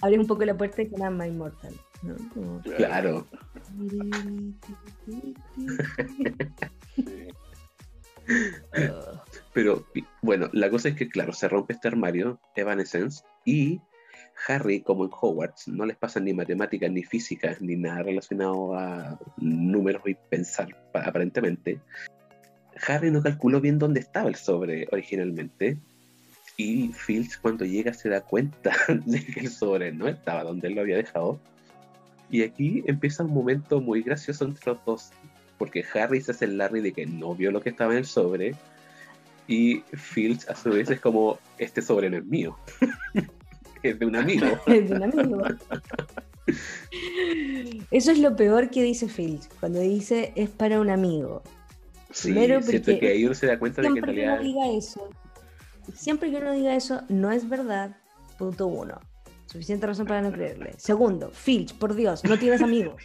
Abre 0.01 0.18
un 0.18 0.27
poco 0.27 0.45
la 0.45 0.57
puerta 0.57 0.83
y 0.83 0.89
suena 0.89 1.11
My 1.11 1.27
Immortal. 1.29 1.75
¿no? 2.03 2.16
Como- 2.35 2.61
Claro. 2.62 3.27
Pero 9.53 9.85
bueno, 10.23 10.49
la 10.53 10.70
cosa 10.70 10.89
es 10.89 10.97
que, 10.97 11.09
claro, 11.09 11.33
se 11.33 11.49
rompe 11.49 11.75
este 11.75 11.89
armario, 11.89 12.41
Evanescence, 12.57 13.25
y 13.45 13.81
Harry, 14.49 14.80
como 14.80 15.05
en 15.05 15.11
Hogwarts, 15.12 15.68
no 15.68 15.86
les 15.86 15.97
pasan 15.97 16.24
ni 16.24 16.32
matemáticas, 16.34 16.90
ni 16.90 17.03
físicas, 17.03 17.61
ni 17.61 17.76
nada 17.76 18.03
relacionado 18.03 18.74
a 18.74 19.18
números 19.36 20.03
y 20.07 20.14
pensar, 20.14 20.76
pa- 20.93 21.05
aparentemente. 21.05 21.80
Harry 22.86 23.11
no 23.11 23.22
calculó 23.22 23.61
bien 23.61 23.78
dónde 23.78 24.01
estaba 24.01 24.28
el 24.28 24.34
sobre 24.36 24.88
originalmente. 24.90 25.76
Y 26.57 26.88
Filch, 26.93 27.40
cuando 27.40 27.64
llega, 27.64 27.93
se 27.95 28.09
da 28.09 28.20
cuenta 28.20 28.72
de 29.07 29.24
que 29.24 29.40
el 29.40 29.49
sobre 29.51 29.93
no 29.93 30.09
estaba 30.09 30.45
donde 30.45 30.68
él 30.68 30.74
lo 30.74 30.80
había 30.82 30.97
dejado. 30.97 31.38
Y 32.30 32.43
aquí 32.43 32.82
empieza 32.86 33.24
un 33.24 33.32
momento 33.32 33.80
muy 33.80 34.03
gracioso 34.03 34.45
entre 34.45 34.72
los 34.72 34.84
dos. 34.84 35.11
Porque 35.59 35.84
Harry 35.95 36.20
se 36.20 36.32
hace 36.32 36.47
el 36.47 36.59
Larry 36.59 36.80
de 36.80 36.93
que 36.93 37.07
no 37.07 37.34
vio 37.34 37.51
lo 37.53 37.61
que 37.61 37.70
estaba 37.70 37.93
en 37.93 37.99
el 37.99 38.07
sobre. 38.07 38.55
Y 39.47 39.80
Filch, 39.93 40.49
a 40.49 40.57
su 40.57 40.70
vez, 40.70 40.90
es 40.90 41.01
como: 41.01 41.38
Este 41.59 41.82
sobre 41.82 42.11
no 42.11 42.16
es 42.16 42.24
mío. 42.24 42.57
es 43.83 43.99
de 43.99 44.07
un 44.07 44.16
amigo. 44.16 44.47
es 44.66 44.89
de 44.91 44.95
un 44.97 45.03
amigo. 45.03 45.43
Eso 47.91 48.11
es 48.11 48.18
lo 48.18 48.37
peor 48.37 48.70
que 48.70 48.83
dice 48.83 49.09
Filch, 49.09 49.49
cuando 49.61 49.80
dice 49.80 50.33
es 50.35 50.51
para 50.51 50.80
un 50.80 50.91
amigo. 50.91 51.43
Sí, 52.11 52.33
Primero 52.33 52.61
siento 52.62 52.87
porque 52.93 52.99
que 53.01 53.09
ahí 53.09 53.24
uno 53.24 53.35
se 53.35 53.47
da 53.47 53.59
cuenta 53.59 53.80
de 53.83 53.89
que 53.89 53.99
en 53.99 54.05
Siempre 54.05 54.14
que 54.14 54.22
uno 54.22 54.35
realidad. 54.37 54.62
diga 54.64 54.78
eso, 54.78 55.09
siempre 55.95 56.30
que 56.30 56.37
uno 56.37 56.53
diga 56.53 56.74
eso, 56.74 57.03
no 57.09 57.30
es 57.33 57.49
verdad. 57.49 57.97
Punto 58.39 58.66
uno. 58.66 59.01
Suficiente 59.47 59.87
razón 59.87 60.07
para 60.07 60.22
no 60.22 60.33
creerle. 60.33 60.72
Segundo, 60.78 61.30
Filch, 61.30 61.74
por 61.74 61.95
Dios, 61.95 62.24
no 62.24 62.39
tienes 62.39 62.62
amigos. 62.62 63.03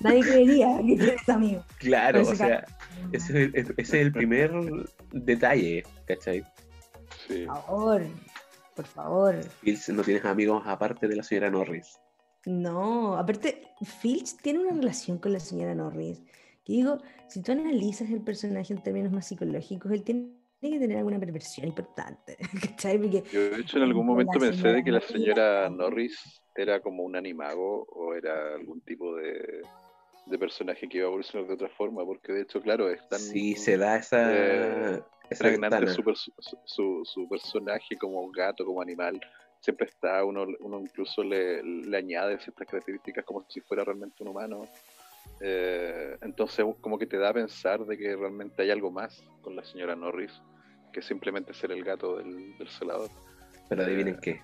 Nadie 0.00 0.20
creería 0.20 0.78
que 0.78 0.96
tienes 0.96 1.28
amigos. 1.28 1.64
Claro, 1.78 2.18
o 2.18 2.22
ese 2.22 2.36
sea, 2.36 2.66
ese 3.12 3.44
es, 3.44 3.54
el, 3.54 3.54
ese 3.54 3.72
es 3.78 3.94
el 3.94 4.12
primer 4.12 4.50
detalle, 5.12 5.84
¿cachai? 6.06 6.44
Sí. 7.28 7.44
Por 7.46 7.56
favor, 7.56 8.02
por 8.76 8.86
favor. 8.86 9.42
Filch 9.62 9.88
no 9.88 10.02
tienes 10.02 10.24
amigos 10.24 10.62
aparte 10.66 11.08
de 11.08 11.16
la 11.16 11.22
señora 11.22 11.50
Norris. 11.50 11.98
No, 12.44 13.16
aparte, 13.16 13.62
Filch 13.82 14.36
tiene 14.42 14.60
una 14.60 14.72
relación 14.72 15.18
con 15.18 15.32
la 15.32 15.40
señora 15.40 15.74
Norris. 15.74 16.22
Que 16.64 16.74
digo, 16.74 16.98
si 17.28 17.42
tú 17.42 17.52
analizas 17.52 18.10
el 18.10 18.20
personaje 18.20 18.72
en 18.72 18.82
términos 18.82 19.10
más 19.10 19.26
psicológicos, 19.26 19.90
él 19.90 20.04
tiene 20.04 20.30
que 20.60 20.78
tener 20.78 20.98
alguna 20.98 21.18
perversión 21.18 21.66
importante. 21.66 22.36
¿Cachai? 22.62 22.98
Porque 22.98 23.24
Yo 23.32 23.50
de 23.50 23.60
hecho 23.60 23.78
en 23.78 23.84
algún 23.84 24.06
momento 24.06 24.38
pensé 24.38 24.56
señora 24.58 24.72
de 24.76 24.84
que 24.84 24.92
la 24.92 25.00
señora 25.00 25.70
Norris 25.70 26.40
era 26.54 26.80
como 26.80 27.02
un 27.02 27.16
animago 27.16 27.84
o 27.84 28.14
era 28.14 28.54
algún 28.54 28.80
tipo 28.82 29.16
de, 29.16 29.62
de 30.26 30.38
personaje 30.38 30.88
que 30.88 30.98
iba 30.98 31.06
a 31.06 31.08
evolucionar 31.08 31.46
de 31.48 31.54
otra 31.54 31.68
forma, 31.68 32.04
porque 32.04 32.32
de 32.32 32.42
hecho, 32.42 32.60
claro, 32.60 32.90
es 32.90 33.06
tan 33.08 33.20
Sí, 33.20 33.54
se 33.54 33.76
da 33.76 33.96
esa, 33.96 34.32
eh, 34.32 35.02
pregnante 35.28 35.84
ventana. 35.86 36.14
su, 36.64 37.02
su, 37.04 37.28
personaje 37.28 37.96
como 37.96 38.30
gato, 38.30 38.64
como 38.64 38.80
animal. 38.80 39.20
Siempre 39.60 39.86
está, 39.86 40.24
uno, 40.24 40.46
uno 40.60 40.80
incluso 40.80 41.24
le, 41.24 41.62
le 41.62 41.96
añade 41.96 42.38
ciertas 42.38 42.66
características 42.68 43.24
como 43.24 43.44
si 43.48 43.60
fuera 43.60 43.84
realmente 43.84 44.22
un 44.22 44.28
humano. 44.28 44.68
Eh, 45.40 46.16
entonces 46.22 46.64
como 46.80 46.98
que 46.98 47.06
te 47.06 47.18
da 47.18 47.30
a 47.30 47.34
pensar 47.34 47.84
de 47.84 47.98
que 47.98 48.14
realmente 48.14 48.62
hay 48.62 48.70
algo 48.70 48.90
más 48.90 49.22
con 49.42 49.56
la 49.56 49.64
señora 49.64 49.94
Norris 49.96 50.32
que 50.92 51.02
simplemente 51.02 51.52
ser 51.52 51.72
el 51.72 51.84
gato 51.84 52.16
del, 52.16 52.56
del 52.58 52.68
celador. 52.68 53.10
Pero 53.68 53.82
adivinen 53.82 54.14
eh, 54.14 54.18
qué, 54.22 54.40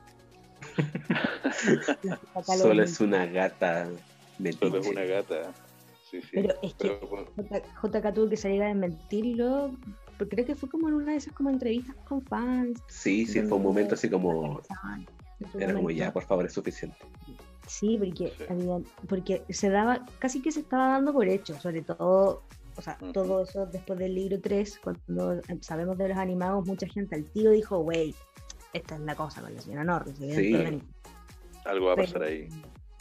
solo 2.45 2.83
es 2.83 3.01
una 3.01 3.27
gata 3.27 3.89
metiche. 4.39 4.67
Solo 4.67 4.81
es 4.81 4.87
una 4.87 5.05
gata. 5.05 5.53
Sí, 6.11 6.21
sí. 6.23 6.29
Pero 6.33 6.55
es 6.63 6.75
que 6.75 6.89
Pero, 6.89 7.09
bueno, 7.09 7.31
JK 7.83 8.15
tuvo 8.15 8.29
que 8.29 8.37
salir 8.37 8.63
a 8.63 8.67
desmentirlo, 8.67 9.77
porque 10.25 10.37
creo 10.37 10.47
que 10.47 10.55
fue 10.55 10.69
como 10.69 10.89
en 10.89 10.95
una 10.95 11.13
de 11.13 11.19
esas 11.19 11.33
como 11.35 11.51
entrevistas 11.51 11.97
con 12.09 12.23
fans. 12.23 12.81
Sí, 12.89 13.27
sí, 13.27 13.43
fue 13.43 13.59
un 13.59 13.65
momento 13.65 13.95
así 13.95 14.09
como... 14.09 14.61
Era 15.59 15.75
como 15.75 15.91
ya, 15.91 16.13
por 16.13 16.23
favor, 16.25 16.47
es 16.47 16.53
suficiente. 16.53 16.97
Sí, 17.67 17.97
porque, 17.99 18.33
Sí. 18.39 18.45
había- 18.49 18.79
porque 19.09 19.43
se 19.49 19.71
daba, 19.71 20.05
casi 20.19 20.41
que 20.41 20.53
se 20.53 20.61
estaba 20.61 20.89
dando 20.93 21.13
por 21.13 21.29
hecho, 21.29 21.59
sobre 21.59 21.83
todo, 21.83 22.43
o 22.77 22.83
sea, 22.83 22.97
todo 23.13 23.43
eso 23.43 23.67
después 23.67 23.99
del 23.99 24.15
libro 24.15 24.41
3, 24.41 24.79
cuando 24.83 25.33
em, 25.49 25.61
sabemos 25.61 25.99
de 25.99 26.09
los 26.09 26.19
animados, 26.19 26.65
mucha 26.67 26.87
gente 26.87 27.17
al 27.17 27.25
tiro 27.25 27.51
dijo, 27.51 27.79
wey, 27.79 28.15
esta 28.73 28.95
es 28.95 29.01
la 29.01 29.15
cosa 29.17 29.41
con 29.43 29.53
la 29.55 29.61
señora 29.61 29.85
Norris, 29.85 30.15
evidentemente. 30.21 30.87
algo 31.65 31.87
va 31.87 31.93
a 31.93 31.97
Pero- 31.97 32.07
pasar 32.09 32.23
ahí. 32.23 32.49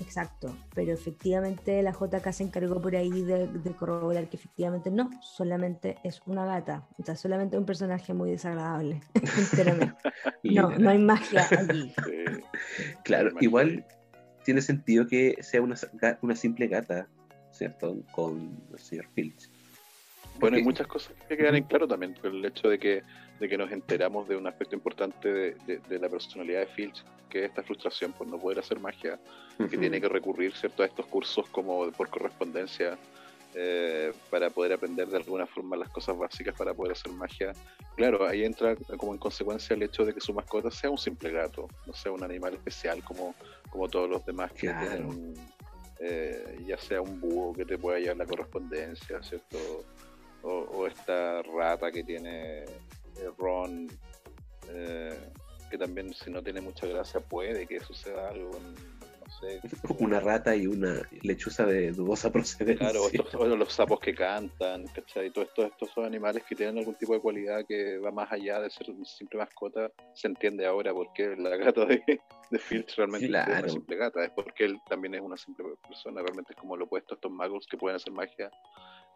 Exacto, 0.02 0.58
pero 0.74 0.92
efectivamente 0.92 1.82
la 1.84 1.92
JK 1.92 2.32
se 2.32 2.44
encargó 2.44 2.82
por 2.82 2.96
ahí 2.96 3.22
de, 3.22 3.48
de 3.48 3.72
corroborar 3.72 4.28
que 4.30 4.38
efectivamente 4.38 4.90
no, 4.90 5.12
solamente 5.22 5.98
es 6.04 6.22
una 6.26 6.44
gata, 6.46 6.88
o 6.98 7.04
sea, 7.04 7.16
solamente 7.16 7.58
un 7.58 7.66
personaje 7.66 8.14
muy 8.14 8.32
desagradable. 8.32 9.02
No, 10.44 10.70
no 10.78 10.90
hay 10.90 10.98
magia 10.98 11.48
allí. 11.58 11.94
Claro, 13.04 13.32
igual 13.40 13.86
tiene 14.44 14.62
sentido 14.62 15.08
que 15.08 15.38
sea 15.42 15.62
una, 15.62 15.76
una 16.22 16.36
simple 16.36 16.68
gata, 16.68 17.08
¿cierto? 17.52 17.98
Con 18.12 18.60
el 18.72 18.80
señor 18.80 19.08
Filch. 19.14 19.50
Bueno, 20.40 20.58
hay 20.58 20.64
muchas 20.64 20.88
cosas 20.88 21.14
que 21.28 21.38
quedan 21.38 21.56
en 21.56 21.64
claro 21.66 21.88
también, 21.88 22.16
por 22.16 22.28
el 22.28 22.44
hecho 22.44 22.70
de 22.70 22.80
que, 22.80 23.04
de 23.42 23.50
que 23.50 23.58
nos 23.58 23.72
enteramos 23.72 24.28
de 24.30 24.36
un 24.38 24.46
aspecto 24.46 24.76
importante 24.76 25.28
de, 25.34 25.56
de- 25.66 25.80
de 25.80 26.00
la 26.00 26.08
personalidad 26.08 26.60
de 26.60 26.68
Filch, 26.68 27.04
que 27.28 27.40
es 27.40 27.46
esta 27.50 27.64
frustración 27.64 28.14
por 28.14 28.28
no 28.28 28.38
poder 28.40 28.60
hacer 28.60 28.80
magia, 28.80 29.20
que 29.70 29.78
tiene 29.78 30.00
que 30.00 30.08
recurrir 30.08 30.54
cierto 30.56 30.84
a 30.84 30.86
estos 30.86 31.08
cursos 31.08 31.48
como 31.50 31.92
por 31.92 32.10
correspondencia 32.10 32.98
eh, 33.56 34.14
para 34.30 34.50
poder 34.52 34.74
aprender 34.74 35.08
de 35.08 35.18
alguna 35.18 35.46
forma 35.48 35.76
las 35.76 35.90
cosas 35.90 36.16
básicas 36.18 36.54
para 36.56 36.74
poder 36.76 36.92
hacer 36.94 37.12
magia. 37.14 37.52
Claro, 37.96 38.28
ahí 38.28 38.44
entra 38.46 38.76
como 38.98 39.14
en 39.14 39.20
consecuencia 39.20 39.76
el 39.76 39.82
hecho 39.84 40.06
de 40.06 40.14
que 40.14 40.22
su 40.22 40.34
mascota 40.34 40.70
sea 40.70 40.90
un 40.92 40.98
simple 41.00 41.32
gato, 41.32 41.68
no 41.88 41.94
sea 41.94 42.12
un 42.12 42.24
animal 42.24 42.54
especial 42.54 43.04
como, 43.04 43.36
como 43.72 43.90
todos 43.90 44.08
los 44.10 44.24
demás 44.26 44.52
que 44.54 44.68
Claro. 44.68 44.80
tienen, 45.10 45.34
eh, 46.00 46.64
ya 46.68 46.78
sea 46.78 47.02
un 47.02 47.20
búho 47.20 47.54
que 47.54 47.66
te 47.66 47.78
pueda 47.80 48.00
llevar 48.00 48.18
la 48.18 48.26
correspondencia, 48.26 49.22
¿cierto? 49.24 49.58
o, 50.44 50.88
esta 50.88 51.44
rata 51.44 51.92
que 51.92 52.04
tiene 52.04 52.66
eh, 53.22 53.30
Ron, 53.38 53.88
eh, 54.70 55.18
que 55.70 55.78
también 55.78 56.14
si 56.14 56.30
no 56.30 56.42
tiene 56.42 56.62
mucha 56.62 56.88
gracia 56.88 57.20
puede 57.20 57.68
que 57.68 57.80
suceda 57.80 58.30
algo. 58.30 58.52
no 58.52 59.32
sé. 59.40 59.62
Una 60.00 60.20
rata 60.20 60.56
y 60.56 60.68
una 60.68 61.02
lechuza 61.22 61.66
de 61.66 61.92
dudosa 61.92 62.32
procedencia. 62.34 62.90
Claro, 62.90 63.08
o 63.38 63.46
los 63.46 63.74
sapos 63.74 64.00
que 64.00 64.14
cantan, 64.14 64.88
¿cachai? 64.88 65.32
Todos 65.32 65.48
estos, 65.50 65.72
estos 65.72 65.92
son 65.92 66.06
animales 66.06 66.44
que 66.44 66.56
tienen 66.56 66.80
algún 66.80 66.96
tipo 66.96 67.14
de 67.14 67.22
cualidad 67.22 67.66
que 67.66 67.98
va 68.00 68.12
más 68.12 68.32
allá 68.32 68.60
de 68.60 68.70
ser 68.70 68.90
una 68.92 69.06
simple 69.06 69.40
mascota. 69.40 69.92
Se 70.14 70.28
entiende 70.28 70.66
ahora 70.66 70.94
por 70.94 71.14
qué 71.14 71.36
la 71.38 71.56
gata 71.58 71.86
de, 71.86 72.02
de 72.50 72.60
Filch 72.60 72.96
realmente 72.98 73.28
es 73.28 73.48
una 73.48 73.70
simple 73.70 73.96
gata. 73.96 74.26
Es 74.26 74.32
porque 74.32 74.66
él 74.66 74.80
también 74.90 75.16
es 75.16 75.22
una 75.22 75.38
simple 75.38 75.66
persona. 75.88 76.22
Realmente 76.22 76.54
es 76.54 76.60
como 76.60 76.76
lo 76.76 76.86
opuesto 76.86 77.14
a 77.14 77.16
estos 77.16 77.32
magos 77.32 77.66
que 77.68 77.78
pueden 77.78 77.96
hacer 77.96 78.12
magia 78.12 78.52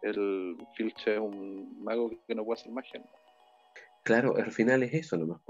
el 0.02 0.56
Filch 0.74 1.08
es 1.08 1.18
un 1.18 1.82
mago 1.82 2.10
que 2.26 2.34
no 2.34 2.44
puede 2.44 2.60
hacer 2.60 2.72
magia. 2.72 3.02
Claro, 4.06 4.36
al 4.36 4.52
final 4.52 4.84
es 4.84 4.94
eso 4.94 5.16
nomás. 5.16 5.40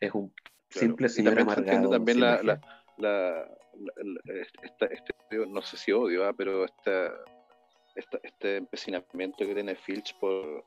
Es 0.00 0.10
un 0.14 0.32
simple 0.70 1.06
señor 1.10 1.38
amargado. 1.38 1.90
También 1.90 2.18
la, 2.18 2.42
la, 2.42 2.58
la, 2.96 3.46
este, 4.26 5.46
no 5.46 5.60
sé 5.60 5.76
si 5.76 5.92
odio, 5.92 6.26
¿ah? 6.26 6.32
pero 6.32 6.64
esta, 6.64 7.12
este 7.94 8.56
empecinamiento 8.56 9.44
que 9.44 9.52
tiene 9.52 9.76
Filch 9.76 10.18
por, 10.18 10.64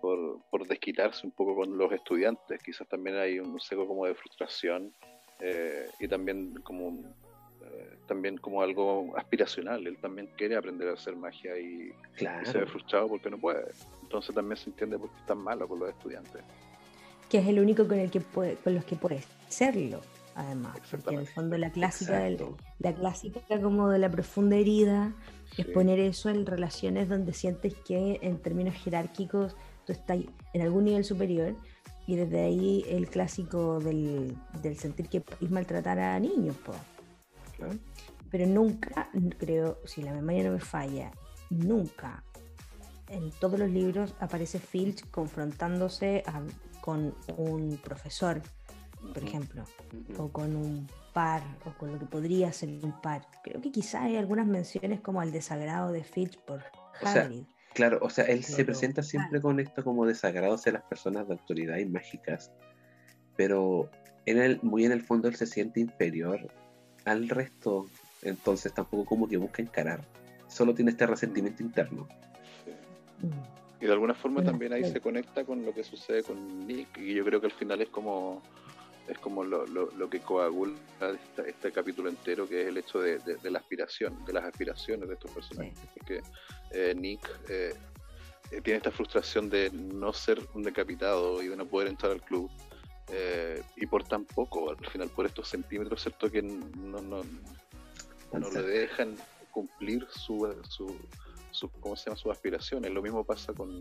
por, 0.00 0.42
por, 0.50 0.66
desquitarse 0.66 1.24
un 1.24 1.32
poco 1.32 1.54
con 1.54 1.78
los 1.78 1.92
estudiantes. 1.92 2.60
Quizás 2.60 2.88
también 2.88 3.16
hay 3.18 3.38
un 3.38 3.60
seco 3.60 3.86
como 3.86 4.06
de 4.06 4.16
frustración 4.16 4.92
eh, 5.38 5.88
y 6.00 6.08
también 6.08 6.54
como 6.64 7.04
también 8.08 8.36
como 8.38 8.62
algo 8.62 9.16
aspiracional. 9.16 9.86
Él 9.86 9.96
también 9.98 10.28
quiere 10.36 10.56
aprender 10.56 10.88
a 10.88 10.94
hacer 10.94 11.14
magia 11.14 11.56
y, 11.56 11.92
se 12.16 12.58
ve 12.58 12.66
frustrado 12.66 13.06
porque 13.06 13.30
no 13.30 13.38
puede. 13.38 13.70
Entonces 14.02 14.34
también 14.34 14.56
se 14.56 14.70
entiende 14.70 14.98
por 14.98 15.08
qué 15.12 15.20
es 15.20 15.26
tan 15.26 15.38
malo 15.38 15.68
con 15.68 15.78
los 15.78 15.90
estudiantes. 15.90 16.42
Que 17.30 17.38
es 17.38 17.46
el 17.46 17.58
único 17.58 17.88
con 17.88 17.98
el 17.98 18.10
que 18.10 18.20
puede, 18.20 18.56
con 18.56 18.74
los 18.74 18.84
que 18.84 18.96
puede 18.96 19.22
serlo, 19.48 20.00
además. 20.34 20.78
Porque 20.90 21.14
en 21.14 21.20
el 21.20 21.26
fondo 21.26 21.56
la 21.56 21.70
clásica, 21.70 22.28
la 22.78 22.94
clásica 22.94 23.40
como 23.60 23.88
de 23.88 23.98
la 23.98 24.10
profunda 24.10 24.56
herida 24.56 25.14
es 25.56 25.66
poner 25.66 25.98
eso 25.98 26.28
en 26.28 26.44
relaciones 26.44 27.08
donde 27.08 27.32
sientes 27.32 27.74
que 27.86 28.18
en 28.22 28.38
términos 28.38 28.74
jerárquicos 28.74 29.56
tú 29.86 29.92
estás 29.92 30.18
en 30.52 30.62
algún 30.62 30.84
nivel 30.84 31.04
superior 31.04 31.54
y 32.06 32.16
desde 32.16 32.40
ahí 32.40 32.84
el 32.88 33.08
clásico 33.08 33.78
del, 33.80 34.36
del 34.62 34.76
sentir 34.76 35.08
que 35.08 35.20
puedes 35.20 35.50
maltratar 35.50 35.98
a 35.98 36.18
niños. 36.18 36.56
pues 36.64 36.78
pero 38.30 38.46
nunca, 38.46 39.10
creo, 39.38 39.78
si 39.84 40.02
la 40.02 40.12
memoria 40.12 40.44
no 40.44 40.52
me 40.52 40.60
falla, 40.60 41.10
nunca 41.50 42.22
en 43.08 43.30
todos 43.32 43.58
los 43.58 43.70
libros 43.70 44.14
aparece 44.20 44.60
Filch 44.60 45.10
confrontándose 45.10 46.22
con 46.80 47.14
un 47.36 47.78
profesor, 47.82 48.42
por 49.14 49.22
ejemplo, 49.22 49.64
o 50.18 50.28
con 50.28 50.56
un 50.56 50.86
par, 51.12 51.42
o 51.64 51.76
con 51.78 51.92
lo 51.92 51.98
que 51.98 52.06
podría 52.06 52.52
ser 52.52 52.68
un 52.82 53.00
par. 53.00 53.26
Creo 53.42 53.60
que 53.60 53.72
quizá 53.72 54.04
hay 54.04 54.16
algunas 54.16 54.46
menciones 54.46 55.00
como 55.00 55.20
al 55.20 55.32
desagrado 55.32 55.92
de 55.92 56.04
Filch 56.04 56.38
por 56.40 56.62
Hagrid. 57.02 57.44
claro, 57.74 57.98
o 58.02 58.10
sea, 58.10 58.24
él 58.24 58.44
se 58.44 58.64
presenta 58.64 59.02
siempre 59.02 59.40
con 59.40 59.58
esto 59.60 59.82
como 59.82 60.06
desagrado 60.06 60.54
hacia 60.54 60.72
las 60.72 60.82
personas 60.82 61.26
de 61.26 61.34
autoridad 61.34 61.78
y 61.78 61.86
mágicas, 61.86 62.52
pero 63.36 63.90
en 64.26 64.38
el, 64.38 64.60
muy 64.62 64.84
en 64.84 64.92
el 64.92 65.02
fondo 65.02 65.28
él 65.28 65.36
se 65.36 65.46
siente 65.46 65.80
inferior 65.80 66.40
al 67.04 67.28
resto, 67.28 67.86
entonces 68.22 68.72
tampoco 68.74 69.04
como 69.04 69.28
que 69.28 69.38
busca 69.38 69.62
encarar, 69.62 70.06
solo 70.46 70.74
tiene 70.74 70.90
este 70.90 71.06
resentimiento 71.06 71.62
interno. 71.62 72.06
Y 73.80 73.86
de 73.86 73.92
alguna 73.92 74.14
forma 74.14 74.42
también 74.44 74.72
ahí 74.72 74.84
se 74.84 75.00
conecta 75.00 75.44
con 75.44 75.64
lo 75.64 75.72
que 75.72 75.82
sucede 75.82 76.22
con 76.22 76.66
Nick, 76.66 76.98
y 76.98 77.14
yo 77.14 77.24
creo 77.24 77.40
que 77.40 77.46
al 77.46 77.52
final 77.52 77.80
es 77.80 77.88
como 77.88 78.42
es 79.08 79.18
como 79.18 79.42
lo, 79.42 79.66
lo, 79.66 80.10
que 80.10 80.20
coagula 80.20 80.78
este, 81.44 81.72
capítulo 81.72 82.08
entero, 82.08 82.48
que 82.48 82.62
es 82.62 82.68
el 82.68 82.78
hecho 82.78 83.00
de, 83.00 83.20
la 83.50 83.58
aspiración, 83.58 84.24
de 84.24 84.32
las 84.32 84.44
aspiraciones 84.44 85.08
de 85.08 85.14
estos 85.14 85.30
personajes. 85.32 85.74
Porque 85.94 86.22
eh, 86.70 86.94
Nick 86.96 87.28
eh, 87.48 87.74
tiene 88.62 88.76
esta 88.76 88.92
frustración 88.92 89.50
de 89.50 89.70
no 89.72 90.12
ser 90.12 90.38
un 90.54 90.62
decapitado 90.62 91.42
y 91.42 91.48
de 91.48 91.56
no 91.56 91.66
poder 91.66 91.88
entrar 91.88 92.12
al 92.12 92.22
club. 92.22 92.48
Eh, 93.08 93.62
y 93.76 93.86
por 93.86 94.04
tan 94.04 94.24
poco, 94.24 94.70
al 94.70 94.86
final, 94.86 95.08
por 95.08 95.26
estos 95.26 95.48
centímetros, 95.48 96.02
¿cierto? 96.02 96.30
Que 96.30 96.42
no, 96.42 97.00
no, 97.00 97.24
no 98.32 98.50
le 98.50 98.62
dejan 98.62 99.16
cumplir 99.50 100.06
su, 100.10 100.54
su, 100.68 100.96
su, 101.60 101.70
¿cómo 101.80 101.96
se 101.96 102.06
llama? 102.06 102.16
sus 102.16 102.32
aspiraciones. 102.32 102.90
Lo 102.90 103.02
mismo 103.02 103.24
pasa 103.24 103.52
con, 103.52 103.78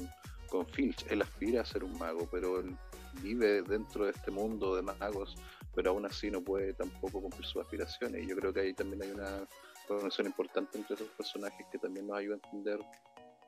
con 0.50 0.66
Filch. 0.68 1.06
Él 1.10 1.22
aspira 1.22 1.62
a 1.62 1.66
ser 1.66 1.84
un 1.84 1.98
mago, 1.98 2.28
pero 2.32 2.60
él 2.60 2.76
vive 3.22 3.62
dentro 3.62 4.06
de 4.06 4.12
este 4.12 4.32
mundo 4.32 4.76
de 4.76 4.82
magos, 4.82 5.36
pero 5.76 5.92
aún 5.92 6.06
así 6.06 6.30
no 6.30 6.42
puede 6.42 6.74
tampoco 6.74 7.22
cumplir 7.22 7.46
sus 7.46 7.62
aspiraciones. 7.62 8.24
Y 8.24 8.28
yo 8.28 8.36
creo 8.36 8.54
que 8.54 8.62
ahí 8.62 8.74
también 8.74 9.02
hay 9.04 9.12
una 9.12 9.48
conexión 9.88 10.28
importante 10.28 10.78
entre 10.78 10.96
esos 10.96 11.10
personajes 11.10 11.66
que 11.72 11.80
también 11.80 12.08
nos 12.08 12.18
ayuda 12.18 12.36
a 12.36 12.48
entender 12.48 12.80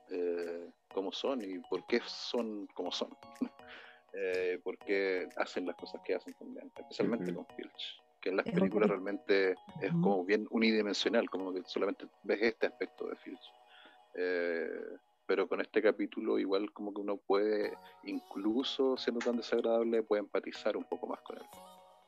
eh, 0.10 0.70
cómo 0.94 1.12
son 1.12 1.42
y 1.42 1.60
por 1.70 1.86
qué 1.88 2.02
son 2.06 2.68
como 2.74 2.92
son. 2.92 3.10
eh, 4.14 4.60
porque 4.64 5.30
hacen 5.38 5.66
las 5.66 5.76
cosas 5.76 6.02
que 6.04 6.16
hacen 6.16 6.34
también, 6.34 6.72
especialmente 6.76 7.34
con 7.34 7.46
Filch, 7.56 8.02
que 8.20 8.30
en 8.30 8.38
las 8.38 8.46
películas 8.46 8.90
realmente 8.90 9.56
es 9.82 9.92
como 10.02 10.26
bien 10.26 10.48
unidimensional, 10.52 11.30
como 11.30 11.54
que 11.54 11.62
solamente 11.66 12.08
ves 12.24 12.40
este 12.42 12.68
aspecto 12.68 13.08
de 13.08 13.16
Filch. 13.18 13.61
Eh, 14.16 14.98
pero 15.26 15.48
con 15.48 15.62
este 15.62 15.82
capítulo 15.82 16.38
igual 16.40 16.72
como 16.74 16.94
que 16.94 17.02
uno 17.02 17.18
puede, 17.18 17.78
incluso 18.04 18.98
siendo 18.98 19.20
tan 19.20 19.38
desagradable, 19.38 20.04
puede 20.04 20.22
empatizar 20.22 20.76
un 20.76 20.84
poco 20.84 21.08
más 21.08 21.22
con 21.22 21.38
él. 21.38 21.46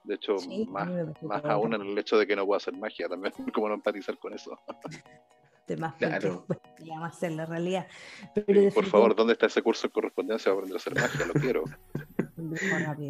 De 0.04 0.16
hecho, 0.16 0.36
más, 0.68 0.90
más 1.22 1.46
aún 1.46 1.74
en 1.74 1.82
el 1.82 1.98
hecho 1.98 2.18
de 2.18 2.28
que 2.28 2.36
no 2.36 2.46
pueda 2.46 2.58
hacer 2.58 2.76
magia, 2.76 3.08
también 3.08 3.34
como 3.54 3.70
no 3.70 3.76
empatizar 3.76 4.18
con 4.18 4.34
eso. 4.34 4.60
de 5.68 5.78
más 5.78 5.96
claro. 5.96 6.46
a 7.02 7.12
ser 7.12 7.32
la 7.32 7.46
realidad. 7.46 7.88
por 8.74 8.86
favor, 8.86 9.16
¿dónde 9.16 9.34
está 9.34 9.46
ese 9.46 9.62
curso 9.62 9.88
de 9.88 9.94
correspondencia 9.94 10.52
para 10.52 10.66
aprender 10.66 10.76
a 10.76 10.80
hacer 10.80 10.96
magia? 10.96 11.26
Lo 11.26 11.34
quiero. 11.34 11.64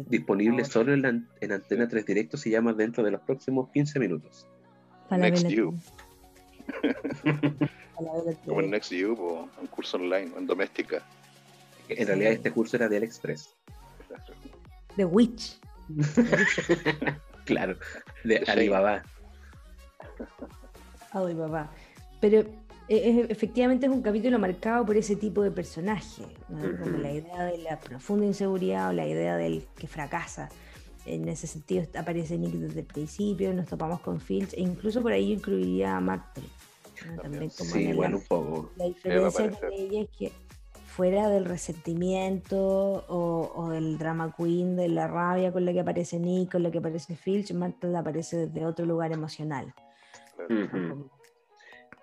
Disponible 0.06 0.64
solo 0.64 0.92
en, 0.94 1.26
Antena 1.50 1.88
3 1.88 2.06
Directo, 2.06 2.36
se 2.36 2.50
llama 2.50 2.72
dentro 2.72 3.02
de 3.02 3.10
los 3.10 3.20
próximos 3.22 3.70
15 3.72 3.98
minutos. 3.98 4.46
Next 5.10 5.48
You. 5.48 5.74
Como 8.44 8.60
en 8.60 8.70
Next 8.70 8.92
You, 8.92 9.14
o 9.14 9.48
un 9.60 9.66
curso 9.68 9.96
online, 9.96 10.30
en 10.36 10.46
doméstica. 10.46 11.02
En 11.88 12.06
realidad 12.06 12.32
este 12.32 12.50
curso 12.50 12.76
era 12.76 12.88
de 12.88 12.96
AliExpress. 12.96 13.54
The 14.96 15.04
Witch. 15.04 15.58
claro, 17.44 17.76
de 18.24 18.38
Alibaba. 18.46 19.02
Alibaba. 21.12 21.70
Pero 22.20 22.40
eh, 22.88 23.26
efectivamente 23.28 23.86
es 23.86 23.92
un 23.92 24.02
capítulo 24.02 24.38
marcado 24.38 24.84
por 24.84 24.96
ese 24.96 25.16
tipo 25.16 25.42
de 25.42 25.50
personaje, 25.50 26.24
como 26.48 26.98
la 26.98 27.12
idea 27.12 27.44
de 27.44 27.58
la 27.58 27.78
profunda 27.78 28.26
inseguridad 28.26 28.90
o 28.90 28.92
la 28.92 29.06
idea 29.06 29.36
del 29.36 29.66
que 29.76 29.86
fracasa. 29.86 30.48
En 31.06 31.28
ese 31.28 31.46
sentido 31.46 31.84
aparece 31.98 32.38
Nick 32.38 32.52
desde 32.52 32.80
el 32.80 32.86
principio, 32.86 33.52
nos 33.52 33.66
topamos 33.66 34.00
con 34.00 34.20
Filch 34.20 34.54
e 34.54 34.62
incluso 34.62 35.02
por 35.02 35.12
ahí 35.12 35.32
incluiría 35.32 35.96
a 35.96 36.00
Martel. 36.00 36.44
También. 37.20 37.50
Como 37.50 37.70
sí, 37.70 37.92
bueno, 37.92 38.16
un 38.16 38.24
poco. 38.24 38.70
La 38.76 38.86
diferencia 38.86 39.48
de 39.48 39.74
ella 39.74 40.02
es 40.02 40.08
que 40.16 40.32
fuera 40.86 41.28
del 41.28 41.44
resentimiento 41.44 43.04
o, 43.08 43.68
del 43.70 43.98
drama 43.98 44.34
queen, 44.34 44.76
de 44.76 44.88
la 44.88 45.08
rabia 45.08 45.52
con 45.52 45.64
la 45.64 45.72
que 45.72 45.80
aparece 45.80 46.18
Nick, 46.18 46.52
con 46.52 46.62
la 46.62 46.70
que 46.70 46.78
aparece 46.78 47.16
Filch, 47.16 47.52
Martel 47.52 47.96
aparece 47.96 48.46
desde 48.46 48.64
otro 48.64 48.86
lugar 48.86 49.12
emocional. 49.12 49.74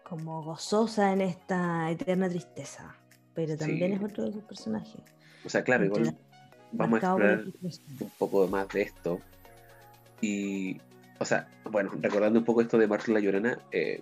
Como 0.04 0.44
gozosa 0.44 1.14
en 1.14 1.22
esta 1.22 1.90
eterna 1.90 2.30
tristeza, 2.30 2.96
pero 3.34 3.58
también 3.58 3.94
es 3.94 4.04
otro 4.04 4.26
de 4.26 4.34
sus 4.34 4.44
personajes. 4.44 5.02
O 5.46 5.50
sea, 5.50 5.64
claro, 5.64 5.86
igual 5.86 6.16
vamos 6.72 7.04
a 7.04 7.08
explorar 7.08 7.44
un 8.00 8.12
poco 8.18 8.48
más 8.48 8.68
de 8.70 8.82
esto. 8.82 9.20
Y, 10.22 10.80
o 11.20 11.26
sea, 11.26 11.48
bueno, 11.70 11.92
recordando 12.00 12.40
un 12.40 12.46
poco 12.46 12.62
esto 12.62 12.78
de 12.78 12.88
Marcela 12.88 13.20
la 13.20 13.26
Llorona, 13.26 13.60
eh, 13.72 14.02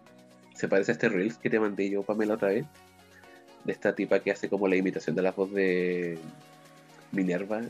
se 0.54 0.68
parece 0.68 0.92
a 0.92 0.94
este 0.94 1.10
Reels 1.10 1.38
que 1.38 1.50
te 1.50 1.60
mandé 1.60 1.90
yo, 1.90 2.04
Pamela, 2.04 2.34
otra 2.34 2.50
vez, 2.50 2.66
de 3.64 3.72
esta 3.72 3.96
tipa 3.96 4.20
que 4.20 4.32
hace 4.32 4.50
como 4.50 4.68
la 4.68 4.76
imitación 4.76 5.16
de 5.16 5.22
la 5.22 5.32
voz 5.32 5.52
de 5.54 6.20
Minerva, 7.12 7.62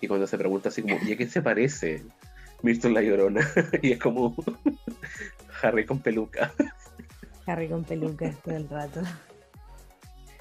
y 0.00 0.08
cuando 0.08 0.26
se 0.26 0.36
pregunta 0.36 0.68
así 0.68 0.82
como, 0.82 0.98
¿y 1.02 1.12
a 1.12 1.16
quién 1.16 1.30
se 1.30 1.42
parece? 1.42 2.02
Milton 2.62 2.94
la 2.94 3.02
Llorona, 3.02 3.46
y 3.82 3.92
es 3.92 3.98
como 3.98 4.34
Harry 5.62 5.86
con 5.86 6.00
peluca. 6.00 6.52
Harry 7.46 7.68
con 7.68 7.84
pelucas 7.84 8.36
todo 8.42 8.56
el 8.56 8.68
rato. 8.68 9.00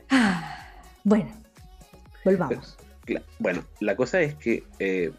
Ah, 0.10 0.66
bueno, 1.04 1.32
volvamos. 2.24 2.78
Bueno, 3.40 3.64
la 3.80 3.96
cosa 3.96 4.22
es 4.22 4.36
que 4.36 4.64
eh, 4.80 5.12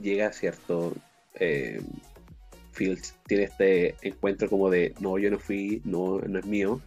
llega 0.00 0.32
cierto. 0.32 0.94
Eh, 1.34 1.80
Fields 2.72 3.14
tiene 3.26 3.44
este 3.44 3.94
encuentro 4.02 4.48
como 4.48 4.70
de 4.70 4.94
no, 5.00 5.18
yo 5.18 5.30
no 5.30 5.38
fui, 5.38 5.82
no, 5.84 6.18
no 6.20 6.38
es 6.38 6.46
mío, 6.46 6.80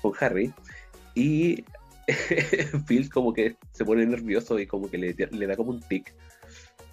con 0.00 0.12
Harry. 0.20 0.52
Y 1.14 1.64
Phil 2.86 3.10
como 3.10 3.32
que 3.34 3.56
se 3.72 3.84
pone 3.84 4.06
nervioso 4.06 4.58
y 4.58 4.66
como 4.66 4.90
que 4.90 4.98
le, 4.98 5.14
le 5.14 5.46
da 5.46 5.56
como 5.56 5.70
un 5.70 5.80
tic. 5.80 6.14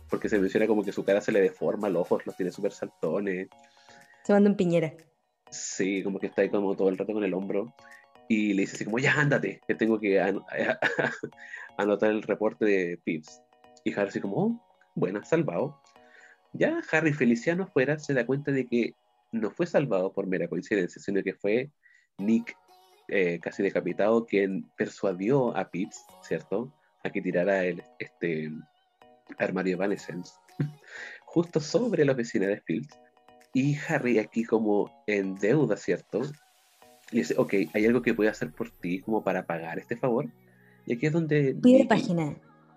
Porque 0.10 0.30
se 0.30 0.38
menciona 0.38 0.68
como 0.68 0.84
que 0.84 0.92
su 0.92 1.04
cara 1.04 1.22
se 1.22 1.32
le 1.32 1.42
deforma, 1.42 1.90
los 1.90 2.02
ojos 2.02 2.26
los 2.26 2.36
tiene 2.36 2.52
súper 2.52 2.72
saltones. 2.72 3.48
Se 4.24 4.34
manda 4.34 4.50
en 4.50 4.56
piñera. 4.56 4.94
Sí, 5.50 6.04
como 6.04 6.20
que 6.20 6.28
está 6.28 6.42
ahí 6.42 6.50
como 6.50 6.76
todo 6.76 6.90
el 6.90 6.98
rato 6.98 7.14
con 7.14 7.24
el 7.24 7.34
hombro. 7.34 7.74
Y 8.28 8.54
le 8.54 8.62
dice 8.62 8.76
así 8.76 8.86
como, 8.86 9.00
ya 9.00 9.14
ándate, 9.14 9.62
que 9.68 9.76
tengo 9.76 10.00
que 10.00 10.20
anotar 11.78 12.12
el 12.12 12.22
reporte 12.22 12.66
de 12.66 13.00
Pips. 13.04 13.42
Y 13.84 13.94
Harry 13.94 14.10
así 14.10 14.22
como, 14.22 14.36
oh, 14.38 14.66
bueno, 14.96 15.24
salvado. 15.24 15.80
Ya 16.54 16.82
Harry 16.92 17.14
Feliciano 17.14 17.64
afuera 17.64 18.00
se 18.00 18.14
da 18.14 18.26
cuenta 18.26 18.52
de 18.52 18.66
que 18.66 18.94
no 19.32 19.52
fue 19.52 19.66
salvado 19.66 20.14
por 20.14 20.28
mera 20.28 20.48
coincidencia, 20.48 21.02
sino 21.02 21.22
que 21.22 21.34
fue 21.34 21.70
Nick 22.18 22.56
eh, 23.08 23.40
casi 23.40 23.62
decapitado 23.62 24.26
quien 24.26 24.70
persuadió 24.78 25.56
a 25.56 25.70
Pips, 25.70 26.06
¿cierto? 26.22 26.74
A 27.04 27.10
que 27.10 27.22
tirara 27.22 27.66
el, 27.66 27.84
este 28.00 28.52
armario 29.38 29.74
Evanescence 29.74 30.34
justo 31.26 31.60
sobre 31.60 32.06
la 32.06 32.14
oficina 32.14 32.48
de 32.48 32.62
Fields. 32.62 33.00
Y 33.54 33.78
Harry 33.88 34.20
aquí 34.20 34.44
como 34.44 35.04
en 35.08 35.36
deuda, 35.36 35.78
¿cierto? 35.78 36.22
Y 37.12 37.20
dice, 37.20 37.36
ok, 37.38 37.54
¿hay 37.74 37.86
algo 37.86 38.02
que 38.02 38.14
pueda 38.14 38.32
hacer 38.32 38.52
por 38.52 38.72
ti 38.72 39.02
como 39.02 39.24
para 39.24 39.46
pagar 39.46 39.78
este 39.78 39.96
favor? 39.96 40.26
Y 40.86 40.94
aquí 40.94 41.06
es 41.08 41.14
donde... 41.14 41.56
Página. 41.88 42.36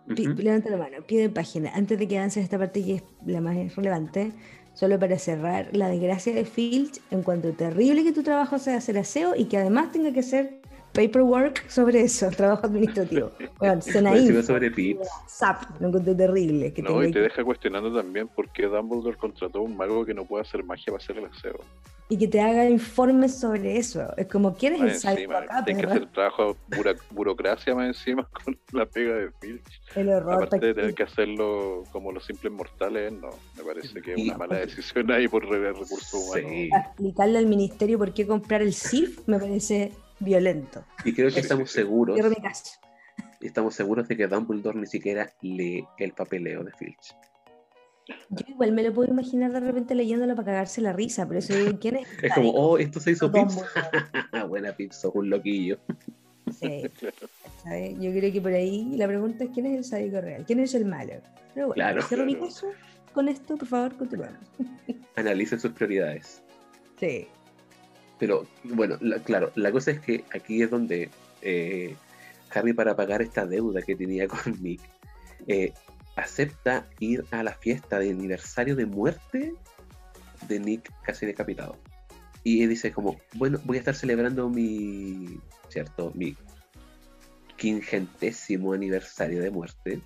Ujú. 0.08 0.34
Levanta 0.36 0.70
la 0.70 0.78
mano, 0.78 0.96
pide 1.06 1.28
página. 1.28 1.70
Antes 1.74 1.98
de 1.98 2.08
que 2.08 2.18
avance 2.18 2.40
esta 2.40 2.58
parte 2.58 2.82
que 2.82 2.94
es 2.96 3.02
la 3.26 3.40
más 3.40 3.56
relevante, 3.76 4.32
solo 4.72 4.98
para 4.98 5.18
cerrar 5.18 5.68
la 5.72 5.88
desgracia 5.88 6.34
de 6.34 6.44
Filch 6.44 7.00
en 7.10 7.22
cuanto 7.22 7.52
terrible 7.52 8.04
que 8.04 8.12
tu 8.12 8.22
trabajo 8.22 8.58
sea 8.58 8.76
hacer 8.76 8.96
aseo 8.96 9.34
y 9.36 9.46
que 9.46 9.58
además 9.58 9.92
tenga 9.92 10.12
que 10.12 10.20
hacer 10.20 10.57
paperwork 10.92 11.68
sobre 11.68 12.02
eso, 12.02 12.28
trabajo 12.36 12.66
administrativo. 12.66 13.30
Bueno, 13.58 13.74
info, 14.16 14.42
sobre 14.42 14.70
Pips. 14.70 15.08
zap, 15.28 15.62
lo 15.80 15.88
encontré 15.88 16.14
terrible. 16.14 16.72
Que 16.72 16.82
No, 16.82 17.02
y 17.02 17.06
te 17.08 17.12
que- 17.14 17.20
deja 17.20 17.44
cuestionando 17.44 17.94
también 17.94 18.28
por 18.28 18.50
qué 18.50 18.66
Dumbledore 18.66 19.16
contrató 19.16 19.58
a 19.58 19.62
un 19.62 19.76
mago 19.76 20.04
que 20.04 20.14
no 20.14 20.24
puede 20.24 20.42
hacer 20.42 20.64
magia 20.64 20.86
para 20.92 21.02
hacer 21.02 21.18
el 21.18 21.26
aseo. 21.26 21.60
y 22.10 22.16
que 22.16 22.26
te 22.26 22.40
haga 22.40 22.64
informes 22.70 23.38
sobre 23.38 23.76
eso. 23.76 24.02
Es 24.16 24.26
como, 24.28 24.54
¿quién 24.56 24.74
es 24.76 25.04
el 25.04 25.10
encima, 25.12 25.38
acá? 25.40 25.62
tienes 25.64 25.84
que 25.84 25.90
hacer 25.92 26.06
trabajo 26.10 26.56
bura- 26.68 26.96
burocracia 27.10 27.74
más 27.74 27.86
encima 27.88 28.26
con 28.44 28.58
la 28.72 28.86
pega 28.86 29.14
de 29.14 29.30
Filch. 29.40 29.82
El 29.94 30.08
horror. 30.08 30.42
Aparte 30.42 30.58
de 30.68 30.74
tener 30.74 30.94
que 30.94 31.02
hacerlo 31.02 31.84
como 31.92 32.10
los 32.10 32.24
simples 32.24 32.50
mortales, 32.50 33.12
no, 33.12 33.28
me 33.58 33.62
parece 33.62 34.00
que 34.00 34.14
es 34.14 34.22
una 34.24 34.38
mala 34.38 34.56
decisión 34.56 35.10
ahí 35.12 35.28
por 35.28 35.46
re- 35.46 35.72
recursos 35.74 36.14
humanos. 36.14 36.50
Sí. 36.50 36.70
explicarle 36.74 37.38
al 37.38 37.46
ministerio 37.46 37.98
por 37.98 38.14
qué 38.14 38.26
comprar 38.26 38.62
el 38.62 38.72
CIF 38.72 39.20
me 39.28 39.38
parece 39.38 39.92
violento. 40.20 40.84
Y 41.04 41.12
creo 41.12 41.30
que 41.30 41.40
estamos 41.40 41.70
seguros, 41.70 42.16
mi 42.16 42.36
estamos 43.40 43.74
seguros 43.74 44.08
de 44.08 44.16
que 44.16 44.26
Dumbledore 44.26 44.78
ni 44.78 44.86
siquiera 44.86 45.30
lee 45.42 45.84
el 45.98 46.12
papeleo 46.12 46.64
de 46.64 46.72
Filch. 46.72 47.14
Yo 48.30 48.44
igual 48.48 48.72
me 48.72 48.82
lo 48.82 48.92
puedo 48.92 49.10
imaginar 49.10 49.52
de 49.52 49.60
repente 49.60 49.94
leyéndolo 49.94 50.34
para 50.34 50.46
cagarse 50.46 50.80
la 50.80 50.92
risa, 50.92 51.26
pero 51.28 51.40
eso 51.40 51.54
¿quién 51.78 51.96
es? 51.96 52.08
Es 52.22 52.32
como, 52.32 52.50
oh, 52.50 52.78
esto 52.78 53.00
se 53.00 53.12
hizo 53.12 53.30
Pips. 53.30 53.58
Buena 54.48 54.72
Pips, 54.74 55.04
un 55.12 55.28
loquillo. 55.28 55.78
Sí, 56.58 56.84
¿sabes? 57.62 57.98
Yo 58.00 58.10
creo 58.10 58.32
que 58.32 58.40
por 58.40 58.52
ahí 58.52 58.96
la 58.96 59.06
pregunta 59.06 59.44
es 59.44 59.50
quién 59.50 59.66
es 59.66 59.76
el 59.76 59.84
sádico 59.84 60.20
real, 60.22 60.44
quién 60.46 60.60
es 60.60 60.74
el 60.74 60.86
malo. 60.86 61.14
Pero 61.54 61.66
bueno, 61.66 61.74
Claro, 61.74 62.02
cierro 62.02 62.24
mi 62.24 62.34
claro. 62.34 62.48
caso 62.48 62.66
con 63.12 63.28
esto, 63.28 63.56
por 63.56 63.68
favor, 63.68 63.96
continuamos. 63.96 64.38
Analicen 65.16 65.60
sus 65.60 65.72
prioridades. 65.72 66.42
Sí. 66.98 67.28
Pero 68.18 68.46
bueno, 68.64 68.96
la- 69.00 69.18
claro, 69.20 69.52
la 69.54 69.70
cosa 69.72 69.90
es 69.92 70.00
que 70.00 70.24
aquí 70.34 70.62
es 70.62 70.70
donde 70.70 71.10
eh, 71.42 71.94
Harry 72.52 72.72
para 72.72 72.96
pagar 72.96 73.22
esta 73.22 73.46
deuda 73.46 73.82
que 73.82 73.94
tenía 73.96 74.26
con 74.28 74.60
Nick, 74.62 74.80
eh, 75.46 75.72
acepta 76.16 76.86
ir 76.98 77.24
a 77.30 77.42
la 77.42 77.52
fiesta 77.54 77.98
de 77.98 78.10
aniversario 78.10 78.74
de 78.74 78.86
muerte 78.86 79.54
de 80.48 80.60
Nick 80.60 80.92
casi 81.02 81.26
decapitado. 81.26 81.76
Y 82.44 82.62
él 82.62 82.70
dice 82.70 82.92
como, 82.92 83.20
bueno, 83.34 83.60
voy 83.64 83.76
a 83.76 83.80
estar 83.80 83.94
celebrando 83.94 84.48
mi, 84.48 85.38
¿cierto? 85.68 86.12
Mi 86.14 86.36
quingentésimo 87.56 88.72
aniversario 88.72 89.42
de 89.42 89.50
muerte. 89.50 90.00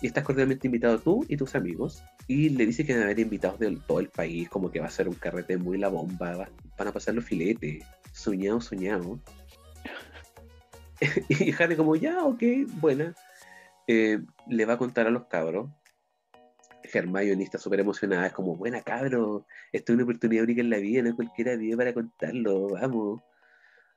Y 0.00 0.06
estás 0.06 0.24
cordialmente 0.24 0.66
invitado 0.66 0.98
tú 0.98 1.26
y 1.28 1.36
tus 1.36 1.54
amigos. 1.54 2.02
Y 2.30 2.48
le 2.50 2.64
dice 2.64 2.86
que 2.86 2.92
van 2.92 3.02
a 3.02 3.04
haber 3.06 3.18
invitados 3.18 3.58
de 3.58 3.76
todo 3.88 3.98
el 3.98 4.08
país, 4.08 4.48
como 4.48 4.70
que 4.70 4.78
va 4.78 4.86
a 4.86 4.90
ser 4.90 5.08
un 5.08 5.16
carrete 5.16 5.56
muy 5.56 5.78
la 5.78 5.88
bomba, 5.88 6.36
va- 6.36 6.48
van 6.78 6.86
a 6.86 6.92
pasar 6.92 7.12
los 7.12 7.24
filetes, 7.24 7.84
soñado, 8.12 8.60
soñado. 8.60 9.18
y 11.28 11.52
Harry 11.60 11.74
como, 11.74 11.96
ya, 11.96 12.22
ok, 12.24 12.40
buena. 12.80 13.16
Eh, 13.88 14.20
le 14.46 14.64
va 14.64 14.74
a 14.74 14.78
contar 14.78 15.08
a 15.08 15.10
los 15.10 15.24
cabros. 15.26 15.70
Hermione 16.84 17.42
está 17.42 17.58
súper 17.58 17.80
emocionada, 17.80 18.28
es 18.28 18.32
como, 18.32 18.54
buena 18.54 18.80
cabro, 18.80 19.44
esto 19.72 19.90
es 19.92 19.94
una 19.96 20.04
oportunidad 20.04 20.44
única 20.44 20.60
en 20.60 20.70
la 20.70 20.76
vida, 20.78 21.02
no 21.02 21.16
cualquiera 21.16 21.56
vive 21.56 21.76
para 21.76 21.92
contarlo, 21.92 22.68
vamos. 22.68 23.22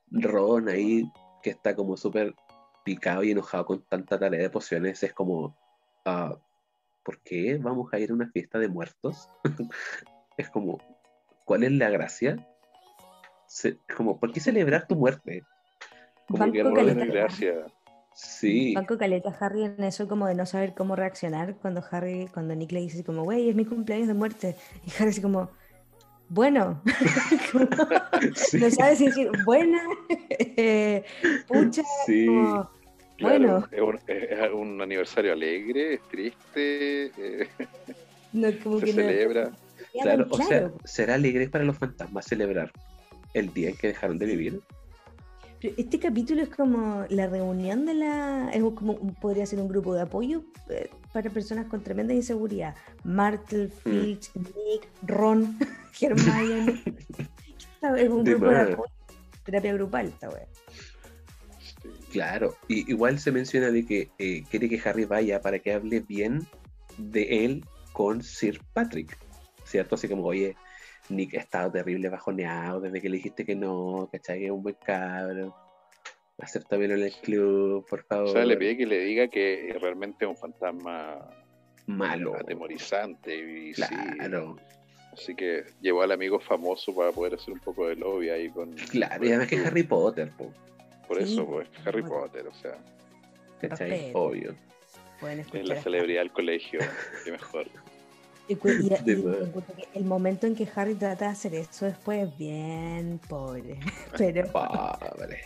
Ron 0.10 0.69
ahí, 0.69 1.03
que 1.43 1.51
está 1.51 1.76
como 1.76 1.97
súper 1.97 2.34
picado 2.84 3.23
y 3.23 3.30
enojado 3.30 3.68
con 3.68 3.84
tanta 3.84 4.18
tarea 4.18 4.41
de 4.41 4.49
pociones, 4.49 5.03
es 5.03 5.14
como, 5.14 5.55
ah, 6.05 6.35
¿por 7.04 7.20
qué 7.22 7.58
vamos 7.62 7.94
a 7.94 8.00
ir 8.00 8.12
a 8.12 8.14
una 8.14 8.30
fiesta 8.30 8.60
de 8.60 8.68
muertos? 8.68 9.30
es 10.38 10.50
como, 10.50 10.80
¿cuál 11.46 11.64
es 11.64 11.72
la 11.72 11.90
gracia? 11.90 12.48
Se- 13.48 13.80
como, 13.96 14.20
¿por 14.20 14.32
qué 14.32 14.40
celebrar 14.40 14.88
tu 14.88 14.96
muerte? 14.96 15.44
Como 16.28 16.40
Banco 16.40 16.54
que 16.54 16.64
No 16.64 16.74
caleta. 16.74 17.06
gracia. 17.06 17.66
sí, 18.16 18.74
Banco 18.74 18.98
caleta 18.98 19.36
Harry 19.40 19.64
en 19.64 19.84
eso 19.84 20.08
como 20.08 20.26
de 20.28 20.36
no 20.36 20.46
saber 20.46 20.74
cómo 20.74 20.96
reaccionar 20.96 21.56
cuando 21.58 21.84
Harry, 21.92 22.28
cuando 22.34 22.56
Nick 22.56 22.72
le 22.72 22.82
dice 22.82 23.04
como, 23.04 23.24
güey, 23.24 23.50
es 23.50 23.56
mi 23.56 23.66
cumpleaños 23.66 24.08
de 24.08 24.14
muerte. 24.14 24.56
Y 24.86 24.92
Harry 24.98 25.10
así 25.10 25.22
como, 25.22 25.52
bueno, 26.30 26.82
Como, 27.52 27.68
sí, 28.36 28.58
no 28.60 28.72
sabe 28.72 28.96
si 28.96 29.06
decir, 29.06 29.32
buena, 29.44 29.84
eh, 30.10 31.04
pucha, 31.48 31.84
sí. 32.06 32.26
como, 32.26 32.70
Claro, 33.18 33.38
Bueno. 33.38 33.68
es, 33.72 33.81
un, 33.81 33.99
es 34.07 34.52
un 34.53 34.81
aniversario 34.81 35.34
alegre, 35.34 35.95
es 35.95 36.02
triste, 36.10 37.06
eh, 37.18 37.48
no, 38.34 38.48
como 38.64 38.80
se 38.80 38.85
que 38.88 38.94
celebra. 38.94 39.52
Claro, 40.02 40.27
o 40.31 40.38
sea, 40.38 40.72
será 40.85 41.15
alegre 41.15 41.48
para 41.49 41.64
los 41.64 41.77
fantasmas 41.77 42.26
celebrar 42.26 42.72
el 43.34 43.53
día 43.53 43.69
en 43.69 43.77
que 43.77 43.88
dejaron 43.88 44.18
de 44.18 44.26
vivir. 44.26 44.61
Pero 45.61 45.76
este 45.77 45.99
capítulo 45.99 46.41
es 46.41 46.49
como 46.49 47.06
la 47.10 47.27
reunión 47.27 47.85
de 47.85 47.94
la. 47.94 48.49
Es 48.52 48.61
como 48.61 48.98
podría 49.22 49.45
ser 49.45 49.60
un 49.60 49.68
grupo 49.69 49.94
de 49.94 50.02
apoyo 50.02 50.44
eh, 50.69 50.90
para 51.14 51.30
personas 51.30 51.68
con 51.68 51.81
tremenda 51.84 52.14
inseguridad. 52.14 52.76
Martel, 53.03 53.72
Mm. 53.85 53.90
Filch, 53.90 54.31
Nick, 54.35 54.88
Ron, 55.03 55.57
Hermione. 56.02 56.81
Es 57.98 58.10
un 58.10 58.23
grupo 58.23 58.45
de 58.48 58.60
apoyo. 58.61 58.91
Terapia 59.45 59.73
grupal, 59.73 60.07
esta 60.07 60.30
wea. 60.30 60.48
Sí. 62.14 62.19
Claro, 62.19 62.56
y 62.68 62.90
igual 62.91 63.18
se 63.18 63.31
menciona 63.31 63.72
de 63.72 63.85
que 63.85 64.11
eh, 64.19 64.44
quiere 64.49 64.69
que 64.69 64.80
Harry 64.88 65.06
vaya 65.06 65.41
para 65.41 65.57
que 65.60 65.73
hable 65.73 65.99
bien 65.99 66.45
de 66.98 67.45
él 67.45 67.65
con 67.91 68.22
Sir 68.22 68.61
Patrick, 68.73 69.18
¿cierto? 69.65 69.95
Así 69.95 70.07
como, 70.07 70.23
oye, 70.26 70.56
Nick 71.10 71.35
ha 71.35 71.40
estado 71.40 71.72
terrible 71.72 72.10
bajoneado 72.10 72.81
desde 72.81 73.02
que 73.02 73.10
le 73.10 73.18
dijiste 73.18 73.45
que 73.45 73.56
no, 73.56 74.07
¿cachai? 74.11 74.40
Que 74.40 74.45
es 74.45 74.52
un 74.52 74.61
buen 74.64 74.77
cabro. 74.85 75.56
Acéptamelo 76.38 76.95
en 76.95 77.03
el 77.03 77.14
club, 77.14 77.85
por 77.88 78.03
favor. 78.03 78.30
O 78.30 78.31
sea, 78.31 78.45
le 78.45 78.57
pide 78.57 78.77
que 78.77 78.85
le 78.85 78.99
diga 78.99 79.27
que 79.27 79.76
realmente 79.80 80.26
es 80.26 80.30
un 80.30 80.38
fantasma 80.38 81.30
Malo. 81.88 82.35
atemorizante. 82.35 83.35
Y, 83.35 83.73
sí, 83.73 83.84
Claro, 84.15 84.57
así 85.11 85.35
que 85.35 85.64
llevó 85.81 86.02
al 86.02 86.11
amigo 86.11 86.40
famoso 86.40 86.94
para 86.95 87.11
poder 87.11 87.35
hacer 87.35 87.53
un 87.53 87.60
poco 87.60 87.88
de 87.88 87.95
lobby 87.95 88.30
ahí 88.30 88.49
con. 88.49 88.72
claro. 88.73 89.26
Y 89.26 89.30
además 89.30 89.48
que 89.48 89.56
es 89.56 89.65
Harry 89.65 89.84
Potter, 89.84 90.31
po, 90.38 90.52
Por 91.08 91.18
Sí, 91.26 91.34
eso, 91.34 91.46
pues, 91.46 91.68
Harry 91.86 92.02
bueno. 92.02 92.22
Potter, 92.22 92.48
o 92.48 92.54
sea, 92.54 92.78
¿cachai? 93.62 94.12
Obvio. 94.14 94.56
Es 95.54 95.68
la 95.68 95.82
celebridad 95.82 96.22
del 96.22 96.32
colegio, 96.32 96.80
qué 97.24 97.32
mejor. 97.32 97.66
Y, 98.50 98.56
y- 98.56 98.58
y 99.08 99.98
el 99.98 100.04
momento 100.04 100.46
en 100.48 100.54
que 100.54 100.68
Harry 100.76 100.96
trata 100.96 101.26
de 101.28 101.32
hacer 101.32 101.56
eso 101.56 101.86
después 101.86 102.28
es 102.28 102.38
bien 102.38 103.18
pobre. 103.30 103.80
Pero 104.18 104.52
Pobre. 104.52 105.40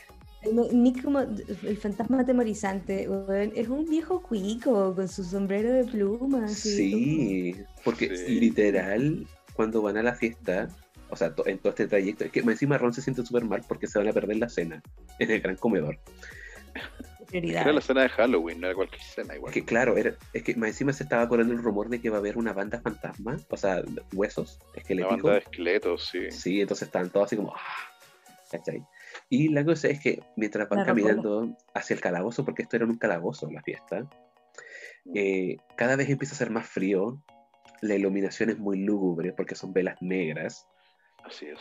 Nick 0.72 1.04
como 1.04 1.20
el 1.20 1.78
fantasma 1.78 2.22
atemorizante, 2.22 3.08
weón, 3.08 3.52
es 3.56 3.68
un 3.68 3.86
viejo 3.86 4.24
cuico 4.24 4.96
con 4.96 5.08
su 5.08 5.24
sombrero 5.24 5.72
de 5.74 5.84
plumas. 5.84 6.54
Sí, 6.54 7.56
porque 7.84 8.16
Sí. 8.18 8.40
literal, 8.40 9.28
cuando 9.54 9.84
van 9.84 9.98
a 9.98 10.04
la 10.04 10.16
fiesta, 10.16 10.68
o 11.10 11.16
sea, 11.16 11.34
to- 11.34 11.48
en 11.48 11.60
todo 11.60 11.70
este 11.70 11.88
trayecto, 11.88 12.24
es 12.26 12.32
que 12.32 12.42
más 12.44 12.54
encima 12.54 12.78
Ron 12.78 12.94
se 12.94 13.02
siente 13.02 13.26
súper 13.26 13.46
mal 13.46 13.62
porque 13.68 13.88
se 13.88 13.98
van 14.00 14.08
a 14.08 14.14
perder 14.14 14.38
la 14.38 14.50
cena 14.50 14.82
en 15.20 15.32
el 15.32 15.42
gran 15.42 15.56
comedor. 15.56 16.00
Era 17.32 17.74
la 17.74 17.82
cena 17.82 18.04
de 18.04 18.10
Halloween, 18.10 18.62
no 18.62 18.68
era 18.68 18.76
cualquier 18.76 19.02
cena 19.02 19.36
igual. 19.36 19.50
Es 19.50 19.54
que 19.56 19.66
claro, 19.66 19.98
era, 19.98 20.16
es 20.32 20.44
que 20.44 20.56
más 20.56 20.70
encima 20.70 20.94
se 20.94 21.04
estaba 21.04 21.28
corriendo 21.28 21.54
el 21.54 21.62
rumor 21.62 21.90
de 21.90 22.00
que 22.00 22.10
va 22.10 22.18
a 22.18 22.20
haber 22.20 22.38
una 22.38 22.54
banda 22.54 22.80
fantasma, 22.80 23.38
o 23.50 23.58
sea, 23.58 23.84
huesos, 24.14 24.60
Una 24.70 24.72
esqueléticos. 24.76 25.18
banda 25.24 25.34
de 25.34 25.40
esqueletos, 25.40 26.08
sí. 26.10 26.32
Sí, 26.32 26.62
entonces 26.62 26.88
estaban 26.88 27.10
todos 27.10 27.26
así 27.26 27.36
como, 27.36 27.54
ah, 27.54 27.60
¿cachai? 28.50 28.82
Y 29.30 29.50
la 29.50 29.66
cosa 29.66 29.90
es 29.90 30.00
que 30.00 30.22
mientras 30.38 30.70
van 30.70 30.80
La 30.80 30.86
rocola. 30.86 31.04
caminando 31.16 31.58
hacia 31.74 31.96
el 31.96 32.00
calabozo, 32.02 32.46
porque 32.46 32.62
esto 32.62 32.78
era 32.78 32.86
un 32.86 32.98
calabozo 32.98 33.50
la 33.52 33.62
fiesta, 33.62 34.08
eh, 35.14 35.58
cada 35.76 35.96
vez 35.98 36.10
empieza 36.10 36.34
a 36.34 36.38
ser 36.38 36.50
más 36.50 36.68
frío, 36.68 37.22
la 37.82 37.96
iluminación 37.96 38.50
es 38.52 38.58
muy 38.58 38.80
lúgubre 38.84 39.34
porque 39.34 39.56
son 39.56 39.74
velas 39.74 40.02
negras. 40.02 40.66
Así 41.28 41.48
es. 41.48 41.60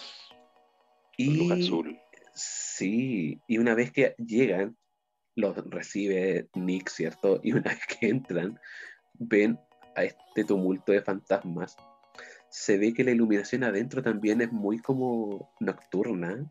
Y 1.17 1.35
Luz 1.37 1.53
azul. 1.53 1.99
sí, 2.35 3.41
y 3.49 3.59
una 3.59 3.75
vez 3.75 3.91
que 3.91 4.15
llegan, 4.19 4.77
los 5.35 5.57
recibe 5.71 6.49
Nick, 6.55 6.89
¿cierto? 6.89 7.41
Y 7.43 7.53
una 7.53 7.63
vez 7.71 7.81
que 7.87 8.09
entran, 8.09 8.59
ven 9.15 9.59
a 9.97 10.05
este 10.05 10.45
tumulto 10.45 10.93
de 10.93 11.03
fantasmas. 11.03 11.77
Se 12.51 12.79
ve 12.79 12.95
que 12.95 13.05
la 13.05 13.11
iluminación 13.11 13.65
adentro 13.65 14.03
también 14.03 14.41
es 14.41 14.53
muy 14.53 14.79
como 14.79 15.53
nocturna, 15.61 16.51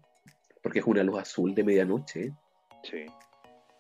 porque 0.61 0.79
es 0.79 0.85
una 0.85 1.03
luz 1.03 1.19
azul 1.19 1.55
de 1.55 1.63
medianoche. 1.63 2.33
Sí. 2.83 3.05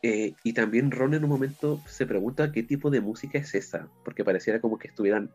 Eh, 0.01 0.33
y 0.43 0.53
también 0.53 0.91
Ron 0.91 1.15
en 1.15 1.23
un 1.23 1.29
momento 1.29 1.81
se 1.87 2.05
pregunta 2.05 2.51
qué 2.51 2.61
tipo 2.63 2.89
de 2.91 3.01
música 3.01 3.39
es 3.39 3.53
esa, 3.55 3.89
porque 4.03 4.23
pareciera 4.23 4.61
como 4.61 4.77
que 4.77 4.87
estuvieran 4.87 5.29
ra- 5.29 5.33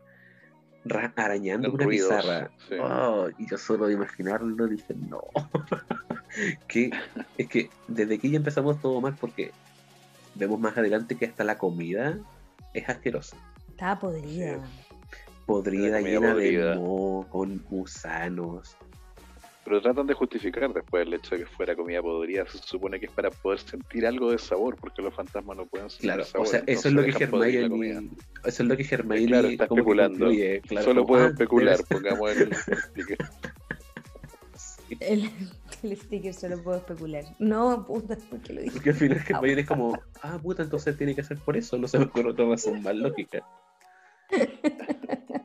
arañando 1.17 1.71
una 1.73 1.85
ruidos, 1.85 2.09
pizarra. 2.09 2.51
sí. 2.69 2.75
Oh, 2.81 3.29
y 3.39 3.49
yo 3.49 3.59
solo 3.59 3.87
de 3.87 3.95
imaginarlo 3.95 4.67
dije, 4.67 4.95
no. 4.95 5.23
que, 6.69 6.91
es 7.37 7.49
que 7.49 7.71
desde 7.89 8.15
aquí 8.15 8.31
ya 8.31 8.37
empezamos 8.37 8.81
todo 8.81 9.01
mal 9.01 9.17
porque 9.21 9.53
vemos 10.35 10.59
más 10.61 10.77
adelante 10.77 11.17
que 11.17 11.27
hasta 11.27 11.45
la 11.45 11.59
comida 11.59 12.19
es 12.73 12.89
asquerosa. 12.89 13.37
Estaba 13.69 13.99
podrida. 13.99 14.59
Podrida, 15.47 16.01
llena 16.01 16.33
podrida. 16.33 16.71
de 16.71 16.77
moho, 16.77 17.27
con 17.29 17.59
gusanos. 17.69 18.77
Pero 19.65 19.81
tratan 19.83 20.07
de 20.07 20.15
justificar 20.15 20.73
después 20.73 21.07
el 21.07 21.13
hecho 21.15 21.35
de 21.37 21.43
que 21.45 21.47
fuera 21.47 21.77
comida 21.77 22.01
podrida. 22.01 22.47
Se 22.47 22.59
supone 22.59 22.99
que 22.99 23.07
es 23.07 23.13
para 23.13 23.31
poder 23.31 23.59
sentir 23.61 24.07
algo 24.07 24.31
de 24.31 24.39
sabor, 24.39 24.77
porque 24.77 25.03
los 25.03 25.15
fantasmas 25.15 25.57
no 25.57 25.67
pueden 25.67 25.91
sentir 25.91 26.09
Claro, 26.09 26.25
sabor. 26.25 26.47
o 26.47 26.51
sea, 26.51 26.63
eso 26.67 26.89
entonces 26.89 27.15
es 27.15 27.21
la 27.21 27.27
Hermione, 27.47 27.69
comida. 27.69 28.03
eso 28.47 28.63
es 28.63 28.69
lo 28.69 28.77
que 28.77 28.87
Hermione 28.91 29.27
Claro, 29.27 29.49
está 29.49 29.65
especulando. 29.65 30.31
claro, 30.67 30.85
Solo 30.85 31.03
como, 31.03 31.07
puedo 31.09 31.25
ah, 31.25 31.29
especular, 31.29 31.77
debe 31.77 31.89
pongamos 31.89 32.31
el, 32.37 32.43
el 32.43 32.79
sticker. 32.79 33.19
El, 34.99 35.31
el 35.85 35.97
sticker 35.97 36.35
solo 36.35 36.63
puedo 36.63 36.79
especular. 36.79 37.25
No, 37.39 37.87
puta, 37.87 38.17
¿por 38.29 38.41
qué 38.41 38.53
lo 38.55 38.61
dije? 38.63 38.73
Porque 38.73 38.91
al 38.91 38.97
final 38.97 39.25
Hermione 39.29 39.61
es 39.61 39.69
como, 39.69 40.01
ah, 40.23 40.39
puta, 40.43 40.63
entonces 40.63 40.97
tiene 40.97 41.15
que 41.15 41.23
ser 41.23 41.39
por 41.39 41.57
eso, 41.57 41.77
no 41.79 41.87
se 41.87 41.99
me 41.99 42.07
ocurre 42.07 42.31
otra 42.31 42.47
razón 42.49 42.83
más 42.83 42.97
lógica. 42.97 43.47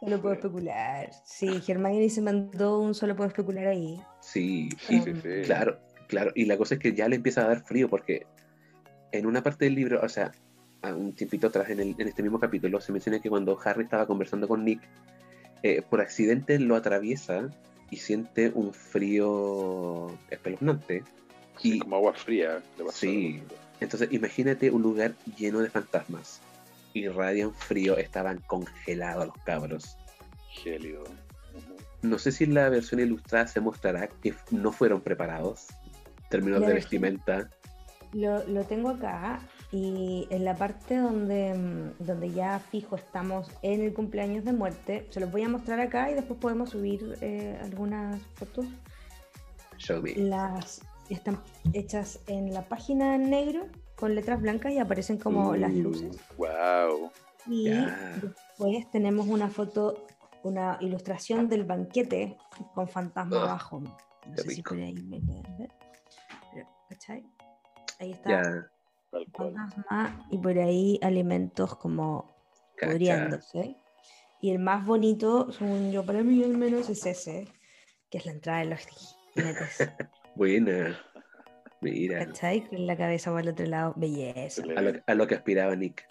Solo 0.00 0.20
puedo 0.20 0.34
especular. 0.34 1.10
Sí, 1.24 1.62
Hermione 1.66 2.08
se 2.10 2.20
mandó 2.20 2.80
un 2.80 2.94
solo 2.94 3.16
puedo 3.16 3.28
especular 3.28 3.66
ahí. 3.68 4.00
Sí, 4.20 4.68
Sí, 4.86 4.96
y 4.96 5.00
sí, 5.00 5.12
sí. 5.22 5.28
Claro, 5.44 5.78
claro. 6.06 6.32
Y 6.34 6.44
la 6.44 6.56
cosa 6.58 6.74
es 6.74 6.80
que 6.80 6.94
ya 6.94 7.08
le 7.08 7.16
empieza 7.16 7.44
a 7.44 7.48
dar 7.48 7.60
frío 7.64 7.88
porque 7.88 8.26
en 9.12 9.26
una 9.26 9.42
parte 9.42 9.64
del 9.64 9.74
libro, 9.74 10.00
o 10.02 10.08
sea, 10.08 10.32
un 10.82 11.14
tiempito 11.14 11.46
atrás 11.46 11.70
en, 11.70 11.80
el- 11.80 11.94
en 11.98 12.08
este 12.08 12.22
mismo 12.22 12.38
capítulo, 12.38 12.80
se 12.80 12.92
menciona 12.92 13.20
que 13.20 13.30
cuando 13.30 13.58
Harry 13.64 13.84
estaba 13.84 14.06
conversando 14.06 14.46
con 14.46 14.64
Nick, 14.64 14.80
eh, 15.62 15.82
por 15.82 16.00
accidente 16.00 16.58
lo 16.58 16.76
atraviesa 16.76 17.48
y 17.90 17.96
siente 17.96 18.50
un 18.54 18.72
frío 18.74 20.08
espeluznante. 20.30 21.02
Sí, 21.58 21.76
Y- 21.76 21.78
como 21.78 21.96
agua 21.96 22.12
fría. 22.14 22.62
le. 22.76 22.92
Sí. 22.92 23.42
Entonces, 23.80 24.08
imagínate 24.12 24.70
un 24.70 24.82
lugar 24.82 25.14
lleno 25.38 25.60
de 25.60 25.70
fantasmas. 25.70 26.40
Irradian 26.98 27.52
frío, 27.54 27.96
estaban 27.96 28.38
congelados 28.46 29.26
los 29.26 29.36
cabros. 29.44 29.98
Gélido. 30.50 31.04
No 32.02 32.18
sé 32.18 32.32
si 32.32 32.44
en 32.44 32.54
la 32.54 32.68
versión 32.68 33.00
ilustrada 33.00 33.46
se 33.46 33.60
mostrará 33.60 34.08
que 34.08 34.34
no 34.50 34.72
fueron 34.72 35.00
preparados. 35.00 35.66
Términos 36.30 36.60
de 36.60 36.74
vestimenta. 36.74 37.48
Lo, 38.12 38.46
lo 38.46 38.64
tengo 38.64 38.90
acá 38.90 39.40
y 39.72 40.26
en 40.30 40.44
la 40.44 40.54
parte 40.54 40.96
donde, 40.96 41.54
mm, 41.54 42.04
donde 42.04 42.30
ya 42.30 42.58
fijo 42.58 42.96
estamos 42.96 43.50
en 43.62 43.82
el 43.82 43.92
cumpleaños 43.92 44.44
de 44.44 44.52
muerte, 44.52 45.06
se 45.10 45.20
los 45.20 45.30
voy 45.30 45.42
a 45.42 45.48
mostrar 45.48 45.80
acá 45.80 46.10
y 46.10 46.14
después 46.14 46.38
podemos 46.40 46.70
subir 46.70 47.16
eh, 47.20 47.58
algunas 47.62 48.22
fotos. 48.34 48.66
Show 49.78 50.02
me. 50.02 50.14
Las 50.14 50.82
están 51.10 51.40
hechas 51.72 52.20
en 52.26 52.52
la 52.54 52.62
página 52.62 53.14
en 53.14 53.30
negro 53.30 53.66
con 53.96 54.14
letras 54.14 54.40
blancas 54.40 54.72
y 54.72 54.78
aparecen 54.78 55.18
como 55.18 55.56
las 55.56 55.72
Uh, 55.72 55.82
luces. 55.82 56.16
Wow. 56.36 57.10
Y 57.46 57.64
Ya. 57.70 58.18
después 58.22 58.90
tenemos 58.90 59.26
una 59.26 59.48
foto, 59.48 60.06
una 60.42 60.76
ilustración 60.80 61.48
del 61.48 61.64
banquete 61.64 62.36
con 62.74 62.88
fantasma 62.88 63.36
Ah, 63.38 63.42
abajo. 63.44 63.80
No 63.80 64.36
sé 64.36 64.50
si 64.50 64.62
por 64.62 64.76
ahí 64.78 64.94
me 64.94 65.20
pueden 65.20 65.56
ver. 65.58 65.72
Pero, 66.52 66.68
¿cachai? 66.88 67.24
Ahí 68.00 68.12
está 68.12 68.68
cual. 69.10 69.26
fantasma 69.54 70.26
y 70.30 70.38
por 70.38 70.58
ahí 70.58 70.98
alimentos 71.02 71.76
como 71.76 72.34
cacha. 72.76 72.92
pudriéndose. 72.92 73.76
Y 74.42 74.50
el 74.50 74.58
más 74.58 74.84
bonito, 74.84 75.50
según 75.52 75.90
yo, 75.90 76.04
para 76.04 76.22
mí 76.22 76.44
al 76.44 76.56
menos 76.58 76.90
es 76.90 77.06
ese, 77.06 77.48
que 78.10 78.18
es 78.18 78.26
la 78.26 78.32
entrada 78.32 78.58
de 78.58 78.64
los 78.66 78.80
jinetes. 78.80 79.88
Buena. 80.34 80.98
Mira. 81.80 82.26
¿Cachai? 82.26 82.66
Con 82.68 82.86
la 82.86 82.96
cabeza 82.96 83.30
por 83.30 83.40
el 83.40 83.48
otro 83.48 83.66
lado. 83.66 83.92
Belleza. 83.96 84.62
A 84.76 84.80
lo, 84.82 84.92
a 85.06 85.14
lo 85.14 85.26
que 85.26 85.34
aspiraba 85.34 85.74
Nick. 85.76 86.06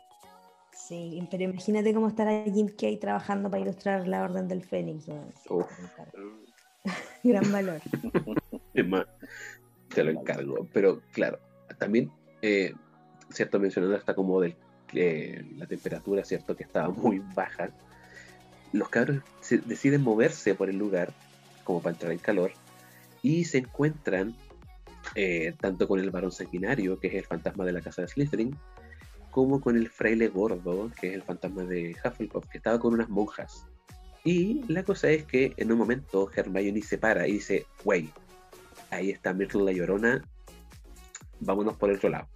Sí, 0.71 1.25
pero 1.31 1.43
imagínate 1.43 1.93
cómo 1.93 2.07
estará 2.07 2.43
Jim 2.43 2.67
Kay 2.77 2.97
trabajando 2.97 3.49
para 3.49 3.63
ilustrar 3.63 4.07
la 4.07 4.23
Orden 4.23 4.47
del 4.47 4.63
Fénix. 4.63 5.07
Uf. 5.49 5.65
Gran 7.23 7.51
valor. 7.51 7.81
Es 8.73 8.85
más, 8.85 9.05
te 9.93 10.03
lo 10.03 10.11
encargo. 10.11 10.67
Pero 10.73 11.01
claro, 11.13 11.39
también, 11.79 12.11
eh, 12.41 12.73
cierto, 13.29 13.57
mencionando 13.57 13.95
hasta 13.95 14.13
como 14.13 14.41
del, 14.41 14.55
que 14.85 15.45
la 15.55 15.65
temperatura, 15.65 16.25
cierto, 16.25 16.57
que 16.57 16.63
estaba 16.63 16.89
muy 16.89 17.19
baja. 17.33 17.69
Los 18.73 18.89
cabros 18.89 19.23
se- 19.39 19.59
deciden 19.59 20.01
moverse 20.01 20.55
por 20.55 20.69
el 20.69 20.77
lugar 20.77 21.13
como 21.63 21.81
para 21.81 21.93
entrar 21.93 22.11
en 22.11 22.17
calor 22.19 22.51
y 23.21 23.45
se 23.45 23.59
encuentran 23.59 24.35
eh, 25.15 25.53
tanto 25.59 25.87
con 25.87 25.99
el 25.99 26.11
varón 26.11 26.31
sanguinario, 26.31 26.99
que 26.99 27.07
es 27.07 27.13
el 27.15 27.23
fantasma 27.23 27.65
de 27.65 27.73
la 27.73 27.81
casa 27.81 28.01
de 28.01 28.07
Slytherin, 28.07 28.55
como 29.31 29.59
con 29.59 29.75
el 29.75 29.89
fraile 29.89 30.27
gordo, 30.27 30.91
que 30.99 31.09
es 31.09 31.13
el 31.15 31.23
fantasma 31.23 31.63
de 31.63 31.95
Hufflepuff, 32.03 32.47
que 32.47 32.57
estaba 32.57 32.79
con 32.79 32.93
unas 32.93 33.09
monjas. 33.09 33.65
Y 34.23 34.63
la 34.71 34.83
cosa 34.83 35.09
es 35.09 35.25
que 35.25 35.53
en 35.57 35.71
un 35.71 35.77
momento 35.77 36.29
Hermione 36.33 36.81
se 36.81 36.97
para 36.97 37.27
y 37.27 37.33
dice, 37.33 37.65
wey, 37.83 38.11
ahí 38.91 39.11
está 39.11 39.33
Myrtle 39.33 39.63
la 39.63 39.71
Llorona, 39.71 40.23
vámonos 41.39 41.75
por 41.77 41.89
el 41.89 41.97
otro 41.97 42.09
lado. 42.09 42.27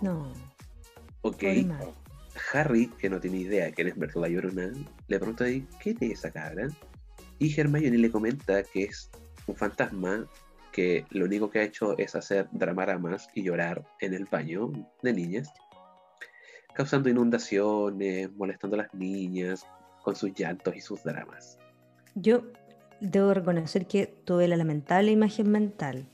No, 0.00 0.32
Ok. 1.22 1.44
Harry, 2.52 2.86
que 2.98 3.10
no 3.10 3.20
tiene 3.20 3.38
idea 3.38 3.66
de 3.66 3.72
quién 3.72 3.88
es 3.88 3.96
Myrtle 3.96 4.22
la 4.22 4.28
Llorona, 4.28 4.72
le 5.08 5.18
pregunta 5.18 5.44
¿qué 5.44 5.90
es 5.90 5.96
esa 6.00 6.30
cabra? 6.30 6.68
Y 7.38 7.58
Hermione 7.58 7.98
le 7.98 8.10
comenta 8.10 8.62
que 8.62 8.84
es 8.84 9.10
un 9.46 9.56
fantasma 9.56 10.26
que 10.72 11.04
lo 11.10 11.24
único 11.24 11.50
que 11.50 11.60
ha 11.60 11.62
hecho 11.62 11.96
es 11.98 12.14
hacer 12.14 12.48
dramaras 12.52 13.28
y 13.34 13.42
llorar 13.42 13.84
en 14.00 14.14
el 14.14 14.24
baño 14.26 14.70
de 15.02 15.12
niñas, 15.12 15.52
causando 16.74 17.08
inundaciones, 17.08 18.30
molestando 18.36 18.76
a 18.76 18.84
las 18.84 18.94
niñas 18.94 19.66
con 20.02 20.14
sus 20.16 20.32
llantos 20.34 20.74
y 20.76 20.80
sus 20.80 21.02
dramas. 21.02 21.58
Yo 22.14 22.42
debo 23.00 23.34
reconocer 23.34 23.86
que 23.86 24.06
tuve 24.06 24.48
la 24.48 24.56
lamentable 24.56 25.10
imagen 25.10 25.50
mental 25.50 26.06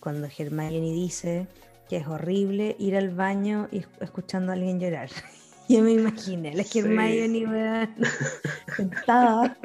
cuando 0.00 0.26
Hermione 0.26 0.80
dice 0.92 1.46
que 1.88 1.98
es 1.98 2.06
horrible 2.06 2.74
ir 2.78 2.96
al 2.96 3.10
baño 3.10 3.68
y 3.70 3.80
esc- 3.80 4.00
escuchando 4.02 4.52
a 4.52 4.54
alguien 4.54 4.80
llorar. 4.80 5.10
Yo 5.68 5.80
me 5.82 5.92
imaginé, 5.92 6.54
la 6.54 6.64
Sí. 6.64 6.80
Hermione 6.80 7.46
weón, 7.46 7.94
sentada, 8.76 9.56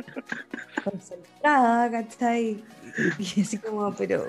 concentrada, 0.84 1.90
¿cachai? 1.91 2.64
Y 3.19 3.41
así 3.41 3.57
como, 3.57 3.93
pero 3.95 4.26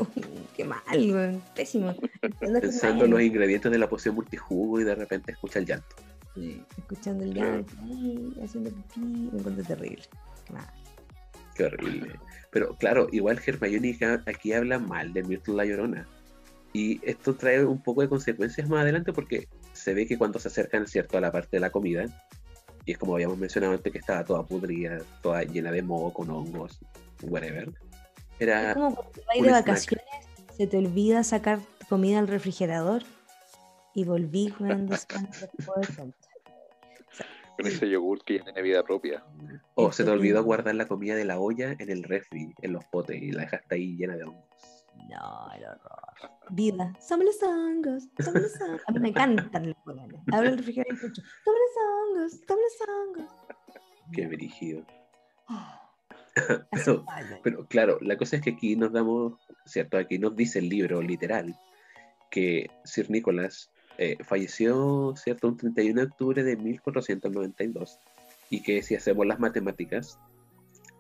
qué 0.57 0.65
mal, 0.65 1.43
pésimo. 1.55 1.95
Pensando 2.41 3.05
en 3.05 3.11
los 3.11 3.21
ingredientes 3.21 3.71
de 3.71 3.79
la 3.79 3.89
poción 3.89 4.15
multijugo 4.15 4.81
y 4.81 4.85
de 4.85 4.95
repente 4.95 5.33
escucha 5.33 5.59
el 5.59 5.67
llanto. 5.67 5.97
Sí, 6.35 6.63
escuchando 6.77 7.25
el 7.25 7.35
llanto, 7.35 7.73
haciendo 8.43 8.71
pipí, 8.71 9.01
me 9.01 9.39
encuentro 9.39 9.65
terrible. 9.65 10.03
Qué 10.47 10.53
mal. 10.53 10.67
Qué 11.55 11.65
horrible. 11.65 12.15
Pero 12.51 12.77
claro, 12.77 13.09
igual 13.13 13.41
Hermione 13.45 13.99
aquí 14.27 14.53
habla 14.53 14.79
mal 14.79 15.13
de 15.13 15.23
Myrtle 15.23 15.55
la 15.55 15.65
Llorona. 15.65 16.09
Y 16.73 17.01
esto 17.03 17.35
trae 17.35 17.65
un 17.65 17.83
poco 17.83 18.03
de 18.03 18.09
consecuencias 18.09 18.69
más 18.69 18.83
adelante 18.83 19.13
porque 19.13 19.49
se 19.73 19.95
ve 19.95 20.07
que 20.07 20.19
cuando 20.19 20.39
se 20.39 20.49
acercan, 20.49 20.87
¿cierto?, 20.87 21.19
a 21.19 21.21
la 21.21 21.33
parte 21.33 21.57
de 21.57 21.61
la 21.61 21.71
comida, 21.71 22.07
y 22.89 22.93
es 22.93 22.99
como 22.99 23.15
habíamos 23.15 23.37
mencionado 23.37 23.75
antes 23.75 23.93
que 23.93 23.99
estaba 23.99 24.25
toda 24.25 24.47
pudrida, 24.47 24.99
toda 25.23 25.43
llena 25.43 25.71
de 25.71 25.83
moho, 25.83 26.13
con 26.13 26.31
hongos, 26.31 26.81
whatever. 27.23 27.71
Es 28.39 28.41
Era, 28.41 28.75
como 28.75 28.95
cuando 28.95 29.11
te 29.13 29.21
vas 29.27 29.35
de 29.37 29.41
snack. 29.49 29.67
vacaciones, 29.67 30.05
se 30.57 30.67
te 30.67 30.79
olvida 30.79 31.25
sacar 31.25 31.59
comida 31.89 32.19
al 32.19 32.29
refrigerador 32.29 33.03
y 33.95 34.05
volví 34.05 34.51
con 34.51 34.87
después. 34.87 35.25
con- 35.97 36.15
Con 37.57 37.67
ese 37.67 37.91
yogur 37.91 38.23
que 38.25 38.39
ya 38.39 38.45
tiene 38.45 38.63
vida 38.63 38.85
propia. 38.85 39.25
o 39.75 39.91
se 39.91 40.05
te 40.05 40.11
olvidó 40.11 40.45
guardar 40.45 40.75
la 40.77 40.87
comida 40.87 41.17
de 41.17 41.25
la 41.25 41.41
olla 41.41 41.75
en 41.79 41.91
el 41.91 42.05
refri, 42.05 42.55
en 42.63 42.73
los 42.73 42.85
potes, 42.85 43.21
y 43.21 43.33
la 43.33 43.43
dejaste 43.43 43.75
ahí 43.75 43.97
llena 43.97 44.17
de 44.17 44.25
hongos. 44.25 44.45
No, 45.09 45.53
el 45.57 45.65
horror. 45.65 46.31
Vida. 46.51 46.93
Somos 47.01 47.27
los 47.27 47.43
hongos. 47.43 48.05
Somos 48.25 48.43
los 48.43 48.61
hongos. 48.61 48.83
A 48.87 48.93
mí 48.93 49.01
me 49.01 49.09
encantan 49.09 49.67
los 49.69 49.77
colores. 49.85 50.21
Abro 50.33 50.49
el 50.51 50.59
refrigerador 50.59 50.93
y 50.93 50.97
escucho. 50.97 51.23
Somos 51.45 51.61
los 51.61 51.85
hongos. 51.85 52.41
Somos 52.47 52.63
los 52.79 52.89
hongos. 52.89 53.33
Qué 54.13 54.27
brígido. 54.27 54.85
Ah, 55.49 55.88
Pero, 56.73 57.05
pero 57.43 57.67
claro, 57.67 57.99
la 58.01 58.17
cosa 58.17 58.37
es 58.37 58.43
que 58.43 58.51
aquí 58.51 58.77
nos 58.77 58.93
damos, 58.93 59.35
¿cierto? 59.65 59.97
Aquí 59.99 60.19
nos 60.19 60.37
dice 60.37 60.59
el 60.59 60.69
libro 60.69 61.03
literal 61.03 61.59
que 62.31 62.71
Sir 62.85 63.11
Nicolás 63.11 63.71
eh, 63.97 64.17
falleció, 64.23 65.15
¿cierto? 65.17 65.49
Un 65.49 65.57
31 65.57 66.01
de 66.01 66.07
octubre 66.07 66.45
de 66.45 66.57
1492 66.57 67.99
y 68.51 68.63
que 68.63 68.83
si 68.83 68.95
hacemos 68.95 69.27
las 69.27 69.41
matemáticas, 69.41 70.19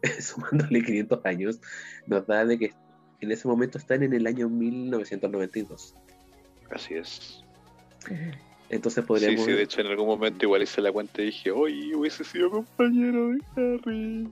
sumándole 0.20 0.82
500 0.82 1.24
años, 1.24 1.60
nos 2.06 2.26
da 2.26 2.44
de 2.44 2.58
que 2.58 2.72
en 3.20 3.32
ese 3.32 3.48
momento 3.48 3.78
están 3.78 4.02
en 4.02 4.12
el 4.12 4.26
año 4.26 4.48
1992. 4.48 5.94
Así 6.70 6.94
es. 6.94 7.44
Entonces 8.70 9.02
Sí, 9.02 9.08
podríamos... 9.08 9.44
sí, 9.44 9.52
de 9.52 9.62
hecho 9.62 9.80
en 9.80 9.86
algún 9.88 10.06
momento 10.06 10.44
igual 10.44 10.62
hice 10.62 10.80
la 10.80 10.92
cuenta 10.92 11.22
y 11.22 11.26
dije, 11.26 11.50
oye, 11.50 11.94
hubiese 11.94 12.24
sido 12.24 12.50
compañero 12.50 13.30
de 13.30 13.40
Harry. 13.56 14.28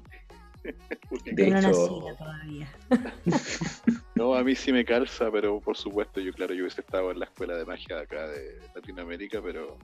De 1.24 1.50
no 1.50 1.58
hecho- 1.58 2.16
todavía. 2.18 2.68
No, 4.14 4.34
a 4.34 4.42
mí 4.42 4.54
sí 4.54 4.72
me 4.72 4.84
calza, 4.84 5.30
pero 5.30 5.60
por 5.60 5.76
supuesto, 5.76 6.20
yo 6.20 6.32
claro, 6.32 6.54
yo 6.54 6.62
hubiese 6.62 6.80
estado 6.80 7.10
en 7.10 7.18
la 7.18 7.26
escuela 7.26 7.54
de 7.54 7.66
magia 7.66 7.96
de 7.96 8.02
acá 8.02 8.26
de 8.28 8.58
Latinoamérica, 8.74 9.42
pero 9.42 9.76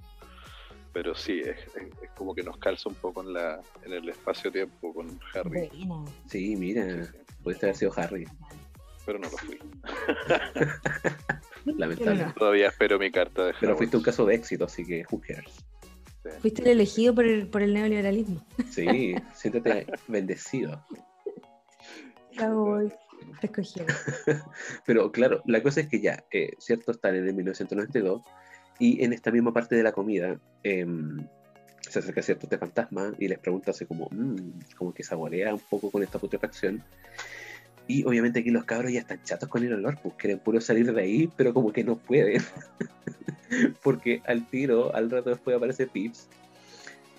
pero 0.95 1.15
sí, 1.15 1.41
es, 1.41 1.49
es- 1.77 2.03
es 2.03 2.11
como 2.17 2.35
que 2.35 2.43
nos 2.43 2.57
calza 2.59 2.89
un 2.89 2.95
poco 2.95 3.23
en 3.23 3.33
la 3.35 3.61
en 3.85 3.93
el 3.93 4.09
espacio-tiempo 4.09 4.95
con 4.95 5.21
Harry. 5.35 5.69
Sí, 6.29 6.57
mira, 6.57 6.85
Sí, 6.85 7.11
sí. 7.13 7.19
pudiste 7.43 7.67
haber 7.67 7.77
sido 7.77 7.93
Harry, 7.97 8.27
Pero 9.05 9.19
no 9.19 9.29
lo 9.31 9.37
fui. 9.37 9.59
lamentable. 11.77 12.27
Todavía 12.37 12.69
espero 12.69 12.99
mi 12.99 13.11
carta 13.11 13.47
de 13.47 13.53
Pero 13.53 13.73
Hogwarts. 13.73 13.79
fuiste 13.79 13.97
un 13.99 14.03
caso 14.03 14.25
de 14.27 14.35
éxito, 14.35 14.65
así 14.65 14.85
que 14.87 15.05
who 15.11 15.21
cares. 15.21 15.53
Fuiste 16.41 16.63
el 16.63 16.69
elegido 16.69 17.15
por 17.15 17.25
el, 17.27 17.49
por 17.49 17.63
el 17.63 17.75
neoliberalismo. 17.75 18.45
Sí, 18.71 19.15
siéntete 19.35 19.87
bendecido. 20.09 20.85
Cowboy. 22.37 22.93
Te 23.41 23.47
escogieron. 23.47 23.95
Pero 24.87 25.13
claro, 25.13 25.43
la 25.47 25.63
cosa 25.63 25.81
es 25.81 25.89
que 25.89 26.01
ya, 26.01 26.25
eh, 26.31 26.51
cierto, 26.59 26.93
están 26.93 27.15
en 27.15 27.29
el 27.29 27.35
1992 27.35 28.23
y 28.79 29.05
en 29.05 29.13
esta 29.13 29.31
misma 29.31 29.53
parte 29.53 29.77
de 29.77 29.83
la 29.83 29.93
comida 29.93 30.41
em, 30.63 31.27
se 31.81 31.99
acerca 31.99 32.23
cierto 32.23 32.47
este 32.47 32.59
fantasma 32.59 33.13
y 33.19 33.29
les 33.29 33.39
pregunta 33.39 33.71
así 33.71 33.87
como, 33.87 34.09
"Mm", 34.11 34.61
como 34.77 34.93
que 34.93 35.03
saborea 35.05 35.55
un 35.55 35.61
poco 35.71 35.91
con 35.91 36.03
esta 36.03 36.19
putrefacción. 36.19 36.83
Y 37.93 38.05
obviamente 38.05 38.41
aquí 38.41 38.49
los 38.49 38.65
cabros 38.65 38.91
ya 38.91 39.01
están 39.01 39.23
chatos 39.23 39.51
con 39.51 39.63
el 39.63 39.75
olor, 39.75 39.99
pues 40.03 40.15
quieren 40.15 40.39
puro 40.39 40.63
salir 40.63 40.91
de 40.91 41.03
ahí, 41.03 41.31
pero 41.37 41.53
como 41.53 41.75
que 41.75 41.85
no 41.85 41.97
pueden. 41.97 42.43
Porque 43.83 44.23
al 44.27 44.47
tiro, 44.49 44.95
al 44.95 45.11
rato 45.11 45.29
después 45.29 45.55
aparece 45.55 45.87
Pips. 45.87 46.27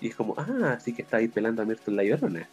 Y 0.00 0.08
es 0.08 0.16
como, 0.16 0.34
ah, 0.36 0.74
así 0.76 0.92
que 0.92 1.02
está 1.02 1.18
ahí 1.18 1.28
pelando 1.28 1.62
a 1.62 1.66
la 1.86 2.02
llorona. 2.02 2.48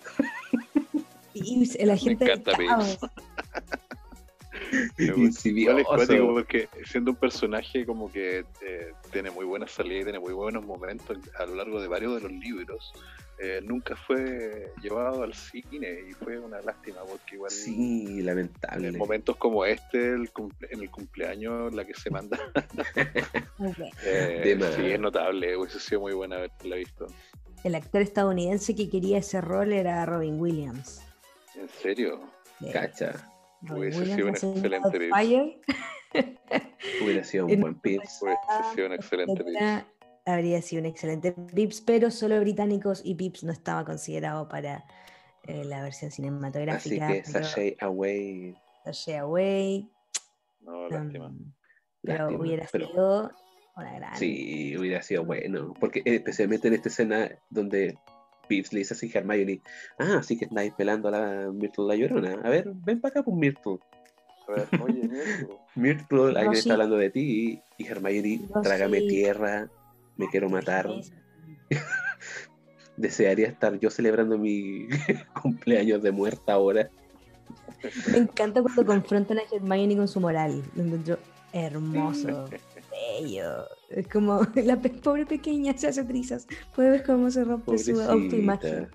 Y 1.34 1.66
la 1.84 1.98
gente 1.98 2.26
del 2.26 2.40
encanta 2.40 2.52
caos. 2.64 3.00
Me 5.00 5.12
gusta. 5.16 5.50
Igual 5.50 5.80
es 5.80 5.86
cuático 5.86 6.28
porque 6.28 6.70
siendo 6.86 7.12
un 7.12 7.18
personaje 7.18 7.88
como 7.88 8.12
que 8.12 8.46
eh, 8.62 8.94
tiene 9.12 9.32
muy 9.32 9.46
buena 9.46 9.68
salida 9.68 10.02
y 10.02 10.04
tiene 10.04 10.20
muy 10.20 10.34
buenos 10.34 10.64
momentos 10.64 11.18
a 11.40 11.46
lo 11.48 11.56
largo 11.56 11.82
de 11.82 11.88
varios 11.88 12.22
de 12.22 12.30
los 12.30 12.32
libros, 12.32 12.94
eh, 13.44 13.60
nunca 13.64 13.96
fue 13.96 14.72
llevado 14.82 15.24
al 15.24 15.34
cine 15.34 15.88
y 16.10 16.14
fue 16.14 16.38
una 16.40 16.62
lástima 16.62 17.02
porque 17.10 17.36
igual 17.36 17.50
Sí, 17.52 18.20
en 18.20 18.26
lamentable. 18.26 18.92
momentos 18.92 19.36
como 19.38 19.66
este, 19.66 19.98
el 20.14 20.32
cumple- 20.32 20.68
en 20.70 20.82
el 20.82 20.92
cumpleaños, 20.92 21.74
la 21.74 21.84
que 21.86 21.94
se 21.96 22.10
manda, 22.12 22.38
eh, 24.04 24.58
sí, 24.76 24.92
es 24.92 25.00
notable, 25.00 25.58
hubiese 25.58 25.80
sido 25.80 26.02
muy 26.02 26.14
buena 26.14 26.38
haberla 26.38 26.76
visto. 26.76 27.08
El 27.64 27.76
actor 27.76 28.02
estadounidense 28.02 28.76
que 28.76 28.90
quería 28.90 29.18
ese 29.20 29.40
rol 29.42 29.72
era 29.74 30.06
Robin 30.06 30.40
Williams. 30.40 31.02
En 31.56 31.68
serio, 31.70 32.22
Eh, 32.62 32.72
Cacha, 32.72 33.28
Hubiese 33.70 34.06
sido 34.06 34.28
un 34.28 34.36
excelente 34.36 35.10
hubiera 37.04 37.24
sido 37.24 37.46
un 37.46 37.52
En- 37.52 37.62
buen 37.62 37.76
Pips. 37.76 38.20
hubiese 38.22 38.74
sido 38.76 38.88
un 38.88 38.94
excelente 38.94 39.34
etcétera, 39.44 39.86
Habría 40.26 40.62
sido 40.62 40.82
un 40.82 40.86
excelente 40.86 41.32
Pips, 41.32 41.82
pero 41.82 42.12
solo 42.12 42.40
británicos 42.40 43.02
y 43.04 43.16
Pips 43.16 43.44
no 43.44 43.52
estaba 43.52 43.86
considerado 43.86 44.48
para 44.48 44.86
eh, 45.48 45.64
la 45.66 45.82
versión 45.82 46.10
Así 46.10 46.18
cinematográfica. 46.18 47.08
que 47.08 47.24
pero 47.26 47.46
Sashay 47.46 47.78
Away. 47.80 48.56
Sashay 48.86 49.16
Away. 49.16 49.90
No, 50.62 50.88
lástima. 50.90 51.28
um, 51.28 51.52
pero 52.04 52.18
lástima, 52.26 52.40
hubiera 52.40 52.68
pero 52.72 52.88
sido 52.88 53.32
una 53.76 53.94
gran. 53.96 54.16
Sí, 54.18 54.78
hubiera 54.78 55.02
sido 55.02 55.26
bueno. 55.26 55.74
Porque 55.80 56.00
eh, 56.00 56.16
especialmente 56.16 56.68
en 56.68 56.76
esta 56.76 56.90
escena 56.90 57.32
donde 57.50 57.98
Pips 58.48 58.74
le 58.74 58.80
dice 58.80 58.94
así 58.94 59.12
a 59.16 59.20
Hermione, 59.20 59.62
ah, 59.98 60.18
así 60.20 60.38
que 60.38 60.46
estáis 60.46 60.74
pelando 60.74 61.08
a 61.08 61.12
la 61.12 61.52
Myrtle 61.52 61.86
la 61.88 61.96
llorona. 61.96 62.40
A 62.44 62.50
ver, 62.50 62.72
ven 62.76 63.02
para 63.02 63.12
acá, 63.12 63.24
pues 63.24 63.36
Myrtle. 63.36 63.80
A 64.48 64.52
ver, 64.52 64.68
oye, 64.82 65.08
Mirko, 65.08 65.66
Myrtle, 65.76 66.28
alguien 66.40 66.54
está 66.54 66.74
hablando 66.74 66.98
de 66.98 67.10
ti. 67.10 67.62
Y 67.78 67.88
Hermione, 67.88 68.42
trágame 68.62 69.02
tierra, 69.02 69.70
me 70.22 70.30
quiero 70.30 70.50
matar. 70.50 70.88
Desearía 72.98 73.48
estar 73.48 73.80
yo 73.80 73.90
celebrando 73.90 74.38
mi 74.38 74.88
cumpleaños 75.42 76.04
de 76.04 76.12
muerta 76.12 76.54
ahora. 76.54 76.90
Me 78.12 78.18
encanta 78.20 78.62
cuando 78.62 78.86
confrontan 78.86 79.40
a 79.40 79.42
Hermione 79.52 79.98
con 79.98 80.08
su 80.08 80.20
moral. 80.20 80.62
Lo 80.76 80.84
encuentro 80.84 81.18
hermoso, 81.54 82.48
bello. 83.20 83.66
Es 83.90 84.08
como 84.08 84.42
la 84.56 84.78
pe- 84.78 84.90
pobre 84.90 85.26
pequeña 85.26 85.76
se 85.78 85.88
hace 85.88 86.04
trizas. 86.04 86.48
Puede 86.76 86.92
ver 86.92 87.04
cómo 87.04 87.32
se 87.32 87.44
rompe 87.44 87.78
su 87.80 88.00
autoimagen. 88.02 88.90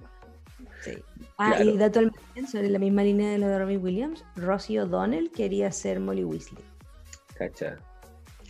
Sí. 0.82 0.92
Ah, 1.38 1.54
Claro. 1.56 1.70
y 1.70 1.76
dato 1.76 1.98
al 1.98 2.12
sobre 2.50 2.68
la 2.70 2.78
misma 2.78 3.02
línea 3.02 3.30
de 3.32 3.38
lo 3.38 3.48
de 3.48 3.58
Robin 3.58 3.82
Williams, 3.82 4.24
Rosie 4.36 4.80
O'Donnell 4.80 5.30
quería 5.32 5.72
ser 5.72 5.98
Molly 6.00 6.24
Weasley. 6.24 6.62
Cacha. 7.36 7.76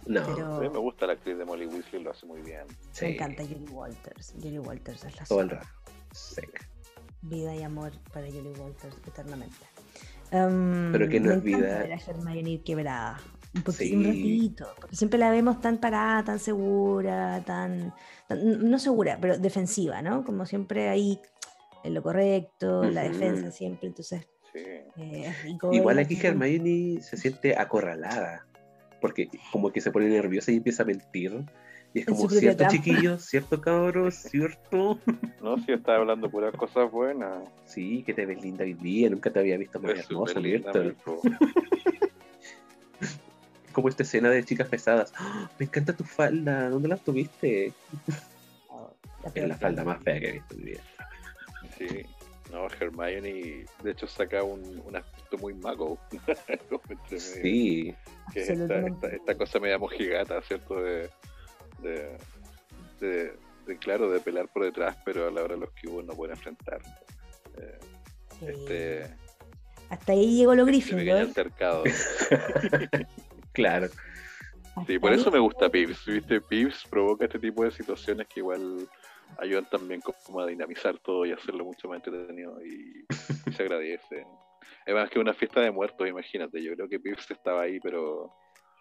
No, 0.06 0.22
Pero 0.24 0.54
a 0.56 0.60
mí 0.60 0.68
me 0.68 0.78
gusta 0.78 1.06
la 1.06 1.14
actriz 1.14 1.36
de 1.36 1.44
Molly 1.44 1.66
Weasley, 1.66 2.02
lo 2.02 2.10
hace 2.12 2.26
muy 2.26 2.40
bien. 2.42 2.62
sí, 2.92 3.04
me 3.06 3.14
encanta 3.14 3.42
Julie 3.42 3.70
Walters. 3.70 4.34
Julie 4.40 4.60
Walters 4.60 5.04
es 5.04 5.16
la 5.16 5.24
todo 5.24 5.40
el 5.40 5.50
rato. 5.50 5.66
Seca. 6.12 6.64
Vida 7.22 7.54
y 7.56 7.62
amor 7.62 7.92
para 8.12 8.26
Julie 8.26 8.52
Walters 8.58 8.96
eternamente. 9.06 9.56
Um, 10.32 10.92
Pero 10.92 11.08
que 11.08 11.20
no 11.20 11.32
es 11.32 11.42
vida. 11.42 11.78
ver 11.80 11.92
a 11.92 11.96
Hermione 11.96 12.62
quebrada. 12.62 13.20
Un 13.54 13.62
poquito, 13.62 13.84
Sí. 13.84 13.94
un 13.94 14.04
ratito. 14.04 14.66
Porque 14.80 14.96
siempre 14.96 15.18
la 15.18 15.30
vemos 15.30 15.60
tan 15.60 15.78
parada, 15.78 16.22
tan 16.24 16.38
segura, 16.38 17.42
tan, 17.44 17.92
tan- 18.28 18.70
No 18.70 18.78
segura, 18.78 19.18
pero 19.20 19.38
defensiva, 19.38 20.02
¿no? 20.02 20.24
Como 20.24 20.44
siempre 20.46 20.88
ahí 20.88 21.18
en 21.82 21.94
lo 21.94 22.02
correcto, 22.02 22.84
la 22.84 23.04
Ujú. 23.04 23.12
defensa 23.12 23.50
siempre. 23.50 23.88
Entonces, 23.88 24.26
Sí. 24.52 24.60
eh. 24.96 25.32
Igual 25.72 25.98
aquí 25.98 26.18
Hermione 26.22 27.00
se 27.02 27.16
siente 27.16 27.56
acorralada, 27.58 28.45
porque 29.06 29.28
como 29.52 29.70
que 29.70 29.80
se 29.80 29.92
pone 29.92 30.08
nerviosa 30.08 30.50
y 30.50 30.56
empieza 30.56 30.82
a 30.82 30.86
mentir. 30.86 31.44
Y 31.94 32.00
es 32.00 32.06
como, 32.06 32.28
¿cierto, 32.28 32.56
trampa. 32.56 32.74
chiquillos? 32.74 33.24
¿Cierto, 33.24 33.60
cabros? 33.60 34.14
¿Cierto? 34.16 34.98
No, 35.40 35.56
si 35.58 35.70
estaba 35.70 35.98
hablando 35.98 36.28
puras 36.28 36.52
cosas 36.56 36.90
buenas. 36.90 37.48
Sí, 37.64 38.02
que 38.02 38.12
te 38.12 38.26
ves 38.26 38.42
linda 38.42 38.64
hoy 38.64 38.74
día, 38.74 39.08
nunca 39.08 39.30
te 39.30 39.38
había 39.38 39.56
visto 39.56 39.78
más 39.78 39.92
Es 39.92 40.10
hermosa, 40.10 40.40
linda. 40.40 40.72
Como 43.72 43.88
esta 43.88 44.02
escena 44.02 44.28
de 44.28 44.42
chicas 44.44 44.66
pesadas. 44.66 45.12
¡Ah! 45.16 45.48
Me 45.56 45.66
encanta 45.66 45.92
tu 45.92 46.02
falda, 46.02 46.68
¿dónde 46.68 46.88
la 46.88 46.96
tuviste? 46.96 47.72
La 49.22 49.30
Es 49.32 49.48
la 49.48 49.56
falda 49.56 49.84
más 49.84 50.02
fea 50.02 50.18
que 50.18 50.30
he 50.30 50.32
visto 50.32 50.54
en 50.56 50.64
mi 50.64 50.70
vida. 50.72 50.82
Sí. 51.78 52.06
No, 52.52 52.66
Hermione, 52.68 53.66
de 53.82 53.90
hecho, 53.90 54.06
saca 54.06 54.43
un, 54.44 54.81
un 54.85 54.97
aspecto 54.97 55.36
muy 55.39 55.55
mago. 55.55 55.98
Sí, 57.16 57.94
que 58.32 58.40
es 58.40 58.48
esta, 58.51 58.62
Absolutamente. 58.64 59.06
esta, 59.06 59.16
esta 59.16 59.35
cosa 59.36 59.59
media 59.60 59.78
mojigata, 59.78 60.40
¿cierto? 60.43 60.81
De, 60.82 61.09
de, 61.82 62.16
de, 63.01 63.32
de, 63.66 63.78
claro, 63.78 64.10
de 64.10 64.20
pelar 64.20 64.48
por 64.48 64.64
detrás, 64.64 64.97
pero 65.05 65.27
a 65.28 65.31
la 65.31 65.43
hora 65.43 65.56
los 65.56 65.70
que 65.73 65.89
uno 65.89 66.02
no 66.02 66.14
puede 66.14 66.32
enfrentar. 66.32 66.81
Eh, 67.59 67.78
Sí. 68.39 68.47
este, 68.48 69.14
Hasta 69.89 70.12
ahí 70.12 70.36
llegó 70.36 70.55
lo 70.55 70.66
este 70.66 70.73
pequeño 70.81 71.14
Gryffindor. 71.14 71.20
altercado. 71.20 71.85
claro. 73.52 73.89
Sí, 74.86 74.98
por 74.98 75.10
ahí 75.12 75.18
eso 75.18 75.31
me 75.31 75.39
gusta 75.39 75.70
Pips, 75.70 76.05
¿viste? 76.05 76.40
Pips 76.43 76.85
provoca 76.90 77.24
este 77.24 77.39
tipo 77.39 77.64
de 77.64 77.70
situaciones 77.70 78.27
que 78.27 78.40
igual 78.40 78.86
ayudan 79.38 79.68
también 79.70 80.00
como 80.00 80.40
a 80.40 80.46
dinamizar 80.46 80.98
todo 80.98 81.24
y 81.26 81.32
hacerlo 81.32 81.64
mucho 81.64 81.88
más 81.88 81.96
entretenido 81.96 82.58
y, 82.64 83.04
y 83.46 83.52
se 83.52 83.62
agradece. 83.62 84.26
Es 84.84 84.94
más 84.94 85.10
que 85.10 85.18
una 85.18 85.32
fiesta 85.34 85.60
de 85.60 85.70
muertos, 85.70 86.06
imagínate. 86.08 86.62
Yo 86.62 86.74
creo 86.74 86.88
que 86.88 87.00
Pips 87.00 87.30
estaba 87.30 87.62
ahí, 87.62 87.78
pero 87.80 88.30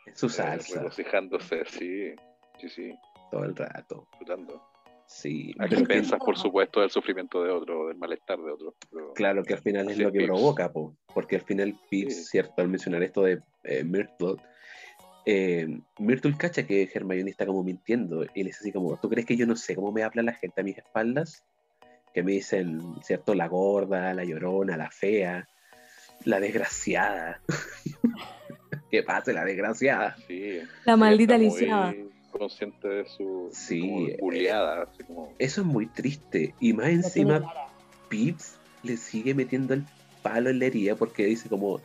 Es 0.06 0.20
su 0.20 0.28
eh, 0.28 0.30
salsa, 0.30 0.80
regocijándose, 0.80 1.66
sí, 1.66 2.14
sí, 2.60 2.70
sí, 2.70 2.94
todo 3.32 3.44
el 3.44 3.56
rato. 3.56 4.08
disfrutando. 4.12 4.62
Sí, 5.08 5.54
A 5.60 5.68
que- 5.68 5.76
expensas, 5.76 6.20
por 6.20 6.36
supuesto, 6.36 6.82
del 6.82 6.90
sufrimiento 6.90 7.44
de 7.44 7.52
otro, 7.52 7.88
del 7.90 7.98
malestar 7.98 8.40
de 8.40 8.52
otro. 8.52 8.74
pero- 8.92 9.14
claro 9.14 9.44
que 9.44 9.54
al 9.54 9.62
final 9.62 9.90
es 9.92 10.00
lo 10.00 10.12
que 10.12 10.20
Pips. 10.20 10.28
provoca, 10.32 10.72
po, 10.72 10.96
porque 11.14 11.36
al 11.36 11.44
final 11.44 11.76
Pips, 11.92 12.16
Sí. 12.16 12.24
cierto, 12.32 12.54
al 12.62 12.70
mencionar 12.70 13.04
esto 13.04 13.22
de 13.22 13.40
eh, 13.64 13.84
Myrtle, 13.84 14.38
eh, 15.26 15.80
Myrtle 16.00 16.36
cacha 16.38 16.66
que 16.68 16.90
Hermione 16.94 17.32
está 17.32 17.46
como 17.46 17.64
mintiendo 17.64 18.24
y 18.24 18.44
le 18.44 18.50
dice 18.50 18.60
así 18.62 18.72
como, 18.72 18.98
¿tú 18.98 19.10
crees 19.10 19.26
que 19.26 19.36
yo 19.38 19.46
no 19.48 19.56
sé 19.56 19.76
cómo 19.76 19.92
me 19.92 20.04
habla 20.04 20.22
la 20.22 20.34
gente 20.34 20.62
a 20.62 20.64
mis 20.64 20.78
espaldas? 20.78 21.44
Que 22.14 22.24
me 22.24 22.34
dicen, 22.34 22.82
¿cierto? 23.04 23.34
La 23.36 23.48
gorda, 23.48 24.14
la 24.14 24.24
llorona, 24.24 24.78
la 24.78 24.90
fea, 24.92 25.48
la 26.24 26.40
desgraciada. 26.40 27.42
¿Qué 28.92 29.04
pasa, 29.04 29.34
la 29.34 29.44
desgraciada? 29.46 30.16
Sí, 30.28 30.60
La 30.86 30.96
maldita 30.96 31.38
lisiada. 31.38 31.94
consciente 32.32 32.88
de 32.88 33.06
su 33.06 33.50
Sí, 33.52 34.08
eh, 34.12 34.18
buleada, 34.22 34.84
así 34.84 35.04
como 35.04 35.34
Eso 35.40 35.62
es 35.62 35.68
muy 35.68 35.88
triste. 35.88 36.54
Y 36.60 36.74
más 36.74 36.88
encima. 36.90 37.44
Pips 38.10 38.58
le 38.84 38.98
sigue 38.98 39.34
metiendo 39.34 39.74
el 39.74 39.84
palo 40.22 40.50
en 40.52 40.60
la 40.60 40.66
herida 40.66 40.96
porque 40.96 41.26
dice 41.26 41.50
como 41.50 41.82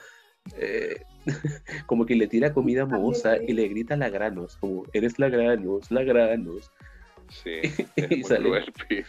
eh, 0.56 1.02
como 1.86 2.06
que 2.06 2.14
le 2.16 2.26
tira 2.26 2.52
comida 2.52 2.86
mohosa 2.86 3.36
y 3.36 3.52
le 3.52 3.68
grita 3.68 3.96
la 3.96 4.08
granos, 4.10 4.56
como 4.56 4.84
eres 4.92 5.18
la 5.18 5.28
granos, 5.28 5.90
la 5.90 6.02
granos. 6.02 6.70
sí, 7.28 7.60
es 7.96 8.10
Y 8.10 8.16
muy 8.16 8.24
sale- 8.24 8.48
cruel, 8.48 8.72
Pips. 8.88 9.08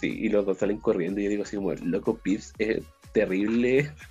Sí, 0.00 0.06
y 0.20 0.28
los 0.28 0.44
dos 0.46 0.58
salen 0.58 0.78
corriendo 0.78 1.20
y 1.20 1.24
yo 1.24 1.30
digo 1.30 1.42
así 1.42 1.56
como, 1.56 1.72
loco, 1.74 2.16
Pips 2.18 2.52
es 2.58 2.82
terrible. 3.12 3.90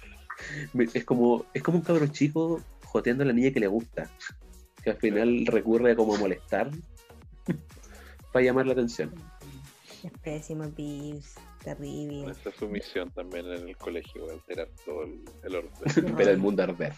Es 0.93 1.03
como, 1.03 1.45
es 1.51 1.63
como 1.63 1.79
un 1.79 1.83
cabro 1.83 2.05
chico 2.05 2.61
joteando 2.85 3.23
a 3.23 3.25
la 3.25 3.33
niña 3.33 3.49
que 3.51 3.59
le 3.59 3.65
gusta. 3.65 4.07
Que 4.83 4.91
al 4.91 4.97
final 4.97 5.47
recurre 5.47 5.93
a 5.93 5.95
como 5.95 6.13
a 6.13 6.19
molestar 6.19 6.69
para 8.31 8.45
llamar 8.45 8.67
la 8.67 8.73
atención. 8.73 9.11
Es 10.03 10.11
pésimo, 10.21 10.69
Pips. 10.69 11.37
Terrible. 11.63 12.29
Esa 12.31 12.49
es 12.49 12.55
su 12.55 12.67
misión 12.69 13.09
también 13.09 13.47
en 13.47 13.67
el 13.67 13.75
colegio, 13.77 14.29
alterar 14.29 14.67
todo 14.85 15.05
el, 15.05 15.21
el 15.43 15.55
orden. 15.55 16.15
Ver 16.15 16.27
el 16.29 16.37
mundo 16.37 16.61
arder. 16.61 16.93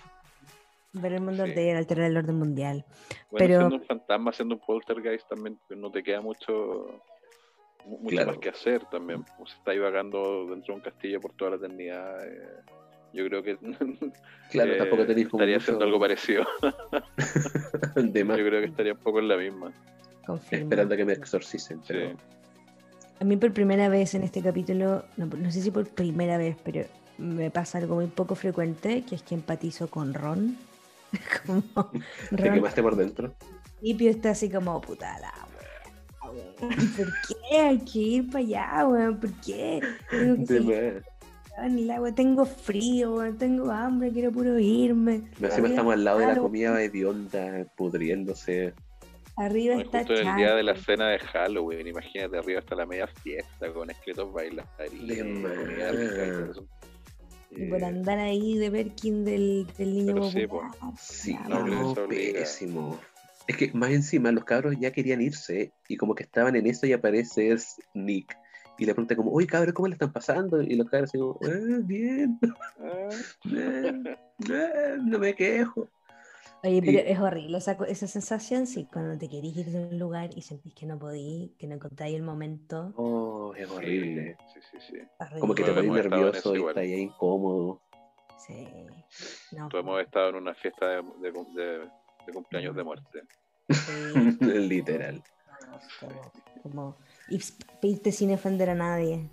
Ver 0.93 1.13
el 1.13 1.21
mundo 1.21 1.45
Sí. 1.45 1.51
arder, 1.51 1.77
alterar 1.77 2.05
el 2.05 2.17
orden 2.17 2.35
mundial. 2.37 2.85
Bueno, 3.29 3.37
Pero- 3.37 3.57
siendo 3.59 3.75
un 3.75 3.83
fantasma, 3.83 4.31
siendo 4.33 4.55
un 4.55 4.61
poltergeist 4.61 5.27
también 5.29 5.59
pues, 5.67 5.79
no 5.79 5.91
te 5.91 6.01
queda 6.01 6.21
mucho 6.21 7.01
mu- 7.85 7.97
mucho 7.99 8.15
Claro. 8.15 8.31
más 8.31 8.37
que 8.39 8.49
hacer 8.49 8.85
también. 8.91 9.23
Pues 9.37 9.53
está 9.53 9.73
vagando 9.79 10.47
dentro 10.49 10.73
de 10.73 10.79
un 10.79 10.81
castillo 10.81 11.19
por 11.21 11.33
toda 11.33 11.51
la 11.51 11.57
eternidad. 11.57 12.25
eh, 12.27 12.41
yo 13.13 13.25
creo 13.25 13.41
que 13.43 13.57
Claro, 14.51 14.73
eh, 14.73 14.77
tampoco 14.77 15.05
tenéis 15.05 15.27
estaría 15.27 15.55
mucho 15.55 15.63
haciendo 15.63 15.85
algo 15.85 15.99
parecido. 15.99 16.43
de 17.95 18.23
más 18.23 18.37
Yo 18.37 18.45
creo 18.45 18.61
que 18.61 18.67
estaría 18.67 18.93
un 18.93 18.99
poco 18.99 19.19
en 19.19 19.27
la 19.27 19.37
misma. 19.37 19.71
Confirmo. 20.25 20.63
esperando 20.65 20.93
a 20.93 20.97
que 20.97 21.05
me 21.05 21.13
exorcicen, 21.13 21.81
pero 21.87 22.09
Sí. 22.11 22.15
A 23.19 23.25
mí 23.25 23.35
por 23.35 23.51
primera 23.51 23.89
vez 23.89 24.13
en 24.15 24.23
este 24.23 24.41
capítulo, 24.41 25.03
no, 25.17 25.25
no 25.25 25.51
sé 25.51 25.61
si 25.61 25.71
por 25.71 25.87
primera 25.89 26.37
vez, 26.37 26.55
pero 26.63 26.85
me 27.17 27.51
pasa 27.51 27.77
algo 27.79 27.95
muy 27.95 28.05
poco 28.07 28.33
frecuente, 28.35 29.03
que 29.07 29.15
es 29.15 29.23
que 29.23 29.35
empatizo 29.35 29.89
con 29.89 30.13
Ron. 30.13 30.55
como 31.45 31.63
te 32.35 32.43
quemaste 32.43 32.83
por 32.83 32.95
dentro. 32.95 33.27
al 33.27 33.71
principio 33.79 34.09
está 34.09 34.31
así 34.31 34.49
como, 34.49 34.79
puta 34.81 35.17
la 35.19 35.33
wea, 36.31 36.55
¿Por 36.59 37.07
qué 37.27 37.57
hay 37.57 37.79
que 37.79 37.99
ir 37.99 38.29
para 38.29 38.39
allá, 38.39 38.87
weón? 38.87 39.19
¿Por 39.19 39.31
qué? 39.41 39.81
Tengo 40.09 40.37
que 40.37 40.45
seguir 40.45 41.03
el 41.61 41.91
agua, 41.91 42.13
tengo 42.13 42.45
frío, 42.45 43.15
weón, 43.15 43.37
tengo 43.37 43.71
hambre, 43.71 44.11
quiero 44.11 44.31
puro 44.31 44.57
irme. 44.59 45.23
Arriba 45.41 45.67
estamos 45.67 45.93
al 45.93 46.03
lado 46.03 46.19
de 46.19 46.27
la 46.27 46.37
comida 46.37 46.81
hedionda, 46.81 47.65
pudriéndose. 47.75 48.73
Arriba 49.35 49.75
No, 49.75 49.81
está 49.81 49.99
justo 49.99 50.15
en 50.15 50.27
el 50.27 50.35
día 50.35 50.55
de 50.55 50.63
la 50.63 50.75
cena 50.75 51.09
de 51.09 51.19
Halloween, 51.19 51.87
imagínate 51.87 52.37
arriba 52.37 52.59
hasta 52.59 52.75
la 52.75 52.85
media 52.85 53.07
fiesta 53.07 53.71
con 53.73 53.89
esqueletos 53.89 54.33
bailarines. 54.33 56.57
Y 57.51 57.65
por 57.69 57.81
Eh, 57.81 57.85
andar 57.85 58.19
ahí 58.19 58.57
de 58.57 58.69
Berkin 58.69 59.25
del, 59.25 59.67
del 59.77 59.93
niño 59.93 60.13
Pero 60.13 60.29
sí, 60.29 60.47
popular, 60.47 60.71
Sí, 60.97 61.33
la 61.47 61.59
no, 61.59 61.67
no, 61.67 61.95
pésimo. 62.07 62.99
Es 63.47 63.57
que 63.57 63.71
más 63.73 63.89
encima 63.91 64.31
los 64.31 64.43
cabros 64.45 64.75
ya 64.79 64.91
querían 64.91 65.21
irse 65.21 65.73
y 65.87 65.97
como 65.97 66.13
que 66.13 66.23
estaban 66.23 66.55
en 66.55 66.67
eso 66.67 66.85
y 66.85 66.93
aparece 66.93 67.51
es 67.51 67.77
Nick. 67.95 68.37
Y 68.77 68.85
le 68.85 68.93
pregunta 68.93 69.15
como, 69.15 69.31
oye 69.31 69.47
cabros, 69.47 69.73
¿cómo 69.73 69.87
le 69.87 69.93
están 69.93 70.13
pasando? 70.13 70.61
Y 70.61 70.75
los 70.75 70.87
cabros 70.87 71.09
así 71.09 71.17
como, 71.17 71.39
"Ah, 71.43 71.79
bien, 71.83 72.39
ah, 72.79 73.09
eh, 73.55 74.03
eh, 74.49 74.97
no 75.03 75.19
me 75.19 75.35
quejo. 75.35 75.89
Oye, 76.63 76.81
pero 76.81 76.91
Y- 76.99 77.11
es 77.11 77.19
horrible 77.19 77.57
esa, 77.57 77.71
esa 77.87 78.07
sensación, 78.07 78.67
sí, 78.67 78.87
cuando 78.91 79.17
te 79.17 79.29
querís 79.29 79.55
ir 79.55 79.67
de 79.67 79.79
un 79.87 79.97
lugar 79.99 80.29
y 80.35 80.41
sentís 80.41 80.73
que 80.73 80.85
no 80.85 80.99
podís, 80.99 81.51
que 81.57 81.67
no 81.67 81.75
encontráis 81.75 82.15
el 82.15 82.21
momento. 82.23 82.93
Oh, 82.97 83.53
es 83.55 83.69
horrible. 83.69 84.35
Sí, 84.53 84.59
sí, 84.71 84.77
sí. 84.79 84.97
Como 85.39 85.55
que 85.55 85.63
te 85.63 85.73
pones 85.73 85.91
nervioso 85.91 86.55
y 86.55 86.59
estás 86.59 86.77
ahí 86.77 86.93
incómodo. 86.95 87.81
Sí. 88.45 88.67
No, 89.55 89.69
Todos 89.69 89.83
hemos 89.83 90.01
estado 90.01 90.29
en 90.29 90.35
una 90.35 90.53
fiesta 90.53 90.85
de, 90.87 90.95
de 91.21 91.31
cum- 91.33 91.53
de- 91.53 91.79
de 92.27 92.33
cumpleaños 92.33 92.75
de 92.75 92.83
muerte. 92.83 93.21
sí, 93.69 94.13
Literal. 94.41 95.23
como, 95.99 96.31
como- 96.63 96.97
y 97.29 97.39
pedirte 97.81 98.11
sin 98.11 98.33
ofender 98.33 98.69
a 98.69 98.75
nadie. 98.75 99.29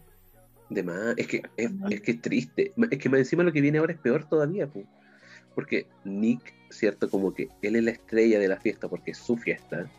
De 0.69 0.83
más, 0.83 1.15
es 1.17 1.27
que 1.29 1.43
es, 1.57 1.71
es 1.91 2.01
que 2.03 2.11
es 2.13 2.21
triste. 2.21 2.73
Es 2.91 2.99
que 2.99 3.09
más 3.09 3.19
encima 3.21 3.43
lo 3.43 3.53
que 3.53 3.61
viene 3.61 3.79
ahora 3.79 3.93
es 3.93 3.99
peor 4.01 4.29
todavía, 4.29 4.67
po. 4.69 4.83
Porque 5.57 5.87
Nick, 6.05 6.55
cierto, 6.71 7.11
como 7.11 7.35
que 7.35 7.49
él 7.63 7.75
es 7.75 7.83
la 7.83 7.91
estrella 7.91 8.39
de 8.39 8.47
la 8.47 8.59
fiesta 8.61 8.87
porque 8.89 9.11
es 9.11 9.19
su 9.19 9.37
fiesta, 9.37 9.91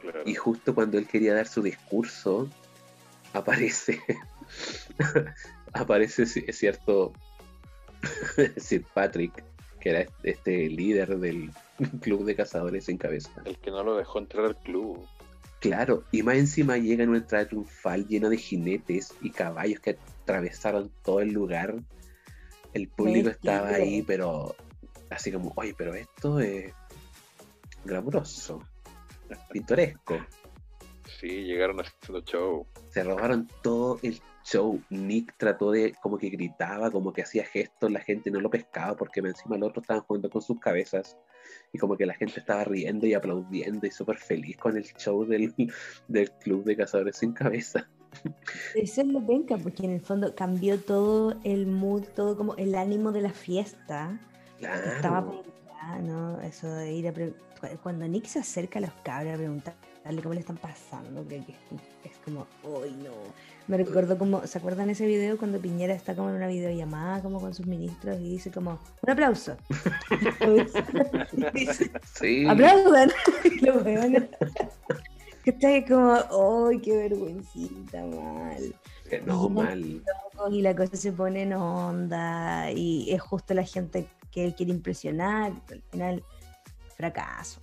Claro. 0.00 0.22
y 0.26 0.34
justo 0.34 0.74
cuando 0.74 0.98
él 0.98 1.06
quería 1.08 1.34
dar 1.34 1.48
su 1.48 1.62
discurso, 1.62 2.48
aparece, 3.32 3.98
aparece, 5.72 6.24
ci- 6.24 6.52
cierto, 6.52 7.12
Sir 8.58 8.84
Patrick, 8.94 9.42
que 9.80 9.90
era 9.90 10.06
este 10.22 10.68
líder 10.68 11.18
del 11.18 11.50
club 12.00 12.24
de 12.24 12.36
cazadores 12.36 12.84
sin 12.84 12.98
cabeza. 12.98 13.30
El 13.44 13.58
que 13.58 13.70
no 13.70 13.82
lo 13.82 13.96
dejó 13.96 14.18
entrar 14.18 14.44
al 14.44 14.56
club. 14.56 15.06
Claro, 15.60 16.04
y 16.12 16.22
más 16.22 16.36
encima 16.36 16.76
llega 16.76 17.02
en 17.04 17.08
una 17.10 17.18
entrada 17.18 17.46
triunfal 17.48 18.06
llena 18.06 18.28
de 18.28 18.36
jinetes 18.36 19.14
y 19.22 19.30
caballos 19.30 19.80
que 19.80 19.96
atravesaron 20.22 20.90
todo 21.02 21.20
el 21.20 21.32
lugar. 21.32 21.74
El 22.74 22.88
público 22.88 23.30
estaba 23.30 23.68
ahí, 23.70 24.02
pero 24.02 24.54
así 25.10 25.32
como, 25.32 25.52
oye, 25.56 25.74
pero 25.76 25.94
esto 25.94 26.40
es 26.40 26.72
glamuroso, 27.84 28.62
pintoresco. 29.50 30.18
Sí, 31.20 31.44
llegaron 31.44 31.80
haciendo 31.80 32.20
show. 32.22 32.66
Se 32.88 33.04
robaron 33.04 33.48
todo 33.62 33.98
el 34.02 34.20
show. 34.44 34.80
Nick 34.90 35.34
trató 35.36 35.70
de, 35.70 35.94
como 36.02 36.18
que 36.18 36.28
gritaba, 36.28 36.90
como 36.90 37.12
que 37.12 37.22
hacía 37.22 37.44
gestos, 37.44 37.90
la 37.90 38.00
gente 38.00 38.30
no 38.30 38.40
lo 38.40 38.50
pescaba 38.50 38.96
porque 38.96 39.20
encima 39.20 39.56
los 39.56 39.70
otros 39.70 39.84
estaban 39.84 40.02
jugando 40.02 40.30
con 40.30 40.42
sus 40.42 40.58
cabezas. 40.60 41.16
Y 41.72 41.78
como 41.78 41.96
que 41.96 42.06
la 42.06 42.14
gente 42.14 42.40
estaba 42.40 42.64
riendo 42.64 43.06
y 43.06 43.14
aplaudiendo 43.14 43.86
y 43.86 43.90
súper 43.90 44.16
feliz 44.16 44.56
con 44.56 44.76
el 44.76 44.84
show 44.84 45.24
del, 45.24 45.52
del 46.08 46.30
club 46.32 46.64
de 46.64 46.76
cazadores 46.76 47.16
sin 47.16 47.32
cabeza. 47.32 47.88
Eso 48.74 49.00
es 49.00 49.06
lo 49.06 49.26
penca, 49.26 49.56
porque 49.56 49.84
en 49.84 49.92
el 49.92 50.00
fondo 50.00 50.34
cambió 50.34 50.78
todo 50.78 51.36
el 51.44 51.66
mood, 51.66 52.04
todo 52.14 52.36
como 52.36 52.54
el 52.56 52.74
ánimo 52.74 53.12
de 53.12 53.22
la 53.22 53.32
fiesta. 53.32 54.20
Estaba 54.60 55.22
Claro. 55.22 55.42
pegada, 55.42 55.98
¿no? 56.00 56.40
Eso 56.40 56.68
de 56.72 56.92
ir 56.92 57.08
a 57.08 57.12
pre- 57.12 57.34
cu- 57.60 57.78
cuando 57.82 58.06
Nick 58.08 58.26
se 58.26 58.38
acerca 58.38 58.78
a 58.78 58.82
los 58.82 58.92
cabros 59.02 59.34
a 59.34 59.36
preguntarle 59.36 60.22
cómo 60.22 60.34
le 60.34 60.40
están 60.40 60.56
pasando, 60.56 61.24
creo 61.24 61.44
que 61.46 61.52
es, 62.04 62.16
como, 62.24 62.46
¡ay 62.82 62.96
no! 63.02 63.10
Me 63.66 63.78
recordó 63.78 64.18
como, 64.18 64.46
¿se 64.46 64.58
acuerdan 64.58 64.90
ese 64.90 65.06
video 65.06 65.38
cuando 65.38 65.58
Piñera 65.58 65.94
está 65.94 66.14
como 66.14 66.28
en 66.30 66.36
una 66.36 66.46
videollamada 66.46 67.22
como 67.22 67.40
con 67.40 67.54
sus 67.54 67.66
ministros 67.66 68.18
y 68.20 68.30
dice 68.32 68.50
como, 68.50 68.78
un 69.02 69.10
aplauso? 69.10 69.56
Y 70.40 71.50
dice, 71.58 71.90
Sí. 72.14 72.46
¡Aplaudan! 72.46 73.10
Weones- 73.84 74.28
que 75.44 75.50
está 75.50 75.68
como, 75.86 76.68
¡ay, 76.68 76.80
qué 76.80 76.96
vergüencita, 76.96 78.04
mal! 78.04 78.74
No, 79.26 79.48
mal. 79.50 80.02
y 80.50 80.62
la 80.62 80.74
cosa 80.74 80.96
se 80.96 81.12
pone 81.12 81.42
en 81.42 81.52
onda 81.52 82.70
y 82.72 83.10
es 83.12 83.20
justo 83.22 83.52
la 83.54 83.62
gente 83.64 84.06
que 84.34 84.44
él 84.44 84.54
quiere 84.54 84.72
impresionar, 84.72 85.52
al 85.70 85.82
final 85.90 86.24
fracaso. 86.96 87.60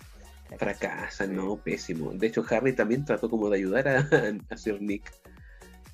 Fracasa, 0.58 1.28
no, 1.28 1.58
pésimo. 1.58 2.12
De 2.12 2.28
hecho, 2.28 2.44
Harry 2.50 2.74
también 2.74 3.06
trató 3.06 3.30
como 3.30 3.50
de 3.50 3.58
ayudar 3.58 3.88
a, 3.88 4.08
a 4.50 4.58
Sir 4.58 4.82
Nick. 4.82 5.12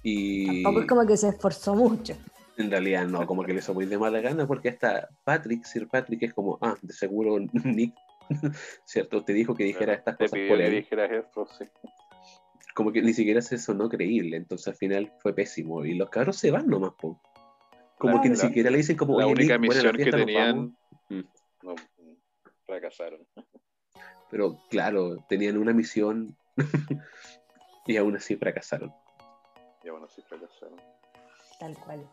Y 0.04 0.64
Tampoco 0.64 0.82
es 0.84 0.88
como 0.88 1.06
que 1.06 1.18
se 1.18 1.30
esforzó 1.30 1.76
mucho. 1.76 2.16
en 2.58 2.72
realidad 2.72 3.06
no, 3.08 3.26
como 3.28 3.44
que 3.44 3.54
le 3.54 3.60
hizo 3.60 3.74
muy 3.74 3.86
de 3.86 3.98
mala 3.98 4.20
gana, 4.22 4.48
porque 4.48 4.70
hasta 4.70 5.10
Patrick, 5.24 5.64
Sir 5.66 5.88
Patrick, 5.88 6.24
es 6.24 6.34
como, 6.34 6.58
ah, 6.62 6.76
de 6.82 6.94
seguro 6.94 7.38
Nick, 7.64 7.94
¿cierto? 8.86 9.24
Te 9.24 9.34
dijo 9.34 9.54
que 9.56 9.64
dijera 9.64 9.94
estas 9.94 10.18
Te 10.18 10.26
cosas 10.26 10.40
por 10.48 10.58
que 10.58 10.68
él. 10.68 10.72
dijeras 10.72 11.12
eso, 11.12 11.48
sí. 11.58 11.66
Como 12.74 12.92
que 12.92 13.02
ni 13.02 13.14
siquiera 13.14 13.42
se 13.42 13.58
sonó 13.58 13.90
creíble, 13.90 14.38
entonces 14.38 14.68
al 14.68 14.76
final 14.76 15.14
fue 15.22 15.34
pésimo. 15.34 15.84
Y 15.86 15.94
los 15.96 16.10
cabros 16.10 16.38
se 16.38 16.52
van 16.52 16.68
nomás, 16.68 16.94
po. 17.00 17.20
Como 17.98 18.16
La- 18.18 18.22
que 18.22 18.30
ni 18.30 18.36
la- 18.36 18.42
siquiera 18.42 18.70
le 18.70 18.78
dicen 18.78 18.96
como, 18.98 19.20
La 19.20 19.26
"Oye, 19.26 19.34
única 19.34 19.58
Nick, 19.58 19.72
la 19.74 19.76
misión 19.76 19.96
que 19.96 20.04
fiesta, 20.04 20.18
vamos". 20.18 20.26
tenían 20.28 20.78
Mm. 21.10 21.28
no, 21.64 21.76
fracasaron. 22.66 23.28
Pero 24.30 24.58
claro, 24.70 25.18
tenían 25.30 25.58
una 25.58 25.74
misión 25.74 26.36
Y 27.88 27.96
aún 27.98 28.16
así 28.18 28.36
fracasaron. 28.36 28.92
Y 29.84 29.88
aún 29.88 30.04
así 30.04 30.22
fracasaron. 30.24 30.80
Tal 31.60 31.76
cual. 31.78 32.06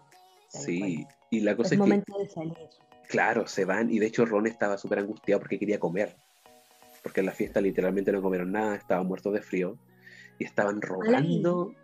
tal 0.52 0.62
Sí, 0.62 0.78
cual. 1.04 1.14
y 1.30 1.40
la 1.40 1.56
cosa 1.56 1.66
Es 1.66 1.72
es, 1.72 1.76
que, 1.78 1.82
momento 1.82 2.18
de 2.18 2.28
salir. 2.28 2.56
claro, 3.08 3.46
se 3.48 3.64
van 3.64 3.90
y 3.90 3.98
de 3.98 4.06
hecho 4.06 4.24
Ron 4.24 4.46
estaba 4.46 4.78
súper 4.78 5.00
angustiado 5.00 5.40
porque 5.40 5.58
quería 5.58 5.80
comer. 5.80 6.16
Porque 7.02 7.20
en 7.20 7.26
la 7.26 7.32
fiesta 7.32 7.60
literalmente 7.60 8.12
no 8.12 8.22
comieron 8.22 8.52
nada, 8.52 8.76
estaban 8.76 9.06
muertos 9.08 9.32
de 9.34 9.42
frío 9.42 9.76
y 10.38 10.44
estaban 10.44 10.80
rogando. 10.80 11.74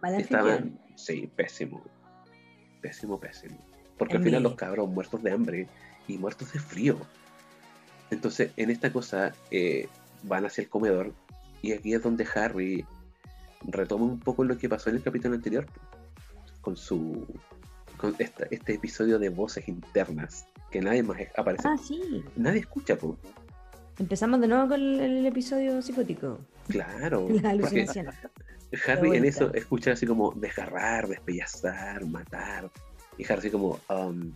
Mal 0.00 0.14
Estaban, 0.20 0.78
sí, 0.94 1.26
pésimo. 1.36 1.82
Pésimo, 2.80 3.18
pésimo. 3.20 3.56
Porque 3.98 4.16
al 4.16 4.22
final 4.22 4.42
los 4.42 4.54
cabros 4.54 4.88
muertos 4.88 5.22
de 5.22 5.30
hambre 5.32 5.68
y 6.08 6.16
muertos 6.18 6.52
de 6.52 6.58
frío. 6.58 6.98
Entonces, 8.10 8.52
en 8.56 8.70
esta 8.70 8.92
cosa, 8.92 9.32
eh, 9.50 9.88
van 10.22 10.44
hacia 10.46 10.62
el 10.62 10.68
comedor 10.68 11.12
y 11.62 11.72
aquí 11.72 11.94
es 11.94 12.02
donde 12.02 12.26
Harry 12.34 12.84
retoma 13.62 14.04
un 14.06 14.18
poco 14.18 14.42
lo 14.44 14.56
que 14.58 14.68
pasó 14.68 14.90
en 14.90 14.96
el 14.96 15.02
capítulo 15.02 15.34
anterior 15.34 15.66
con 16.60 16.76
su 16.76 17.26
con 17.98 18.14
esta- 18.18 18.46
este 18.50 18.74
episodio 18.74 19.18
de 19.18 19.28
voces 19.28 19.68
internas 19.68 20.46
que 20.70 20.80
nadie 20.80 21.02
más 21.02 21.18
aparece 21.36 21.68
Ah, 21.68 21.76
sí. 21.76 22.24
nadie 22.36 22.60
escucha 22.60 22.96
po. 22.96 23.18
Empezamos 23.98 24.40
de 24.40 24.48
nuevo 24.48 24.68
con 24.68 24.80
el, 24.80 25.00
el 25.00 25.26
episodio 25.26 25.82
psicótico. 25.82 26.38
claro 26.68 27.28
La 27.28 27.34
porque 27.34 27.48
alucinación. 27.48 28.06
Harry 28.86 29.16
en 29.16 29.24
eso 29.24 29.52
escucha 29.54 29.92
así 29.92 30.06
como 30.06 30.32
desgarrar 30.32 31.08
despellazar 31.08 32.04
matar. 32.06 32.70
Y 33.18 33.24
Harry 33.24 33.38
así 33.40 33.50
como 33.50 33.80
um, 33.88 34.32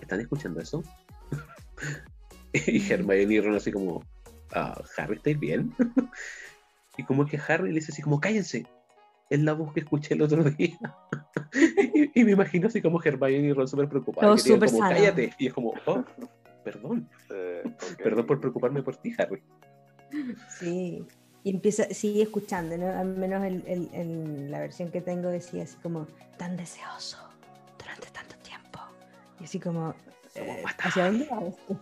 ¿están 0.00 0.20
escuchando 0.20 0.60
eso? 0.60 0.82
y 2.52 2.92
Hermione 2.92 3.34
y 3.34 3.40
Ron 3.40 3.56
así 3.56 3.72
como 3.72 4.04
"Ah, 4.52 4.80
Harry 4.96 5.16
¿estáis 5.16 5.38
bien? 5.38 5.74
y 6.96 7.04
como 7.04 7.26
que 7.26 7.38
Harry 7.48 7.68
le 7.68 7.76
dice 7.76 7.92
así 7.92 8.02
como 8.02 8.20
cállense 8.20 8.66
es 9.30 9.40
la 9.40 9.54
voz 9.54 9.72
que 9.72 9.80
escuché 9.80 10.14
el 10.14 10.22
otro 10.22 10.42
día. 10.50 10.78
Y, 11.94 12.20
y 12.20 12.24
me 12.24 12.32
imagino 12.32 12.66
así 12.68 12.82
como 12.82 13.02
Hermione 13.02 13.48
y 13.48 13.52
Ron 13.52 13.68
súper 13.68 13.88
preocupados 13.88 14.42
súper 14.42 14.70
como 14.70 14.80
cállate 14.88 15.32
y 15.38 15.46
es 15.46 15.54
como 15.54 15.72
oh, 15.86 16.04
perdón 16.64 17.08
Eh, 17.30 17.62
perdón 18.02 18.26
por 18.26 18.40
preocuparme 18.40 18.82
por 18.82 18.96
ti 18.96 19.14
Harry. 19.18 19.42
Sí. 20.58 21.06
Y 21.44 21.50
empieza, 21.50 21.84
sigue 21.92 22.22
escuchando, 22.22 22.76
¿no? 22.78 22.86
Al 22.88 23.06
menos 23.06 23.42
el- 23.44 23.64
el- 23.66 23.88
en 23.92 24.50
la 24.50 24.60
versión 24.60 24.90
que 24.90 25.00
tengo 25.00 25.28
decía 25.28 25.64
así 25.64 25.76
como, 25.82 26.06
tan 26.36 26.56
deseoso 26.56 27.18
durante 27.78 28.06
tanto 28.10 28.36
tiempo. 28.36 28.78
Y 29.40 29.44
así 29.44 29.58
como, 29.58 29.94
eh. 30.34 30.62
¿hacia 30.78 31.06
dónde 31.06 31.26
va 31.30 31.42
esto? 31.46 31.80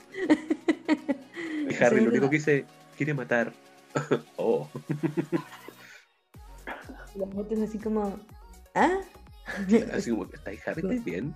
y 1.70 1.74
Harry 1.84 2.00
lo 2.00 2.10
único 2.10 2.30
que 2.30 2.36
dice 2.36 2.64
quiere 2.96 3.14
matar 3.14 3.52
oh 4.36 4.68
Y 7.14 7.18
Los 7.18 7.28
otros 7.36 7.60
así 7.60 7.78
como, 7.78 8.18
¿ah? 8.74 9.00
así 9.92 10.10
como 10.10 10.24
¿estáis 10.32 10.66
Harry 10.66 10.80
¿estáis 10.82 11.04
bien? 11.04 11.34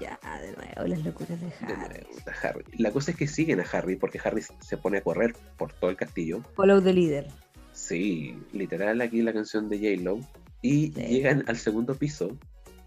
Ya, 0.00 0.18
de 0.40 0.52
nuevo, 0.52 0.86
las 0.88 1.04
locuras 1.04 1.40
de 1.40 1.46
De 1.46 1.52
Harry. 1.72 2.00
nuevo, 2.00 2.18
está 2.18 2.32
Harry. 2.48 2.64
La 2.78 2.90
cosa 2.90 3.10
es 3.12 3.16
que 3.16 3.26
siguen 3.26 3.60
a 3.60 3.64
Harry 3.72 3.96
porque 3.96 4.20
Harry 4.24 4.42
se 4.60 4.76
pone 4.76 4.98
a 4.98 5.02
correr 5.02 5.34
por 5.56 5.72
todo 5.72 5.90
el 5.90 5.96
castillo. 5.96 6.42
Follow 6.54 6.80
the 6.82 6.92
leader. 6.92 7.26
Sí, 7.72 8.38
literal 8.52 9.00
aquí 9.00 9.22
la 9.22 9.32
canción 9.32 9.68
de 9.68 9.78
J-Lo. 9.78 10.20
Y 10.62 10.92
Sí. 10.92 11.02
llegan 11.02 11.44
al 11.46 11.56
segundo 11.58 11.94
piso, 11.94 12.36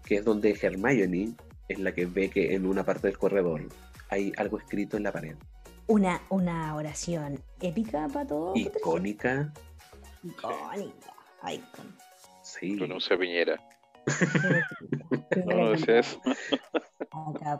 que 0.04 0.16
es 0.16 0.24
donde 0.24 0.58
Hermione 0.60 1.34
es 1.68 1.78
la 1.78 1.92
que 1.92 2.06
ve 2.06 2.28
que 2.30 2.54
en 2.54 2.66
una 2.66 2.84
parte 2.84 3.06
del 3.08 3.18
corredor 3.18 3.62
hay 4.08 4.32
algo 4.36 4.58
escrito 4.58 4.96
en 4.96 5.02
la 5.04 5.12
pared. 5.12 5.36
Una, 5.86 6.20
una 6.30 6.74
oración 6.74 7.38
épica 7.60 8.08
para 8.08 8.26
todo. 8.26 8.52
Icónica. 8.56 9.52
Icónica. 10.24 11.12
Icon. 11.52 11.96
Sí. 12.42 12.76
Pronuncia 12.76 13.16
Piñera. 13.16 13.56
No, 14.08 15.28
Primera 15.28 15.64
no 15.64 15.72
eso. 15.74 16.20
Acá, 17.36 17.58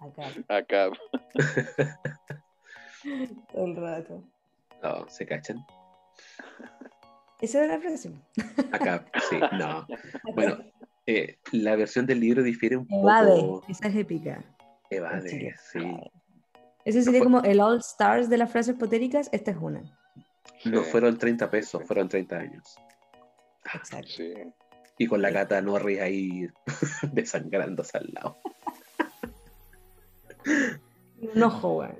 acá, 0.00 0.26
Acá. 0.48 0.90
todo 3.52 3.64
el 3.66 3.76
rato. 3.76 4.24
No, 4.82 5.08
¿se 5.08 5.26
cachan? 5.26 5.64
Esa 7.40 7.64
era 7.64 7.74
la 7.74 7.80
frase. 7.80 8.12
Acá, 8.72 9.04
sí, 9.28 9.36
no. 9.58 9.86
Bueno, 10.34 10.58
eh, 11.06 11.38
la 11.52 11.74
versión 11.76 12.06
del 12.06 12.20
libro 12.20 12.42
difiere 12.42 12.76
un 12.76 12.86
Evade, 12.90 13.40
poco. 13.40 13.64
esa 13.68 13.88
es 13.88 13.96
épica. 13.96 14.42
Evade, 14.90 15.54
sí. 15.58 15.80
Ese 16.84 17.02
sería 17.02 17.20
fue- 17.20 17.26
como 17.26 17.40
el 17.42 17.60
All 17.60 17.78
Stars 17.78 18.28
de 18.28 18.36
las 18.38 18.50
frases 18.50 18.76
potéricas. 18.76 19.28
Esta 19.32 19.50
es 19.52 19.56
una. 19.60 19.82
No 20.64 20.82
fueron 20.82 21.16
30 21.18 21.50
pesos, 21.50 21.82
fueron 21.84 22.08
30 22.08 22.36
años. 22.38 22.76
Exacto. 23.74 24.08
Sí. 24.08 24.32
Y 25.02 25.08
con 25.08 25.20
la 25.20 25.30
gata 25.30 25.60
Norris 25.60 26.00
ahí 26.00 26.46
desangrándose 27.12 27.98
al 27.98 28.10
lado. 28.12 28.36
Un 31.34 31.42
ojo, 31.42 31.74
güey. 31.74 31.90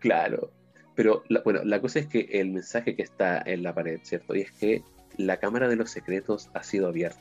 Claro. 0.00 0.50
Pero 0.94 1.22
la- 1.28 1.40
bueno, 1.42 1.60
la 1.64 1.80
cosa 1.80 2.00
es 2.00 2.06
que 2.06 2.28
el 2.32 2.50
mensaje 2.50 2.94
que 2.96 3.02
está 3.02 3.42
en 3.46 3.62
la 3.62 3.74
pared, 3.74 4.00
¿cierto? 4.02 4.34
Y 4.34 4.42
es 4.42 4.52
que 4.52 4.82
la 5.16 5.38
Cámara 5.38 5.68
de 5.68 5.76
los 5.76 5.90
Secretos 5.90 6.50
ha 6.52 6.62
sido 6.62 6.88
abierta. 6.88 7.18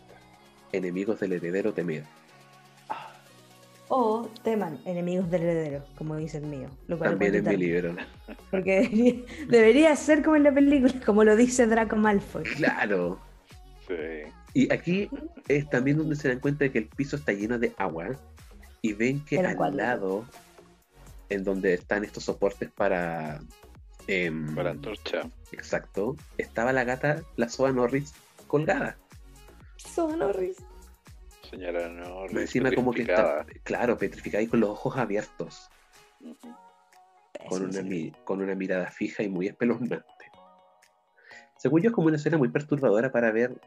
Enemigos 0.73 1.21
del 1.21 1.31
heredero 1.33 1.73
temed. 1.73 2.03
Ah, 2.89 3.13
O 3.87 4.29
teman, 4.43 4.77
enemigos 4.85 5.31
del 5.31 5.43
heredero, 5.43 5.85
como 5.97 6.17
dice 6.17 6.39
el 6.39 6.47
mío. 6.47 6.67
Lo 6.87 6.97
cual 6.97 7.11
también 7.11 7.35
en 7.35 7.45
mi 7.47 7.55
libro. 7.55 7.95
Porque 8.51 8.81
debería, 8.81 9.23
debería 9.47 9.95
ser 9.95 10.21
como 10.21 10.35
en 10.35 10.43
la 10.43 10.53
película, 10.53 10.93
como 11.05 11.23
lo 11.23 11.37
dice 11.37 11.65
Draco 11.65 11.95
Malfoy. 11.95 12.43
Claro. 12.43 13.19
Sí. 13.87 13.93
Y 14.53 14.71
aquí 14.73 15.09
es 15.47 15.69
también 15.69 15.97
donde 15.97 16.15
se 16.15 16.27
dan 16.29 16.39
cuenta 16.39 16.63
de 16.65 16.71
que 16.71 16.79
el 16.79 16.87
piso 16.87 17.15
está 17.15 17.31
lleno 17.33 17.59
de 17.59 17.73
agua. 17.77 18.09
Y 18.81 18.93
ven 18.93 19.23
que 19.25 19.37
al 19.39 19.77
lado, 19.77 20.25
en 21.29 21.43
donde 21.43 21.73
están 21.73 22.03
estos 22.03 22.23
soportes 22.23 22.71
para... 22.71 23.41
em, 24.07 24.55
Para 24.55 24.71
antorcha. 24.71 25.21
Exacto. 25.51 26.15
Estaba 26.37 26.71
la 26.73 26.83
gata, 26.85 27.21
la 27.35 27.49
Soa 27.49 27.71
Norris, 27.71 28.13
colgada. 28.47 28.97
Son 29.77 30.21
horribles. 30.21 30.57
Señora 31.49 31.89
no. 31.89 32.25
Encima 32.27 32.71
como 32.71 32.91
que 32.93 33.01
está, 33.01 33.45
claro, 33.63 33.97
petrificada 33.97 34.41
y 34.43 34.47
con 34.47 34.59
los 34.59 34.69
ojos 34.69 34.97
abiertos, 34.97 35.69
con 37.47 37.63
una, 37.65 37.81
mi- 37.81 38.11
con 38.23 38.41
una 38.41 38.53
mirada 38.55 38.87
fija 38.91 39.23
y 39.23 39.29
muy 39.29 39.47
espeluznante. 39.47 40.05
Según 41.57 41.81
yo 41.81 41.89
es 41.89 41.95
como 41.95 42.07
una 42.07 42.17
escena 42.17 42.37
muy 42.37 42.49
perturbadora 42.49 43.11
para 43.11 43.31
ver 43.31 43.59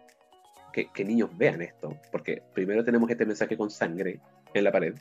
que, 0.73 0.89
que 0.91 1.05
niños 1.05 1.31
vean 1.37 1.63
esto, 1.63 1.97
porque 2.11 2.43
primero 2.55 2.85
tenemos 2.85 3.11
este 3.11 3.27
mensaje 3.27 3.57
con 3.57 3.71
sangre 3.71 4.21
en 4.55 4.65
la 4.65 4.73
pared, 4.73 4.95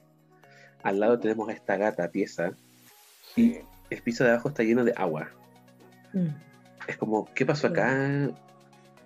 al 0.83 0.99
lado 0.99 1.19
tenemos 1.19 1.49
a 1.49 1.53
esta 1.53 1.77
gata 1.77 2.09
pieza, 2.11 2.51
Sí. 3.35 3.59
el 3.89 4.01
piso 4.01 4.23
de 4.23 4.31
abajo 4.31 4.49
está 4.49 4.63
lleno 4.63 4.83
de 4.83 4.93
agua. 4.97 5.29
Mm. 6.13 6.27
Es 6.87 6.97
como, 6.97 7.25
¿qué 7.33 7.45
pasó 7.45 7.67
acá? 7.67 8.29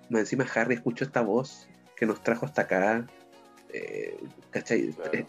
Más 0.09 0.21
encima 0.21 0.45
Harry 0.55 0.75
escuchó 0.75 1.03
esta 1.03 1.21
voz 1.21 1.67
que 1.95 2.05
nos 2.05 2.21
trajo 2.23 2.45
hasta 2.45 2.63
acá. 2.63 3.05
Eh, 3.73 4.17
¿Cachai? 4.51 4.89
Claro. 4.93 5.11
Eh, 5.13 5.25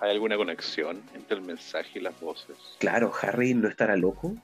¿Hay 0.00 0.10
alguna 0.10 0.36
conexión 0.36 1.02
entre 1.14 1.36
el 1.36 1.42
mensaje 1.42 1.98
y 1.98 2.00
las 2.00 2.18
voces? 2.20 2.56
Claro, 2.78 3.12
Harry 3.22 3.54
no 3.54 3.68
estará 3.68 3.96
loco. 3.96 4.34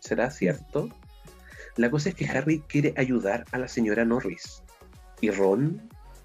¿Será 0.00 0.30
cierto? 0.30 0.88
La 1.76 1.90
cosa 1.90 2.10
es 2.10 2.14
que 2.14 2.26
Harry 2.26 2.60
quiere 2.60 2.94
ayudar 2.96 3.44
a 3.52 3.58
la 3.58 3.68
señora 3.68 4.04
Norris. 4.04 4.62
Y 5.20 5.30
Ron, 5.30 5.80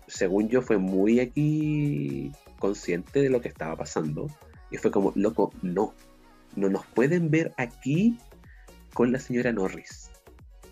según 0.08 0.50
yo, 0.50 0.62
fue 0.62 0.78
muy 0.78 1.20
aquí 1.20 2.32
consciente 2.60 3.22
de 3.22 3.30
lo 3.30 3.42
que 3.42 3.48
estaba 3.48 3.76
pasando. 3.76 4.28
Y 4.72 4.78
fue 4.78 4.92
como, 4.92 5.12
loco, 5.16 5.52
no. 5.62 5.94
No 6.56 6.70
nos 6.70 6.86
pueden 6.88 7.30
ver 7.30 7.54
aquí 7.58 8.18
con 8.94 9.12
la 9.12 9.20
señora 9.20 9.52
Norris. 9.52 10.10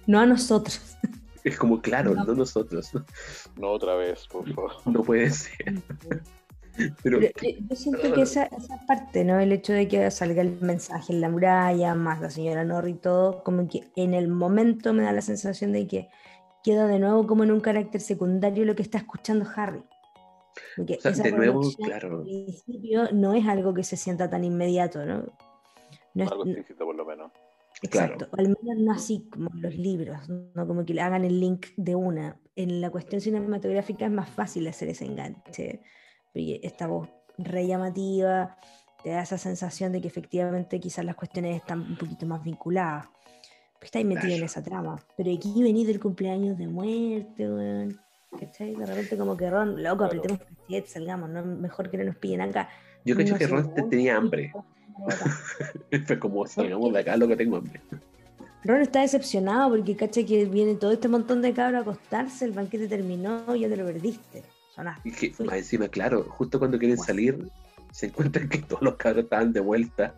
No 0.08 0.20
a 0.20 0.26
nosotros. 0.26 0.98
Es 1.44 1.58
como, 1.58 1.82
claro, 1.82 2.14
No. 2.14 2.26
no 2.26 2.34
nosotros. 2.34 2.92
No 3.58 3.70
otra 3.70 3.96
vez, 3.96 4.28
por 4.28 4.52
favor. 4.54 4.72
No 4.86 5.04
puede 5.04 5.30
ser. 5.30 5.82
Pero, 6.78 6.94
Pero 7.04 7.22
yo, 7.22 7.30
yo 7.70 7.76
siento 7.76 8.14
que 8.14 8.22
esa, 8.22 8.44
esa 8.46 8.86
parte, 8.86 9.24
¿no? 9.24 9.40
El 9.40 9.52
hecho 9.52 9.74
de 9.74 9.88
que 9.88 10.12
salga 10.12 10.42
el 10.42 10.60
mensaje 10.62 11.12
en 11.14 11.22
la 11.22 11.30
muralla, 11.30 11.96
más 11.96 12.22
la 12.22 12.30
señora 12.30 12.64
Norrie 12.66 12.94
y 12.96 12.98
todo, 12.98 13.44
como 13.44 13.68
que 13.68 13.84
en 13.96 14.14
el 14.14 14.28
momento 14.28 14.94
me 14.94 15.04
da 15.04 15.12
la 15.12 15.22
sensación 15.22 15.72
de 15.72 15.88
que 15.88 16.10
queda 16.68 16.86
de 16.86 17.00
nuevo 17.00 17.26
como 17.26 17.44
en 17.46 17.52
un 17.52 17.62
carácter 17.62 18.02
secundario 18.02 18.66
lo 18.66 18.76
que 18.76 18.82
está 18.82 18.98
escuchando 18.98 19.46
Harry. 19.56 19.82
Porque 20.76 20.96
O 20.96 21.00
sea, 21.02 21.12
esa 21.12 21.24
de 21.24 21.32
nuevo, 21.32 21.62
claro. 21.78 22.18
al 22.20 22.24
principio 22.24 23.10
no 23.14 23.34
es 23.34 23.48
algo 23.48 23.74
que 23.74 23.84
se 23.84 23.96
sienta 23.96 24.30
tan 24.30 24.44
inmediato, 24.44 25.06
¿no? 25.06 25.24
No 26.14 26.24
es- 26.26 26.32
Algo 26.32 26.46
explícito, 26.46 26.84
por 26.86 26.96
lo 26.96 27.06
menos. 27.06 27.32
Exacto, 27.82 28.28
o 28.32 28.40
al 28.40 28.48
menos 28.50 28.78
no 28.80 28.92
así 28.92 29.30
como 29.32 29.50
los 29.54 29.76
libros, 29.78 30.28
no 30.28 30.68
como 30.68 30.84
que 30.84 30.94
le 30.96 31.02
hagan 31.02 31.24
el 31.24 31.40
link 31.40 31.68
de 31.78 31.96
una. 31.96 32.38
En 32.56 32.82
la 32.82 32.90
cuestión 32.90 33.22
cinematográfica 33.22 34.06
es 34.06 34.12
más 34.12 34.30
fácil 34.30 34.68
hacer 34.68 34.90
ese 34.90 35.06
enganche. 35.06 35.82
Porque 36.34 36.60
esta 36.64 36.88
voz 36.88 37.08
re 37.38 37.66
llamativa 37.68 38.58
te 39.04 39.12
da 39.12 39.22
esa 39.22 39.38
sensación 39.38 39.92
de 39.94 40.02
que 40.02 40.08
efectivamente 40.08 40.80
quizás 40.80 41.06
las 41.06 41.16
cuestiones 41.16 41.56
están 41.56 41.82
un 41.82 41.98
poquito 41.98 42.26
más 42.26 42.44
vinculadas. 42.44 43.08
Estáis 43.82 44.06
metido 44.06 44.34
en 44.36 44.44
esa 44.44 44.62
trama. 44.64 45.00
Pero 45.16 45.32
aquí 45.34 45.62
venís 45.64 45.88
del 45.88 46.00
cumpleaños 46.00 46.58
de 46.58 46.68
muerte, 46.68 47.50
weón. 47.50 48.00
¿Cachai? 48.40 48.76
De 48.76 48.86
repente 48.86 49.18
como 49.18 49.38
que 49.38 49.50
Ron, 49.50 49.82
loco, 49.82 49.98
Claro. 50.00 50.06
apretemos 50.08 50.40
cachete, 50.40 50.88
salgamos, 50.90 51.30
¿no? 51.30 51.44
Mejor 51.46 51.90
que 51.90 51.98
no 51.98 52.04
nos 52.04 52.16
pillen 52.18 52.42
acá. 52.42 52.70
Yo 53.06 53.16
No 53.16 53.24
que 53.38 53.48
Ron 53.48 53.74
te- 53.74 53.82
Ron, 53.82 53.90
tenía 53.90 54.18
hambre. 54.18 54.52
Ron 55.92 56.06
Fue 56.06 56.20
como 56.20 56.46
salgamos 56.48 56.92
de 56.94 57.00
acá 57.00 57.16
lo 57.18 57.28
que 57.28 57.36
tengo 57.38 57.58
hambre. 57.58 57.80
está 58.82 59.02
decepcionado 59.02 59.70
porque 59.70 59.96
cacha 59.96 60.24
que 60.26 60.46
viene 60.46 60.76
todo 60.76 60.92
este 60.92 61.08
montón 61.08 61.42
de 61.42 61.54
cabros 61.54 61.80
a 61.80 61.82
acostarse, 61.84 62.44
el 62.46 62.52
banquete 62.52 62.88
terminó 62.88 63.56
y 63.56 63.62
ya 63.62 63.70
te 63.70 63.78
lo 63.78 63.86
perdiste. 63.86 64.44
Sonaste. 64.76 65.08
Y 65.10 65.12
que 65.14 65.44
más 65.44 65.56
encima, 65.58 65.88
claro, 65.88 66.24
justo 66.30 66.60
cuando 66.60 66.78
quieren 66.78 66.98
salir, 66.98 67.50
se 67.92 68.08
encuentran 68.08 68.50
que 68.50 68.60
todos 68.60 68.82
los 68.82 68.96
cabros 68.96 69.24
estaban 69.24 69.54
de 69.54 69.62
vuelta. 69.62 70.14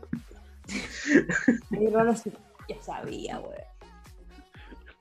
Y 1.71 1.87
Ron 1.87 2.09
así, 2.09 2.31
ya 2.69 2.81
sabía, 2.81 3.39
weón. 3.39 3.55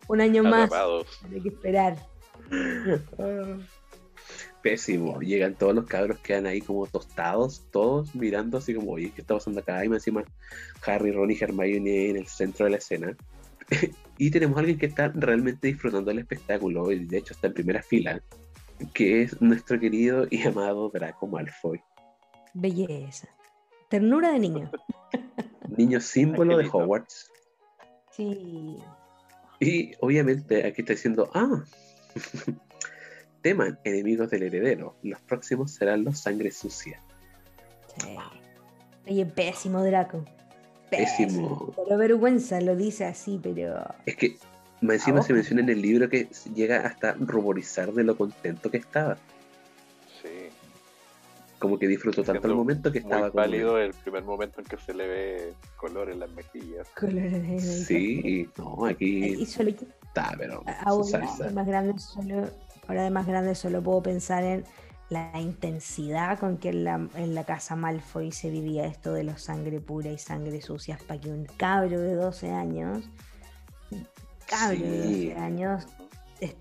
Un 0.09 0.21
año 0.23 0.43
más, 0.43 0.71
hay 0.73 1.41
que 1.41 1.51
esperar. 1.51 1.97
Pésimo. 4.63 5.21
Llegan 5.21 5.55
todos 5.55 5.75
los 5.75 5.87
cabros, 5.87 6.19
quedan 6.21 6.47
ahí 6.47 6.61
como 6.61 6.87
tostados, 6.87 7.67
todos 7.71 8.15
mirando 8.15 8.59
así 8.59 8.75
como, 8.75 8.93
oye, 8.93 9.13
¿qué 9.15 9.21
está 9.21 9.35
pasando 9.35 9.61
acá? 9.61 9.85
Y 9.85 9.89
más 9.89 9.99
encima 9.99 10.25
Harry, 10.87 11.13
Ron 11.13 11.31
y 11.31 11.37
Hermione 11.39 12.11
en 12.11 12.17
el 12.17 12.27
centro 12.27 12.65
de 12.65 12.73
la 12.73 12.79
escena. 12.79 13.17
y 14.19 14.31
tenemos 14.31 14.57
a 14.57 14.61
alguien 14.61 14.79
que 14.79 14.87
está 14.87 15.09
realmente 15.09 15.69
disfrutando 15.69 16.11
del 16.11 16.21
espectáculo, 16.21 16.91
y 16.91 17.05
de 17.05 17.19
hecho 17.19 17.35
está 17.35 17.49
en 17.49 17.55
primera 17.55 17.83
fila, 17.83 18.23
que 18.95 19.23
es 19.23 19.41
nuestro 19.43 19.79
querido 19.79 20.27
y 20.31 20.43
amado 20.47 20.89
Draco 20.89 21.27
Malfoy. 21.27 21.81
Belleza. 22.55 23.29
Ternura 23.89 24.33
de 24.33 24.39
niño. 24.39 24.71
Niño 25.77 26.01
símbolo 26.01 26.57
de. 26.57 26.67
Hogwarts. 26.67 27.31
Sí. 28.19 28.77
Y 29.61 29.93
obviamente 30.01 30.67
aquí 30.67 30.83
está 30.83 30.93
diciendo, 30.93 31.31
ah, 31.35 31.65
teman 33.43 33.79
enemigos 33.85 34.31
del 34.31 34.43
heredero. 34.43 34.97
Los 35.03 35.21
próximos 35.23 35.71
serán 35.71 36.05
los 36.05 36.19
sangre 36.19 36.51
sucia. 36.51 37.01
sí. 37.97 38.17
Oye, 39.09 39.25
pésimo 39.25 39.83
Draco. 39.83 40.23
Pésimo. 40.91 41.73
Pero 41.75 41.97
vergüenza, 41.97 42.61
lo 42.61 42.77
dice 42.77 43.07
así, 43.07 43.41
pero. 43.43 43.83
Es 44.05 44.17
que 44.17 44.37
más 44.83 44.97
encima 44.97 45.23
se 45.23 45.33
menciona 45.33 45.63
en 45.63 45.71
el 45.71 45.81
libro 45.81 46.11
que 46.11 46.29
llega 46.55 46.81
hasta 46.87 47.15
ruborizar 47.15 47.93
de 47.93 48.05
lo 48.05 48.17
contento 48.17 48.71
que 48.71 48.77
estaba. 48.77 49.17
Como 51.59 51.79
que 51.79 51.89
disfrutó 51.89 52.23
tanto 52.23 52.47
el 52.47 52.55
momento 52.55 52.93
que 52.93 52.99
estaba 52.99 53.23
Muy 53.23 53.31
como- 53.31 53.41
válido 53.43 53.79
el 53.79 53.93
primer 53.93 54.23
momento 54.25 54.61
en 54.61 54.67
que 54.67 54.77
se 54.77 54.95
le 54.95 55.07
ve 55.09 55.55
color 55.77 56.11
en 56.11 56.21
las 56.21 56.31
mejillas. 56.31 56.89
colores 56.91 57.33
de 57.49 57.59
Sí, 57.61 58.21
y 58.25 58.49
no, 58.61 58.87
aquí 58.87 59.25
Y 59.41 59.47
solo 59.47 59.71
está, 59.71 60.35
pero 60.39 60.63
ahora 60.85 61.21
de 61.41 61.51
más 61.51 61.67
grande 61.67 61.99
solo, 61.99 62.49
ahora 62.87 63.03
de 63.05 63.11
más 63.11 63.27
grande 63.27 63.55
solo 63.55 63.83
puedo 63.83 64.03
pensar 64.03 64.45
en 64.45 64.65
la 65.11 65.33
intensidad 65.41 66.39
con 66.39 66.59
que 66.59 66.69
en 66.69 66.85
la, 66.85 67.09
en 67.15 67.35
la 67.35 67.45
casa 67.45 67.75
Malfoy 67.77 68.31
se 68.31 68.51
vivía 68.51 68.87
esto 68.87 69.13
de 69.15 69.25
los 69.25 69.43
sangre 69.43 69.81
pura 69.81 70.11
y 70.11 70.19
sangre 70.19 70.61
sucias 70.61 71.03
para 71.03 71.19
que 71.21 71.31
un 71.31 71.47
cabro 71.57 71.99
de 72.01 72.15
12 72.15 72.51
años, 72.51 73.09
un 73.91 74.07
cabro 74.47 74.79
de 74.79 75.03
Sí. 75.03 75.29
12 75.31 75.41
años 75.41 75.87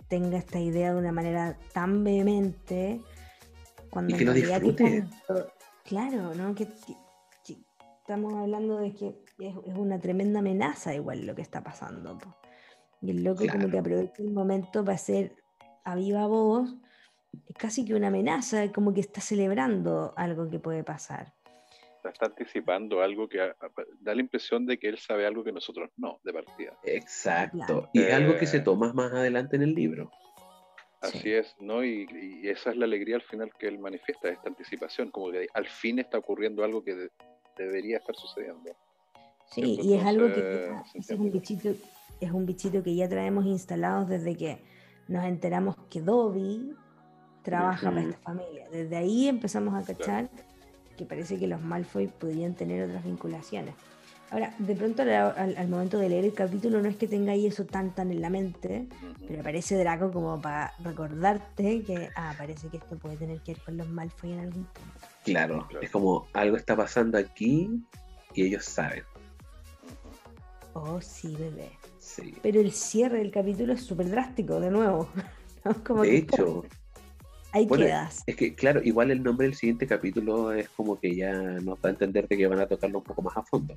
tenga 0.08 0.38
esta 0.38 0.60
idea 0.60 0.94
de 0.94 1.00
una 1.00 1.12
manera 1.12 1.56
tan 1.74 2.04
vehemente 2.04 3.00
cuando 3.98 4.14
Y 4.16 4.20
que 4.20 4.26
lo 4.26 4.34
disfrute. 4.34 5.06
claro, 5.84 6.36
¿no? 6.36 6.54
Que, 6.54 6.68
que- 6.68 6.96
que 7.44 7.58
estamos 8.00 8.32
hablando 8.36 8.78
de 8.78 8.94
que 8.94 9.08
es, 9.40 9.56
es 9.66 9.76
una 9.76 10.00
tremenda 10.00 10.38
amenaza 10.40 10.94
igual 10.94 11.26
lo 11.26 11.34
que 11.34 11.42
está 11.42 11.64
pasando. 11.64 12.16
po. 12.20 12.38
Y 13.02 13.10
el 13.10 13.24
loco 13.24 13.44
como 13.52 13.72
que 13.72 13.80
aprovecha 13.80 14.22
el 14.22 14.30
momento 14.32 14.84
para 14.86 14.94
hacer 14.96 15.36
a 15.84 15.96
viva 15.96 16.28
voz 16.28 16.76
es 17.48 17.56
casi 17.58 17.86
que 17.86 17.96
una 17.96 18.10
amenaza, 18.10 18.72
como 18.72 18.94
que 18.94 19.00
está 19.02 19.20
celebrando 19.20 20.14
algo 20.16 20.48
que 20.48 20.60
puede 20.60 20.84
pasar. 20.84 21.34
Está, 22.04 22.28
anticipando 22.28 23.02
algo 23.02 23.28
que 23.28 23.42
a- 23.42 23.46
a- 23.60 23.72
da 24.00 24.14
la 24.14 24.22
impresión 24.22 24.68
de 24.68 24.78
que 24.78 24.90
él 24.90 25.00
sabe 25.00 25.26
algo 25.26 25.44
que 25.44 25.52
nosotros 25.52 25.90
no, 25.98 26.20
de 26.24 26.34
partida. 26.34 26.78
Exacto. 26.84 27.58
Claro. 27.66 27.90
Y 27.94 28.02
es 28.04 28.14
algo 28.14 28.38
que 28.38 28.46
Eh. 28.46 28.48
se 28.48 28.60
toma 28.60 28.94
más 28.94 29.12
adelante 29.12 29.56
en 29.56 29.64
el 29.64 29.74
libro. 29.74 30.12
Así 31.02 31.20
Sí. 31.20 31.32
es, 31.32 31.56
¿no? 31.60 31.84
Y, 31.84 32.08
y 32.44 32.48
esa 32.50 32.72
es 32.72 32.78
la 32.78 32.86
alegría 32.86 33.16
al 33.18 33.22
final 33.22 33.52
que 33.60 33.68
él 33.68 33.78
manifiesta, 33.80 34.30
esta 34.30 34.50
anticipación, 34.50 35.12
como 35.12 35.32
que 35.32 35.48
al 35.54 35.68
fin 35.68 36.00
está 36.00 36.18
ocurriendo 36.18 36.64
algo 36.64 36.84
que 36.84 36.96
de- 36.96 37.12
debería 37.58 37.98
estar 37.98 38.16
sucediendo. 38.16 38.76
Sí, 39.52 39.62
¿Cierto? 39.64 39.84
y 39.84 39.94
es 39.94 40.04
algo 40.06 40.28
que 40.34 40.72
es 40.96 41.10
un 41.12 41.32
bichito, 41.32 41.70
es 42.20 42.32
un 42.32 42.46
bichito 42.46 42.82
que 42.84 42.96
ya 42.96 43.08
traemos 43.08 43.46
instalados 43.46 44.10
desde 44.10 44.36
que 44.36 44.58
nos 45.08 45.24
enteramos 45.26 45.76
que 45.90 46.02
Dobby 46.02 46.74
trabaja 47.44 47.90
para 47.90 48.02
esta 48.02 48.18
familia. 48.20 48.68
Desde 48.70 48.96
ahí 48.98 49.28
empezamos 49.28 49.74
a 49.74 49.86
cachar 49.86 50.30
que 50.98 51.06
parece 51.06 51.38
que 51.40 51.48
los 51.48 51.62
Malfoy 51.62 52.08
podrían 52.08 52.56
tener 52.56 52.84
otras 52.90 53.04
vinculaciones. 53.06 53.76
Ahora, 54.30 54.54
de 54.60 54.76
pronto 54.76 55.04
al, 55.04 55.10
al- 55.10 55.56
al 55.58 55.68
momento 55.70 55.98
de 56.00 56.10
leer 56.10 56.26
el 56.26 56.34
capítulo 56.34 56.82
no 56.82 56.90
es 56.90 56.98
que 56.98 57.08
tengáis 57.08 57.46
eso 57.54 57.66
tan 57.66 57.96
tan 57.96 58.12
en 58.12 58.20
la 58.22 58.30
mente, 58.30 58.88
pero 59.26 59.40
aparece 59.40 59.78
Draco 59.78 60.12
como 60.12 60.42
para 60.42 60.74
recordarte 60.84 61.82
que, 61.84 62.10
ah, 62.16 62.34
parece 62.38 62.68
que 62.68 62.78
esto 62.78 62.98
puede 62.98 63.16
tener 63.16 63.40
que 63.40 63.54
ver 63.54 63.62
con 63.64 63.78
los 63.78 63.88
Malfoy 63.88 64.34
en 64.34 64.40
algún 64.40 64.66
punto. 64.66 64.92
Claro, 65.24 65.66
Claro. 65.70 65.82
es 65.86 65.92
como 65.92 66.28
algo 66.34 66.58
está 66.58 66.76
pasando 66.76 67.18
aquí 67.18 67.70
y 68.34 68.44
ellos 68.44 68.66
saben. 68.66 69.04
Oh, 70.74 71.00
sí, 71.02 71.36
bebé. 71.36 71.70
Sí. 71.98 72.36
Pero 72.44 72.60
el 72.60 72.72
cierre 72.72 73.20
del 73.20 73.32
capítulo 73.32 73.74
es 73.74 73.82
súper 73.82 74.10
drástico, 74.10 74.60
de 74.60 74.70
nuevo. 74.72 75.10
¿no? 75.66 75.84
Como 75.84 76.02
De 76.04 76.10
que, 76.10 76.18
hecho, 76.18 76.64
ahí 77.54 77.66
bueno, 77.66 77.86
quedas. 77.86 78.24
es 78.28 78.36
que 78.36 78.54
claro, 78.54 78.82
igual 78.84 79.10
el 79.12 79.24
nombre 79.24 79.48
del 79.48 79.56
siguiente 79.56 79.88
capítulo 79.88 80.52
es 80.52 80.70
como 80.70 81.00
que 81.00 81.16
ya 81.16 81.32
nos 81.34 81.82
da 81.82 81.90
a 81.90 81.92
entender 81.94 82.28
de 82.28 82.38
que 82.38 82.46
van 82.48 82.60
a 82.60 82.68
tocarlo 82.68 83.00
un 83.00 83.04
poco 83.06 83.22
más 83.22 83.36
a 83.38 83.42
fondo. 83.44 83.74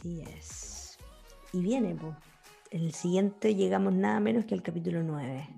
Así 0.00 0.22
es. 0.22 0.98
Y 1.52 1.60
viene, 1.60 1.94
pues. 1.94 2.14
En 2.70 2.82
el 2.84 2.94
siguiente 2.94 3.54
llegamos 3.54 3.92
nada 3.92 4.20
menos 4.20 4.44
que 4.44 4.54
al 4.54 4.62
capítulo 4.62 5.02
9. 5.02 5.48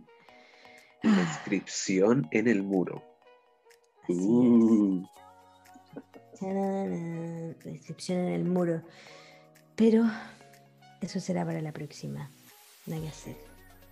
La 1.02 1.20
inscripción 1.20 2.26
en 2.30 2.48
el 2.48 2.62
muro. 2.62 3.02
Así 4.04 4.14
Uh, 4.14 5.04
es. 6.40 7.64
La 7.64 7.70
inscripción 7.70 8.18
en 8.20 8.32
el 8.32 8.44
muro. 8.44 8.82
Pero 9.76 10.04
eso 11.00 11.20
será 11.20 11.44
para 11.44 11.60
la 11.60 11.72
próxima. 11.72 12.30
Nada 12.86 13.02
que 13.02 13.08
hacer. 13.08 13.36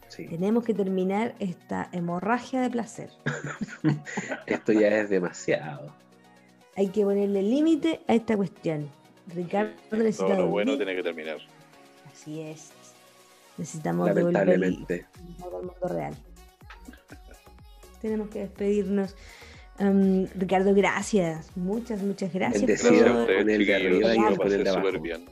sí. 0.08 0.26
Tenemos 0.26 0.64
que 0.64 0.74
terminar 0.74 1.34
esta 1.38 1.88
hemorragia 1.92 2.60
de 2.62 2.70
placer. 2.70 3.10
Esto 4.46 4.72
ya 4.72 4.88
es 4.88 5.10
demasiado. 5.10 5.94
Hay 6.76 6.88
que 6.88 7.04
ponerle 7.04 7.42
límite 7.42 8.00
a 8.08 8.14
esta 8.14 8.36
cuestión. 8.36 8.90
Ricardo 9.34 9.72
necesita 9.92 10.26
Todo 10.26 10.36
lo 10.38 10.46
bueno 10.48 10.76
tiene 10.76 10.94
que 10.94 11.02
terminar. 11.02 11.38
Así 12.12 12.40
es. 12.40 12.70
Necesitamos 13.58 14.14
devolver 14.14 14.48
el- 14.48 14.60
Lamentablemente. 14.60 15.06
al 15.44 15.50
mundo 15.52 15.88
real. 15.88 16.14
Tenemos 18.00 18.28
que 18.30 18.40
despedirnos. 18.40 19.14
Em, 19.78 20.26
Ricardo, 20.36 20.74
gracias. 20.74 21.54
Muchas, 21.56 22.02
muchas 22.02 22.32
gracias. 22.32 22.60
Bendecido 22.62 22.90
Gracias 22.92 23.08
a 23.08 23.12
por- 23.12 23.20
ustedes, 23.22 23.40
con 23.42 23.50
el 23.50 23.66
de 23.66 23.74
arriba 23.74 24.14
y 24.32 24.36
con 24.36 24.52
el 24.52 24.64
de 24.64 24.70
abajo. 24.70 25.00
bien. 25.00 25.24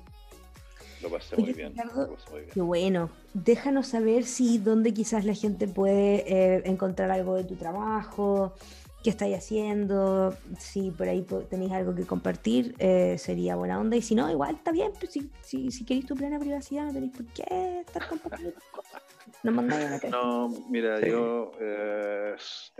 Lo 1.03 1.11
pasé 1.11 1.35
Oye, 1.37 1.45
muy 1.45 1.53
bien. 1.55 1.69
Ricardo, 1.73 2.07
lo 2.07 2.15
pasé 2.15 2.31
muy 2.31 2.41
bien. 2.41 2.51
Qué 2.53 2.61
bueno. 2.61 3.11
Déjanos 3.35 3.87
saber 3.89 4.25
si 4.25 4.59
dónde 4.59 4.93
quizás 4.93 5.25
la 5.25 5.35
gente 5.35 5.69
puede 5.69 6.25
eh, 6.27 6.63
encontrar 6.65 7.11
algo 7.11 7.37
de 7.37 7.45
tu 7.45 7.57
trabajo, 7.57 8.55
qué 9.03 9.11
estáis 9.11 9.37
haciendo, 9.37 10.37
si 10.59 10.91
por 10.91 11.09
ahí 11.09 11.25
tenéis 11.49 11.73
algo 11.73 11.95
que 11.95 12.05
compartir, 12.05 12.75
eh, 12.79 13.17
sería 13.19 13.55
buena 13.57 13.79
onda. 13.79 13.97
Y 13.97 14.03
si 14.03 14.15
no, 14.15 14.31
igual 14.31 14.57
está 14.57 14.73
bien. 14.73 14.93
Pues, 14.99 15.13
si, 15.13 15.31
si, 15.41 15.71
si 15.71 15.85
queréis 15.85 16.07
tu 16.07 16.15
plena 16.17 16.39
privacidad, 16.39 16.87
no 16.87 16.93
tenéis 16.93 17.13
por 17.17 17.27
qué 17.27 17.81
estar 17.87 18.09
compartiendo 18.09 18.55
tus 18.55 18.65
cosas. 18.65 19.03
Nos 19.43 19.55
mandáis 19.55 19.87
a 19.87 19.91
la 19.91 20.01
calle. 20.01 20.11
No, 20.11 20.49
mira, 20.69 21.01
Sí. 21.01 21.11
yo, 21.11 21.53
eh, 21.61 22.35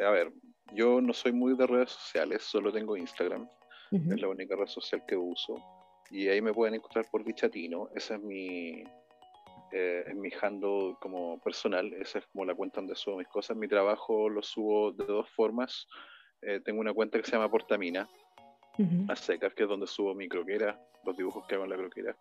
a 0.05 0.11
ver, 0.11 0.33
yo 0.75 1.01
no 1.01 1.13
soy 1.13 1.33
muy 1.33 1.57
de 1.57 1.67
redes 1.67 1.91
sociales, 1.91 2.43
solo 2.43 2.73
tengo 2.73 2.97
Instagram, 2.97 3.49
es 3.91 4.21
la 4.21 4.29
única 4.29 4.55
red 4.55 4.67
social 4.67 5.03
que 5.07 5.17
uso, 5.17 5.63
y 6.11 6.29
ahí 6.29 6.43
me 6.43 6.53
pueden 6.53 6.75
encontrar 6.75 7.07
por 7.11 7.25
Bichatino, 7.25 7.89
esa 7.95 8.17
es 8.17 8.23
mi, 8.23 8.83
eh, 9.73 10.05
es 10.07 10.15
mi 10.17 10.31
handle 10.41 10.95
como 11.01 11.39
personal, 11.41 11.93
esa 11.95 12.19
es 12.21 12.27
como 12.33 12.45
la 12.45 12.55
cuenta 12.55 12.81
donde 12.81 12.95
subo 12.95 13.19
mis 13.19 13.29
cosas, 13.29 13.57
mi 13.57 13.69
trabajo 13.69 14.29
lo 14.29 14.43
subo 14.43 14.93
de 14.93 15.05
dos 15.05 15.29
formas, 15.31 15.87
Eh, 16.41 16.61
tengo 16.65 16.81
una 16.81 16.95
cuenta 16.95 17.19
que 17.19 17.25
se 17.25 17.33
llama 17.33 17.51
Portamina, 17.51 18.09
Ujú. 18.79 19.07
a 19.11 19.17
secas, 19.17 19.53
que 19.55 19.65
es 19.65 19.69
donde 19.69 19.89
subo 19.89 20.15
mi 20.15 20.29
croquera, 20.29 20.79
los 21.05 21.17
dibujos 21.17 21.45
que 21.49 21.57
hago 21.57 21.65
en 21.65 21.71
la 21.71 21.77
croquera. 21.77 22.17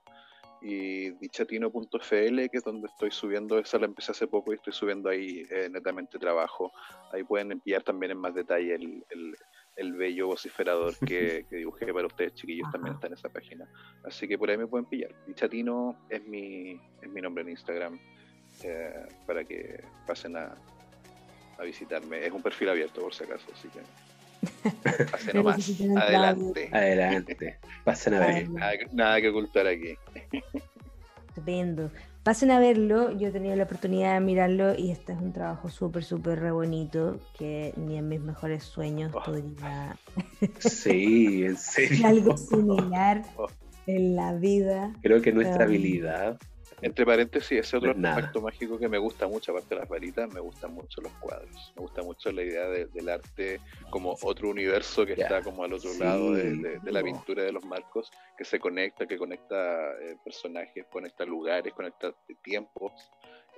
Y 0.60 1.11
dichatino.fl, 1.19 2.49
que 2.49 2.57
es 2.57 2.64
donde 2.64 2.88
estoy 2.88 3.11
subiendo, 3.11 3.60
esa 3.60 3.78
la 3.78 3.86
empecé 3.86 4.11
hace 4.14 4.26
poco 4.28 4.52
y 4.52 4.56
estoy 4.56 4.74
subiendo 4.74 5.07
ahí 5.10 5.45
eh, 5.52 5.69
netamente 5.69 6.18
trabajo. 6.18 6.72
Ahí 7.14 7.24
pueden 7.24 7.52
enviar 7.52 7.84
también 7.84 8.14
en 8.14 8.18
más 8.18 8.34
detalle 8.34 8.74
el, 8.74 9.06
el- 9.10 9.36
el 9.78 9.94
bello 9.94 10.28
vociferador 10.28 10.95
que, 10.98 11.45
que 11.49 11.56
dibujé 11.58 11.94
para 11.94 12.08
ustedes, 12.08 12.34
chiquillos, 12.34 12.70
también 12.72 12.95
está 12.95 13.08
en 13.08 13.14
esa 13.14 13.30
página. 13.30 13.70
Así 14.04 14.28
que 14.28 14.38
por 14.38 14.49
ahí 14.49 14.58
me 14.58 14.68
pueden 14.68 14.86
pillar. 14.86 15.12
Y 15.28 15.34
Chatino 15.34 15.95
es 16.10 16.26
mi, 16.26 16.82
es 17.02 17.10
mi 17.10 17.22
nombre 17.22 17.44
en 17.44 17.49
Instagram 17.49 17.99
eh, 18.64 19.06
para 19.26 19.44
que 19.44 19.84
pasen 20.06 20.36
a, 20.36 20.56
a 21.58 21.64
visitarme. 21.64 22.26
Es 22.26 22.32
un 22.32 22.41
perfil 22.41 22.70
abierto, 22.70 23.02
por 23.02 23.14
si 23.14 23.24
acaso, 23.24 23.45
así 23.54 23.70
que. 23.70 23.80
Pasen 25.12 25.36
No 25.36 25.44
nomás. 25.44 25.82
Adelante. 25.98 26.70
Adelante. 26.72 27.60
Pasen 27.84 28.14
a 28.16 28.20
ver. 28.20 28.49
Nada 28.94 29.22
que 29.22 29.30
ocultar 29.30 29.68
aquí. 29.68 29.98
Estupendo. 31.28 31.91
Pasen 32.28 32.52
a 32.52 32.60
verlo, 32.60 33.18
yo 33.18 33.30
he 33.30 33.32
tenido 33.32 33.56
la 33.56 33.64
oportunidad 33.64 34.16
de 34.16 34.20
mirarlo 34.20 34.76
y 34.78 34.91
este 34.91 35.14
es 35.14 35.18
un 35.18 35.32
trabajo 35.32 35.70
súper, 35.70 36.04
súper 36.04 36.41
re 36.41 36.52
bonito 36.52 37.22
que 37.40 37.74
ni 37.78 37.95
en 37.98 38.10
mis 38.10 38.20
mejores 38.20 38.64
sueños 38.66 39.14
Oh. 39.16 39.24
podría 39.24 39.95
Sí, 40.60 41.45
en 41.45 41.56
serio. 41.58 42.06
algo 42.06 42.36
similar 42.36 43.22
Oh. 43.38 43.48
en 43.86 44.18
la 44.18 44.34
vida. 44.34 44.91
Creo 45.02 45.22
que 45.22 45.32
nuestra 45.32 45.64
habilidad. 45.64 46.38
Entre 46.82 47.06
paréntesis, 47.06 47.60
ese 47.60 47.78
otro 47.78 47.90
No 47.90 47.95
es 47.95 47.99
nada. 48.02 48.16
aspecto 48.18 48.40
mágico 48.41 48.78
que 48.78 48.88
me 48.88 48.99
gusta 48.99 49.28
mucho, 49.28 49.52
aparte 49.52 49.74
de 49.74 49.82
las 49.82 49.90
varitas, 49.90 50.30
me 50.32 50.40
gustan 50.40 50.74
mucho 50.74 51.02
los 51.02 51.12
cuadros. 51.14 51.74
Me 51.76 51.82
gusta 51.82 52.04
mucho 52.04 52.32
la 52.32 52.44
idea 52.44 52.68
de- 52.68 52.86
del 52.86 53.10
arte 53.10 53.62
como 53.90 54.16
otro 54.22 54.49
universo 54.49 55.04
que 55.06 55.14
está 55.14 55.41
como 55.41 55.64
al 55.64 55.74
otro 55.74 55.91
Sí. 55.94 55.99
lado 55.99 56.34
de, 56.34 56.52
de- 56.58 56.80
de 56.80 56.91
la 56.91 57.02
pintura 57.02 57.41
de 57.44 57.52
los 57.52 57.64
marcos, 57.66 58.12
que 58.38 58.45
se 58.45 58.60
conecta, 58.60 59.08
que 59.08 59.18
conecta 59.18 59.91
eh, 60.02 60.18
personajes, 60.24 60.86
conecta 60.91 61.26
lugares, 61.26 61.74
conecta 61.74 62.14
tiempos. 62.44 62.91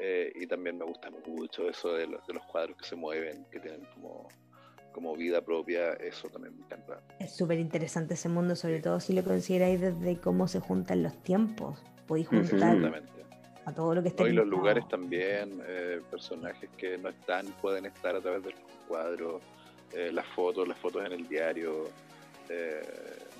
eh, 0.02 0.32
y 0.36 0.48
también 0.48 0.78
me 0.78 0.86
gusta 0.86 1.10
mucho 1.12 1.68
eso 1.70 1.92
de, 1.94 2.08
los- 2.08 2.26
de 2.26 2.34
los 2.34 2.46
cuadros 2.46 2.78
que 2.78 2.86
se 2.86 2.96
mueven, 2.96 3.46
que 3.52 3.60
tienen 3.60 3.82
como, 3.96 4.30
como 4.94 5.14
vida 5.14 5.42
propia. 5.42 5.92
Eso 5.96 6.30
también 6.30 6.56
me 6.58 6.64
encanta. 6.64 7.02
Es 7.20 7.36
súper 7.36 7.60
interesante 7.60 8.14
ese 8.14 8.30
mundo, 8.30 8.56
sobre 8.56 8.80
todo 8.80 9.02
si 9.02 9.12
lo 9.12 9.26
consideráis 9.26 9.82
desde 9.82 10.18
cómo 10.22 10.48
se 10.48 10.62
juntan 10.62 11.04
los 11.04 11.22
tiempos. 11.22 11.84
Podéis 12.10 12.28
juntar 12.28 13.02
a 13.66 13.72
todo 13.74 13.94
lo 13.96 14.02
que 14.02 14.08
está 14.10 14.24
No, 14.24 14.30
y 14.30 14.34
los 14.34 14.48
lugares 14.48 14.88
también, 14.90 15.62
eh, 15.66 16.02
personajes 16.10 16.70
que 16.76 16.98
no 16.98 17.10
están, 17.10 17.46
pueden 17.62 17.86
estar 17.86 18.16
a 18.16 18.20
través 18.22 18.44
del 18.44 18.56
cuadro, 18.88 19.40
eh, 19.94 20.12
las 20.12 20.26
fotos, 20.36 20.68
las 20.68 20.78
fotos 20.80 21.06
en 21.06 21.14
el 21.14 21.28
diario. 21.30 21.86
eh, 22.52 22.82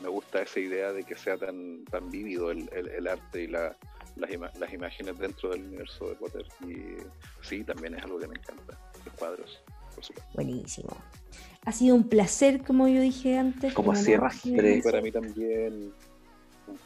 me 0.04 0.08
gusta 0.08 0.44
esa 0.44 0.60
idea 0.60 0.94
de 0.94 1.04
que 1.04 1.16
sea 1.16 1.36
tan, 1.36 1.84
tan 1.86 2.12
vívido 2.12 2.52
el, 2.52 2.70
el- 2.72 2.90
el 2.90 3.08
arte 3.08 3.42
y 3.46 3.48
la- 3.48 3.76
las, 4.18 4.30
ima- 4.30 4.52
las 4.60 4.72
imágenes 4.72 5.18
dentro 5.18 5.50
del 5.50 5.64
universo 5.64 6.10
de 6.10 6.14
Potter. 6.16 6.46
Y 6.62 6.98
sí, 7.42 7.64
también 7.64 7.96
es 7.96 8.04
algo 8.04 8.20
que 8.20 8.28
me 8.28 8.36
encanta, 8.36 8.78
los 9.04 9.14
cuadros, 9.16 9.64
por 9.96 10.04
supuesto. 10.04 10.32
Buenísimo. 10.36 10.90
Ha 11.66 11.72
sido 11.72 11.96
un 11.96 12.08
placer, 12.08 12.62
como 12.62 12.88
yo 12.88 13.02
dije 13.02 13.36
antes. 13.40 13.74
Como 13.74 13.94
honor, 13.94 14.04
Y 14.46 14.82
para 14.84 15.02
mí 15.02 15.12
también. 15.12 15.92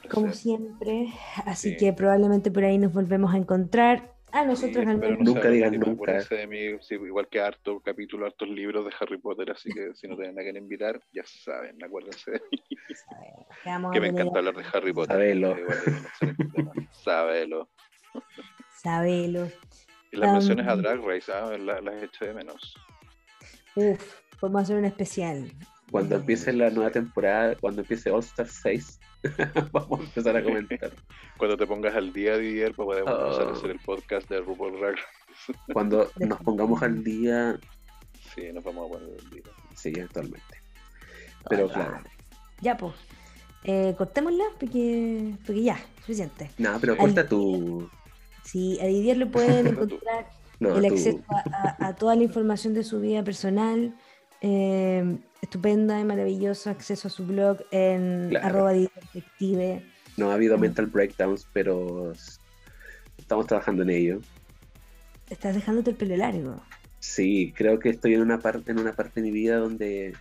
Como 0.09 0.31
siempre. 0.33 1.07
Así 1.45 1.71
Sí. 1.71 1.77
que 1.77 1.93
probablemente 1.93 2.51
por 2.51 2.63
ahí 2.63 2.77
nos 2.77 2.93
volvemos 2.93 3.33
a 3.33 3.37
encontrar. 3.37 4.11
A 4.31 4.41
Sí, 4.41 4.47
nosotros 4.47 4.77
al 4.87 4.95
espero 4.95 5.11
menos. 5.11 5.19
no 5.19 5.33
Nunca 5.35 5.47
última, 5.49 5.69
nunca. 5.69 5.91
acuérdense 5.91 6.35
de 6.35 6.47
mí, 6.47 6.57
sí, 6.81 6.95
igual 6.95 7.27
que 7.29 7.39
harto 7.39 7.79
capítulo, 7.81 8.25
hartos 8.25 8.49
libros 8.49 8.83
de 8.85 8.91
Harry 8.99 9.19
Potter, 9.19 9.51
así 9.51 9.69
que 9.71 9.93
si 9.93 10.07
no 10.07 10.15
tienen 10.15 10.39
a 10.39 10.41
quien 10.41 10.57
invitar, 10.57 10.99
ya 11.13 11.21
saben, 11.23 11.83
acuérdense 11.83 12.31
de 12.31 12.41
mí, 12.51 12.57
que 13.93 14.01
me 14.01 14.07
encanta 14.07 14.39
hablar 14.39 14.55
de 14.55 14.63
Harry 14.73 14.91
Potter. 14.91 15.15
Sabelo. 15.17 15.55
Eh. 15.55 15.65
Sabelo. 16.91 17.69
Sabelo. 18.81 19.47
Y 20.11 20.17
las 20.17 20.29
Um, 20.29 20.33
menciones 20.37 20.67
a 20.67 20.75
Drag 20.77 20.99
Race, 21.05 21.31
ah, 21.31 21.55
la- 21.57 21.81
las 21.81 22.01
echo 22.03 22.25
de 22.25 22.33
menos. 22.33 22.75
Uf, 23.75 24.15
vamos 24.41 24.59
a 24.59 24.63
hacer 24.63 24.77
un 24.77 24.85
especial. 24.85 25.51
Cuando 25.93 26.15
Eh, 26.15 26.19
empiece 26.19 26.51
la 26.53 26.71
nueva 26.71 26.89
temporada, 26.89 27.55
cuando 27.55 27.81
empiece 27.81 28.09
All 28.09 28.21
Star 28.21 28.47
6, 28.47 28.99
vamos 29.71 29.99
a 29.99 30.03
empezar 30.03 30.35
a 30.35 30.43
comentar. 30.43 30.91
Cuando 31.37 31.55
te 31.55 31.67
pongas 31.67 31.93
al 31.95 32.11
día, 32.11 32.35
Didier, 32.37 32.73
pues 32.73 32.85
podemos 32.87 33.11
empezar 33.13 33.43
a 33.47 33.51
Oh. 33.51 33.53
hacer 33.53 33.69
el 33.69 33.79
podcast 33.79 34.27
de 34.29 34.41
RuPaul 34.41 34.79
Drag. 34.79 34.95
Cuando 35.73 36.09
nos 36.17 36.39
pongamos 36.41 36.81
al 36.81 37.03
día, 37.03 37.59
Sí, 38.35 38.51
nos 38.51 38.63
vamos 38.63 38.89
a 38.89 38.93
poner 38.93 39.19
al 39.19 39.29
día. 39.29 39.43
sí, 39.75 39.93
actualmente. 39.99 40.55
Pero 41.47 41.67
claro, 41.69 41.99
Ya, 42.61 42.75
pues. 42.75 42.93
Eh, 43.65 43.93
cortémosla 43.97 44.45
porque, 44.59 45.35
porque 45.45 45.61
ya, 45.63 45.77
suficiente. 46.01 46.49
nada, 46.57 46.79
pero 46.81 46.93
Al- 46.93 46.99
corta 46.99 47.27
tu. 47.27 47.87
Sí, 48.43 48.79
a 48.81 48.85
Didier 48.87 49.17
le 49.17 49.25
pueden 49.27 49.67
encontrar 49.67 50.27
No, 50.59 50.75
el 50.75 50.85
acceso 50.85 51.19
a, 51.29 51.75
a- 51.85 51.87
a 51.89 51.95
toda 51.95 52.15
la 52.15 52.23
información 52.23 52.73
de 52.73 52.83
su 52.83 52.99
vida 52.99 53.23
personal. 53.23 53.93
Eh, 54.43 55.17
estupenda 55.41 55.99
y 55.99 56.03
maravilloso 56.03 56.69
acceso 56.69 57.07
a 57.07 57.11
su 57.11 57.25
blog 57.25 57.57
en 57.71 58.27
Claro. 58.29 58.45
arroba 58.47 58.73
detective. 58.73 59.83
no 60.17 60.29
ha 60.29 60.35
habido 60.35 60.57
mental 60.59 60.85
breakdowns, 60.85 61.47
pero 61.53 62.13
estamos 63.17 63.47
trabajando 63.47 63.81
en 63.83 63.89
ello. 63.89 64.19
Estás 65.29 65.55
dejándote 65.55 65.89
el 65.91 65.95
pelo 65.95 66.15
largo. 66.17 66.61
Sí, 66.99 67.51
creo 67.55 67.79
que 67.79 67.89
estoy 67.89 68.13
en 68.13 68.21
una 68.21 68.39
parte, 68.39 68.71
en 68.71 68.79
una 68.79 68.93
parte 68.93 69.21
de 69.21 69.27
mi 69.27 69.31
vida 69.31 69.57
donde 69.57 70.13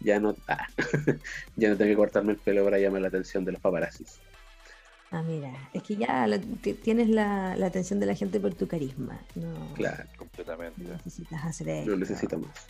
ya 0.00 0.18
no, 0.20 0.34
ah, 0.48 0.66
ya 1.56 1.68
no 1.68 1.76
tengo 1.76 1.90
que 1.90 1.96
cortarme 1.96 2.32
el 2.32 2.38
pelo 2.38 2.64
para 2.64 2.78
llamar 2.78 3.02
la 3.02 3.08
atención 3.08 3.44
de 3.44 3.52
los 3.52 3.60
paparazzis. 3.60 4.18
Ah, 5.10 5.22
mira, 5.22 5.52
es 5.72 5.82
que 5.82 5.96
ya 5.96 6.26
la- 6.26 6.38
tienes 6.82 7.08
la, 7.08 7.56
la 7.56 7.66
atención 7.66 7.98
de 7.98 8.06
la 8.06 8.14
gente 8.14 8.40
por 8.40 8.54
tu 8.54 8.66
carisma. 8.68 9.18
No, 9.34 9.72
Claro, 9.74 10.04
Completamente. 10.16 10.82
no 10.84 10.92
necesitas 10.92 11.44
hacer 11.44 11.68
eso. 11.70 11.90
no 11.90 11.96
necesito 11.96 12.38
más. 12.38 12.66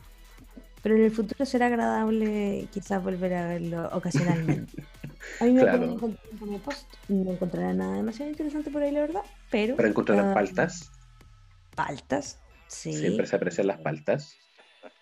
Pero 0.89 1.01
en 1.01 1.05
el 1.05 1.11
futuro 1.11 1.45
será 1.45 1.67
agradable 1.67 2.67
quizás 2.73 3.05
volver 3.05 3.35
a 3.35 3.47
verlo 3.47 3.91
ocasionalmente. 3.93 4.73
A 5.39 5.45
mí 5.45 5.53
me 5.53 5.61
Claro. 5.61 5.85
encontrar 5.85 6.39
como 6.39 6.59
post. 6.61 6.95
No 7.11 7.31
encontrarán 7.31 7.77
nada 7.77 7.97
demasiado 7.97 8.31
interesante 8.31 8.71
por 8.71 8.83
ahí, 8.83 8.91
la 8.91 9.01
verdad. 9.01 9.21
Pero. 9.51 9.77
Para 9.77 9.91
encontrar 9.91 10.17
las 10.17 10.29
ah, 10.29 10.35
paltas, 10.35 10.91
Paltas. 11.77 12.41
Sí. 12.69 12.95
siempre 12.95 13.27
se 13.27 13.37
aprecian 13.37 13.67
las 13.67 13.81
paltas. 13.81 14.35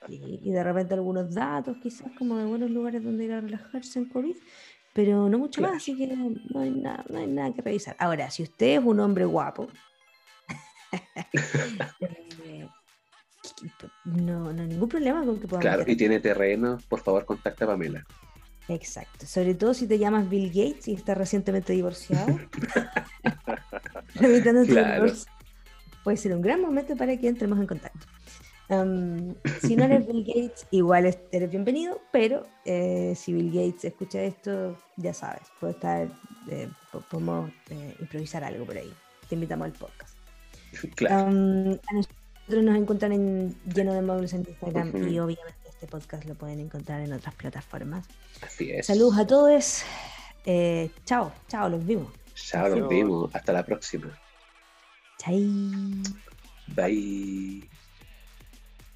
Sí, 0.08 0.40
y 0.42 0.50
de 0.50 0.64
repente 0.64 0.94
algunos 0.94 1.32
datos, 1.32 1.76
quizás 1.80 2.10
como 2.18 2.36
de 2.36 2.46
buenos 2.46 2.72
lugares 2.72 3.04
donde 3.04 3.26
ir 3.26 3.32
a 3.32 3.40
relajarse 3.40 4.00
en 4.00 4.08
COVID, 4.08 4.34
pero 4.92 5.28
no 5.28 5.38
mucho 5.38 5.60
Claro. 5.60 5.74
más, 5.74 5.84
así 5.84 5.96
que 5.96 6.08
no 6.08 6.62
hay, 6.62 6.72
nada, 6.72 7.04
no 7.08 7.20
hay 7.20 7.28
nada 7.28 7.54
que 7.54 7.62
revisar. 7.62 7.94
Ahora, 8.00 8.28
si 8.32 8.42
usted 8.42 8.78
es 8.80 8.84
un 8.84 8.98
hombre 8.98 9.24
guapo, 9.24 9.68
eh, 12.00 12.25
no, 14.04 14.52
no 14.52 14.62
hay 14.62 14.68
ningún 14.68 14.88
problema 14.88 15.24
con 15.24 15.38
que 15.40 15.46
podamos 15.48 15.62
Claro, 15.62 15.78
meter- 15.80 15.94
y 15.94 15.96
tiene 15.96 16.20
terreno, 16.20 16.78
por 16.88 17.00
favor 17.00 17.24
contacta 17.24 17.64
a 17.64 17.68
Pamela. 17.68 18.04
Exacto, 18.68 19.26
sobre 19.26 19.54
todo 19.54 19.74
si 19.74 19.86
te 19.86 19.98
llamas 19.98 20.28
Bill 20.28 20.48
Gates 20.48 20.88
y 20.88 20.94
estás 20.94 21.16
recientemente 21.16 21.72
divorciado. 21.72 22.38
Claro. 24.14 25.04
divorcio. 25.04 25.32
Puede 26.04 26.16
ser 26.16 26.34
un 26.34 26.42
gran 26.42 26.60
momento 26.60 26.96
para 26.96 27.16
que 27.16 27.28
entremos 27.28 27.58
en 27.58 27.66
contacto. 27.66 28.06
Am, 28.68 29.34
si 29.60 29.76
no 29.76 29.84
eres 29.84 30.06
Bill 30.06 30.24
Gates, 30.24 30.66
igual 30.70 31.06
es- 31.06 31.18
eres 31.30 31.50
bienvenido, 31.50 32.00
pero 32.12 32.44
eh, 32.64 33.14
si 33.16 33.32
Bill 33.32 33.50
Gates 33.52 33.84
escucha 33.84 34.22
esto, 34.22 34.76
ya 34.96 35.14
sabes, 35.14 35.42
puede 35.60 35.74
estar, 35.74 36.08
eh, 36.50 36.68
po- 36.90 37.00
podemos 37.02 37.50
eh, 37.70 37.94
improvisar 38.00 38.42
algo 38.44 38.64
por 38.64 38.76
ahí. 38.76 38.92
Te 39.28 39.34
invitamos 39.36 39.66
al 39.66 39.72
podcast. 39.72 40.16
Claro, 40.96 41.26
Am, 41.28 41.72
a 41.72 41.94
nosotros 42.46 42.64
nos 42.64 42.76
encuentran 42.76 43.12
en 43.12 43.56
lleno 43.64 43.92
de 43.92 44.02
móviles 44.02 44.32
en 44.32 44.46
Instagram 44.48 45.08
y 45.08 45.18
obviamente 45.18 45.68
este 45.68 45.88
podcast 45.88 46.24
lo 46.26 46.34
pueden 46.36 46.60
encontrar 46.60 47.00
en 47.00 47.12
otras 47.12 47.34
plataformas. 47.34 48.06
así 48.40 48.70
es. 48.70 48.86
Saludos 48.86 49.18
a 49.18 49.26
todos. 49.26 49.82
Eh, 50.44 50.90
chao, 51.04 51.32
chao, 51.48 51.68
los 51.68 51.84
vimos. 51.84 52.12
Chao, 52.34 52.66
Adiós. 52.66 52.88
vemos. 52.88 53.34
Hasta 53.34 53.52
la 53.52 53.64
próxima. 53.64 54.16
Chai. 55.18 55.44
Bye. 56.68 57.68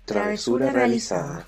Travesura 0.05 0.71
realizada. 0.71 1.47